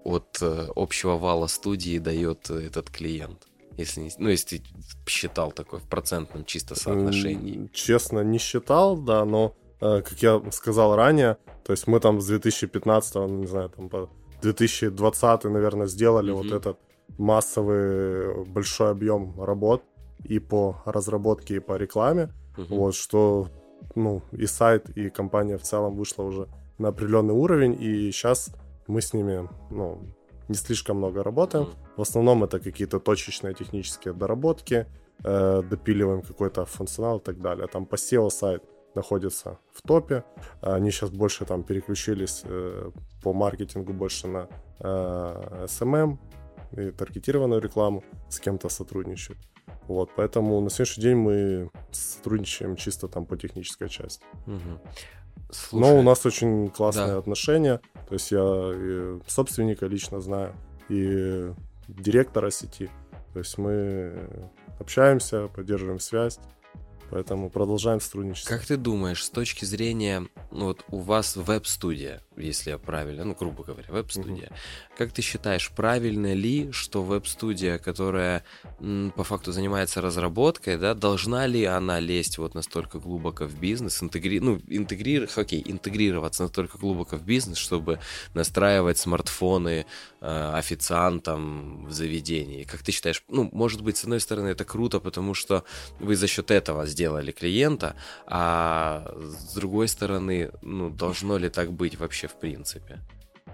от 0.06 0.38
э, 0.42 0.68
общего 0.74 1.18
вала 1.18 1.48
студии 1.48 2.00
дает 2.00 2.50
этот 2.50 2.90
клиент? 2.90 3.48
Если 3.76 4.02
не, 4.02 4.12
ну, 4.18 4.30
если 4.30 4.58
ты 4.58 4.64
считал 5.06 5.52
такой 5.52 5.80
в 5.80 5.88
процентном 5.90 6.46
чисто 6.46 6.76
соотношении. 6.76 7.70
Честно, 7.74 8.22
не 8.22 8.38
считал, 8.38 8.98
да, 8.98 9.26
но, 9.26 9.56
как 9.80 10.22
я 10.22 10.42
сказал 10.52 10.96
ранее, 10.96 11.38
то 11.66 11.72
есть 11.72 11.88
мы 11.88 12.00
там 12.02 12.20
с 12.20 12.28
2015, 12.28 13.16
не 13.30 13.48
знаю, 13.48 13.70
там 13.70 13.90
по 13.90 14.10
2020, 14.42 15.44
наверное, 15.46 15.88
сделали 15.88 16.32
угу. 16.32 16.44
вот 16.44 16.52
этот 16.52 16.80
массовый 17.18 18.46
большой 18.46 18.92
объем 18.92 19.42
работ 19.42 19.84
и 20.24 20.40
по 20.40 20.82
разработке, 20.86 21.56
и 21.56 21.60
по 21.60 21.78
рекламе. 21.78 22.30
Uh-huh. 22.58 22.66
Вот, 22.70 22.96
что 22.96 23.48
ну, 23.96 24.22
и 24.32 24.46
сайт, 24.46 24.90
и 24.98 25.10
компания 25.10 25.58
в 25.58 25.64
целом 25.64 25.96
вышла 25.96 26.24
уже 26.24 26.48
на 26.78 26.90
определенный 26.90 27.34
уровень, 27.34 27.76
и 27.80 28.12
сейчас 28.12 28.52
мы 28.88 29.02
с 29.02 29.14
ними, 29.14 29.48
ну, 29.70 30.02
не 30.48 30.56
слишком 30.56 30.98
много 30.98 31.24
работаем. 31.24 31.68
В 31.96 32.02
основном 32.02 32.44
это 32.44 32.60
какие-то 32.60 33.00
точечные 33.00 33.54
технические 33.54 34.14
доработки, 34.14 34.86
э, 35.24 35.64
допиливаем 35.70 36.22
какой-то 36.22 36.66
функционал 36.66 37.18
и 37.20 37.24
так 37.24 37.40
далее. 37.40 37.68
Там 37.68 37.86
по 37.86 37.96
SEO 37.96 38.30
сайт 38.30 38.64
находятся 38.96 39.60
в 39.72 39.82
топе. 39.82 40.24
Они 40.62 40.92
сейчас 40.92 41.12
больше 41.12 41.46
там 41.46 41.64
переключились 41.64 42.42
э, 42.46 42.92
по 43.24 43.34
маркетингу 43.34 43.94
больше 43.94 44.28
на 44.28 44.48
э, 44.80 45.66
SMM 45.66 46.18
и 46.72 46.92
таргетированную 46.92 47.62
рекламу, 47.62 48.04
с 48.30 48.40
кем-то 48.40 48.70
сотрудничают. 48.70 49.40
Вот, 49.88 50.12
поэтому 50.16 50.62
на 50.62 50.70
сегодняшний 50.70 51.04
день 51.04 51.16
мы 51.16 51.72
сотрудничаем 51.92 52.76
чисто 52.76 53.08
там 53.08 53.26
по 53.26 53.38
технической 53.38 53.90
части. 53.90 54.24
Угу. 54.46 55.52
Слушай, 55.52 55.82
Но 55.82 56.00
у 56.00 56.04
нас 56.04 56.26
очень 56.26 56.70
классные 56.70 57.08
да. 57.08 57.18
отношения. 57.18 57.82
То 58.08 58.14
есть 58.14 58.32
я 58.32 59.20
собственника 59.28 59.88
лично 59.88 60.22
знаю, 60.22 60.54
и 60.90 61.52
директора 61.88 62.52
сети. 62.52 62.90
То 63.34 63.40
есть 63.40 63.58
мы 63.58 64.30
общаемся, 64.80 65.48
поддерживаем 65.48 66.00
связь. 66.00 66.40
Поэтому 67.12 67.50
продолжаем 67.50 68.00
сотрудничество. 68.00 68.56
Как 68.56 68.66
ты 68.66 68.78
думаешь, 68.78 69.26
с 69.26 69.32
точки 69.32 69.66
зрения, 69.66 70.28
ну 70.52 70.66
вот 70.66 70.86
у 70.90 71.00
вас 71.00 71.36
веб-студия, 71.36 72.22
если 72.38 72.70
я 72.70 72.78
правильно, 72.78 73.26
ну, 73.26 73.34
грубо 73.34 73.64
говоря, 73.64 73.88
веб-студия. 73.90 74.52
Как 75.00 75.14
ты 75.14 75.22
считаешь, 75.22 75.72
правильно 75.72 76.34
ли, 76.34 76.74
что 76.74 77.04
веб-студия, 77.04 77.78
которая 77.78 78.44
по 79.16 79.24
факту 79.24 79.54
занимается 79.54 80.02
разработкой, 80.02 80.78
да, 80.78 80.94
должна 80.94 81.48
ли 81.48 81.64
она 81.64 82.02
лезть 82.02 82.38
вот 82.38 82.54
настолько 82.54 83.00
глубоко 83.00 83.46
в 83.46 83.58
бизнес, 83.58 84.04
интегри... 84.04 84.42
ну, 84.42 84.60
интегрировать, 84.68 85.38
окей, 85.38 85.64
интегрироваться 85.66 86.44
настолько 86.44 86.78
глубоко 86.78 87.16
в 87.16 87.24
бизнес, 87.24 87.58
чтобы 87.58 88.02
настраивать 88.34 88.98
смартфоны 88.98 89.86
э, 90.20 90.52
официантам 90.56 91.86
в 91.86 91.94
заведении? 91.94 92.66
Как 92.66 92.84
ты 92.84 92.92
считаешь, 92.92 93.24
ну, 93.30 93.50
может 93.54 93.82
быть, 93.82 93.96
с 93.96 94.04
одной 94.04 94.20
стороны, 94.20 94.50
это 94.50 94.66
круто, 94.66 95.00
потому 95.00 95.34
что 95.34 95.64
вы 96.02 96.18
за 96.18 96.28
счет 96.28 96.52
этого 96.52 96.86
сделали 96.86 97.32
клиента, 97.32 97.96
а 98.28 99.16
с 99.16 99.54
другой 99.54 99.88
стороны, 99.88 100.52
ну, 100.62 100.90
должно 100.90 101.38
ли 101.38 101.48
так 101.48 101.72
быть 101.72 101.98
вообще 101.98 102.28
в 102.28 102.38
принципе? 102.38 103.00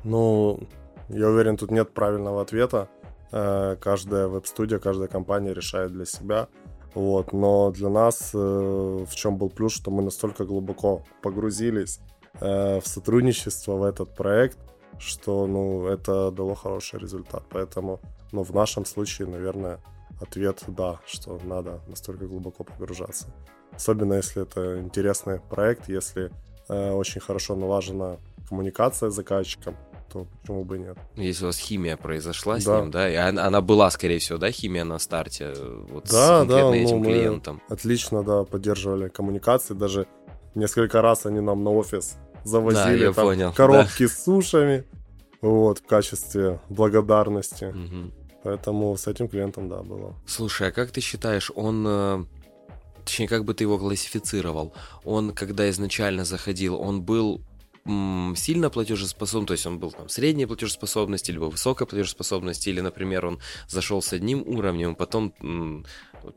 Ну, 0.03 0.67
я 1.09 1.29
уверен, 1.29 1.57
тут 1.57 1.71
нет 1.71 1.93
правильного 1.93 2.41
ответа. 2.41 2.89
Э, 3.31 3.75
каждая 3.79 4.27
веб-студия, 4.27 4.79
каждая 4.79 5.07
компания 5.07 5.53
решает 5.53 5.91
для 5.91 6.05
себя. 6.05 6.47
Вот, 6.93 7.33
но 7.33 7.71
для 7.71 7.89
нас 7.89 8.31
э, 8.33 8.37
в 8.37 9.13
чем 9.15 9.37
был 9.37 9.49
плюс, 9.49 9.73
что 9.73 9.91
мы 9.91 10.01
настолько 10.01 10.45
глубоко 10.45 11.03
погрузились 11.21 11.99
э, 12.39 12.79
в 12.79 12.87
сотрудничество 12.87 13.73
в 13.73 13.83
этот 13.83 14.15
проект, 14.15 14.57
что, 14.97 15.45
ну, 15.45 15.87
это 15.87 16.31
дало 16.31 16.55
хороший 16.55 16.99
результат. 16.99 17.43
Поэтому, 17.49 17.99
ну, 18.31 18.43
в 18.43 18.51
нашем 18.51 18.85
случае, 18.85 19.27
наверное, 19.27 19.79
ответ 20.21 20.63
да, 20.67 21.01
что 21.05 21.37
надо 21.43 21.81
настолько 21.87 22.27
глубоко 22.27 22.63
погружаться. 22.63 23.27
Особенно 23.73 24.13
если 24.13 24.43
это 24.43 24.79
интересный 24.79 25.41
проект, 25.41 25.89
если 25.89 26.31
э, 26.69 26.91
очень 26.91 27.19
хорошо 27.19 27.55
налажена 27.55 28.17
коммуникация 28.47 29.09
с 29.09 29.15
заказчиком, 29.15 29.75
то 30.15 30.27
почему 30.41 30.63
бы 30.63 30.77
нет? 30.77 30.97
Если 31.15 31.43
у 31.43 31.47
вас 31.47 31.57
химия 31.57 31.97
произошла 31.97 32.57
с 32.57 32.65
ним, 32.65 32.89
да, 32.89 33.09
и 33.09 33.15
она 33.15 33.59
была, 33.59 33.91
скорее 33.91 34.19
всего, 34.19 34.37
да, 34.37 34.49
химия 34.49 34.85
на 34.85 34.97
старте 34.97 35.53
вот 35.89 36.05
да, 36.05 36.09
с 36.09 36.39
конкретно 36.39 36.71
да, 36.71 36.77
этим 36.77 36.97
ну, 36.99 37.03
клиентом? 37.03 37.61
Отлично, 37.67 38.23
да, 38.23 38.43
поддерживали 38.45 39.09
коммуникации, 39.09 39.73
даже 39.73 40.07
несколько 40.55 41.01
раз 41.01 41.25
они 41.25 41.41
нам 41.41 41.65
на 41.65 41.71
офис 41.71 42.15
завозили 42.45 43.07
да, 43.07 43.13
там 43.13 43.25
понял, 43.25 43.51
коробки 43.51 44.03
да. 44.03 44.07
с 44.07 44.23
сушами, 44.23 44.85
вот, 45.41 45.79
в 45.79 45.85
качестве 45.85 46.61
благодарности. 46.69 47.65
Угу. 47.65 48.11
Поэтому 48.43 48.95
с 48.95 49.07
этим 49.07 49.27
клиентом, 49.27 49.67
да, 49.67 49.81
было. 49.81 50.15
Слушай, 50.25 50.69
а 50.69 50.71
как 50.71 50.91
ты 50.91 51.01
считаешь, 51.01 51.51
он 51.55 51.85
э, 51.85 52.25
точнее, 53.03 53.27
как 53.27 53.43
бы 53.43 53.53
ты 53.53 53.65
его 53.65 53.77
классифицировал? 53.77 54.73
Он, 55.03 55.31
когда 55.31 55.69
изначально 55.69 56.23
заходил, 56.23 56.79
он 56.79 57.01
был 57.01 57.41
сильно 57.85 58.69
платежеспособен, 58.69 59.45
то 59.45 59.53
есть 59.53 59.65
он 59.67 59.79
был 59.79 59.91
там 59.91 60.09
средней 60.09 60.47
платежеспособности, 60.47 61.31
либо 61.31 61.45
высокой 61.45 61.85
платежеспособности, 61.85 62.69
или, 62.69 62.81
например, 62.81 63.25
он 63.27 63.39
зашел 63.67 64.01
с 64.01 64.11
одним 64.11 64.41
уровнем, 64.47 64.95
потом 64.95 65.85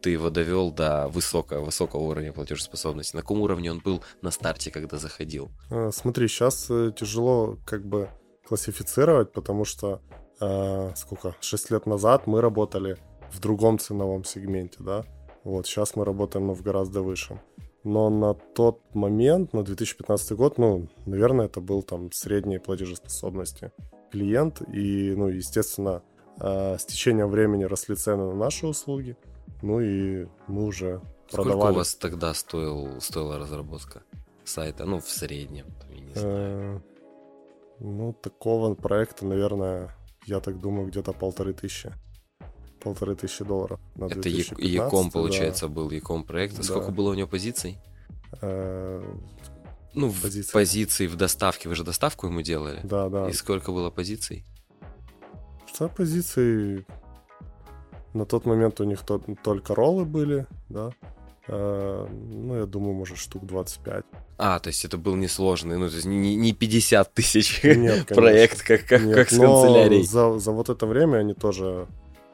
ты 0.02 0.10
его 0.10 0.28
довел 0.28 0.70
до 0.70 1.08
высокого, 1.08 1.64
высокого 1.64 2.00
уровня 2.00 2.32
платежеспособности. 2.32 3.16
На 3.16 3.22
каком 3.22 3.40
уровне 3.40 3.70
он 3.70 3.78
был 3.78 4.02
на 4.20 4.30
старте, 4.30 4.70
когда 4.70 4.98
заходил? 4.98 5.50
А, 5.70 5.90
смотри, 5.90 6.28
сейчас 6.28 6.66
э, 6.68 6.92
тяжело 6.94 7.58
как 7.64 7.86
бы 7.86 8.10
классифицировать, 8.46 9.32
потому 9.32 9.64
что 9.64 10.02
э, 10.40 10.92
сколько, 10.96 11.34
6 11.40 11.70
лет 11.70 11.86
назад 11.86 12.26
мы 12.26 12.42
работали 12.42 12.98
в 13.32 13.40
другом 13.40 13.78
ценовом 13.78 14.24
сегменте, 14.24 14.76
да, 14.80 15.04
вот 15.44 15.66
сейчас 15.66 15.96
мы 15.96 16.04
работаем 16.04 16.48
ну, 16.48 16.54
в 16.54 16.62
гораздо 16.62 17.00
высшем 17.00 17.40
но 17.84 18.10
на 18.10 18.34
тот 18.34 18.80
момент, 18.94 19.52
на 19.52 19.62
2015 19.62 20.32
год, 20.32 20.58
ну, 20.58 20.88
наверное, 21.06 21.46
это 21.46 21.60
был 21.60 21.82
там 21.82 22.12
средней 22.12 22.58
платежеспособности 22.58 23.72
клиент, 24.10 24.62
и, 24.72 25.14
ну, 25.16 25.28
естественно, 25.28 26.02
э, 26.40 26.76
с 26.78 26.84
течением 26.84 27.28
времени 27.28 27.64
росли 27.64 27.94
цены 27.94 28.24
на 28.24 28.34
наши 28.34 28.66
услуги, 28.66 29.16
ну 29.62 29.80
и 29.80 30.26
мы 30.46 30.64
уже 30.64 31.00
Сколько 31.28 31.50
продавали. 31.50 31.74
у 31.74 31.76
вас 31.76 31.94
тогда 31.94 32.34
стоил, 32.34 33.00
стоила 33.00 33.38
разработка 33.38 34.02
сайта, 34.44 34.84
ну, 34.84 34.98
в 34.98 35.08
среднем, 35.08 35.66
я 35.90 36.00
не 36.00 36.14
знаю. 36.14 36.76
Э, 36.76 36.80
ну, 37.80 38.12
такого 38.12 38.74
проекта, 38.74 39.24
наверное, 39.24 39.94
я 40.26 40.40
так 40.40 40.60
думаю, 40.60 40.88
где-то 40.88 41.12
полторы 41.12 41.52
тысячи 41.52 41.92
полторы 42.78 43.14
тысячи 43.14 43.44
долларов. 43.44 43.80
На 43.94 44.06
Это 44.06 44.28
Яком, 44.28 45.10
получается, 45.10 45.68
да. 45.68 45.74
был 45.74 45.90
Яком 45.90 46.24
проект. 46.24 46.56
Да. 46.56 46.62
Сколько 46.62 46.90
было 46.90 47.10
у 47.10 47.14
него 47.14 47.28
позиций? 47.28 47.78
Э, 48.40 49.02
ну, 49.94 50.12
позиций. 50.12 50.52
позиций 50.52 51.06
в 51.06 51.16
доставке. 51.16 51.68
Вы 51.68 51.74
же 51.74 51.84
доставку 51.84 52.26
ему 52.26 52.42
делали? 52.42 52.80
Да, 52.84 53.08
да. 53.08 53.28
И 53.28 53.32
сколько 53.32 53.72
было 53.72 53.90
позиций? 53.90 54.44
Что 55.66 55.88
позиций? 55.88 56.86
На 58.14 58.24
тот 58.24 58.46
момент 58.46 58.80
у 58.80 58.84
них 58.84 59.02
то, 59.02 59.20
только 59.42 59.74
роллы 59.74 60.04
были, 60.04 60.46
да. 60.68 60.92
Э, 61.48 62.06
ну, 62.08 62.56
я 62.56 62.66
думаю, 62.66 62.94
может, 62.94 63.18
штук 63.18 63.46
25. 63.46 64.04
А, 64.36 64.58
то 64.58 64.68
есть 64.68 64.84
это 64.84 64.98
был 64.98 65.16
несложный, 65.16 65.78
ну, 65.78 65.88
то 65.88 65.94
есть 65.94 66.06
не, 66.06 66.36
не 66.36 66.52
50 66.52 67.14
тысяч 67.14 67.62
Нет, 67.64 68.06
проект, 68.14 68.62
как, 68.62 68.84
как, 68.86 69.02
Нет, 69.02 69.14
как 69.14 69.30
с 69.30 69.36
канцелярией. 69.36 70.04
За, 70.04 70.38
за 70.38 70.52
вот 70.52 70.68
это 70.68 70.86
время 70.86 71.18
они 71.18 71.34
тоже 71.34 71.88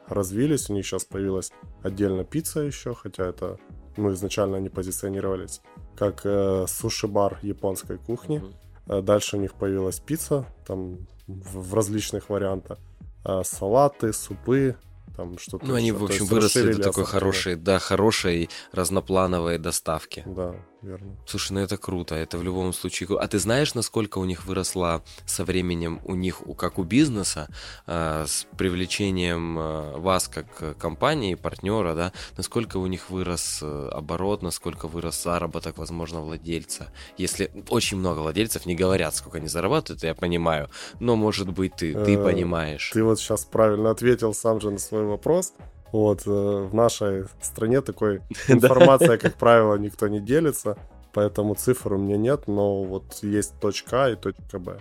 развились, 0.07 0.69
у 0.69 0.73
них 0.73 0.85
сейчас 0.85 1.05
появилась 1.05 1.51
отдельно 1.83 2.23
пицца 2.23 2.61
еще, 2.61 2.93
хотя 2.93 3.25
это, 3.25 3.57
ну, 3.97 4.13
изначально 4.13 4.57
они 4.57 4.69
позиционировались 4.69 5.61
как 5.97 6.21
э, 6.25 6.65
суши-бар 6.67 7.39
японской 7.41 7.97
кухни. 7.97 8.43
Mm-hmm. 8.87 9.01
Дальше 9.01 9.37
у 9.37 9.39
них 9.39 9.53
появилась 9.53 9.99
пицца, 9.99 10.45
там 10.67 11.07
в, 11.27 11.69
в 11.69 11.73
различных 11.73 12.29
вариантах. 12.29 12.77
Э, 13.23 13.41
салаты, 13.43 14.13
супы, 14.13 14.75
там 15.15 15.37
что-то. 15.37 15.65
Ну, 15.65 15.75
они, 15.75 15.91
в 15.91 16.03
общем, 16.03 16.25
выросли 16.25 16.73
до 16.73 16.83
такой 16.83 17.05
хорошей, 17.05 17.55
да, 17.55 17.79
хорошей 17.79 18.49
разноплановой 18.71 19.57
доставки. 19.57 20.23
Да, 20.25 20.55
верно. 20.85 21.17
Слушай, 21.25 21.53
ну 21.53 21.59
это 21.59 21.77
круто, 21.77 22.15
это 22.15 22.37
в 22.37 22.43
любом 22.43 22.73
случае. 22.73 23.09
А 23.19 23.27
ты 23.27 23.39
знаешь, 23.39 23.73
насколько 23.73 24.19
у 24.19 24.25
них 24.25 24.45
выросла 24.45 25.03
со 25.25 25.43
временем 25.43 25.99
у 26.05 26.15
них, 26.15 26.41
как 26.57 26.79
у 26.79 26.83
бизнеса, 26.83 27.49
э, 27.87 28.25
с 28.27 28.47
привлечением 28.57 29.59
э, 29.59 29.97
вас 29.97 30.27
как 30.27 30.77
компании, 30.77 31.35
партнера, 31.35 31.95
да, 31.95 32.11
насколько 32.37 32.77
у 32.77 32.87
них 32.87 33.09
вырос 33.09 33.59
э, 33.61 33.89
оборот, 33.91 34.41
насколько 34.41 34.87
вырос 34.87 35.23
заработок, 35.23 35.77
возможно, 35.77 36.21
владельца. 36.21 36.91
Если 37.17 37.51
очень 37.69 37.97
много 37.97 38.19
владельцев 38.19 38.65
не 38.65 38.75
говорят, 38.75 39.15
сколько 39.15 39.37
они 39.37 39.47
зарабатывают, 39.47 40.03
я 40.03 40.13
понимаю, 40.15 40.69
но, 40.99 41.15
может 41.15 41.49
быть, 41.49 41.75
ты, 41.75 41.93
ты 41.93 42.17
понимаешь. 42.17 42.91
Ты 42.93 43.03
вот 43.03 43.19
сейчас 43.19 43.45
правильно 43.45 43.91
ответил 43.91 44.33
сам 44.33 44.61
же 44.61 44.71
на 44.71 44.79
свой 44.79 45.05
вопрос. 45.05 45.53
Вот, 45.95 46.25
в 46.25 46.73
нашей 46.73 47.23
стране 47.41 47.79
такой 47.79 48.21
информация, 48.49 49.17
как 49.17 49.35
правило, 49.35 49.75
никто 49.77 50.09
не 50.09 50.19
делится, 50.19 50.77
поэтому 51.13 51.55
цифр 51.55 51.93
у 51.93 51.97
меня 51.97 52.17
нет, 52.17 52.47
но 52.47 52.83
вот 52.83 53.19
есть 53.21 53.57
точка 53.61 54.03
А 54.03 54.09
и 54.09 54.15
точка 54.17 54.59
Б. 54.59 54.79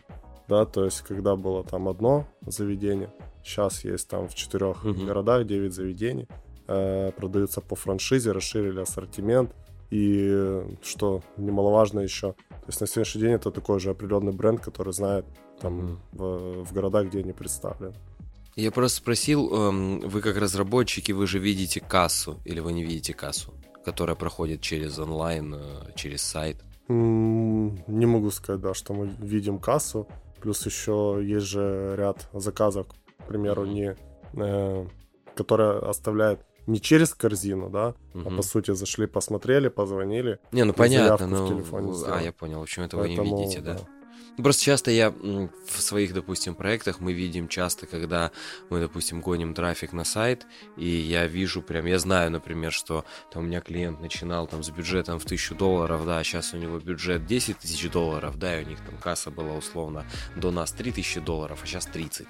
Да, 0.49 0.65
то 0.67 0.85
есть, 0.85 1.03
когда 1.03 1.37
было 1.37 1.63
там 1.63 1.87
одно 1.87 2.27
заведение, 2.45 3.13
сейчас 3.45 3.85
есть 3.85 4.09
там 4.09 4.27
в 4.27 4.35
четырех 4.35 4.85
угу. 4.85 5.07
городах 5.07 5.47
9 5.47 5.73
заведений, 5.73 6.27
э, 6.67 7.13
продаются 7.13 7.61
по 7.61 7.77
франшизе, 7.77 8.33
расширили 8.33 8.81
ассортимент, 8.81 9.55
и 9.91 10.65
что 10.83 11.23
немаловажно 11.37 12.01
еще, 12.01 12.33
то 12.33 12.67
есть 12.67 12.81
на 12.81 12.89
сегодняшний 12.89 13.21
день 13.21 13.33
это 13.35 13.53
такой 13.53 13.79
же 13.79 13.91
определенный 13.91 14.33
бренд, 14.33 14.61
который 14.61 14.93
знает 14.93 15.27
там 15.61 15.81
mm 15.81 15.97
в, 16.11 16.65
в 16.65 16.73
городах, 16.73 17.07
где 17.07 17.21
они 17.21 17.33
представлены. 17.33 17.95
Я 18.57 18.71
просто 18.71 18.99
спросил, 18.99 19.53
эм, 19.53 20.01
вы 20.01 20.21
как 20.21 20.37
разработчики, 20.37 21.13
вы 21.13 21.27
же 21.27 21.39
видите 21.39 21.81
кассу 21.81 22.41
или 22.45 22.61
вы 22.61 22.73
не 22.73 22.85
видите 22.85 23.13
кассу, 23.13 23.53
которая 23.85 24.15
проходит 24.17 24.61
через 24.61 24.99
онлайн, 24.99 25.55
э, 25.55 25.93
через 25.97 26.23
сайт? 26.23 26.63
Не 26.89 28.07
могу 28.07 28.31
сказать, 28.31 28.61
да, 28.61 28.75
что 28.75 28.93
мы 28.95 29.07
видим 29.19 29.59
кассу. 29.59 30.07
Плюс 30.41 30.65
еще 30.67 31.21
есть 31.23 31.47
же 31.47 31.95
ряд 31.97 32.29
заказов, 32.33 32.87
к 33.19 33.27
примеру, 33.27 33.65
не, 33.65 33.97
э, 34.35 34.87
которые 35.35 35.79
оставляют 35.81 36.41
не 36.67 36.81
через 36.81 37.13
корзину, 37.15 37.71
да, 37.71 37.95
Мгм. 38.15 38.29
а 38.29 38.37
по 38.37 38.43
сути 38.43 38.73
зашли, 38.73 39.07
посмотрели, 39.07 39.69
позвонили. 39.69 40.39
Не, 40.53 40.65
ну 40.65 40.73
понятно, 40.73 41.27
в 41.27 41.31
ну, 41.31 41.49
телефоне 41.49 41.93
а, 42.07 42.21
я 42.23 42.33
понял, 42.33 42.61
в 42.61 42.63
общем, 42.63 42.83
этого 42.83 43.03
вы 43.03 43.09
не 43.11 43.17
Поэтому, 43.17 43.41
видите, 43.41 43.61
да? 43.61 43.75
Ну, 43.75 44.04
Просто 44.37 44.65
часто 44.65 44.91
я 44.91 45.11
в 45.11 45.81
своих, 45.81 46.13
допустим, 46.13 46.55
проектах 46.55 47.01
мы 47.01 47.13
видим 47.13 47.47
часто, 47.47 47.87
когда 47.87 48.33
мы, 48.69 48.81
допустим, 48.81 49.21
гоним 49.21 49.55
трафик 49.55 49.93
на 49.93 50.05
сайт, 50.05 50.47
и 50.77 50.89
я 50.89 51.27
вижу 51.27 51.63
прям, 51.63 51.87
я 51.87 51.99
знаю, 51.99 52.33
например, 52.33 52.73
что 52.73 53.05
там 53.33 53.45
у 53.45 53.47
меня 53.47 53.61
клиент 53.61 54.01
начинал 54.01 54.49
там 54.49 54.65
с 54.65 54.71
бюджетом 54.71 55.21
в 55.21 55.25
тысячу 55.25 55.55
долларов, 55.55 56.05
да, 56.05 56.19
а 56.19 56.25
сейчас 56.25 56.53
у 56.53 56.57
него 56.57 56.79
бюджет 56.81 57.27
10 57.27 57.59
тысяч 57.59 57.89
долларов, 57.91 58.37
да, 58.37 58.61
и 58.61 58.65
у 58.65 58.69
них 58.69 58.81
там 58.81 58.99
касса 58.99 59.31
была 59.31 59.55
условно 59.55 60.05
до 60.35 60.51
нас 60.51 60.73
3 60.73 60.93
тысячи 60.93 61.21
долларов, 61.21 61.61
а 61.63 61.67
сейчас 61.67 61.87
30. 61.87 62.27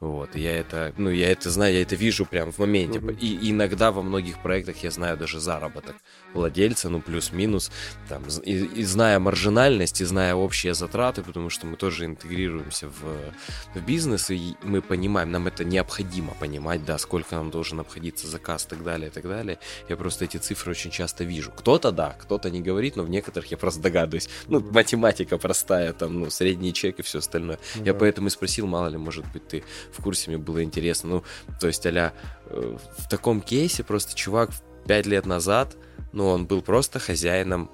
Вот, 0.00 0.36
я 0.36 0.58
это, 0.58 0.92
ну, 0.98 1.10
я 1.10 1.30
это 1.30 1.50
знаю, 1.50 1.74
я 1.74 1.82
это 1.82 1.96
вижу 1.96 2.26
прям 2.26 2.52
в 2.52 2.58
моменте. 2.58 3.00
Мгм. 3.00 3.16
И 3.18 3.50
иногда 3.50 3.92
во 3.92 4.02
многих 4.02 4.42
проектах 4.42 4.82
я 4.82 4.90
знаю 4.90 5.16
даже 5.16 5.40
заработок 5.40 5.96
владельца, 6.34 6.88
ну, 6.90 7.00
плюс-минус, 7.00 7.70
там, 8.08 8.24
и, 8.44 8.52
и 8.52 8.84
зная 8.84 9.18
маржинальность, 9.18 10.00
и 10.00 10.04
зная 10.04 10.34
общие 10.34 10.74
затраты, 10.74 11.22
потому 11.22 11.48
что 11.48 11.66
мы 11.66 11.76
тоже 11.76 12.04
интегрируемся 12.04 12.88
в, 12.88 13.78
в 13.78 13.86
бизнес, 13.86 14.30
и 14.30 14.54
мы 14.62 14.82
понимаем, 14.82 15.30
нам 15.30 15.46
это 15.46 15.64
необходимо 15.64 16.34
понимать, 16.34 16.84
да, 16.84 16.98
сколько 16.98 17.34
нам 17.36 17.50
должен 17.50 17.80
обходиться 17.80 18.26
заказ 18.26 18.66
и 18.66 18.68
так 18.68 18.84
далее, 18.84 19.08
и 19.08 19.10
так 19.10 19.24
далее. 19.24 19.58
Я 19.88 19.96
просто 19.96 20.26
эти 20.26 20.36
цифры 20.36 20.72
очень 20.72 20.90
часто 20.90 21.24
вижу. 21.24 21.50
Кто-то 21.52 21.90
да, 21.90 22.10
кто-то 22.20 22.50
не 22.50 22.60
говорит, 22.60 22.96
но 22.96 23.02
в 23.02 23.10
некоторых 23.10 23.50
я 23.50 23.56
просто 23.56 23.80
догадываюсь. 23.80 24.28
Ну, 24.48 24.60
математика 24.60 25.38
простая, 25.38 25.92
там, 25.94 26.20
ну, 26.20 26.30
средний 26.30 26.74
чек 26.74 26.98
и 26.98 27.02
все 27.02 27.18
остальное. 27.20 27.58
Ну 27.76 27.84
Я 27.84 27.94
поэтому 27.94 28.28
и 28.28 28.30
спросил, 28.30 28.66
мало 28.66 28.88
ли, 28.88 28.98
может 28.98 29.24
быть, 29.32 29.48
ты 29.48 29.64
в 29.92 30.02
курсе, 30.02 30.30
мне 30.30 30.38
было 30.38 30.62
интересно. 30.62 31.08
Ну, 31.08 31.24
то 31.60 31.66
есть, 31.66 31.84
а 31.86 32.12
в 32.50 33.08
таком 33.08 33.40
кейсе 33.40 33.82
просто 33.84 34.14
чувак 34.14 34.50
пять 34.86 35.06
лет 35.06 35.26
назад, 35.26 35.76
ну, 36.12 36.28
он 36.28 36.46
был 36.46 36.62
просто 36.62 36.98
хозяином 36.98 37.70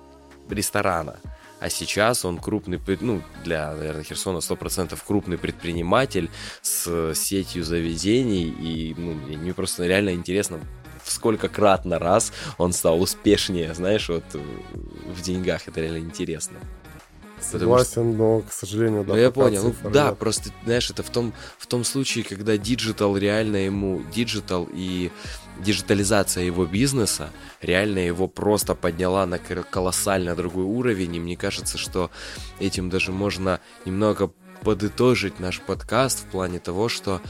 ресторана. 0.49 1.17
А 1.61 1.71
сейчас 1.71 2.25
он 2.25 2.39
крупный, 2.39 2.81
ну, 3.01 3.23
для, 3.45 3.73
наверное, 3.73 4.03
Херсона 4.03 4.39
100% 4.39 4.99
крупный 5.07 5.39
предприниматель 5.39 6.29
с 6.61 7.15
сетью 7.15 7.63
заведений. 7.63 8.49
И, 8.49 8.95
ну, 8.97 9.15
мне 9.15 9.37
мне 9.37 9.55
просто 9.55 9.87
реально 9.87 10.13
интересно, 10.13 10.59
в 11.05 11.13
сколько 11.13 11.49
кратно 11.49 11.99
раз 11.99 12.33
он 12.59 12.73
стал 12.73 13.01
успешнее, 13.01 13.75
знаешь, 13.75 14.09
вот 14.09 14.25
э, 14.35 14.41
в 15.07 15.23
деньгах. 15.23 15.69
Это 15.69 15.81
реально 15.81 15.99
интересно. 15.99 16.59
Потому 17.51 17.79
что- 17.79 17.85
Согласен, 17.85 18.17
но, 18.17 18.41
к 18.41 18.53
сожалению, 18.53 19.05
да, 19.05 19.15
ну, 19.15 19.19
я 19.19 19.31
понял. 19.31 19.63
Ну, 19.83 19.91
да, 19.91 20.09
нет. 20.11 20.19
просто, 20.19 20.51
знаешь, 20.65 20.91
это 20.91 21.03
в 21.03 21.11
том, 21.11 21.33
в 21.59 21.67
том 21.67 21.85
случае, 21.85 22.25
когда 22.25 22.57
digital 22.57 23.17
реально 23.17 23.57
ему, 23.57 24.03
digital 24.15 24.69
и 24.73 25.11
диджитализация 25.61 26.45
его 26.45 26.65
бизнеса 26.67 27.31
реально 27.61 27.99
его 28.01 28.27
просто 28.29 28.75
подняла 28.75 29.27
на 29.27 29.39
кол- 29.39 29.65
колоссально 29.69 30.35
другой 30.35 30.65
уровень, 30.65 31.17
и 31.17 31.21
мне 31.21 31.37
кажется, 31.37 31.79
что 31.79 32.11
этим 32.59 32.91
даже 32.91 33.13
можно 33.13 33.61
немного 33.85 34.33
подытожить 34.63 35.41
наш 35.41 35.61
подкаст 35.61 36.21
в 36.21 36.27
плане 36.31 36.59
того, 36.59 36.89
что 36.89 37.21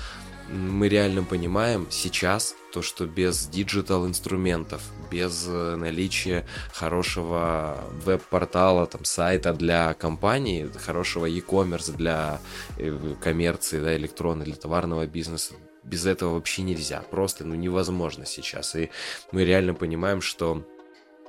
мы 0.50 0.88
реально 0.88 1.24
понимаем 1.24 1.86
сейчас 1.90 2.54
то, 2.72 2.82
что 2.82 3.06
без 3.06 3.46
digital 3.46 4.06
инструментов, 4.06 4.82
без 5.12 5.46
э, 5.46 5.76
наличия 5.76 6.46
хорошего 6.72 7.76
веб-портала, 8.04 8.86
там, 8.86 9.04
сайта 9.04 9.52
для 9.52 9.92
компании, 9.94 10.70
хорошего 10.84 11.26
e-commerce 11.26 11.94
для 11.94 12.40
э, 12.78 13.14
коммерции, 13.20 13.78
да, 13.80 13.94
электронной, 13.94 14.46
для 14.46 14.56
товарного 14.56 15.06
бизнеса, 15.06 15.54
без 15.82 16.06
этого 16.06 16.34
вообще 16.34 16.62
нельзя. 16.62 17.02
Просто, 17.10 17.44
ну, 17.44 17.54
невозможно 17.54 18.24
сейчас. 18.24 18.74
И 18.74 18.90
мы 19.32 19.44
реально 19.44 19.74
понимаем, 19.74 20.22
что 20.22 20.64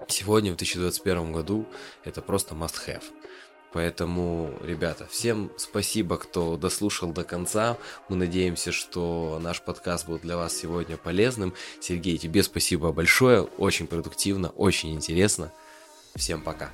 сегодня, 0.07 0.53
в 0.53 0.57
2021 0.57 1.33
году, 1.33 1.65
это 2.05 2.21
просто 2.21 2.55
must-have. 2.55 3.03
Поэтому, 3.73 4.53
ребята, 4.61 5.07
всем 5.09 5.51
спасибо, 5.57 6.17
кто 6.17 6.57
дослушал 6.57 7.11
до 7.11 7.23
конца. 7.23 7.77
Мы 8.07 8.15
надеемся, 8.15 8.71
что 8.71 9.39
наш 9.41 9.61
подкаст 9.61 10.07
был 10.07 10.19
для 10.19 10.37
вас 10.37 10.55
сегодня 10.55 10.95
полезным. 10.95 11.53
Сергей, 11.81 12.17
тебе 12.17 12.43
спасибо 12.43 12.91
большое. 12.91 13.41
Очень 13.41 13.87
продуктивно, 13.87 14.49
очень 14.49 14.93
интересно. 14.93 15.51
Всем 16.15 16.41
пока. 16.41 16.69